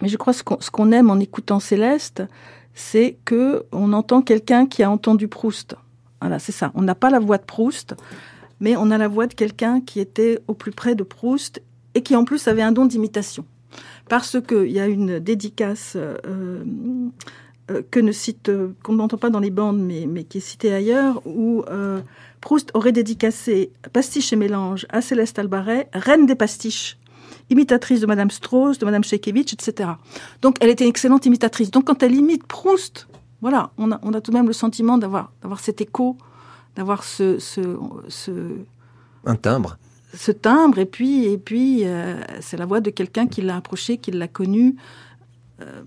mais 0.01 0.09
je 0.09 0.16
crois 0.16 0.32
que 0.32 0.39
ce 0.60 0.70
qu'on, 0.70 0.93
aime 0.93 1.10
en 1.10 1.18
écoutant 1.18 1.60
Céleste, 1.60 2.22
c'est 2.74 3.18
que 3.24 3.64
on 3.72 3.93
entend 3.93 4.22
quelqu'un 4.22 4.66
qui 4.66 4.82
a 4.82 4.90
entendu 4.90 5.28
Proust. 5.28 5.74
Voilà, 6.20 6.39
c'est 6.39 6.52
ça. 6.52 6.70
On 6.74 6.82
n'a 6.82 6.94
pas 6.94 7.10
la 7.10 7.18
voix 7.18 7.39
de 7.39 7.44
Proust, 7.44 7.94
mais 8.60 8.76
on 8.76 8.90
a 8.90 8.98
la 8.98 9.09
voix 9.09 9.26
de 9.26 9.35
quelqu'un 9.35 9.80
qui 9.80 10.01
était 10.01 10.39
au 10.48 10.55
plus 10.55 10.72
près 10.72 10.94
de 10.94 11.02
Proust 11.02 11.62
et 11.94 12.02
qui 12.02 12.16
en 12.16 12.24
plus 12.24 12.48
avait 12.48 12.62
un 12.62 12.72
don 12.72 12.86
d'imitation. 12.86 13.44
Parce 14.09 14.36
qu'il 14.40 14.70
y 14.70 14.80
a 14.80 14.86
une 14.86 15.18
dédicace 15.18 15.93
euh, 15.97 16.16
euh, 17.70 17.82
que 17.90 18.01
ne 18.01 18.12
cite, 18.12 18.51
qu'on 18.82 18.94
n'entend 18.94 19.18
pas 19.18 19.30
dans 19.30 19.40
les 19.40 19.51
bandes, 19.51 19.80
mais, 19.80 20.06
mais 20.09 20.24
qui 20.24 20.39
est 20.39 20.43
citée 20.43 20.72
ailleurs, 20.72 21.20
où 21.26 21.62
Proust 22.40 22.70
aurait 22.74 22.93
dédicacé 22.93 23.72
Pastiche 23.93 24.32
et 24.32 24.36
mélange 24.36 24.86
à 24.89 25.02
Céleste 25.02 25.39
Albaret, 25.39 25.89
reine 25.93 26.26
des 26.26 26.35
pastiches, 26.35 26.98
imitatrice 27.51 28.01
de 28.01 28.06
Madame 28.06 28.30
Strauss, 28.30 28.78
de 28.78 28.85
Madame 28.85 29.05
Shekiewicz, 29.05 29.52
etc. 29.52 29.90
Donc 30.43 30.56
elle 30.60 30.70
était 30.70 30.85
une 30.85 30.90
excellente 30.90 31.26
imitatrice. 31.26 31.70
Donc 31.70 31.86
quand 31.86 32.02
elle 32.02 32.14
imite 32.14 32.47
Proust, 32.47 33.09
voilà, 33.40 33.70
on 33.78 33.93
a, 33.93 34.01
on 34.02 34.12
a 34.14 34.20
tout 34.20 34.30
de 34.30 34.36
même 34.36 34.47
le 34.47 34.52
sentiment 34.52 34.98
d'avoir, 34.98 35.32
d'avoir 35.43 35.60
cet 35.60 35.80
écho, 35.80 36.16
d'avoir 36.78 37.02
ce, 37.02 37.40
ce, 37.40 37.60
Un 39.26 39.34
timbre. 39.34 39.78
Ce 40.14 40.30
timbre, 40.30 40.78
et 40.78 40.86
puis, 40.86 41.24
et 41.24 41.36
puis 41.36 41.82
euh, 41.84 42.20
c'est 42.40 42.56
la 42.56 42.66
voix 42.66 42.80
de 42.80 42.90
quelqu'un 42.90 43.26
qui 43.26 43.42
l'a 43.42 43.56
approché, 43.56 43.98
qui 43.98 44.12
l'a 44.12 44.28
connu. 44.28 44.76
Euh, 45.60 45.82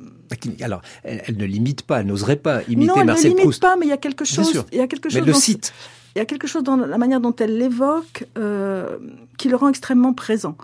alors, 0.59 0.81
elle, 1.03 1.38
ne 1.38 1.45
l'imite 1.45 1.84
pas, 1.84 2.01
elle 2.01 2.07
n'oserait 2.07 2.35
pas 2.35 2.61
imiter 2.63 2.91
non, 2.93 3.05
Marcel 3.05 3.05
Proust. 3.05 3.23
Non, 3.23 3.30
elle 3.30 3.31
ne 3.31 3.39
l'imite 3.39 3.61
pas, 3.61 3.76
mais 3.77 3.85
il 3.85 3.89
y 3.89 3.93
a 3.93 3.97
quelque 3.97 4.26
chose. 4.26 4.65
Il 4.73 4.77
y 4.77 4.81
a 4.81 4.88
quelque 4.88 5.09
chose 5.09 5.15
mais 5.15 5.22
elle 5.22 5.34
le 5.34 5.34
cite 5.34 5.73
il 6.13 6.19
y 6.19 6.22
a 6.22 6.26
quelque 6.26 6.45
chose 6.45 6.63
dans 6.63 6.76
la 6.76 6.97
manière 6.97 7.22
dont 7.22 7.34
elle 7.38 7.57
l'évoque 7.57 8.27
euh, 8.38 8.97
qui 9.38 9.47
le 9.47 9.55
rend 9.55 9.69
extrêmement 9.69 10.11
présent. 10.11 10.57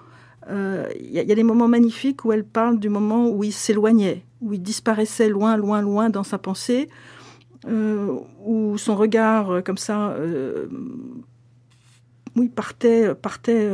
Il 0.49 1.11
y, 1.11 1.19
a 1.19 1.35
des 1.35 1.43
moments 1.43 1.69
magnifiques 1.69 2.25
où 2.25 2.33
elle 2.33 2.43
parle 2.43 2.79
du 2.79 2.89
moment 2.89 3.29
où 3.29 3.45
il 3.45 3.53
s'éloignait, 3.53 4.23
où 4.41 4.51
il 4.51 4.61
disparaissait 4.61 5.29
loin, 5.29 5.55
loin, 5.55 5.81
loin 5.81 6.09
dans 6.09 6.25
sa 6.25 6.37
pensée, 6.37 6.89
où 7.67 8.77
son 8.77 8.95
regard, 8.95 9.63
comme 9.63 9.77
ça, 9.77 10.15
oui, 12.35 12.49
partait, 12.49 13.13
partait, 13.15 13.69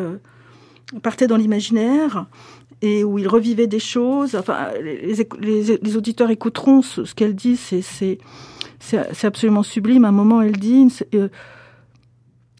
partait 1.02 1.28
dans 1.28 1.38
l'imaginaire 1.38 2.28
et 2.82 3.03
où 3.03 3.18
il 3.18 3.28
revivait 3.28 3.68
des 3.68 3.80
choses. 3.80 4.36
Enfin, 4.36 4.70
les, 4.82 5.98
auditeurs 5.98 6.32
écouteront 6.32 6.82
ce, 6.82 7.14
qu'elle 7.14 7.36
dit, 7.36 7.56
c'est 7.56 7.82
c'est 8.80 9.26
absolument 9.26 9.64
sublime. 9.64 10.06
À 10.06 10.10
un 10.10 10.11
moment, 10.11 10.41
elle 10.41 10.57
dit 10.57 10.88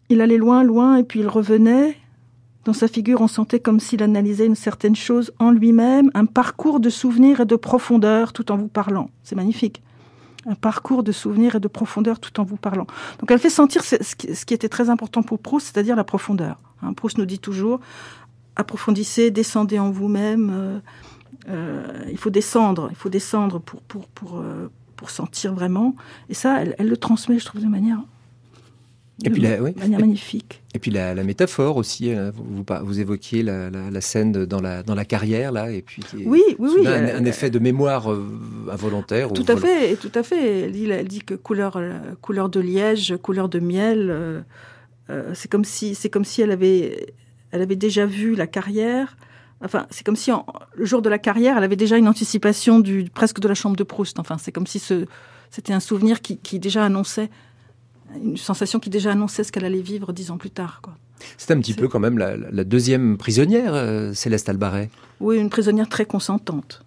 il 0.08 0.20
allait 0.20 0.38
loin, 0.38 0.64
loin, 0.64 0.96
et 0.96 1.04
puis 1.04 1.20
il 1.20 1.28
revenait. 1.28 1.96
Dans 2.64 2.72
sa 2.72 2.88
figure, 2.88 3.20
on 3.20 3.28
sentait 3.28 3.60
comme 3.60 3.78
s'il 3.78 4.02
analysait 4.02 4.46
une 4.46 4.54
certaine 4.54 4.96
chose 4.96 5.32
en 5.38 5.50
lui-même, 5.50 6.10
un 6.14 6.24
parcours 6.24 6.80
de 6.80 6.88
souvenirs 6.88 7.40
et 7.40 7.44
de 7.44 7.56
profondeur 7.56 8.32
tout 8.32 8.50
en 8.50 8.56
vous 8.56 8.68
parlant. 8.68 9.10
C'est 9.22 9.36
magnifique. 9.36 9.82
Un 10.46 10.54
parcours 10.54 11.02
de 11.02 11.12
souvenirs 11.12 11.54
et 11.54 11.60
de 11.60 11.68
profondeur 11.68 12.20
tout 12.20 12.38
en 12.40 12.44
vous 12.44 12.56
parlant. 12.56 12.86
Donc 13.18 13.30
elle 13.30 13.38
fait 13.38 13.50
sentir 13.50 13.82
ce 13.84 14.44
qui 14.44 14.54
était 14.54 14.68
très 14.68 14.90
important 14.90 15.22
pour 15.22 15.38
Proust, 15.38 15.72
c'est-à-dire 15.72 15.96
la 15.96 16.04
profondeur. 16.04 16.58
Hein, 16.82 16.92
Proust 16.92 17.18
nous 17.18 17.24
dit 17.24 17.38
toujours, 17.38 17.80
approfondissez, 18.56 19.30
descendez 19.30 19.78
en 19.78 19.90
vous-même. 19.90 20.50
Euh, 20.52 20.78
euh, 21.48 22.04
il 22.10 22.18
faut 22.18 22.30
descendre, 22.30 22.88
il 22.90 22.96
faut 22.96 23.08
descendre 23.08 23.58
pour, 23.58 23.82
pour, 23.82 24.06
pour, 24.08 24.38
euh, 24.38 24.70
pour 24.96 25.10
sentir 25.10 25.54
vraiment. 25.54 25.96
Et 26.28 26.34
ça, 26.34 26.62
elle 26.62 26.88
le 26.88 26.96
transmet, 26.96 27.38
je 27.38 27.44
trouve, 27.44 27.62
de 27.62 27.66
manière 27.66 28.00
et 29.22 29.30
puis 29.30 29.42
la, 29.42 29.60
manière 29.60 30.00
magnifique. 30.00 30.62
Et 30.74 30.78
puis 30.80 30.90
la, 30.90 31.14
métaphore 31.22 31.76
aussi, 31.76 32.10
hein, 32.10 32.32
vous, 32.34 32.64
vous, 32.82 33.00
évoquiez 33.00 33.44
la, 33.44 34.00
scène 34.00 34.32
dans 34.32 34.60
la, 34.60 34.82
dans 34.82 34.94
la 34.94 35.04
carrière, 35.04 35.52
là, 35.52 35.70
et 35.70 35.82
puis 35.82 36.02
oui, 36.14 36.42
oui, 36.58 36.70
oui, 36.78 36.86
un, 36.88 37.24
effet 37.24 37.48
de 37.48 37.60
mémoire 37.60 38.10
euh, 38.10 38.26
involontaire. 38.72 39.32
Tout 39.32 39.44
à 39.46 39.56
fait, 39.56 39.94
tout 39.96 40.10
à 40.14 40.22
fait. 40.24 40.62
Elle 40.62 40.72
dit, 40.72 40.90
elle 40.90 41.06
dit 41.06 41.20
que 41.20 41.34
couleur, 41.34 41.76
euh, 41.76 41.98
couleur 42.20 42.48
de 42.48 42.58
liège, 42.58 43.14
couleur 43.22 43.48
de 43.48 43.60
miel, 43.60 44.08
euh, 44.10 45.34
c'est 45.34 45.50
comme 45.50 45.64
si 45.64 45.94
c'est 45.94 46.10
comme 46.10 46.24
si 46.24 46.42
elle 46.42 46.50
avait 46.50 47.14
elle 47.52 47.62
avait 47.62 47.76
déjà 47.76 48.06
vu 48.06 48.34
la 48.34 48.48
carrière. 48.48 49.16
Enfin, 49.62 49.86
c'est 49.90 50.04
comme 50.04 50.16
si 50.16 50.32
le 50.74 50.84
jour 50.84 51.02
de 51.02 51.08
la 51.08 51.18
carrière, 51.18 51.56
elle 51.56 51.64
avait 51.64 51.76
déjà 51.76 51.96
une 51.96 52.08
anticipation 52.08 52.80
du 52.80 53.08
presque 53.14 53.38
de 53.38 53.46
la 53.46 53.54
chambre 53.54 53.76
de 53.76 53.84
Proust. 53.84 54.18
Enfin, 54.18 54.38
c'est 54.38 54.50
comme 54.50 54.66
si 54.66 54.80
ce 54.80 55.06
c'était 55.50 55.72
un 55.72 55.78
souvenir 55.78 56.20
qui, 56.20 56.38
qui, 56.38 56.58
déjà 56.58 56.84
annonçait 56.84 57.30
une 58.22 58.36
sensation 58.36 58.78
qui 58.78 58.90
déjà 58.90 59.12
annonçait 59.12 59.44
ce 59.44 59.52
qu'elle 59.52 59.64
allait 59.64 59.80
vivre 59.80 60.12
dix 60.12 60.30
ans 60.30 60.38
plus 60.38 60.50
tard. 60.50 60.80
Quoi. 60.82 60.96
C'est 61.36 61.52
un 61.52 61.60
petit 61.60 61.74
peu 61.74 61.88
quand 61.88 62.00
même 62.00 62.18
la, 62.18 62.36
la 62.36 62.64
deuxième 62.64 63.16
prisonnière, 63.16 63.74
euh, 63.74 64.12
Céleste 64.12 64.48
Albaret. 64.48 64.90
Oui, 65.20 65.38
une 65.38 65.50
prisonnière 65.50 65.88
très 65.88 66.06
consentante 66.06 66.84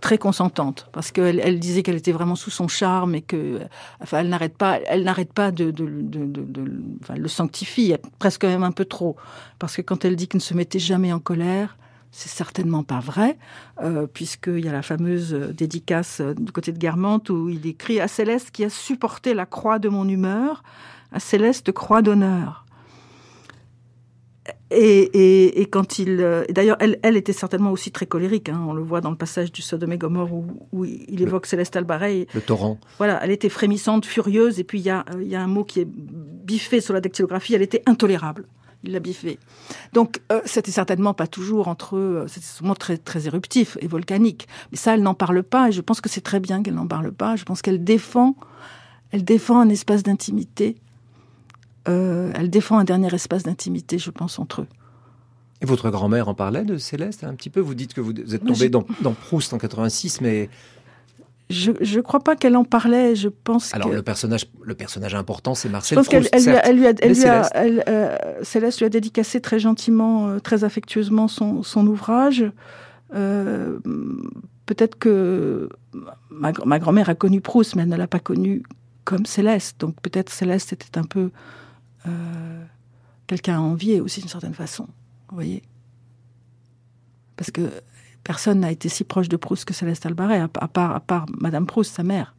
très 0.00 0.18
consentante 0.18 0.88
parce 0.92 1.12
qu'elle 1.12 1.40
elle 1.40 1.60
disait 1.60 1.82
qu'elle 1.82 1.96
était 1.96 2.12
vraiment 2.12 2.34
sous 2.34 2.50
son 2.50 2.68
charme 2.68 3.14
et 3.14 3.20
que 3.20 3.60
enfin 4.02 4.20
elle 4.20 4.28
n'arrête 4.30 4.56
pas 4.56 4.80
elle 4.86 5.04
n'arrête 5.04 5.32
pas 5.32 5.50
de, 5.50 5.70
de, 5.70 5.86
de, 5.86 6.24
de 6.24 6.82
enfin, 7.02 7.14
le 7.16 7.28
sanctifie 7.28 7.94
presque 8.18 8.44
même 8.44 8.62
un 8.62 8.72
peu 8.72 8.86
trop 8.86 9.16
parce 9.58 9.76
que 9.76 9.82
quand 9.82 10.04
elle 10.04 10.16
dit 10.16 10.26
qu'elle 10.26 10.38
ne 10.38 10.42
se 10.42 10.54
mettait 10.54 10.78
jamais 10.78 11.12
en 11.12 11.20
colère 11.20 11.76
c'est 12.12 12.28
certainement 12.28 12.82
pas 12.82 13.00
vrai, 13.00 13.38
euh, 13.82 14.06
puisqu'il 14.06 14.64
y 14.64 14.68
a 14.68 14.72
la 14.72 14.82
fameuse 14.82 15.32
dédicace 15.32 16.20
euh, 16.20 16.34
du 16.34 16.50
côté 16.50 16.72
de 16.72 16.78
Guermantes 16.78 17.30
où 17.30 17.48
il 17.48 17.66
écrit 17.66 18.00
à 18.00 18.08
Céleste 18.08 18.50
qui 18.50 18.64
a 18.64 18.70
supporté 18.70 19.32
la 19.32 19.46
croix 19.46 19.78
de 19.78 19.88
mon 19.88 20.08
humeur, 20.08 20.62
à 21.12 21.20
Céleste 21.20 21.72
croix 21.72 22.02
d'honneur. 22.02 22.66
Et, 24.72 25.66
quand 25.70 25.98
il, 25.98 26.20
euh, 26.20 26.44
d'ailleurs, 26.48 26.76
elle, 26.80 26.98
elle, 27.02 27.16
était 27.16 27.32
certainement 27.32 27.72
aussi 27.72 27.90
très 27.90 28.06
colérique. 28.06 28.48
Hein. 28.48 28.64
on 28.68 28.72
le 28.72 28.82
voit 28.82 29.00
dans 29.00 29.10
le 29.10 29.16
passage 29.16 29.50
du 29.50 29.62
Sodome 29.62 29.92
et 29.92 29.98
Gomorre 29.98 30.32
où, 30.32 30.84
il 30.84 31.22
évoque 31.22 31.46
Céleste 31.46 31.76
Albaret. 31.76 32.26
Le 32.34 32.40
torrent. 32.40 32.78
Voilà, 32.98 33.20
elle 33.22 33.32
était 33.32 33.48
frémissante, 33.48 34.06
furieuse, 34.06 34.60
et 34.60 34.64
puis 34.64 34.78
il 34.78 34.84
y 34.84 34.90
a, 34.90 35.04
il 35.20 35.28
y 35.28 35.34
a 35.34 35.42
un 35.42 35.48
mot 35.48 35.64
qui 35.64 35.80
est 35.80 35.88
biffé 35.88 36.80
sur 36.80 36.94
la 36.94 37.00
dactylographie. 37.00 37.54
Elle 37.54 37.62
était 37.62 37.82
intolérable. 37.86 38.46
Il 38.82 38.92
l'a 38.92 39.00
biffé. 39.00 39.38
Donc, 39.92 40.20
euh, 40.32 40.40
c'était 40.46 40.70
certainement 40.70 41.12
pas 41.12 41.26
toujours 41.26 41.68
entre 41.68 41.96
eux. 41.96 42.22
Euh, 42.22 42.28
c'était 42.28 42.46
souvent 42.46 42.74
très 42.74 42.96
très 42.96 43.26
éruptif 43.26 43.76
et 43.80 43.86
volcanique. 43.86 44.48
Mais 44.70 44.78
ça, 44.78 44.94
elle 44.94 45.02
n'en 45.02 45.14
parle 45.14 45.42
pas, 45.42 45.68
et 45.68 45.72
je 45.72 45.80
pense 45.80 46.00
que 46.00 46.08
c'est 46.08 46.22
très 46.22 46.40
bien 46.40 46.62
qu'elle 46.62 46.74
n'en 46.74 46.86
parle 46.86 47.12
pas. 47.12 47.36
Je 47.36 47.44
pense 47.44 47.60
qu'elle 47.60 47.84
défend, 47.84 48.36
elle 49.10 49.24
défend 49.24 49.60
un 49.60 49.68
espace 49.68 50.02
d'intimité 50.02 50.76
euh, 51.88 52.30
elle 52.34 52.50
défend 52.50 52.78
un 52.78 52.84
dernier 52.84 53.12
espace 53.14 53.42
d'intimité, 53.42 53.98
je 53.98 54.10
pense, 54.10 54.38
entre 54.38 54.62
eux. 54.62 54.66
Et 55.62 55.66
votre 55.66 55.90
grand-mère 55.90 56.28
en 56.28 56.34
parlait 56.34 56.64
de 56.64 56.78
Céleste 56.78 57.24
un 57.24 57.34
petit 57.34 57.50
peu? 57.50 57.60
Vous 57.60 57.74
dites 57.74 57.94
que 57.94 58.00
vous 58.00 58.12
êtes 58.12 58.44
tombé 58.44 58.68
dans, 58.68 58.82
Proust 59.12 59.52
en 59.52 59.58
86, 59.58 60.20
mais... 60.20 60.48
Je 61.50 61.72
ne 61.96 62.00
crois 62.00 62.20
pas 62.20 62.36
qu'elle 62.36 62.56
en 62.56 62.64
parlait, 62.64 63.14
je 63.14 63.28
pense 63.28 63.74
Alors 63.74 63.90
le, 63.90 64.02
personnage, 64.02 64.46
le 64.62 64.74
personnage 64.74 65.14
important, 65.14 65.54
c'est 65.54 65.68
Marcel 65.68 65.96
Proust, 65.96 66.10
Je 66.10 66.16
pense 66.16 66.44
qu'elle 66.44 66.76
lui, 66.76 66.86
a, 66.86 66.94
Céleste. 66.96 67.52
Euh, 67.56 68.16
Céleste 68.42 68.78
lui 68.78 68.86
a 68.86 68.88
dédicacé 68.88 69.40
très 69.40 69.58
gentiment, 69.58 70.28
euh, 70.28 70.38
très 70.38 70.64
affectueusement 70.64 71.28
son, 71.28 71.62
son 71.62 71.86
ouvrage. 71.86 72.50
Peut-être 73.10 74.96
que 74.98 75.68
ma, 76.30 76.52
ma 76.64 76.78
grand-mère 76.78 77.08
a 77.08 77.16
connu 77.16 77.40
Proust, 77.40 77.74
mais 77.74 77.82
elle 77.82 77.88
ne 77.88 77.96
l'a 77.96 78.06
pas 78.06 78.20
connu 78.20 78.62
comme 79.04 79.26
Céleste. 79.26 79.80
Donc 79.80 80.00
peut-être 80.00 80.30
Céleste 80.30 80.72
était 80.72 80.96
un 80.96 81.04
peu 81.04 81.30
euh, 82.06 82.64
quelqu'un 83.26 83.56
à 83.56 83.60
envier 83.60 84.00
aussi 84.00 84.20
d'une 84.20 84.28
certaine 84.28 84.54
façon. 84.54 84.84
Vous 85.28 85.34
voyez 85.34 85.62
Parce 87.36 87.50
que 87.50 87.62
personne 88.24 88.60
n'a 88.60 88.70
été 88.70 88.88
si 88.88 89.04
proche 89.04 89.28
de 89.28 89.36
Proust 89.36 89.64
que 89.64 89.74
Céleste 89.74 90.06
Albaret, 90.06 90.40
à, 90.40 90.48
part, 90.48 90.94
à 90.94 91.00
part 91.00 91.26
Madame 91.38 91.66
Proust, 91.66 91.94
sa 91.94 92.02
mère. 92.02 92.34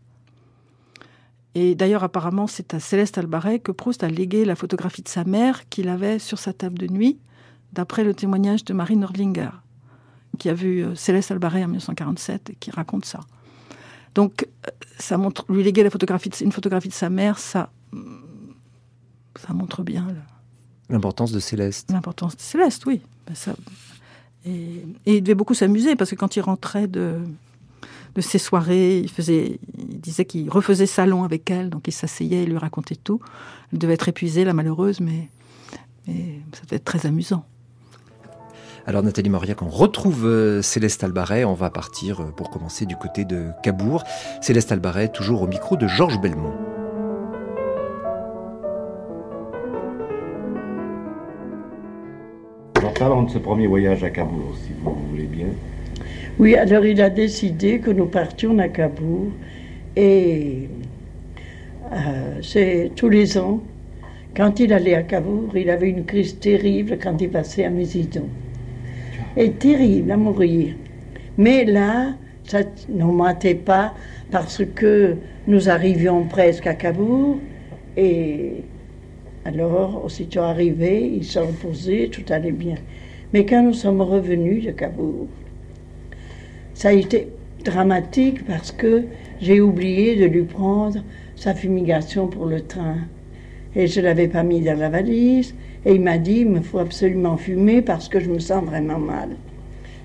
Et 1.53 1.75
d'ailleurs, 1.75 2.03
apparemment, 2.03 2.47
c'est 2.47 2.73
à 2.73 2.79
Céleste 2.79 3.17
Albaret 3.17 3.59
que 3.59 3.71
Proust 3.71 4.03
a 4.03 4.07
légué 4.07 4.45
la 4.45 4.55
photographie 4.55 5.01
de 5.01 5.09
sa 5.09 5.23
mère 5.23 5.67
qu'il 5.69 5.89
avait 5.89 6.19
sur 6.19 6.39
sa 6.39 6.53
table 6.53 6.77
de 6.77 6.87
nuit, 6.87 7.19
d'après 7.73 8.03
le 8.03 8.13
témoignage 8.13 8.63
de 8.63 8.73
Marie 8.73 8.95
Nordlinger, 8.95 9.49
qui 10.37 10.49
a 10.49 10.53
vu 10.53 10.83
euh, 10.83 10.95
Céleste 10.95 11.31
Albaret 11.31 11.63
en 11.63 11.67
1947 11.67 12.51
et 12.51 12.55
qui 12.55 12.71
raconte 12.71 13.05
ça. 13.05 13.19
Donc, 14.15 14.47
euh, 14.65 14.69
ça 14.97 15.17
montre, 15.17 15.45
lui 15.49 15.63
léguer 15.63 15.83
la 15.83 15.89
photographie 15.89 16.29
une 16.41 16.51
photographie 16.51 16.89
de 16.89 16.93
sa 16.93 17.09
mère, 17.09 17.37
ça, 17.37 17.69
ça 19.35 19.53
montre 19.53 19.83
bien 19.83 20.07
l'importance 20.91 21.31
de 21.31 21.39
Céleste. 21.39 21.89
L'importance 21.91 22.35
de 22.35 22.41
Céleste, 22.41 22.85
oui. 22.85 23.01
Ben, 23.25 23.35
ça... 23.35 23.55
et, 24.45 24.83
il 25.05 25.23
devait 25.23 25.35
beaucoup 25.35 25.53
s'amuser 25.53 25.95
parce 25.95 26.11
que 26.11 26.15
quand 26.15 26.35
il 26.35 26.41
rentrait 26.41 26.87
de, 26.87 27.19
de 28.15 28.21
ses 28.21 28.37
soirées, 28.37 28.99
il, 28.99 29.09
faisait, 29.09 29.59
il 29.77 29.99
disait 29.99 30.25
qu'il 30.25 30.49
refaisait 30.49 30.85
salon 30.85 31.23
avec 31.23 31.49
elle, 31.49 31.69
donc 31.69 31.87
il 31.87 31.93
s'asseyait, 31.93 32.43
il 32.43 32.49
lui 32.49 32.57
racontait 32.57 32.95
tout. 32.95 33.21
Elle 33.71 33.79
devait 33.79 33.93
être 33.93 34.09
épuisée, 34.09 34.43
la 34.43 34.53
malheureuse, 34.53 34.99
mais, 34.99 35.29
mais 36.07 36.39
ça 36.53 36.63
devait 36.63 36.77
être 36.77 36.85
très 36.85 37.05
amusant. 37.05 37.45
Alors 38.87 39.03
Nathalie 39.03 39.29
Mauriac, 39.29 39.61
on 39.61 39.69
retrouve 39.69 40.25
euh, 40.25 40.61
Céleste 40.63 41.03
Albaret. 41.03 41.43
On 41.43 41.53
va 41.53 41.69
partir 41.69 42.21
euh, 42.21 42.31
pour 42.31 42.49
commencer 42.49 42.87
du 42.87 42.95
côté 42.95 43.25
de 43.25 43.51
Cabourg. 43.61 44.03
Céleste 44.41 44.71
Albaret, 44.71 45.09
toujours 45.09 45.43
au 45.43 45.47
micro 45.47 45.77
de 45.77 45.87
Georges 45.87 46.19
Belmont. 46.19 46.80
De 53.01 53.31
ce 53.31 53.39
premier 53.39 53.65
voyage 53.65 54.03
à 54.03 54.11
Cabourg, 54.11 54.53
si 54.63 54.69
vous 54.83 54.95
voulez 55.09 55.23
bien. 55.23 55.47
Oui, 56.37 56.55
alors 56.55 56.85
il 56.85 57.01
a 57.01 57.09
décidé 57.09 57.79
que 57.79 57.89
nous 57.89 58.05
partions 58.05 58.59
à 58.59 58.67
Cabourg 58.67 59.31
et 59.95 60.69
euh, 61.91 62.39
c'est 62.43 62.91
tous 62.95 63.09
les 63.09 63.39
ans. 63.39 63.59
Quand 64.37 64.59
il 64.59 64.71
allait 64.71 64.93
à 64.93 65.01
Cabourg, 65.01 65.49
il 65.55 65.71
avait 65.71 65.89
une 65.89 66.05
crise 66.05 66.37
terrible 66.37 66.99
quand 67.01 67.19
il 67.19 67.29
passait 67.29 67.65
à 67.65 67.71
Mésidon. 67.71 68.29
Et 69.35 69.49
terrible 69.51 70.11
à 70.11 70.17
mourir. 70.17 70.75
Mais 71.39 71.65
là, 71.65 72.13
ça 72.43 72.59
ne 72.87 73.03
mentait 73.03 73.55
pas 73.55 73.95
parce 74.29 74.63
que 74.75 75.15
nous 75.47 75.69
arrivions 75.69 76.25
presque 76.25 76.67
à 76.67 76.75
Cabourg 76.75 77.39
et 77.97 78.63
alors, 79.43 80.03
aussitôt 80.05 80.41
arrivé, 80.41 81.13
il 81.15 81.25
s'est 81.25 81.39
reposé, 81.39 82.09
tout 82.09 82.25
allait 82.29 82.51
bien. 82.51 82.75
Mais 83.33 83.45
quand 83.45 83.63
nous 83.63 83.73
sommes 83.73 84.01
revenus 84.01 84.65
de 84.65 84.71
Cabourg, 84.71 85.27
ça 86.75 86.89
a 86.89 86.93
été 86.93 87.27
dramatique 87.63 88.45
parce 88.45 88.71
que 88.71 89.05
j'ai 89.41 89.59
oublié 89.59 90.15
de 90.15 90.25
lui 90.25 90.43
prendre 90.43 91.03
sa 91.35 91.55
fumigation 91.55 92.27
pour 92.27 92.45
le 92.45 92.61
train. 92.61 92.97
Et 93.75 93.87
je 93.87 93.99
ne 93.99 94.05
l'avais 94.05 94.27
pas 94.27 94.43
mis 94.43 94.61
dans 94.61 94.77
la 94.77 94.89
valise. 94.89 95.55
Et 95.85 95.93
il 95.93 96.01
m'a 96.01 96.19
dit, 96.19 96.41
il 96.41 96.49
me 96.49 96.61
faut 96.61 96.77
absolument 96.77 97.37
fumer 97.37 97.81
parce 97.81 98.09
que 98.09 98.19
je 98.19 98.29
me 98.29 98.37
sens 98.37 98.63
vraiment 98.63 98.99
mal. 98.99 99.29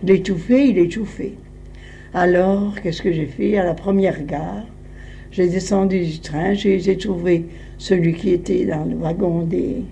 L'étouffer, 0.03 0.69
il 0.69 0.79
étouffé. 0.79 1.35
Alors, 2.15 2.81
qu'est-ce 2.81 3.03
que 3.03 3.13
j'ai 3.13 3.27
fait? 3.27 3.59
À 3.59 3.65
la 3.65 3.75
première 3.75 4.25
gare, 4.25 4.67
j'ai 5.31 5.49
descendu 5.49 6.03
du 6.07 6.21
train, 6.21 6.55
j'ai 6.55 6.97
trouvé 6.97 7.45
celui 7.79 8.15
qui 8.15 8.31
était 8.31 8.65
dans 8.65 8.85
le 8.85 8.97
wagon 8.97 9.43
des 9.43 9.83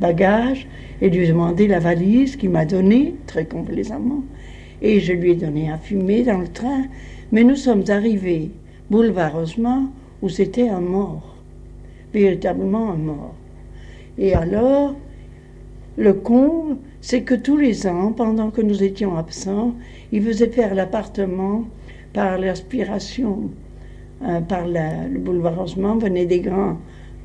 bagages 0.00 0.66
et 1.00 1.10
lui 1.10 1.24
ai 1.24 1.28
demandé 1.28 1.66
la 1.66 1.78
valise 1.78 2.36
qu'il 2.36 2.50
m'a 2.50 2.64
donnée 2.64 3.14
très 3.26 3.44
complaisamment. 3.44 4.22
Et 4.80 5.00
je 5.00 5.12
lui 5.12 5.32
ai 5.32 5.34
donné 5.34 5.70
à 5.70 5.78
fumer 5.78 6.22
dans 6.22 6.38
le 6.38 6.48
train. 6.48 6.84
Mais 7.30 7.44
nous 7.44 7.56
sommes 7.56 7.84
arrivés 7.88 8.50
boulevard 8.90 9.36
où 10.20 10.28
c'était 10.28 10.68
un 10.68 10.80
mort, 10.80 11.36
véritablement 12.12 12.90
un 12.90 12.96
mort. 12.96 13.34
Et 14.18 14.34
alors, 14.34 14.94
le 15.96 16.12
comble, 16.12 16.76
c'est 17.00 17.22
que 17.22 17.34
tous 17.34 17.56
les 17.56 17.86
ans, 17.86 18.12
pendant 18.12 18.50
que 18.50 18.60
nous 18.60 18.82
étions 18.82 19.16
absents, 19.16 19.74
il 20.12 20.22
faisait 20.22 20.48
faire 20.48 20.74
l'appartement 20.74 21.64
par 22.12 22.38
l'aspiration. 22.38 23.50
Euh, 24.24 24.40
par 24.40 24.68
le 24.68 25.18
boulevard 25.18 25.56
Rosemont 25.56 25.96
venaient 25.96 26.26
des 26.26 26.40
grands 26.40 26.76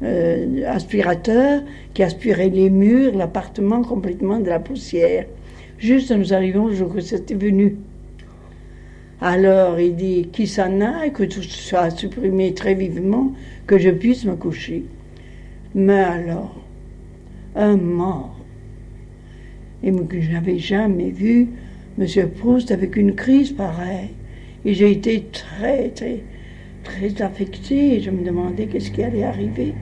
euh, 0.04 0.64
aspirateur 0.68 1.64
qui 1.94 2.04
aspirait 2.04 2.50
les 2.50 2.70
murs, 2.70 3.16
l'appartement 3.16 3.82
complètement 3.82 4.40
de 4.40 4.50
la 4.50 4.60
poussière. 4.60 5.26
Juste 5.80 6.12
nous 6.12 6.34
arrivons 6.34 6.68
le 6.68 6.76
jour 6.76 6.94
que 6.94 7.02
c'était 7.02 7.36
venu. 7.36 7.78
Alors 9.22 9.80
il 9.80 9.96
dit 9.96 10.30
qui 10.32 10.46
s'en 10.46 10.82
a 10.82 11.06
et 11.06 11.12
que 11.12 11.24
tout 11.24 11.42
soit 11.42 11.90
supprimé 11.90 12.54
très 12.54 12.76
vivement, 12.76 13.34
que 13.66 13.78
je 13.78 13.90
puisse 13.90 14.26
me 14.26 14.36
coucher. 14.36 14.86
Mais 15.74 16.00
alors, 16.00 16.56
un 17.56 17.76
mort. 17.76 18.36
Et 19.84 19.92
que 19.92 20.22
je 20.22 20.32
n'avais 20.32 20.60
jamais 20.60 21.10
vu 21.10 21.48
M. 22.00 22.30
Proust 22.38 22.72
avec 22.72 22.96
une 22.96 23.16
crise 23.16 23.52
pareille. 23.52 24.10
Et 24.66 24.74
j'ai 24.74 24.92
été 24.92 25.26
très, 25.32 25.90
très, 25.90 26.22
très 26.88 27.22
affectée. 27.22 28.00
Je 28.00 28.10
me 28.10 28.24
demandais 28.24 28.66
qu'est-ce 28.66 28.92
qui 28.92 29.04
allait 29.04 29.24
arriver. 29.24 29.74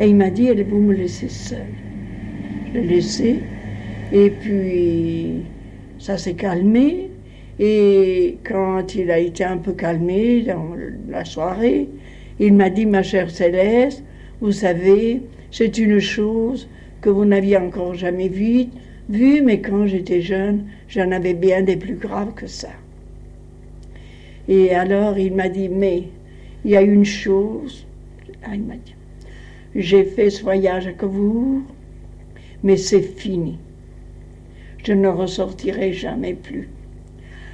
Et 0.00 0.06
il 0.06 0.16
m'a 0.16 0.30
dit, 0.30 0.48
allez-vous 0.48 0.78
me 0.78 0.94
laisser 0.94 1.28
seule 1.28 1.74
Je 2.68 2.78
l'ai 2.78 2.86
laissé. 2.86 3.40
Et 4.12 4.30
puis, 4.30 5.42
ça 5.98 6.16
s'est 6.18 6.34
calmé. 6.34 7.10
Et 7.58 8.38
quand 8.44 8.94
il 8.94 9.10
a 9.10 9.18
été 9.18 9.44
un 9.44 9.58
peu 9.58 9.72
calmé 9.72 10.42
dans 10.42 10.70
la 11.08 11.24
soirée, 11.24 11.88
il 12.40 12.54
m'a 12.54 12.70
dit, 12.70 12.86
ma 12.86 13.02
chère 13.02 13.30
Céleste, 13.30 14.02
vous 14.40 14.52
savez, 14.52 15.22
c'est 15.50 15.78
une 15.78 16.00
chose 16.00 16.68
que 17.00 17.10
vous 17.10 17.24
n'aviez 17.24 17.58
encore 17.58 17.94
jamais 17.94 18.28
vue, 18.28 18.66
vue, 19.08 19.42
mais 19.42 19.60
quand 19.60 19.86
j'étais 19.86 20.22
jeune, 20.22 20.64
j'en 20.88 21.10
avais 21.12 21.34
bien 21.34 21.62
des 21.62 21.76
plus 21.76 21.96
graves 21.96 22.34
que 22.34 22.46
ça. 22.46 22.70
Et 24.48 24.74
alors 24.74 25.18
il 25.18 25.34
m'a 25.34 25.48
dit, 25.48 25.68
mais 25.68 26.04
il 26.64 26.70
y 26.70 26.76
a 26.76 26.82
une 26.82 27.04
chose, 27.04 27.86
ah, 28.44 28.54
il 28.54 28.62
m'a 28.62 28.76
dit, 28.76 28.94
j'ai 29.74 30.04
fait 30.04 30.30
ce 30.30 30.42
voyage 30.42 30.86
à 30.86 30.92
Cavour, 30.92 31.62
mais 32.62 32.76
c'est 32.76 33.02
fini. 33.02 33.58
Je 34.84 34.92
ne 34.92 35.08
ressortirai 35.08 35.92
jamais 35.92 36.34
plus. 36.34 36.68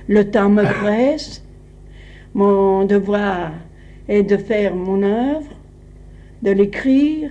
Le 0.09 0.31
temps 0.31 0.51
me 0.51 0.63
presse, 0.81 1.45
mon 2.35 2.85
devoir 2.85 3.53
est 4.09 4.23
de 4.23 4.37
faire 4.37 4.75
mon 4.75 5.03
œuvre, 5.03 5.51
de 6.43 6.51
l'écrire, 6.51 7.31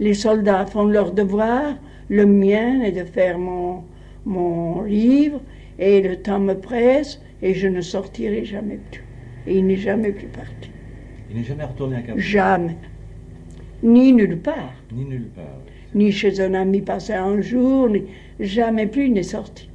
les 0.00 0.14
soldats 0.14 0.66
font 0.66 0.84
leur 0.84 1.12
devoir, 1.12 1.76
le 2.08 2.24
mien 2.24 2.82
est 2.82 2.92
de 2.92 3.04
faire 3.04 3.38
mon, 3.38 3.82
mon 4.24 4.82
livre, 4.82 5.40
et 5.78 6.00
le 6.00 6.16
temps 6.16 6.40
me 6.40 6.54
presse, 6.54 7.20
et 7.42 7.54
je 7.54 7.68
ne 7.68 7.80
sortirai 7.80 8.44
jamais 8.44 8.78
plus. 8.90 9.04
Et 9.46 9.58
il 9.58 9.66
n'est 9.66 9.76
jamais 9.76 10.12
plus 10.12 10.26
parti. 10.26 10.70
Il 11.30 11.36
n'est 11.36 11.44
jamais 11.44 11.64
retourné 11.64 11.96
à 11.96 12.00
Cabourg 12.00 12.20
Jamais. 12.20 12.76
Ni 13.82 14.12
nulle 14.12 14.38
part. 14.38 14.74
Ni 14.92 15.04
nulle 15.04 15.28
part. 15.34 15.44
Ni 15.94 16.12
chez 16.12 16.40
un 16.40 16.54
ami 16.54 16.80
passé 16.80 17.14
un 17.14 17.40
jour, 17.40 17.88
ni 17.88 18.02
jamais 18.40 18.86
plus 18.86 19.06
il 19.06 19.12
n'est 19.12 19.22
sorti. 19.22 19.68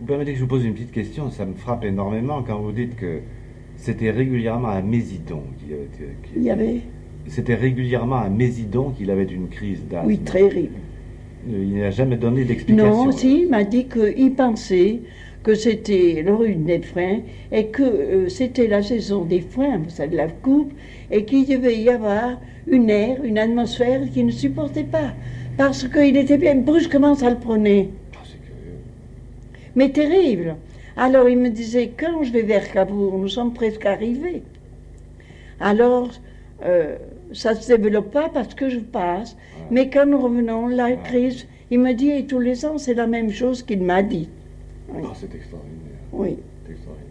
Vous 0.00 0.06
permettez 0.06 0.32
que 0.32 0.38
je 0.38 0.42
vous 0.42 0.48
pose 0.48 0.64
une 0.64 0.74
petite 0.74 0.92
question, 0.92 1.30
ça 1.30 1.46
me 1.46 1.54
frappe 1.54 1.84
énormément 1.84 2.42
quand 2.42 2.58
vous 2.60 2.72
dites 2.72 2.96
que 2.96 3.20
c'était 3.76 4.10
régulièrement 4.10 4.68
à 4.68 4.82
Mésidon 4.82 5.42
qu'il 5.58 5.72
avait. 5.72 5.88
Il 6.36 6.42
y 6.42 6.50
avait. 6.50 6.80
C'était 7.28 7.54
régulièrement 7.54 8.16
à 8.16 8.28
Mésidon 8.28 8.90
qu'il 8.90 9.10
avait 9.10 9.24
une 9.24 9.48
crise 9.48 9.82
d'asthme. 9.88 10.06
Oui, 10.06 10.18
terrible. 10.18 10.74
Il 11.48 11.78
n'a 11.78 11.90
jamais 11.90 12.16
donné 12.16 12.44
d'explication. 12.44 13.06
Non, 13.06 13.12
si, 13.12 13.42
il 13.42 13.48
m'a 13.48 13.64
dit 13.64 13.86
qu'il 13.86 14.34
pensait 14.34 15.00
que 15.46 15.54
c'était 15.54 16.24
le 16.26 16.34
rhume 16.34 16.64
des 16.64 16.80
freins 16.80 17.20
et 17.52 17.66
que 17.66 17.84
euh, 17.84 18.28
c'était 18.28 18.66
la 18.66 18.82
saison 18.82 19.24
des 19.24 19.40
freins, 19.40 19.78
vous 19.78 19.90
savez, 19.90 20.10
de 20.10 20.16
la 20.16 20.26
coupe, 20.26 20.72
et 21.12 21.24
qu'il 21.24 21.46
devait 21.46 21.78
y 21.78 21.88
avoir 21.88 22.40
une 22.66 22.90
air, 22.90 23.22
une 23.22 23.38
atmosphère 23.38 24.00
qu'il 24.12 24.26
ne 24.26 24.32
supportait 24.32 24.82
pas. 24.82 25.12
Parce 25.56 25.86
qu'il 25.86 26.16
était 26.16 26.36
bien 26.36 26.56
brusquement, 26.56 27.14
ça 27.14 27.30
le 27.30 27.36
prenait. 27.36 27.90
Ah, 28.14 28.24
c'est 28.24 28.42
curieux. 28.44 28.78
Mais 29.76 29.90
terrible. 29.90 30.56
Alors 30.96 31.28
il 31.28 31.38
me 31.38 31.50
disait, 31.50 31.92
quand 31.96 32.24
je 32.24 32.32
vais 32.32 32.42
vers 32.42 32.68
Cabourg, 32.72 33.16
nous 33.16 33.28
sommes 33.28 33.54
presque 33.54 33.86
arrivés. 33.86 34.42
Alors, 35.60 36.10
euh, 36.64 36.96
ça 37.32 37.54
ne 37.54 37.60
se 37.60 37.72
développe 37.72 38.10
pas 38.10 38.28
parce 38.34 38.56
que 38.56 38.68
je 38.68 38.80
passe. 38.80 39.36
Mais 39.70 39.90
quand 39.90 40.06
nous 40.06 40.18
revenons, 40.18 40.66
la 40.66 40.96
crise, 40.96 41.46
il 41.70 41.78
me 41.78 41.92
dit, 41.92 42.10
et 42.10 42.26
tous 42.26 42.40
les 42.40 42.66
ans, 42.66 42.78
c'est 42.78 42.94
la 42.94 43.06
même 43.06 43.30
chose 43.30 43.62
qu'il 43.62 43.82
m'a 43.84 44.02
dit. 44.02 44.28
Oui. 44.88 45.02
Ah, 45.04 45.12
c'est 45.14 45.34
extraordinaire. 45.34 45.98
Oui. 46.12 46.36
C'est 46.64 46.72
extraordinaire. 46.72 47.10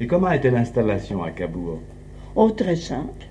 Et 0.00 0.06
comment 0.06 0.30
était 0.30 0.50
l'installation 0.50 1.22
à 1.22 1.30
Cabourg? 1.30 1.78
Oh, 2.36 2.50
très 2.50 2.76
simple. 2.76 3.26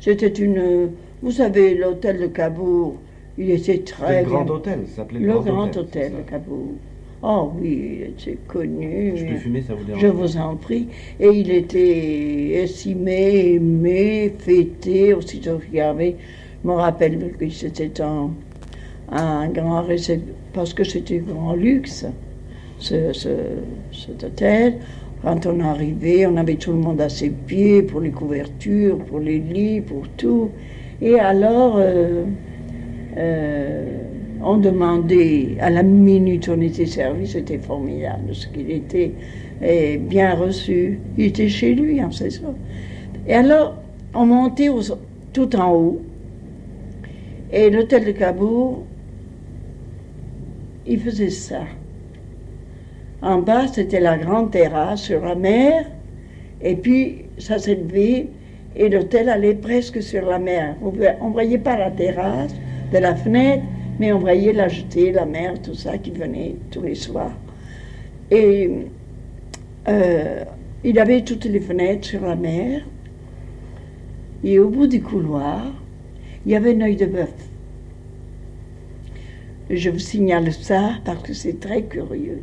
C'était 0.00 0.28
une. 0.28 0.90
Vous 1.22 1.30
savez, 1.32 1.74
l'hôtel 1.74 2.18
de 2.20 2.26
Cabourg, 2.26 2.96
il 3.36 3.50
était 3.50 3.78
très 3.78 4.22
le 4.22 4.28
Grand 4.28 4.44
bien. 4.44 4.54
Hôtel, 4.54 4.80
ça 4.86 4.96
s'appelait 4.96 5.20
le, 5.20 5.26
Le 5.26 5.32
Grand, 5.34 5.42
grand 5.42 5.62
Hôtel. 5.68 5.82
hôtel 5.82 6.12
c'est 6.16 6.24
de. 6.24 6.30
Cabourg. 6.30 6.74
Oh 7.20 7.50
oui, 7.60 7.96
il 7.98 8.02
était 8.10 8.38
connu. 8.46 9.12
Je 9.16 9.24
peux 9.26 9.36
fumer, 9.36 9.62
ça 9.62 9.74
vous 9.74 9.82
dérange 9.84 10.00
Je 10.00 10.06
vous 10.06 10.36
en 10.36 10.54
prie. 10.54 10.86
Et 11.18 11.28
il 11.28 11.50
était 11.50 12.50
estimé, 12.62 13.54
aimé, 13.54 14.32
fêté, 14.38 15.14
aussitôt 15.14 15.58
qu'il 15.58 15.74
y 15.74 15.80
avait. 15.80 16.14
Je 16.62 16.68
me 16.68 16.74
rappelle 16.74 17.32
que 17.36 17.48
c'était 17.50 18.00
un, 18.00 18.30
un 19.10 19.48
grand 19.48 19.82
récep- 19.82 20.20
parce 20.52 20.72
que 20.74 20.84
c'était 20.84 21.18
grand 21.18 21.54
luxe, 21.54 22.06
ce, 22.78 23.12
ce- 23.12 23.28
cet 23.92 24.24
hôtel. 24.24 24.74
Quand 25.22 25.46
on 25.46 25.60
arrivait, 25.60 26.26
on 26.26 26.36
avait 26.36 26.54
tout 26.56 26.72
le 26.72 26.78
monde 26.78 27.00
à 27.00 27.08
ses 27.08 27.30
pieds 27.30 27.82
pour 27.82 28.00
les 28.00 28.10
couvertures, 28.10 28.98
pour 28.98 29.18
les 29.18 29.38
lits, 29.38 29.80
pour 29.80 30.08
tout. 30.16 30.50
Et 31.02 31.18
alors, 31.18 31.76
euh, 31.78 32.24
euh, 33.16 33.84
on 34.42 34.56
demandait, 34.58 35.56
à 35.60 35.70
la 35.70 35.82
minute 35.82 36.48
on 36.48 36.60
était 36.60 36.86
servi, 36.86 37.26
c'était 37.26 37.58
formidable, 37.58 38.32
ce 38.34 38.46
qu'il 38.48 38.70
était 38.70 39.12
eh, 39.62 39.96
bien 39.96 40.34
reçu. 40.34 41.00
Il 41.16 41.26
était 41.26 41.48
chez 41.48 41.74
lui, 41.74 42.00
hein, 42.00 42.10
c'est 42.12 42.30
ça. 42.30 42.54
Et 43.26 43.34
alors, 43.34 43.74
on 44.14 44.26
montait 44.26 44.68
tout 45.32 45.56
en 45.56 45.72
haut, 45.74 46.00
et 47.52 47.70
l'hôtel 47.70 48.04
de 48.04 48.12
Cabourg, 48.12 48.84
il 50.86 50.98
faisait 51.00 51.30
ça. 51.30 51.62
En 53.20 53.38
bas, 53.38 53.66
c'était 53.66 54.00
la 54.00 54.16
grande 54.16 54.52
terrasse 54.52 55.02
sur 55.02 55.24
la 55.24 55.34
mer, 55.34 55.86
et 56.62 56.76
puis 56.76 57.24
ça 57.38 57.58
s'élevait, 57.58 58.28
et 58.76 58.88
l'hôtel 58.88 59.28
allait 59.28 59.54
presque 59.54 60.00
sur 60.00 60.26
la 60.26 60.38
mer. 60.38 60.76
On 60.82 60.92
ne 60.92 61.32
voyait 61.32 61.58
pas 61.58 61.76
la 61.76 61.90
terrasse 61.90 62.54
de 62.92 62.98
la 62.98 63.16
fenêtre, 63.16 63.64
mais 63.98 64.12
on 64.12 64.20
voyait 64.20 64.52
la 64.52 64.68
jetée, 64.68 65.10
la 65.10 65.26
mer, 65.26 65.60
tout 65.60 65.74
ça 65.74 65.98
qui 65.98 66.12
venait 66.12 66.54
tous 66.70 66.82
les 66.82 66.94
soirs. 66.94 67.36
Et 68.30 68.70
euh, 69.88 70.44
il 70.84 70.98
avait 71.00 71.22
toutes 71.22 71.46
les 71.46 71.60
fenêtres 71.60 72.06
sur 72.06 72.24
la 72.24 72.36
mer, 72.36 72.82
et 74.44 74.60
au 74.60 74.68
bout 74.68 74.86
du 74.86 75.02
couloir, 75.02 75.72
il 76.46 76.52
y 76.52 76.54
avait 76.54 76.76
un 76.76 76.82
œil 76.82 76.96
de 76.96 77.06
bœuf. 77.06 77.34
Je 79.70 79.90
vous 79.90 79.98
signale 79.98 80.52
ça 80.52 80.92
parce 81.04 81.22
que 81.22 81.34
c'est 81.34 81.58
très 81.58 81.82
curieux. 81.82 82.42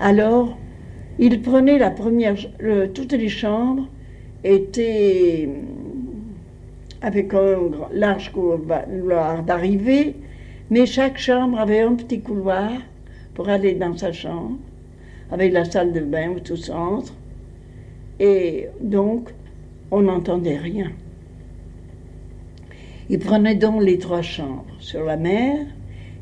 Alors, 0.00 0.56
il 1.18 1.42
prenait 1.42 1.78
la 1.78 1.90
première, 1.90 2.34
toutes 2.94 3.12
les 3.12 3.28
chambres 3.28 3.86
étaient 4.42 5.46
hum, 5.46 5.66
avec 7.02 7.34
un 7.34 7.56
large 7.92 8.32
couloir 8.32 9.42
d'arrivée, 9.42 10.16
mais 10.70 10.86
chaque 10.86 11.18
chambre 11.18 11.58
avait 11.60 11.80
un 11.80 11.94
petit 11.94 12.20
couloir 12.20 12.70
pour 13.34 13.50
aller 13.50 13.74
dans 13.74 13.94
sa 13.94 14.10
chambre, 14.12 14.56
avec 15.30 15.52
la 15.52 15.66
salle 15.66 15.92
de 15.92 16.00
bain 16.00 16.30
au 16.30 16.40
tout 16.40 16.56
centre, 16.56 17.12
et 18.18 18.68
donc 18.80 19.28
on 19.90 20.00
n'entendait 20.00 20.56
rien. 20.56 20.92
Il 23.10 23.18
prenait 23.18 23.54
donc 23.54 23.82
les 23.82 23.98
trois 23.98 24.22
chambres 24.22 24.64
sur 24.78 25.04
la 25.04 25.18
mer, 25.18 25.58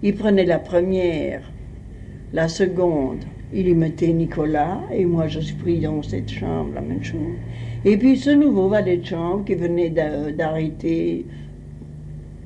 il 0.02 0.16
prenait 0.16 0.46
la 0.46 0.58
première, 0.58 1.42
la 2.32 2.48
seconde, 2.48 3.24
il 3.52 3.68
y 3.68 3.74
mettait 3.74 4.12
Nicolas, 4.12 4.80
et 4.92 5.04
moi 5.04 5.26
je 5.28 5.40
suis 5.40 5.54
pris 5.54 5.80
dans 5.80 6.02
cette 6.02 6.30
chambre, 6.30 6.70
la 6.74 6.80
même 6.80 7.02
chose. 7.02 7.36
Et 7.84 7.96
puis 7.96 8.16
ce 8.16 8.30
nouveau 8.30 8.68
valet 8.68 8.98
de 8.98 9.06
chambre 9.06 9.44
qui 9.44 9.54
venait 9.54 9.90
d'a- 9.90 10.30
d'arrêter, 10.32 11.24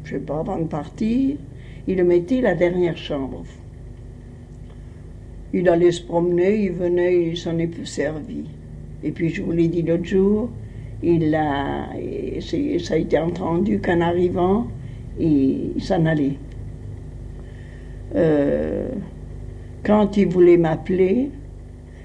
je 0.05 0.11
sais 0.11 0.21
pas, 0.21 0.41
avant 0.41 0.59
de 0.59 0.65
partir, 0.65 1.37
il 1.89 1.97
le 1.97 2.05
mettait 2.05 2.41
la 2.41 2.55
dernière 2.55 2.97
chambre. 2.97 3.45
Il 5.53 5.69
allait 5.69 5.93
se 5.93 6.03
promener, 6.03 6.65
il 6.65 6.73
venait, 6.73 7.29
il 7.31 7.37
s'en 7.37 7.59
est 7.59 7.67
plus 7.67 7.87
servi. 7.87 8.45
Et 9.03 9.11
puis 9.11 9.29
je 9.31 9.43
vous 9.43 9.53
l'ai 9.53 9.69
dit 9.69 9.83
l'autre 9.83 10.05
jour, 10.05 10.49
il 11.03 11.35
a, 11.35 11.89
ça 12.41 12.95
a 12.95 12.97
été 12.97 13.19
entendu 13.19 13.81
qu'en 13.81 14.01
arrivant, 14.01 14.67
il, 15.19 15.73
il 15.77 15.83
s'en 15.83 16.07
allait. 16.07 16.39
Euh, 18.15 18.89
quand 19.85 20.17
il 20.17 20.29
voulait 20.29 20.57
m'appeler, 20.57 21.31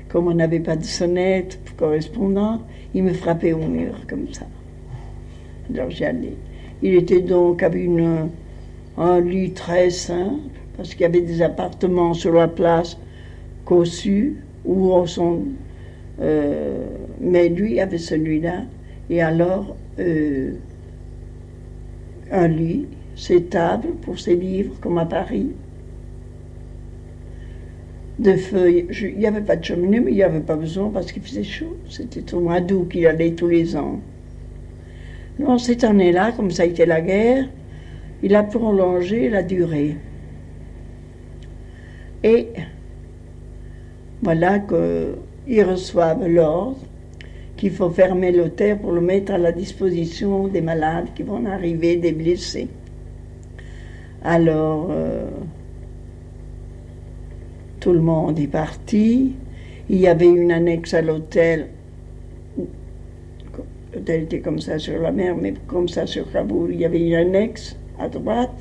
comme 0.10 0.28
on 0.28 0.34
n'avait 0.34 0.60
pas 0.60 0.76
de 0.76 0.84
sonnette 0.84 1.60
correspondante, 1.78 2.62
il 2.94 3.04
me 3.04 3.14
frappait 3.14 3.54
au 3.54 3.68
mur 3.68 3.94
comme 4.10 4.32
ça. 4.34 4.45
Alors 5.74 5.90
j'y 5.90 6.06
allais. 6.06 6.38
Il 6.82 6.95
était 6.95 7.22
donc 7.22 7.62
avec 7.64 7.84
une, 7.84 8.30
un 8.98 9.20
lit 9.20 9.52
très 9.52 9.90
simple, 9.90 10.49
parce 10.76 10.91
qu'il 10.91 11.02
y 11.02 11.06
avait 11.06 11.22
des 11.22 11.41
appartements 11.41 12.14
sur 12.14 12.34
la 12.34 12.48
place 12.48 12.98
cossus, 13.66 14.38
où 14.66 14.91
on 14.94 15.06
euh, 16.20 16.86
mais 17.22 17.49
lui 17.49 17.80
avait 17.80 17.98
celui-là, 17.98 18.64
et 19.10 19.22
alors 19.22 19.76
euh, 19.99 20.54
un 22.32 22.48
lit, 22.48 22.88
ses 23.16 23.44
tables 23.44 23.90
pour 24.02 24.20
ses 24.20 24.36
livres, 24.36 24.74
comme 24.80 24.98
à 24.98 25.06
Paris, 25.06 25.52
de 28.19 28.34
feuilles. 28.34 28.88
Il 29.02 29.18
n'y 29.18 29.27
avait 29.27 29.41
pas 29.41 29.56
de 29.56 29.64
cheminée, 29.64 29.99
mais 29.99 30.11
il 30.11 30.15
n'y 30.15 30.23
avait 30.23 30.39
pas 30.39 30.56
besoin 30.56 30.89
parce 30.89 31.11
qu'il 31.11 31.22
faisait 31.22 31.44
chaud. 31.44 31.77
C'était 31.89 32.34
au 32.34 32.39
mois 32.39 32.61
d'août 32.61 32.88
qu'il 32.89 33.06
allait 33.06 33.31
tous 33.31 33.48
les 33.48 33.76
ans. 33.76 33.99
Non, 35.39 35.57
cette 35.57 35.84
année-là, 35.84 36.31
comme 36.31 36.49
ça 36.49 36.64
a 36.64 36.65
été 36.65 36.85
la 36.85 37.02
guerre, 37.02 37.45
il 38.23 38.35
a 38.35 38.44
prolongé 38.44 39.30
la 39.30 39.44
durée. 39.44 39.95
Et 42.23 42.48
voilà 44.22 44.60
qu'ils 44.60 45.64
reçoivent 45.64 46.27
l'ordre 46.27 46.77
qu'il 47.57 47.72
faut 47.72 47.89
fermer 47.89 48.31
l'hôtel 48.31 48.77
pour 48.77 48.91
le 48.91 49.02
mettre 49.02 49.34
à 49.34 49.38
la 49.38 49.52
disposition 49.52 50.48
des 50.48 50.61
malades 50.61 51.07
qui 51.15 51.23
vont 51.23 51.44
arriver, 51.45 51.98
des 51.98 52.11
blessés. 52.11 52.68
Alors, 54.23 54.89
euh, 54.91 55.30
tout 57.88 57.93
le 57.93 58.01
monde 58.01 58.38
est 58.38 58.47
parti. 58.47 59.31
Il 59.89 59.97
y 59.97 60.07
avait 60.07 60.27
une 60.27 60.51
annexe 60.51 60.93
à 60.93 61.01
l'hôtel. 61.01 61.68
L'hôtel 63.93 64.23
était 64.23 64.41
comme 64.41 64.59
ça 64.59 64.77
sur 64.77 65.01
la 65.01 65.14
mer, 65.14 65.38
mais 65.38 65.53
comme 65.68 65.88
ça 65.88 66.05
sur 66.05 66.30
Kaboul. 66.30 66.73
Il 66.73 66.81
y 66.81 66.85
avait 66.85 66.99
une 66.99 67.14
annexe 67.14 67.77
à 67.97 68.09
droite. 68.09 68.51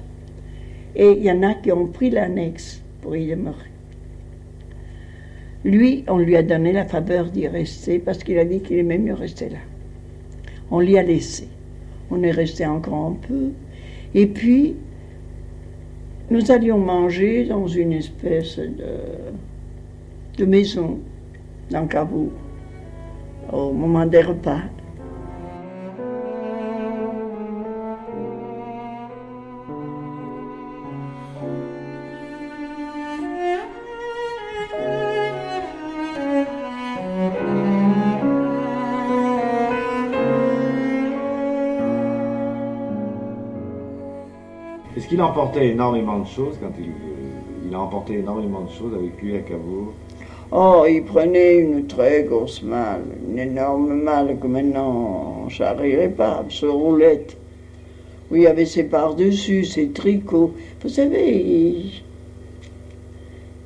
Et 0.95 1.11
il 1.11 1.25
y 1.25 1.33
en 1.33 1.43
a 1.43 1.55
qui 1.55 1.73
ont 1.73 1.89
pris 1.89 2.11
l'annexe 2.11 2.81
pour 3.03 3.17
y 3.17 3.27
demeurer. 3.27 3.73
Lui, 5.65 6.05
on 6.07 6.19
lui 6.19 6.37
a 6.37 6.45
donné 6.45 6.73
la 6.73 6.85
faveur 6.85 7.25
d'y 7.25 7.49
rester 7.49 7.99
parce 7.99 8.23
qu'il 8.23 8.39
a 8.39 8.45
dit 8.45 8.61
qu'il 8.61 8.79
aimait 8.79 8.97
mieux 8.97 9.15
rester 9.15 9.49
là. 9.49 9.59
On 10.71 10.79
l'y 10.79 10.97
a 10.99 11.03
laissé. 11.03 11.49
On 12.13 12.23
est 12.23 12.31
resté 12.31 12.65
encore 12.65 13.07
un 13.07 13.17
peu. 13.27 13.51
Et 14.15 14.29
puis, 14.29 14.77
nous 16.31 16.51
allions 16.51 16.79
manger 16.79 17.45
dans 17.45 17.67
une 17.67 17.93
espèce 17.93 18.59
de, 18.59 20.45
maison 20.45 20.99
dans 21.71 21.87
Kaboul 21.87 22.31
au 23.53 23.73
moment 23.73 24.07
des 24.07 24.23
repas. 24.23 24.63
Qu'il 45.17 45.23
emportait 45.23 45.69
énormément 45.69 46.19
de 46.19 46.27
choses 46.27 46.59
il, 46.79 46.85
euh, 46.85 46.91
il 47.67 47.75
a 47.75 47.81
emporté 47.81 48.19
énormément 48.19 48.61
de 48.61 48.71
choses 48.71 48.93
avec 48.95 49.19
lui 49.23 49.35
à 49.35 49.39
Cabourg 49.39 49.95
Oh, 50.53 50.85
il 50.87 51.03
prenait 51.05 51.57
une 51.57 51.87
très 51.87 52.25
grosse 52.25 52.63
malle, 52.63 53.03
une 53.27 53.39
énorme 53.39 53.95
malle 53.95 54.39
que 54.39 54.47
maintenant 54.47 55.49
j'arriverai 55.49 56.11
pas, 56.11 56.45
ce 56.51 56.67
roulette, 56.67 57.35
où 58.31 58.37
il 58.37 58.47
avait 58.47 58.67
ses 58.67 58.85
par-dessus, 58.85 59.65
ses 59.65 59.89
tricots. 59.89 60.53
Vous 60.83 60.89
savez, 60.91 61.85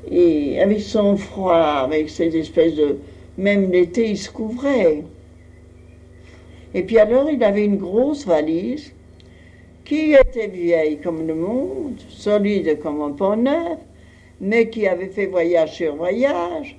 et 0.09 0.61
avec 0.61 0.81
son 0.81 1.17
froid, 1.17 1.83
avec 1.85 2.09
ces 2.09 2.35
espèces 2.37 2.77
de... 2.77 2.97
Même 3.37 3.71
l'été, 3.73 4.11
il 4.11 4.17
se 4.19 4.31
couvrait. 4.31 5.03
Et 6.75 6.83
puis 6.83 6.99
alors, 6.99 7.29
il 7.29 7.43
avait 7.43 7.65
une 7.65 7.77
grosse 7.77 8.27
valise 8.27 8.93
qui 9.85 10.12
était 10.12 10.48
vieille 10.48 10.98
comme 10.98 11.27
le 11.27 11.35
monde, 11.35 12.01
solide 12.09 12.78
comme 12.81 13.01
un 13.02 13.11
pont 13.11 13.36
neuf, 13.36 13.78
mais 14.40 14.69
qui 14.69 14.86
avait 14.86 15.09
fait 15.09 15.27
voyage 15.27 15.77
sur 15.77 15.97
voyage, 15.97 16.78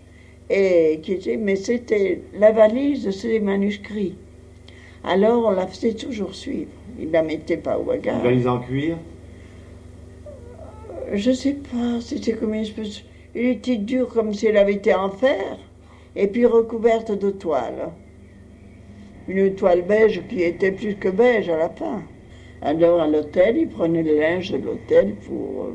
et 0.49 0.99
qui 1.01 1.13
était, 1.13 1.37
mais 1.37 1.55
c'était 1.55 2.21
la 2.33 2.51
valise 2.51 3.05
de 3.05 3.11
ses 3.11 3.39
manuscrits. 3.39 4.15
Alors 5.03 5.45
on 5.45 5.51
la 5.51 5.67
faisait 5.67 5.93
toujours 5.93 6.35
suivre. 6.35 6.71
Il 6.99 7.07
ne 7.07 7.13
la 7.13 7.23
mettait 7.23 7.57
pas 7.57 7.77
au 7.77 7.83
bagage. 7.83 8.17
Une 8.17 8.23
valise 8.23 8.47
en 8.47 8.59
cuir? 8.59 8.97
Je 11.13 11.31
sais 11.31 11.53
pas, 11.53 11.99
c'était 12.01 12.33
comme 12.33 12.53
une 12.53 12.61
espèce. 12.61 13.03
Il 13.33 13.45
était 13.45 13.77
dur 13.77 14.07
comme 14.09 14.33
si 14.33 14.47
elle 14.47 14.57
avait 14.57 14.73
été 14.73 14.93
en 14.93 15.09
fer, 15.09 15.57
et 16.15 16.27
puis 16.27 16.45
recouverte 16.45 17.11
de 17.11 17.31
toile. 17.31 17.89
Une 19.27 19.55
toile 19.55 19.83
beige 19.83 20.21
qui 20.27 20.43
était 20.43 20.71
plus 20.71 20.95
que 20.95 21.09
beige 21.09 21.47
à 21.49 21.57
la 21.57 21.69
fin. 21.69 22.03
Alors 22.61 23.01
à 23.01 23.07
l'hôtel, 23.07 23.57
il 23.57 23.67
prenait 23.69 24.03
le 24.03 24.19
linge 24.19 24.51
de 24.51 24.57
l'hôtel 24.57 25.15
pour. 25.27 25.63
euh, 25.65 25.73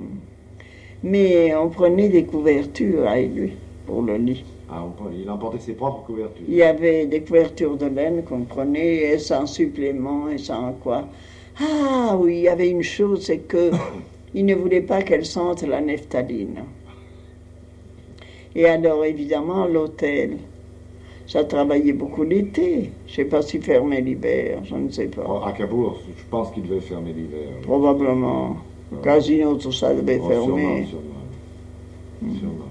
Mais 1.03 1.55
on 1.55 1.69
prenait 1.69 2.09
des 2.09 2.25
couvertures 2.25 3.09
avec 3.09 3.35
lui 3.35 3.53
pour 3.87 4.03
le 4.03 4.17
lit. 4.17 4.45
Ah, 4.69 4.83
on 4.85 5.11
Il 5.13 5.29
emportait 5.31 5.59
ses 5.61 5.75
propres 5.75 6.05
couvertures. 6.05 6.45
Il 6.49 6.55
y 6.55 6.63
avait 6.63 7.07
des 7.07 7.21
couvertures 7.23 7.77
de 7.77 7.87
laine 7.87 8.25
qu'on 8.25 8.43
prenait 8.43 9.13
et 9.13 9.19
sans 9.19 9.47
supplément 9.47 10.29
et 10.29 10.39
sans 10.39 10.73
quoi. 10.73 11.09
Ah 11.61 12.17
oui, 12.19 12.37
il 12.39 12.43
y 12.43 12.49
avait 12.49 12.69
une 12.69 12.83
chose, 12.83 13.23
c'est 13.25 13.39
que 13.39 13.71
il 14.35 14.45
ne 14.45 14.55
voulait 14.55 14.81
pas 14.81 15.03
qu'elle 15.03 15.25
sente 15.25 15.63
la 15.63 15.81
nephtaline. 15.81 16.65
Et 18.55 18.67
alors 18.67 19.05
évidemment 19.05 19.67
l'hôtel, 19.67 20.39
ça 21.27 21.45
travaillait 21.45 21.93
beaucoup 21.93 22.23
l'été. 22.23 22.93
Je 23.07 23.11
ne 23.13 23.17
sais 23.17 23.25
pas 23.25 23.43
si 23.43 23.61
fermait 23.61 24.01
l'hiver, 24.01 24.61
je 24.65 24.75
ne 24.77 24.91
sais 24.91 25.11
Oh, 25.19 25.41
pas. 25.41 25.49
à 25.49 25.53
Cabourg, 25.53 25.99
je 26.17 26.25
pense 26.31 26.51
qu'il 26.53 26.63
devait 26.65 26.81
fermer 26.81 27.13
l'hiver. 27.13 27.49
Probablement. 27.63 28.57
Le 28.93 28.99
casino, 28.99 29.57
tout 29.57 29.73
ça 29.73 29.93
devait 29.95 30.21
Oh, 30.23 30.29
fermer. 30.29 30.85
sûrement, 30.87 30.87
sûrement. 30.87 32.35
Sûrement. 32.39 32.65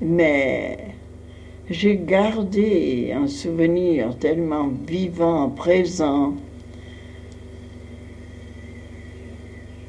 Mais 0.00 0.78
j'ai 1.68 1.96
gardé 1.98 3.12
un 3.14 3.26
souvenir 3.26 4.16
tellement 4.18 4.68
vivant, 4.86 5.50
présent. 5.50 6.34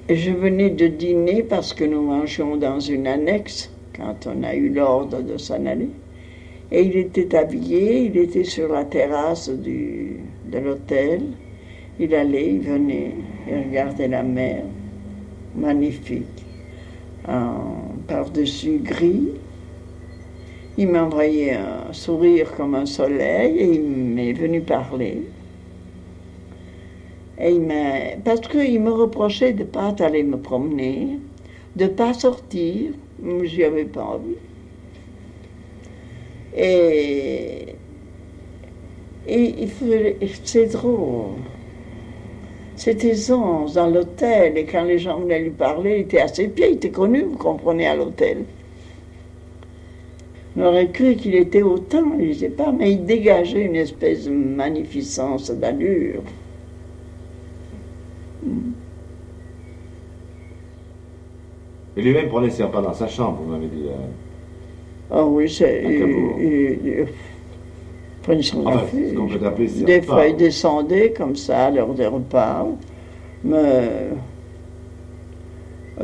Je 0.10 0.32
venais 0.32 0.70
de 0.70 0.88
dîner 0.88 1.44
parce 1.44 1.74
que 1.74 1.86
nous 1.86 2.02
mangions 2.02 2.58
dans 2.58 2.80
une 2.80 3.08
annexe 3.08 3.72
quand 3.96 4.28
on 4.28 4.44
a 4.44 4.54
eu 4.56 4.70
l'ordre 4.70 5.22
de 5.22 5.38
s'en 5.38 5.66
aller. 5.66 5.90
Et 6.72 6.84
il 6.84 6.96
était 6.96 7.36
habillé, 7.36 8.04
il 8.06 8.18
était 8.18 8.46
sur 8.46 8.72
la 8.72 8.86
terrasse 8.86 9.50
de 9.50 10.58
l'hôtel. 10.58 11.22
Il 12.00 12.16
allait, 12.16 12.54
il 12.54 12.62
venait, 12.62 13.12
il 13.48 13.58
regardait 13.68 14.08
la 14.08 14.24
mer, 14.24 14.64
magnifique, 15.56 16.46
en 17.28 17.92
par-dessus 18.08 18.80
gris. 18.80 19.30
Il 20.78 20.88
m'a 20.88 21.04
envoyé 21.04 21.54
un 21.54 21.92
sourire 21.92 22.56
comme 22.56 22.76
un 22.76 22.86
soleil 22.86 23.58
et 23.58 23.74
il 23.76 23.84
m'est 23.84 24.32
venu 24.32 24.62
parler. 24.62 25.22
Et 27.38 27.52
il. 27.52 27.68
Parce 28.24 28.48
qu'il 28.48 28.80
me 28.80 28.92
reprochait 28.92 29.52
de 29.52 29.64
ne 29.64 29.68
pas 29.68 29.94
aller 30.00 30.24
me 30.24 30.38
promener, 30.38 31.20
de 31.76 31.84
ne 31.84 31.90
pas 31.90 32.14
sortir. 32.14 32.92
J'y 33.44 33.64
avais 33.66 33.86
pas 33.86 34.04
envie. 34.04 34.38
Et, 36.56 37.76
et 39.64 39.68
faisait- 39.68 40.18
c'est 40.44 40.68
drôle. 40.68 41.36
C'était 42.76 43.14
11 43.32 43.74
dans 43.76 43.88
l'hôtel 43.88 44.58
et 44.58 44.66
quand 44.66 44.84
les 44.84 44.98
gens 44.98 45.20
venaient 45.20 45.40
lui 45.40 45.52
parler, 45.52 45.98
il 45.98 46.02
était 46.02 46.20
à 46.20 46.28
ses 46.28 46.48
pieds, 46.48 46.70
il 46.72 46.76
était 46.76 46.90
connu, 46.90 47.22
vous 47.24 47.38
comprenez, 47.38 47.88
à 47.88 47.96
l'hôtel. 47.96 48.46
On 50.56 50.64
aurait 50.64 50.90
cru 50.92 51.16
qu'il 51.16 51.36
était 51.36 51.62
autant, 51.62 52.04
je 52.20 52.26
ne 52.26 52.34
sais 52.34 52.50
pas, 52.50 52.72
mais 52.72 52.92
il 52.92 53.06
dégageait 53.06 53.64
une 53.66 53.76
espèce 53.76 54.26
de 54.26 54.32
magnificence 54.32 55.52
d'allure. 55.52 56.24
Et 61.96 62.02
lui-même 62.02 62.30
prenait 62.30 62.50
ses 62.50 62.64
repas 62.64 62.82
dans 62.82 62.94
sa 62.94 63.08
chambre, 63.08 63.40
vous 63.42 63.52
m'avez 63.52 63.68
dit. 63.68 63.86
euh. 63.88 64.31
Ah 65.12 65.26
oui, 65.26 65.50
c'est. 65.50 65.84
Son 68.42 68.66
Enfin, 68.66 68.80
café. 68.80 69.14
ce 69.68 69.84
Des 69.86 70.00
repas, 70.00 70.02
fois, 70.02 70.28
descendait 70.38 71.12
comme 71.14 71.36
ça 71.36 71.66
à 71.68 71.72
l'heure 71.72 71.94
des 71.94 72.08
repas. 72.08 72.68
Mais 73.44 73.56
euh, 73.58 74.12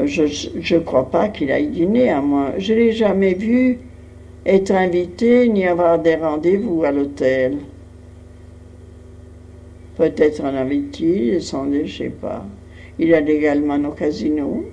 je 0.05 0.75
ne 0.75 0.79
crois 0.81 1.09
pas 1.09 1.29
qu'il 1.29 1.51
aille 1.51 1.67
dîner 1.69 2.09
à 2.09 2.21
moi. 2.21 2.53
Je 2.57 2.73
ne 2.73 2.79
l'ai 2.79 2.91
jamais 2.93 3.33
vu 3.33 3.79
être 4.45 4.71
invité 4.71 5.47
ni 5.49 5.65
avoir 5.67 5.99
des 5.99 6.15
rendez-vous 6.15 6.83
à 6.83 6.91
l'hôtel. 6.91 7.57
Peut-être 9.95 10.41
en 10.45 10.55
avait-il, 10.55 11.23
il 11.25 11.31
descendait, 11.33 11.85
je 11.85 12.03
ne 12.05 12.09
sais 12.09 12.15
pas. 12.15 12.45
Il 12.99 13.13
allait 13.13 13.35
également 13.35 13.77
au 13.89 13.91
casino. 13.91 14.71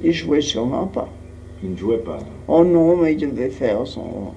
Il 0.00 0.12
jouait 0.12 0.40
sûrement 0.40 0.86
pas. 0.86 1.15
Il 1.62 1.72
ne 1.72 1.76
jouait 1.76 1.98
pas. 1.98 2.18
Oh 2.48 2.64
non, 2.64 2.96
mais 2.96 3.14
il 3.14 3.18
devait 3.18 3.48
faire 3.48 3.86
son. 3.86 4.32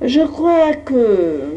Je 0.00 0.20
crois 0.20 0.74
que, 0.74 1.56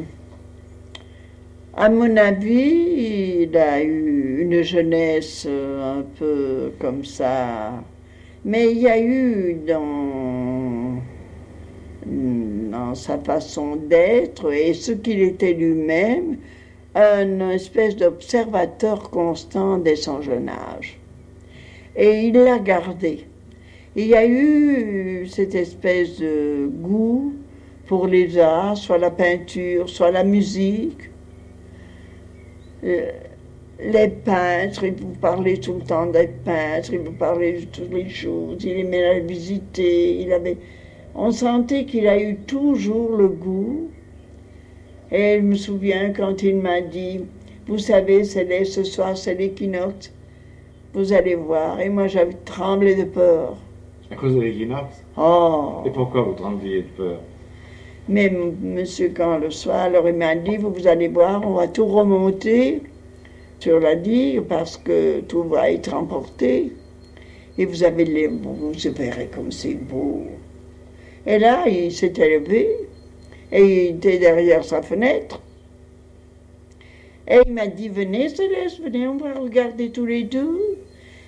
à 1.76 1.90
mon 1.90 2.18
avis, 2.18 3.44
il 3.44 3.58
a 3.58 3.82
eu 3.82 4.42
une 4.42 4.62
jeunesse 4.64 5.46
euh, 5.48 6.00
un 6.00 6.04
peu 6.20 6.72
comme 6.80 7.06
ça. 7.06 7.84
Mais 8.44 8.72
il 8.72 8.80
y 8.80 8.88
a 8.88 9.00
eu 9.00 9.56
dans, 9.68 11.00
dans 12.06 12.96
sa 12.96 13.20
façon 13.20 13.76
d'être 13.76 14.52
et 14.52 14.74
ce 14.74 14.92
qu'il 14.92 15.22
était 15.22 15.54
lui-même, 15.54 16.38
un 16.96 17.50
espèce 17.52 17.96
d'observateur 17.96 19.10
constant 19.10 19.78
dès 19.78 19.96
son 19.96 20.22
jeune 20.22 20.50
âge. 20.50 21.00
Et 21.96 22.28
il 22.28 22.34
l'a 22.34 22.60
gardé. 22.60 23.28
Il 23.94 24.08
y 24.08 24.16
a 24.16 24.26
eu 24.26 25.28
cette 25.28 25.54
espèce 25.54 26.18
de 26.18 26.70
goût 26.72 27.34
pour 27.88 28.08
les 28.08 28.38
arts, 28.38 28.78
soit 28.78 28.98
la 28.98 29.12
peinture, 29.12 29.90
soit 29.90 30.12
la 30.12 30.24
musique. 30.24 31.10
Euh, 32.86 33.12
les 33.84 34.08
peintres, 34.08 34.86
il 34.86 34.94
vous 34.94 35.14
parlait 35.20 35.58
tout 35.58 35.74
le 35.74 35.82
temps 35.82 36.06
des 36.06 36.28
peintres, 36.28 36.94
il 36.94 37.00
vous 37.00 37.12
parlait 37.12 37.60
de 37.60 37.66
toutes 37.66 37.94
les 37.94 38.08
choses, 38.08 38.64
il 38.64 38.80
aimait 38.80 39.02
la 39.02 39.20
visiter, 39.20 40.22
il 40.22 40.32
avait... 40.32 40.56
On 41.14 41.32
sentait 41.32 41.84
qu'il 41.84 42.08
a 42.08 42.18
eu 42.18 42.38
toujours 42.38 43.18
le 43.18 43.28
goût. 43.28 43.90
Et 45.12 45.36
je 45.40 45.42
me 45.42 45.56
souviens 45.56 46.14
quand 46.14 46.44
il 46.44 46.56
m'a 46.56 46.80
dit, 46.80 47.26
vous 47.68 47.78
savez, 47.78 48.24
c'est 48.24 48.64
ce 48.64 48.86
soir, 48.86 49.18
c'est 49.18 49.36
l'équinoxe, 49.36 50.14
vous 50.94 51.12
allez 51.12 51.36
voir. 51.36 51.82
Et 51.82 51.90
moi, 51.90 52.08
j'avais 52.08 52.38
tremblé 52.46 52.96
de 52.96 53.04
peur. 53.04 53.58
À 54.12 54.16
cause 54.16 54.36
de 54.36 54.42
l'équinoxe 54.42 55.04
Oh 55.18 55.84
Et 55.86 55.90
pourquoi 55.90 56.24
vous 56.24 56.34
trembliez 56.34 56.82
de 56.82 56.88
peur? 56.98 57.20
Mais. 58.08 58.30
Monsieur 58.30 59.12
quand 59.16 59.38
le 59.38 59.52
soir, 59.52 59.82
alors 59.82 60.08
il 60.10 60.16
m'a 60.16 60.36
dit, 60.36 60.58
vous, 60.58 60.72
vous 60.72 60.88
allez 60.88 61.08
voir, 61.08 61.42
on 61.46 61.54
va 61.54 61.68
tout 61.68 61.86
remonter 61.86 62.82
sur 63.60 63.80
la 63.80 63.96
digue 63.96 64.42
parce 64.42 64.76
que 64.78 65.22
tout 65.22 65.44
va 65.44 65.72
être 65.72 65.94
emporté. 65.94 66.72
Et 67.58 67.66
vous 67.66 67.84
avez 67.84 68.06
les 68.06 68.28
vous 68.28 68.72
verrez 68.96 69.30
comme 69.34 69.52
c'est 69.52 69.76
beau. 69.76 70.24
Et 71.26 71.38
là, 71.38 71.68
il 71.68 71.92
s'était 71.92 72.40
levé 72.40 72.68
et 73.52 73.90
il 73.90 73.96
était 73.98 74.18
derrière 74.18 74.64
sa 74.64 74.82
fenêtre. 74.82 75.42
Et 77.28 77.40
il 77.46 77.54
m'a 77.54 77.68
dit, 77.68 77.90
venez 77.90 78.30
Céleste, 78.30 78.82
venez, 78.82 79.08
on 79.08 79.18
va 79.18 79.34
regarder 79.34 79.92
tous 79.92 80.06
les 80.06 80.24
deux. 80.24 80.60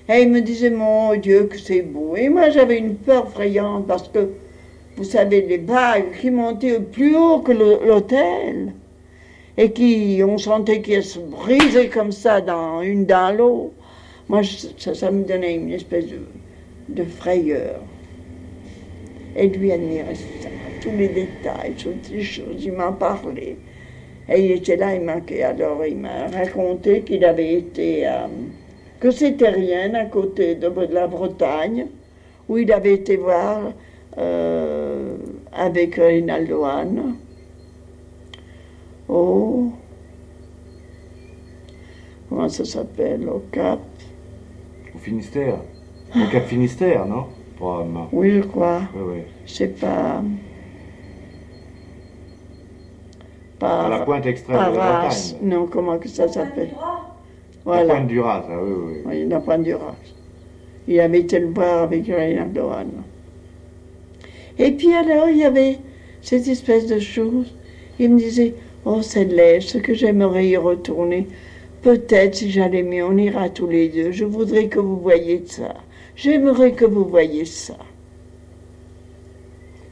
Et 0.10 0.24
il 0.24 0.30
me 0.30 0.42
disait, 0.42 0.70
mon 0.70 1.16
Dieu, 1.16 1.46
que 1.46 1.58
c'est 1.58 1.82
beau. 1.82 2.16
Et 2.16 2.28
moi, 2.30 2.50
j'avais 2.50 2.78
une 2.78 2.96
peur 2.96 3.28
effrayante 3.28 3.88
parce 3.88 4.10
que, 4.10 4.30
vous 4.98 5.04
savez, 5.04 5.42
les 5.42 5.58
vagues 5.58 6.12
qui 6.20 6.30
montaient 6.30 6.80
plus 6.80 7.16
haut 7.16 7.40
que 7.40 7.52
l'hôtel 7.52 8.74
et 9.58 9.72
qui, 9.72 10.22
on 10.28 10.38
sentait 10.38 10.82
qu'elles 10.82 11.04
se 11.04 11.20
brisaient 11.20 11.90
comme 11.90 12.12
ça 12.12 12.42
dans 12.42 12.82
une 12.82 13.06
dans 13.06 13.36
l'autre. 13.36 13.74
Moi, 14.28 14.42
ça, 14.78 15.12
me 15.12 15.24
donnait 15.24 15.56
une 15.56 15.72
espèce 15.72 16.06
de, 16.08 16.20
de 16.90 17.04
frayeur. 17.04 17.80
Et 19.36 19.48
lui 19.48 19.72
admirait 19.72 20.16
ça, 20.16 20.50
tous 20.82 20.96
les 20.98 21.08
détails, 21.08 21.74
toutes 21.78 22.10
les 22.12 22.24
choses, 22.24 22.64
il 22.64 22.74
m'en 22.74 22.94
parlait. 22.94 23.58
Et 24.30 24.46
il 24.46 24.52
était 24.52 24.76
là, 24.76 24.96
il 24.96 25.02
m'a, 25.02 25.18
alors 25.46 25.86
il 25.86 25.98
m'a 25.98 26.28
raconté 26.28 27.02
qu'il 27.02 27.26
avait 27.26 27.54
été, 27.54 28.08
euh, 28.08 28.28
que 29.04 29.12
c'était 29.12 29.50
rien 29.50 29.94
à 29.96 30.06
côté 30.06 30.56
de, 30.56 30.70
de, 30.70 30.94
la 30.94 31.08
Bretagne, 31.08 31.88
où 32.48 32.58
il 32.58 32.72
avait 32.72 32.94
été 32.94 33.18
voir 33.18 33.60
euh, 34.18 35.18
avec 35.52 35.96
Rinaldo 35.96 36.64
Anne. 36.64 37.16
Oh, 39.10 39.74
comment 42.30 42.48
ça 42.48 42.64
s'appelle, 42.64 43.28
au 43.28 43.40
Cap 43.52 43.82
Au 44.96 44.98
Finistère 45.00 45.58
Au 46.16 46.32
Cap 46.32 46.46
Finistère, 46.46 47.06
non? 47.06 47.26
Probablement. 47.58 48.08
Oui, 48.14 48.32
je 48.32 48.40
crois. 48.40 48.84
Oui, 48.96 49.02
oui. 49.06 49.22
Je 49.46 49.52
sais 49.52 49.68
pas. 49.68 50.24
À 53.60 53.90
la 53.90 54.00
pointe 54.06 54.26
extrême 54.26 54.56
de 54.56 54.62
la 54.62 54.70
Bretagne. 54.70 55.38
Non, 55.42 55.68
comment 55.68 55.98
que 55.98 56.08
ça 56.08 56.30
s'appelle? 56.30 56.70
La 57.66 57.86
pointe 57.86 58.08
du 58.08 58.20
Raz, 58.20 58.46
ah, 58.50 58.58
oui, 58.62 58.74
oui. 58.86 58.94
Oui, 59.06 59.28
la 59.30 59.40
pointe 59.40 59.64
du 59.64 59.74
Raz. 59.74 59.96
Il 60.88 61.00
avait 61.00 61.20
été 61.20 61.40
le 61.40 61.48
voir 61.48 61.84
avec 61.84 62.08
Reynaldo 62.08 62.70
Anne. 62.70 63.04
Et 64.60 64.72
puis 64.72 64.94
alors, 64.94 65.30
il 65.30 65.38
y 65.38 65.46
avait 65.46 65.78
cette 66.22 66.48
espèce 66.48 66.88
de 66.88 67.00
chose. 67.00 67.54
Il 68.00 68.14
me 68.14 68.20
disait, 68.20 68.54
oh, 68.86 69.02
c'est 69.02 69.30
ce 69.62 69.78
que 69.78 69.94
j'aimerais 69.94 70.48
y 70.48 70.58
retourner. 70.58 71.28
Peut-être, 71.82 72.36
si 72.36 72.52
j'allais 72.52 72.84
mieux, 72.84 73.06
on 73.06 73.18
ira 73.18 73.50
tous 73.50 73.68
les 73.68 73.90
deux. 73.90 74.12
Je 74.12 74.26
voudrais 74.26 74.68
que 74.68 74.80
vous 74.80 74.98
voyiez 74.98 75.44
ça. 75.46 75.74
J'aimerais 76.16 76.74
que 76.74 76.86
vous 76.86 77.06
voyiez 77.06 77.46
ça. 77.46 77.78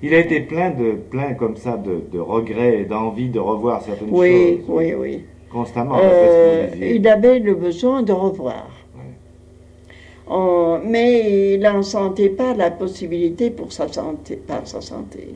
Il 0.03 0.13
a 0.13 0.19
été 0.19 0.41
plein 0.41 0.71
de 0.71 0.93
plein 0.93 1.33
comme 1.35 1.55
ça 1.55 1.77
de, 1.77 2.01
de 2.11 2.19
regrets 2.19 2.81
et 2.81 2.85
d'envie 2.85 3.29
de 3.29 3.39
revoir 3.39 3.83
certaines 3.83 4.09
oui, 4.09 4.57
choses. 4.57 4.65
Oui, 4.67 4.93
oui, 4.93 5.25
Constamment. 5.51 5.97
euh, 6.01 6.69
il 6.79 7.07
avait 7.07 7.39
le 7.39 7.55
besoin 7.55 8.03
de 8.03 8.13
revoir. 8.13 8.69
Ouais. 8.95 9.01
On, 10.27 10.79
mais 10.85 11.53
il 11.53 11.61
n'en 11.61 11.81
sentait 11.83 12.29
pas 12.29 12.53
la 12.53 12.71
possibilité 12.71 13.49
pour 13.49 13.71
sa 13.71 13.87
santé, 13.87 14.35
par 14.37 14.67
sa 14.67 14.81
santé. 14.81 15.35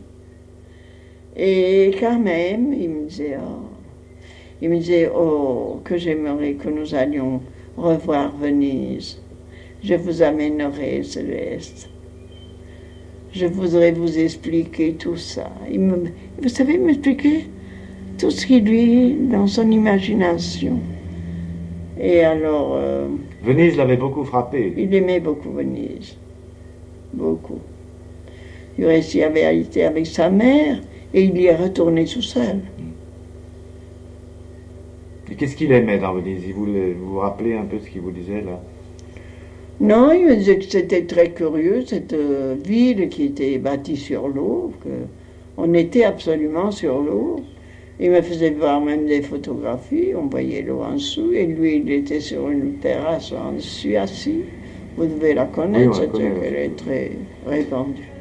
Et 1.36 1.92
quand 2.00 2.18
même, 2.18 2.74
il 2.74 2.90
me 2.90 3.08
disait, 3.08 3.38
oh, 3.40 3.66
il 4.62 4.70
me 4.70 4.78
disait, 4.78 5.10
oh, 5.14 5.82
que 5.84 5.98
j'aimerais 5.98 6.54
que 6.54 6.70
nous 6.70 6.96
allions 6.96 7.42
revoir 7.76 8.34
Venise. 8.38 9.22
Je 9.84 9.96
vous 9.96 10.22
amènerai, 10.22 11.04
Céleste 11.04 11.90
je 13.36 13.46
voudrais 13.46 13.92
vous 13.92 14.18
expliquer 14.18 14.94
tout 14.94 15.18
ça. 15.18 15.52
Il 15.70 15.82
me, 15.82 16.06
vous 16.42 16.50
savez 16.50 16.78
m'expliquer? 16.78 17.48
Tout 18.18 18.32
ce 18.32 18.46
qui 18.46 18.62
lui, 18.62 19.14
dans 19.14 19.48
son 19.48 19.70
imagination. 19.72 20.80
Et 22.00 22.22
alors... 22.22 22.74
Euh, 22.76 23.08
Venise 23.44 23.78
l'avait 23.78 23.98
beaucoup 23.98 24.24
frappé. 24.24 24.74
Il 24.78 24.94
aimait 24.94 25.20
beaucoup 25.20 25.52
Venise. 25.52 26.18
Beaucoup. 27.14 27.60
Il 28.78 28.86
avait 28.86 29.58
été 29.58 29.86
avec 29.86 30.06
sa 30.06 30.30
mère 30.30 30.82
et 31.14 31.24
il 31.24 31.38
y 31.38 31.46
est 31.46 31.56
retourné 31.56 32.06
tout 32.06 32.22
seul. 32.22 32.60
Et 35.32 35.36
qu'est-ce 35.36 35.56
qu'il 35.56 35.72
aimait 35.72 35.98
dans 35.98 36.14
Venise? 36.14 36.44
Il 36.46 36.54
voulait, 36.54 36.94
Vous 36.94 37.14
vous 37.14 37.20
rappelez 37.20 37.56
un 37.56 37.64
peu 37.64 37.80
ce 37.80 37.90
qu'il 37.90 38.02
vous 38.02 38.12
disait 38.12 38.42
là? 38.42 38.62
Non, 39.80 40.14
il 40.14 40.26
me 40.26 40.36
disait 40.36 40.58
que 40.58 40.66
c'était 40.66 41.04
très 41.04 41.32
curieux, 41.32 41.84
cette 41.86 42.14
euh, 42.14 42.56
ville 42.66 43.10
qui 43.10 43.26
était 43.26 43.58
bâtie 43.58 43.98
sur 43.98 44.30
l'eau, 44.30 44.72
qu'on 44.82 45.74
était 45.74 46.06
absolument 46.06 46.72
sur 46.72 47.02
l'eau. 47.02 47.42
Il 48.00 48.12
me 48.12 48.22
faisait 48.22 48.50
voir 48.52 48.82
même 48.82 49.06
des 49.06 49.22
photographies, 49.22 50.14
on 50.16 50.28
voyait 50.28 50.62
l'eau 50.62 50.82
en 50.82 50.94
dessous, 50.96 51.32
et 51.34 51.46
lui, 51.46 51.78
il 51.78 51.92
était 51.92 52.20
sur 52.20 52.50
une 52.50 52.80
terrasse 52.80 53.32
en 53.32 53.54
dessus, 53.54 53.96
assis. 53.96 54.42
Vous 54.98 55.06
devez 55.06 55.34
la 55.34 55.46
connaître, 55.46 56.06
oui, 56.14 56.24
elle 56.44 56.56
est 56.56 56.76
très 56.76 57.12
répandue. 57.46 58.15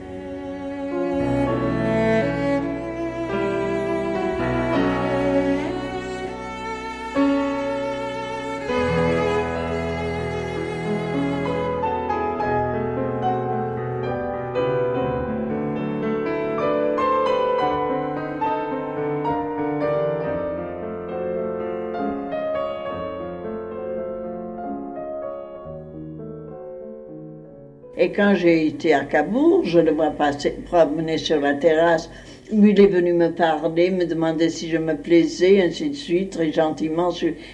Quand 28.15 28.35
j'ai 28.35 28.67
été 28.67 28.95
à 28.95 29.05
Cabourg, 29.05 29.63
je 29.65 29.81
le 29.81 29.93
vois 29.93 30.11
passer, 30.11 30.51
promener 30.67 31.19
sur 31.19 31.41
la 31.41 31.55
terrasse. 31.55 32.11
Il 32.53 32.79
est 32.79 32.87
venu 32.87 33.13
me 33.13 33.31
parler, 33.31 33.91
me 33.91 34.05
demander 34.05 34.51
si 34.51 34.69
je 34.69 34.77
me 34.77 34.95
plaisais, 34.95 35.63
ainsi 35.63 35.91
de 35.91 35.95
suite, 35.95 36.31
très 36.31 36.53
gentiment. 36.53 37.11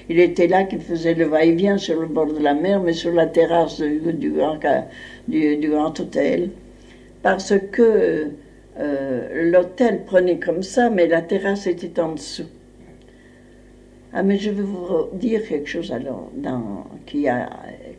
Il 0.09 0.19
était 0.19 0.47
là, 0.47 0.65
qu'il 0.65 0.81
faisait 0.81 1.15
le 1.15 1.27
va-et-vient 1.27 1.79
sur 1.79 2.01
le 2.01 2.07
bord 2.07 2.27
de 2.27 2.43
la 2.43 2.55
mer, 2.55 2.81
mais 2.81 2.93
sur 2.93 3.13
la 3.13 3.27
terrasse 3.27 3.81
du, 3.81 4.33
grand, 4.33 6.01
hôtel. 6.01 6.51
Parce 7.23 7.55
que 7.73 8.31
euh, 8.79 9.51
l'hôtel 9.51 10.05
prenait 10.05 10.39
comme 10.39 10.63
ça, 10.63 10.91
mais 10.91 11.07
la 11.07 11.23
terrasse 11.23 11.67
était 11.67 12.01
en 12.01 12.13
dessous. 12.13 12.49
Ah, 14.13 14.25
mais 14.25 14.39
je 14.39 14.51
vais 14.51 14.63
vous 14.63 15.09
dire 15.13 15.47
quelque 15.47 15.69
chose 15.69 15.93
alors 15.93 16.31
qui, 17.07 17.27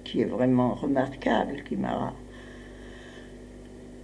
qui 0.03 0.21
est 0.21 0.25
vraiment 0.25 0.73
remarquable, 0.73 1.63
qui 1.67 1.77
m'a 1.77 2.13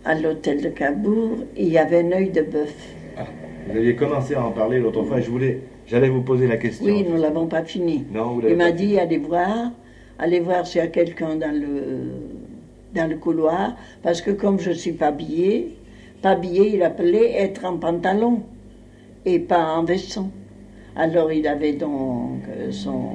à 0.07 0.15
l'hôtel 0.15 0.61
de 0.61 0.69
Cabourg, 0.69 1.39
il 1.57 1.67
y 1.67 1.77
avait 1.77 1.99
un 1.99 2.11
œil 2.13 2.29
de 2.29 2.41
bœuf. 2.41 2.73
Ah, 3.17 3.25
vous 3.67 3.77
aviez 3.77 3.93
commencé 3.93 4.35
à 4.35 4.45
en 4.45 4.51
parler 4.51 4.79
l'autre 4.79 5.03
fois, 5.03 5.19
je 5.19 5.29
voulais, 5.29 5.59
j'allais 5.85 6.07
vous 6.07 6.21
poser 6.21 6.47
la 6.47 6.55
question. 6.55 6.85
Oui, 6.85 7.05
nous 7.07 7.21
l'avons 7.21 7.47
pas 7.47 7.63
fini. 7.63 8.05
Non, 8.13 8.35
vous 8.35 8.47
Il 8.47 8.55
m'a 8.55 8.71
dit, 8.71 8.97
allez 8.97 9.17
voir, 9.17 9.71
allez 10.17 10.39
voir 10.39 10.65
s'il 10.65 10.79
y 10.79 10.83
a 10.85 10.87
quelqu'un 10.87 11.35
dans 11.35 11.51
le, 11.51 12.13
dans 12.95 13.09
le 13.09 13.17
couloir, 13.17 13.75
parce 14.01 14.21
que 14.21 14.31
comme 14.31 14.61
je 14.61 14.71
suis 14.71 14.93
pas 14.93 15.07
habillée, 15.07 15.75
pas 16.21 16.31
habillée, 16.31 16.75
il 16.75 16.83
appelait 16.83 17.33
être 17.33 17.65
en 17.65 17.75
pantalon 17.75 18.43
et 19.25 19.39
pas 19.39 19.75
en 19.75 19.83
veston. 19.83 20.29
Alors 20.95 21.33
il 21.33 21.45
avait 21.49 21.73
donc 21.73 22.43
euh, 22.49 22.71
son, 22.71 23.09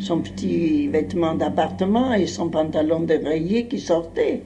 son 0.00 0.18
petit 0.18 0.88
vêtement 0.88 1.34
d'appartement 1.36 2.12
et 2.14 2.26
son 2.26 2.48
pantalon 2.48 3.00
de 3.00 3.14
rayé 3.14 3.66
qui 3.66 3.78
sortait. 3.78 4.42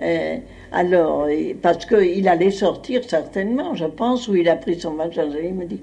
Euh, 0.00 0.38
Alors, 0.76 1.28
parce 1.62 1.86
qu'il 1.86 2.26
allait 2.26 2.50
sortir 2.50 3.04
certainement, 3.04 3.76
je 3.76 3.84
pense, 3.84 4.26
où 4.26 4.34
il 4.34 4.48
a 4.48 4.56
pris 4.56 4.80
son 4.80 4.94
match. 4.94 5.14
Il 5.16 5.54
me 5.54 5.66
dit 5.66 5.80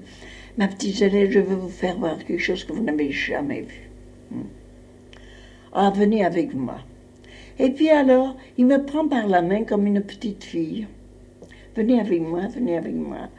Ma 0.58 0.68
petite 0.68 0.96
Zélée, 0.96 1.30
je 1.30 1.40
veux 1.40 1.56
vous 1.56 1.70
faire 1.70 1.96
voir 1.96 2.18
quelque 2.18 2.42
chose 2.42 2.62
que 2.62 2.74
vous 2.74 2.82
n'avez 2.82 3.10
jamais 3.10 3.62
vu. 3.62 3.88
Hmm. 4.30 4.42
Ah, 5.72 5.90
venez 5.96 6.26
avec 6.26 6.52
moi. 6.52 6.76
Et 7.58 7.70
puis 7.70 7.88
alors, 7.88 8.36
il 8.58 8.66
me 8.66 8.84
prend 8.84 9.08
par 9.08 9.28
la 9.28 9.40
main 9.40 9.64
comme 9.64 9.86
une 9.86 10.02
petite 10.02 10.44
fille. 10.44 10.86
Venez 11.74 11.98
avec 11.98 12.20
moi, 12.20 12.42
venez 12.54 12.76
avec 12.76 12.94
moi. 12.94 13.30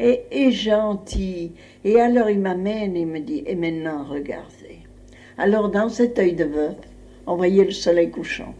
Et, 0.00 0.22
et 0.32 0.50
gentil. 0.50 1.52
Et 1.84 2.00
alors 2.00 2.30
il 2.30 2.40
m'amène 2.40 2.96
et 2.96 3.04
me 3.04 3.20
dit, 3.20 3.44
et 3.46 3.54
maintenant 3.54 4.02
regardez. 4.02 4.80
Alors 5.38 5.68
dans 5.68 5.88
cet 5.88 6.18
œil 6.18 6.32
de 6.32 6.46
bœuf, 6.46 6.74
on 7.28 7.36
voyait 7.36 7.64
le 7.64 7.70
soleil 7.70 8.10
couchant. 8.10 8.54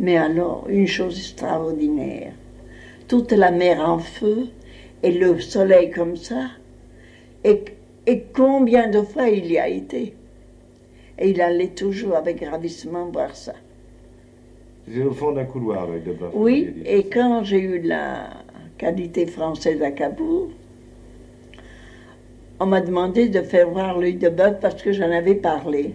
Mais 0.00 0.16
alors, 0.16 0.64
une 0.70 0.86
chose 0.86 1.18
extraordinaire, 1.18 2.32
toute 3.06 3.32
la 3.32 3.50
mer 3.50 3.86
en 3.86 3.98
feu 3.98 4.46
et 5.02 5.12
le 5.12 5.38
soleil 5.40 5.90
comme 5.90 6.16
ça, 6.16 6.46
et, 7.44 7.62
et 8.06 8.24
combien 8.34 8.88
de 8.88 9.02
fois 9.02 9.28
il 9.28 9.52
y 9.52 9.58
a 9.58 9.68
été. 9.68 10.14
Et 11.18 11.30
il 11.30 11.40
allait 11.42 11.68
toujours 11.68 12.16
avec 12.16 12.42
ravissement 12.42 13.10
voir 13.10 13.36
ça. 13.36 13.52
C'est 14.90 15.02
au 15.02 15.12
fond 15.12 15.32
d'un 15.32 15.44
couloir, 15.44 15.82
avec 15.82 16.04
de 16.04 16.12
bœuf. 16.12 16.30
Oui, 16.32 16.72
et 16.86 17.04
quand 17.04 17.44
j'ai 17.44 17.60
eu 17.60 17.80
la 17.80 18.30
qualité 18.78 19.26
française 19.26 19.82
à 19.82 19.90
Cabourg, 19.90 20.48
on 22.58 22.64
m'a 22.64 22.80
demandé 22.80 23.28
de 23.28 23.42
faire 23.42 23.68
voir 23.68 23.98
l'œil 23.98 24.14
de 24.14 24.30
bœuf 24.30 24.60
parce 24.62 24.82
que 24.82 24.92
j'en 24.92 25.10
avais 25.10 25.34
parlé. 25.34 25.94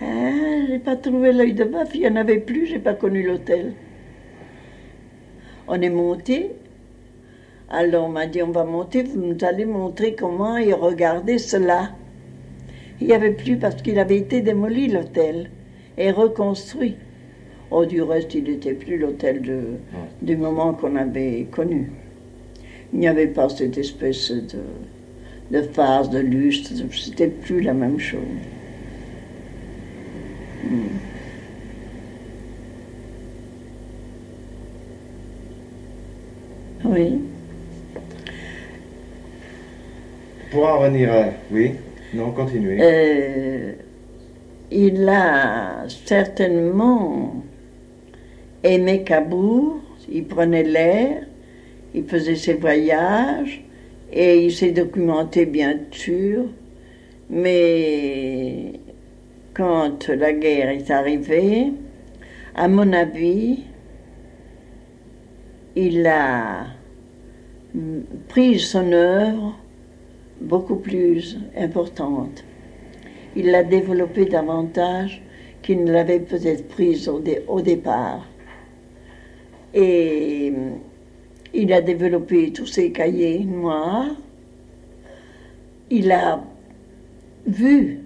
Hein, 0.00 0.66
j'ai 0.68 0.78
pas 0.78 0.96
trouvé 0.96 1.32
l'œil 1.32 1.54
de 1.54 1.64
bœuf, 1.64 1.90
il 1.94 2.00
n'y 2.00 2.08
en 2.08 2.16
avait 2.16 2.40
plus, 2.40 2.66
j'ai 2.66 2.78
pas 2.80 2.94
connu 2.94 3.22
l'hôtel. 3.22 3.72
On 5.68 5.80
est 5.80 5.90
monté. 5.90 6.50
Alors 7.70 8.06
on 8.06 8.10
m'a 8.10 8.26
dit 8.26 8.42
on 8.42 8.50
va 8.50 8.64
monter, 8.64 9.02
vous 9.02 9.20
nous 9.20 9.44
allez 9.44 9.64
montrer 9.64 10.14
comment 10.14 10.56
et 10.56 10.72
regarder 10.72 11.38
cela. 11.38 11.92
Il 13.00 13.06
n'y 13.06 13.12
avait 13.12 13.32
plus 13.32 13.56
parce 13.56 13.80
qu'il 13.82 13.98
avait 13.98 14.18
été 14.18 14.40
démoli 14.40 14.88
l'hôtel 14.88 15.50
et 15.96 16.10
reconstruit. 16.10 16.96
Oh, 17.70 17.84
du 17.86 18.02
reste, 18.02 18.34
il 18.34 18.44
n'était 18.44 18.74
plus 18.74 18.98
l'hôtel 18.98 19.42
de, 19.42 19.60
du 20.22 20.36
moment 20.36 20.74
qu'on 20.74 20.96
avait 20.96 21.46
connu. 21.50 21.90
Il 22.92 23.00
n'y 23.00 23.08
avait 23.08 23.26
pas 23.26 23.48
cette 23.48 23.78
espèce 23.78 24.30
de, 24.30 24.58
de 25.50 25.62
phase, 25.62 26.10
de 26.10 26.18
lustre, 26.18 26.72
c'était 26.92 27.28
plus 27.28 27.60
la 27.60 27.74
même 27.74 27.98
chose. 27.98 28.20
Hmm. 30.64 30.86
Oui. 36.84 37.20
Pour 40.50 40.66
en 40.66 40.78
revenir 40.78 41.12
à... 41.12 41.24
Oui 41.50 41.72
Non, 42.14 42.30
continuez. 42.30 42.78
Euh, 42.80 43.72
il 44.70 45.08
a 45.08 45.84
certainement 45.88 47.42
aimé 48.62 49.02
Cabourg, 49.04 49.80
il 50.10 50.24
prenait 50.24 50.62
l'air, 50.62 51.26
il 51.94 52.04
faisait 52.04 52.36
ses 52.36 52.54
voyages 52.54 53.62
et 54.12 54.44
il 54.44 54.52
s'est 54.52 54.72
documenté 54.72 55.46
bien 55.46 55.78
sûr, 55.90 56.44
mais 57.28 58.72
quand 59.54 60.08
la 60.08 60.32
guerre 60.32 60.70
est 60.70 60.90
arrivée, 60.90 61.72
à 62.54 62.68
mon 62.68 62.92
avis, 62.92 63.60
il 65.76 66.06
a 66.06 66.66
pris 68.28 68.58
son 68.58 68.92
œuvre 68.92 69.56
beaucoup 70.40 70.76
plus 70.76 71.38
importante. 71.56 72.44
Il 73.36 73.50
l'a 73.50 73.64
développée 73.64 74.26
davantage 74.26 75.22
qu'il 75.62 75.84
ne 75.84 75.92
l'avait 75.92 76.20
peut-être 76.20 76.68
prise 76.68 77.08
au, 77.08 77.60
départ. 77.60 78.28
Et 79.72 80.52
il 81.52 81.72
a 81.72 81.80
développé 81.80 82.52
tous 82.52 82.66
ses 82.66 82.92
cahiers 82.92 83.40
noirs. 83.40 84.14
Il 85.90 86.12
a 86.12 86.44
vu, 87.46 88.03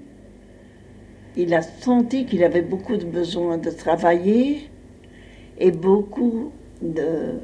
il 1.39 1.55
a 1.55 1.63
senti 1.63 2.27
qu'il 2.27 2.43
avait 2.43 2.63
beaucoup 2.63 2.97
de 2.97 3.05
besoin 3.05 3.59
de 3.59 3.71
travailler 3.71 4.69
et 5.59 5.71
beaucoup 5.71 6.51
de, 6.83 7.39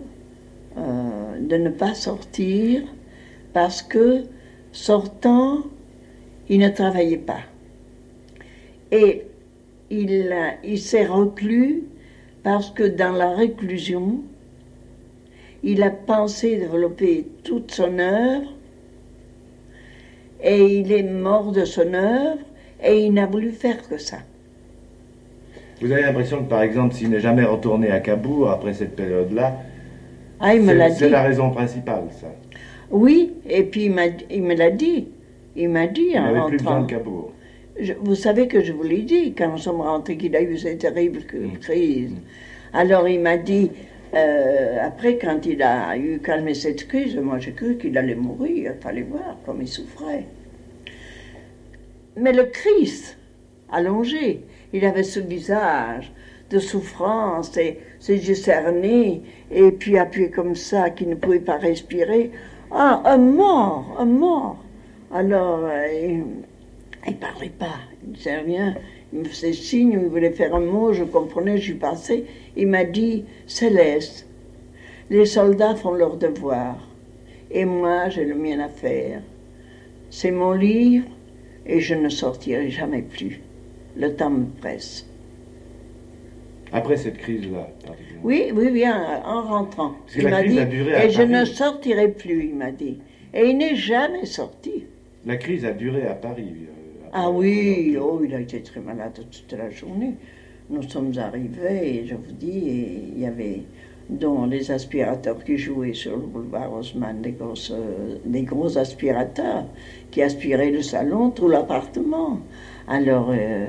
euh, 0.76 1.38
ne 1.38 1.70
pas 1.70 1.94
sortir 1.94 2.82
parce 3.52 3.82
que 3.82 4.24
sortant, 4.72 5.62
il 6.48 6.58
ne 6.58 6.68
travaillait 6.70 7.18
pas. 7.18 7.42
Et 8.90 9.26
il, 9.90 10.34
il 10.64 10.78
s'est 10.80 11.06
reclus 11.06 11.84
parce 12.42 12.70
que 12.70 12.82
dans 12.82 13.12
la 13.12 13.30
réclusion, 13.30 14.24
il 15.62 15.84
a 15.84 15.90
pensé 15.90 16.56
développer 16.56 17.28
toute 17.44 17.70
son 17.70 18.00
œuvre 18.00 18.52
et 20.42 20.80
il 20.80 20.90
est 20.90 21.04
mort 21.04 21.52
de 21.52 21.64
son 21.64 21.94
œuvre 21.94 22.40
et 22.84 23.06
il 23.06 23.14
n'a 23.14 23.26
voulu 23.26 23.50
faire 23.50 23.88
que 23.88 23.98
ça. 23.98 24.18
Vous 25.80 25.90
avez 25.90 26.02
l'impression 26.02 26.44
que, 26.44 26.48
par 26.48 26.62
exemple, 26.62 26.94
s'il 26.94 27.10
n'est 27.10 27.20
jamais 27.20 27.44
retourné 27.44 27.90
à 27.90 28.00
Cabourg 28.00 28.50
après 28.50 28.74
cette 28.74 28.94
période-là, 28.94 29.56
ah, 30.40 30.52
c'est 30.96 31.08
la 31.08 31.22
raison 31.22 31.50
principale, 31.50 32.04
ça 32.20 32.26
Oui, 32.90 33.32
et 33.48 33.62
puis 33.62 33.86
il, 33.86 34.42
me 34.42 34.54
l'a 34.54 34.70
dit. 34.70 35.08
Il 35.56 35.70
m'a 35.70 35.86
dit 35.86 36.10
il 36.12 36.18
en 36.18 36.48
plus 36.48 36.58
besoin 36.58 36.80
de 36.82 36.86
Cabourg. 36.86 37.32
vous 38.00 38.14
savez 38.14 38.48
que 38.48 38.62
je 38.62 38.72
vous 38.72 38.82
l'ai 38.82 39.02
dit 39.02 39.32
quand 39.32 39.50
nous 39.50 39.58
sommes 39.58 39.80
rentrés 39.80 40.16
qu'il 40.16 40.34
a 40.36 40.42
eu 40.42 40.58
cette 40.58 40.78
terrible 40.78 41.20
mm. 41.20 41.58
crise. 41.58 42.12
Alors 42.72 43.08
il 43.08 43.20
m'a 43.20 43.36
dit, 43.36 43.70
euh, 44.14 44.78
après, 44.82 45.16
quand 45.16 45.46
il 45.46 45.62
a 45.62 45.96
eu 45.96 46.18
calmé 46.18 46.54
cette 46.54 46.86
crise, 46.88 47.16
moi 47.16 47.38
j'ai 47.38 47.52
cru 47.52 47.76
qu'il 47.76 47.96
allait 47.96 48.14
mourir. 48.14 48.72
Il 48.76 48.82
fallait 48.82 49.02
voir 49.02 49.38
comme 49.46 49.62
il 49.62 49.68
souffrait. 49.68 50.24
Mais 52.16 52.32
le 52.32 52.44
Christ, 52.44 53.18
allongé, 53.70 54.42
il 54.72 54.84
avait 54.84 55.02
ce 55.02 55.20
visage 55.20 56.12
de 56.50 56.58
souffrance 56.58 57.56
et 57.56 57.80
ses 57.98 58.28
yeux 58.28 58.34
cernés, 58.34 59.22
et 59.50 59.72
puis 59.72 59.98
appuyé 59.98 60.30
comme 60.30 60.54
ça, 60.54 60.90
qu'il 60.90 61.08
ne 61.08 61.16
pouvait 61.16 61.40
pas 61.40 61.56
respirer. 61.56 62.30
Ah, 62.70 63.02
un 63.04 63.18
mort, 63.18 63.96
un 63.98 64.04
mort. 64.04 64.58
Alors, 65.12 65.60
euh, 65.64 66.22
il 67.06 67.12
ne 67.12 67.18
parlait 67.18 67.52
pas, 67.56 67.76
il 68.02 68.10
ne 68.10 68.14
disait 68.14 68.38
rien. 68.38 68.74
Il 69.12 69.20
me 69.20 69.24
faisait 69.24 69.52
signe, 69.52 69.92
il 69.92 70.08
voulait 70.08 70.30
faire 70.30 70.54
un 70.54 70.60
mot, 70.60 70.92
je 70.92 71.04
comprenais, 71.04 71.58
je 71.58 71.64
suis 71.64 71.74
passé. 71.74 72.26
Il 72.56 72.68
m'a 72.68 72.84
dit 72.84 73.24
Céleste, 73.46 74.26
les 75.10 75.26
soldats 75.26 75.76
font 75.76 75.92
leur 75.92 76.16
devoir, 76.16 76.76
et 77.50 77.64
moi 77.64 78.08
j'ai 78.08 78.24
le 78.24 78.34
mien 78.34 78.58
à 78.58 78.68
faire. 78.68 79.22
C'est 80.10 80.32
mon 80.32 80.52
livre, 80.52 81.06
et 81.66 81.80
je 81.80 81.94
ne 81.94 82.08
sortirai 82.08 82.70
jamais 82.70 83.02
plus. 83.02 83.40
Le 83.96 84.14
temps 84.14 84.30
me 84.30 84.46
presse. 84.60 85.06
Après 86.72 86.96
cette 86.96 87.18
crise-là 87.18 87.68
Oui, 88.24 88.50
oui, 88.52 88.70
bien, 88.72 89.22
en 89.24 89.42
rentrant. 89.42 89.94
Parce 90.06 90.16
il 90.16 90.28
m'a 90.28 90.42
dit, 90.42 90.58
et 90.58 91.10
je 91.10 91.22
ne 91.22 91.44
sortirai 91.44 92.08
plus, 92.08 92.46
il 92.46 92.56
m'a 92.56 92.72
dit. 92.72 92.98
Et 93.32 93.46
il 93.50 93.58
n'est 93.58 93.76
jamais 93.76 94.26
sorti. 94.26 94.84
La 95.24 95.36
crise 95.36 95.64
a 95.64 95.72
duré 95.72 96.06
à 96.06 96.14
Paris. 96.14 96.52
Euh, 96.52 97.08
ah 97.12 97.30
oui, 97.30 97.96
oh, 98.00 98.20
il 98.24 98.34
a 98.34 98.40
été 98.40 98.60
très 98.60 98.80
malade 98.80 99.12
toute 99.14 99.56
la 99.56 99.70
journée. 99.70 100.14
Nous 100.68 100.82
sommes 100.82 101.12
arrivés, 101.16 102.00
et 102.00 102.06
je 102.06 102.14
vous 102.14 102.32
dis, 102.32 103.10
il 103.14 103.20
y 103.20 103.26
avait 103.26 103.60
dans 104.10 104.46
les 104.46 104.70
aspirateurs 104.70 105.42
qui 105.44 105.56
jouaient 105.56 105.94
sur 105.94 106.12
le 106.12 106.22
boulevard 106.22 106.72
Haussmann, 106.72 107.22
des, 107.22 107.34
euh, 107.70 108.42
gros 108.42 108.76
aspirateurs 108.76 109.64
qui 110.10 110.22
aspiraient 110.22 110.70
le 110.70 110.82
salon, 110.82 111.30
tout 111.30 111.48
l'appartement. 111.48 112.38
Alors, 112.86 113.30
euh, 113.30 113.66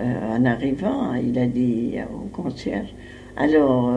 en 0.00 0.44
arrivant, 0.44 1.14
il 1.14 1.38
a 1.38 1.46
dit 1.46 1.94
au 2.12 2.26
concierge, 2.28 2.92
alors, 3.36 3.92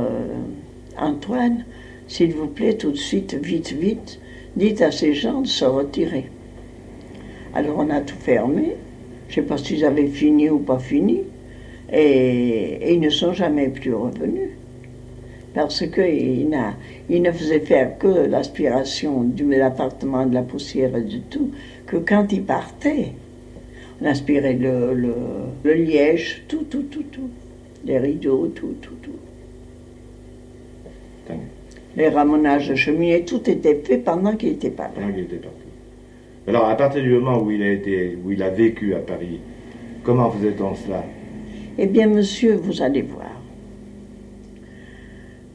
Antoine, 0.97 1.65
s'il 2.07 2.34
vous 2.34 2.47
plaît, 2.47 2.77
tout 2.77 2.91
de 2.91 2.97
suite, 2.97 3.34
vite, 3.34 3.73
vite, 3.73 4.19
dites 4.56 4.81
à 4.81 4.91
ces 4.91 5.14
gens 5.14 5.41
de 5.41 5.47
se 5.47 5.65
retirer. 5.65 6.30
Alors 7.53 7.77
on 7.80 7.89
a 7.89 8.02
tout 8.02 8.18
fermé. 8.18 8.76
Je 9.27 9.39
ne 9.39 9.45
sais 9.45 9.47
pas 9.47 9.57
s'ils 9.57 9.85
avaient 9.85 10.07
fini 10.07 10.49
ou 10.49 10.60
pas 10.60 10.77
fini. 10.77 11.22
Et, 11.91 12.93
ils 12.93 12.99
ne 12.99 13.10
sont 13.10 13.34
jamais 13.34 13.69
plus 13.69 13.93
revenus. 13.93 14.49
Parce 15.56 15.88
qu'ils 15.88 16.48
il 17.10 17.22
ne 17.22 17.32
faisaient 17.32 17.61
faire 17.61 17.98
que 17.98 18.27
l'aspiration 18.27 19.23
de 19.23 19.45
l'appartement, 19.56 20.26
de 20.26 20.34
la 20.34 20.44
poussière 20.44 20.95
et 20.98 21.02
du 21.02 21.22
tout, 21.22 21.52
que 21.88 21.98
quand 21.98 22.32
ils 22.32 22.44
partaient, 22.44 23.14
On 24.02 24.06
aspirait 24.06 24.53
le, 24.53 24.94
le, 24.94 25.14
le 25.64 25.73
liège, 25.73 26.44
tout, 26.48 26.65
tout, 26.69 26.84
tout, 26.84 27.03
tout. 27.11 27.30
Les 27.86 27.98
rideaux, 27.98 28.48
tout, 28.48 28.76
tout, 28.82 28.95
tout. 29.02 29.11
Les 31.95 32.10
ramonages 32.10 32.68
de 32.69 32.76
cheminée, 32.76 33.23
tout 33.23 33.49
était 33.49 33.76
fait 33.76 33.99
pendant 33.99 34.36
qu'il 34.36 34.49
était 34.49 34.69
pas 34.69 34.84
là. 34.84 34.90
Pendant 34.95 35.14
qu'il 35.14 35.23
était 35.23 35.38
parti. 35.38 35.56
Alors, 36.48 36.65
à 36.68 36.76
partir 36.76 37.02
du 37.02 37.10
moment 37.10 37.41
où 37.41 37.49
il 37.52 37.64
a, 37.64 37.72
été, 37.72 38.18
où 38.23 38.32
il 38.32 38.44
a 38.44 38.49
vécu 38.49 38.94
à 38.95 38.99
Paris, 38.99 39.40
comment 40.03 40.30
faisait-on 40.30 40.76
cela? 40.76 41.06
Eh 41.77 41.88
bien, 41.88 42.07
monsieur, 42.07 42.56
vous 42.56 42.82
allez 42.82 43.02
voir. 43.02 43.34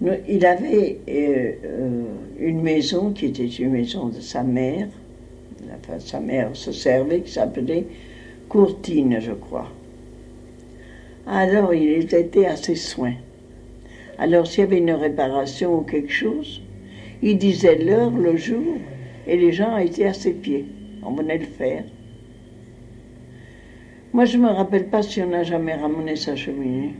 Il 0.03 0.47
avait 0.47 0.99
euh, 1.09 1.53
euh, 1.65 2.05
une 2.39 2.63
maison 2.63 3.13
qui 3.13 3.27
était 3.27 3.47
une 3.47 3.71
maison 3.71 4.09
de 4.09 4.21
sa 4.21 4.43
mère. 4.43 4.89
Sa 5.99 6.21
mère 6.21 6.51
se 6.55 6.73
servait, 6.73 7.21
qui 7.21 7.33
s'appelait 7.33 7.85
Courtine, 8.49 9.19
je 9.21 9.33
crois. 9.33 9.69
Alors, 11.27 11.75
il 11.75 12.13
était 12.13 12.47
à 12.47 12.57
ses 12.57 12.77
soins. 12.77 13.15
Alors, 14.19 14.47
s'il 14.47 14.61
y 14.61 14.67
avait 14.67 14.79
une 14.79 14.93
réparation 14.93 15.79
ou 15.79 15.83
quelque 15.83 16.13
chose, 16.13 16.63
il 17.23 17.37
disait 17.37 17.77
l'heure, 17.77 18.11
le 18.11 18.37
jour, 18.37 18.79
et 19.27 19.37
les 19.37 19.53
gens 19.53 19.77
étaient 19.77 20.07
à 20.07 20.15
ses 20.15 20.33
pieds. 20.33 20.65
On 21.03 21.13
venait 21.13 21.39
le 21.39 21.47
faire. 21.47 21.85
Moi, 24.13 24.25
je 24.25 24.39
me 24.39 24.49
rappelle 24.49 24.87
pas 24.87 25.03
si 25.03 25.23
on 25.23 25.29
n'a 25.29 25.43
jamais 25.43 25.75
ramené 25.75 26.17
sa 26.17 26.37
cheminée. 26.37 26.95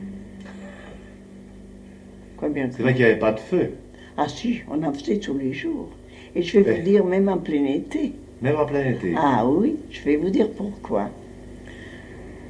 Bien 2.49 2.69
C'est 2.71 2.83
vrai 2.83 2.95
qu'il 2.95 3.05
n'y 3.05 3.11
avait 3.11 3.19
pas 3.21 3.33
de 3.33 3.41
feu, 3.41 3.73
Ah 4.17 4.29
si, 4.29 4.61
on 4.71 4.83
en 4.83 4.93
faisait 4.93 5.19
tous 5.19 5.37
les 5.37 5.53
jours. 5.53 5.89
Et 6.35 6.43
je 6.43 6.59
vais 6.61 6.77
vous 6.77 6.83
dire, 6.83 7.05
même 7.05 7.29
en 7.29 7.39
plein 7.39 7.65
été. 7.65 8.13
même 8.41 8.57
en 8.57 8.65
plein 8.67 8.85
été. 8.89 9.15
Ah 9.17 9.47
oui, 9.47 9.77
je 9.91 10.01
vais 10.03 10.17
vous 10.17 10.31
dire 10.31 10.49
pourquoi. 10.51 11.11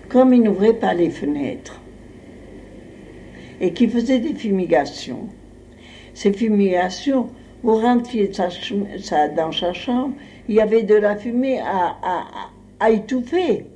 Comme 0.09 0.35
il 0.35 0.43
n'ouvrait 0.43 0.75
pas 0.75 0.93
les 0.95 1.11
fenêtres 1.11 1.81
et 3.61 3.73
qu'il 3.73 3.91
faisait 3.91 4.19
des 4.21 4.35
fumigations, 4.35 5.29
ces 6.15 6.33
fumigations, 6.33 7.29
vous 7.63 7.77
rentriez 7.77 8.29
dans 9.37 9.53
sa 9.53 9.73
chambre, 9.73 10.15
il 10.49 10.55
y 10.57 10.61
avait 10.61 10.83
de 10.83 10.95
la 10.95 11.15
fumée 11.17 11.59
à, 11.61 11.97
à- 12.03 12.21
à- 12.23 12.51
à 12.87 12.91
étouffer. 12.91 13.67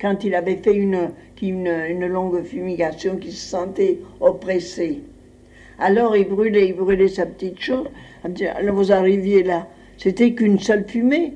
Quand 0.00 0.24
il 0.24 0.34
avait 0.34 0.56
fait 0.56 0.74
une, 0.74 1.10
une, 1.40 1.66
une 1.88 2.06
longue 2.06 2.42
fumigation 2.44 3.16
qui 3.16 3.32
se 3.32 3.48
sentait 3.48 3.98
oppressé. 4.20 5.00
Alors 5.82 6.16
il 6.16 6.28
brûlait, 6.28 6.68
il 6.68 6.76
brûlait 6.76 7.08
sa 7.08 7.26
petite 7.26 7.58
chose. 7.58 7.88
Vous 8.72 8.92
arriviez 8.92 9.42
là, 9.42 9.66
c'était 9.96 10.32
qu'une 10.32 10.60
seule 10.60 10.84
fumée. 10.86 11.32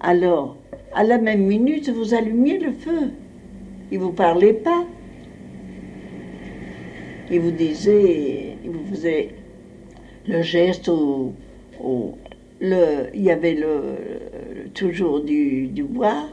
Alors, 0.00 0.56
à 0.94 1.04
la 1.04 1.18
même 1.18 1.44
minute, 1.44 1.90
vous 1.90 2.14
allumiez 2.14 2.58
le 2.58 2.72
feu. 2.72 3.10
Il 3.90 3.98
vous 3.98 4.12
parlait 4.12 4.54
pas. 4.54 4.86
Il 7.30 7.40
vous 7.40 7.50
disait, 7.50 8.56
il 8.64 8.70
vous 8.70 8.86
faisait 8.86 9.28
le 10.26 10.40
geste 10.40 10.88
où, 10.88 11.34
où 11.84 12.14
le, 12.60 13.08
il 13.12 13.24
y 13.24 13.30
avait 13.30 13.58
toujours 14.72 15.20
du 15.20 15.84
bois 15.86 16.30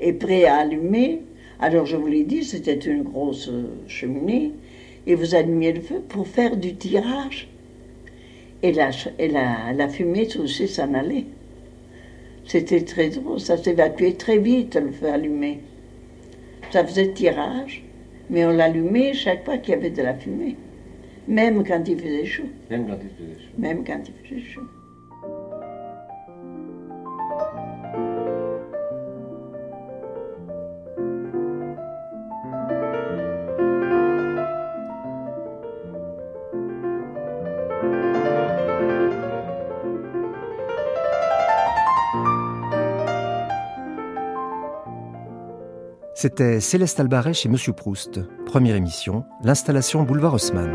et 0.00 0.12
prêt 0.12 0.46
à 0.46 0.56
allumer. 0.56 1.22
Alors 1.60 1.86
je 1.86 1.96
vous 1.96 2.08
l'ai 2.08 2.24
dit, 2.24 2.42
c'était 2.42 2.74
une 2.74 3.04
grosse 3.04 3.52
cheminée 3.86 4.50
et 5.06 5.14
vous 5.14 5.34
allumiez 5.34 5.72
le 5.72 5.80
feu 5.80 6.00
pour 6.08 6.26
faire 6.26 6.56
du 6.56 6.74
tirage. 6.74 7.48
Et 8.62 8.72
la, 8.72 8.90
et 9.18 9.28
la, 9.28 9.72
la 9.72 9.88
fumée 9.88 10.28
aussi 10.38 10.68
s'en 10.68 10.94
allait. 10.94 11.26
C'était 12.44 12.82
très 12.82 13.08
drôle, 13.08 13.40
ça 13.40 13.56
s'évacuait 13.56 14.12
très 14.12 14.38
vite 14.38 14.76
le 14.76 14.92
feu 14.92 15.08
allumé. 15.08 15.60
Ça 16.70 16.84
faisait 16.84 17.12
tirage, 17.12 17.82
mais 18.30 18.44
on 18.46 18.50
l'allumait 18.50 19.14
chaque 19.14 19.44
fois 19.44 19.58
qu'il 19.58 19.74
y 19.74 19.76
avait 19.76 19.90
de 19.90 20.02
la 20.02 20.14
fumée. 20.14 20.56
Même 21.28 21.64
quand 21.64 21.82
il 21.86 21.98
faisait 21.98 22.24
chaud. 22.24 22.48
Même 22.70 22.86
quand 22.86 22.98
il 23.02 23.10
faisait 23.26 23.40
chaud. 23.40 23.52
Même 23.58 23.84
quand 23.84 24.00
il 24.06 24.28
faisait 24.28 24.50
chaud. 24.50 24.62
C'était 46.22 46.60
Céleste 46.60 47.00
Albaret 47.00 47.34
chez 47.34 47.48
Monsieur 47.48 47.72
Proust. 47.72 48.20
Première 48.46 48.76
émission, 48.76 49.24
l'installation 49.42 50.04
Boulevard 50.04 50.34
Haussmann. 50.34 50.70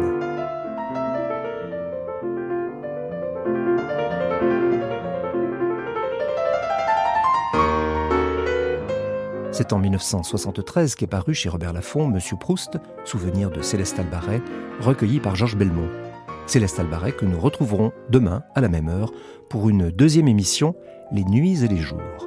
C'est 9.54 9.72
en 9.72 9.80
1973 9.80 10.96
qu'est 10.96 11.08
paru 11.08 11.34
chez 11.34 11.48
Robert 11.48 11.72
Laffont 11.72 12.10
Monsieur 12.10 12.36
Proust, 12.36 12.78
souvenir 13.06 13.50
de 13.50 13.62
Céleste 13.62 13.98
Albaret, 14.00 14.42
recueilli 14.82 15.22
par 15.22 15.38
Georges 15.38 15.56
Belmont. 15.56 15.88
Céleste 16.46 16.78
Albaret 16.78 17.14
que 17.14 17.24
nous 17.24 17.40
retrouverons 17.40 17.94
demain 18.10 18.44
à 18.54 18.60
la 18.60 18.68
même 18.68 18.90
heure 18.90 19.14
pour 19.50 19.70
une 19.70 19.92
deuxième 19.92 20.28
émission, 20.28 20.76
Les 21.14 21.24
nuits 21.24 21.64
et 21.64 21.70
les 21.70 21.78
jours. 21.78 22.27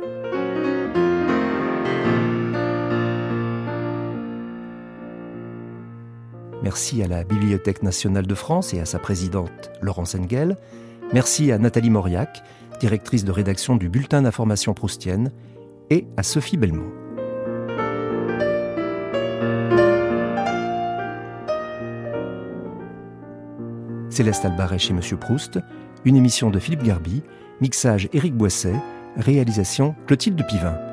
Merci 6.70 7.02
à 7.02 7.08
la 7.08 7.24
Bibliothèque 7.24 7.82
nationale 7.82 8.28
de 8.28 8.34
France 8.36 8.74
et 8.74 8.78
à 8.78 8.84
sa 8.84 9.00
présidente 9.00 9.72
Laurence 9.82 10.14
Engel. 10.14 10.56
Merci 11.12 11.50
à 11.50 11.58
Nathalie 11.58 11.90
Mauriac, 11.90 12.44
directrice 12.78 13.24
de 13.24 13.32
rédaction 13.32 13.74
du 13.74 13.88
Bulletin 13.88 14.22
d'information 14.22 14.72
proustienne, 14.72 15.32
et 15.90 16.06
à 16.16 16.22
Sophie 16.22 16.56
Belmont. 16.56 16.92
Céleste 24.08 24.44
Albaret 24.44 24.78
chez 24.78 24.92
Monsieur 24.92 25.16
Proust, 25.16 25.58
une 26.04 26.14
émission 26.14 26.50
de 26.50 26.60
Philippe 26.60 26.84
Garby, 26.84 27.24
mixage 27.60 28.08
Éric 28.12 28.36
Boisset, 28.36 28.76
réalisation 29.16 29.96
Clotilde 30.06 30.46
Pivin. 30.46 30.89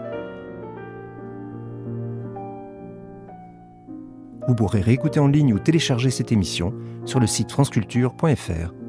Vous 4.47 4.55
pourrez 4.55 4.81
réécouter 4.81 5.19
en 5.19 5.27
ligne 5.27 5.53
ou 5.53 5.59
télécharger 5.59 6.09
cette 6.09 6.31
émission 6.31 6.73
sur 7.05 7.19
le 7.19 7.27
site 7.27 7.51
franceculture.fr. 7.51 8.86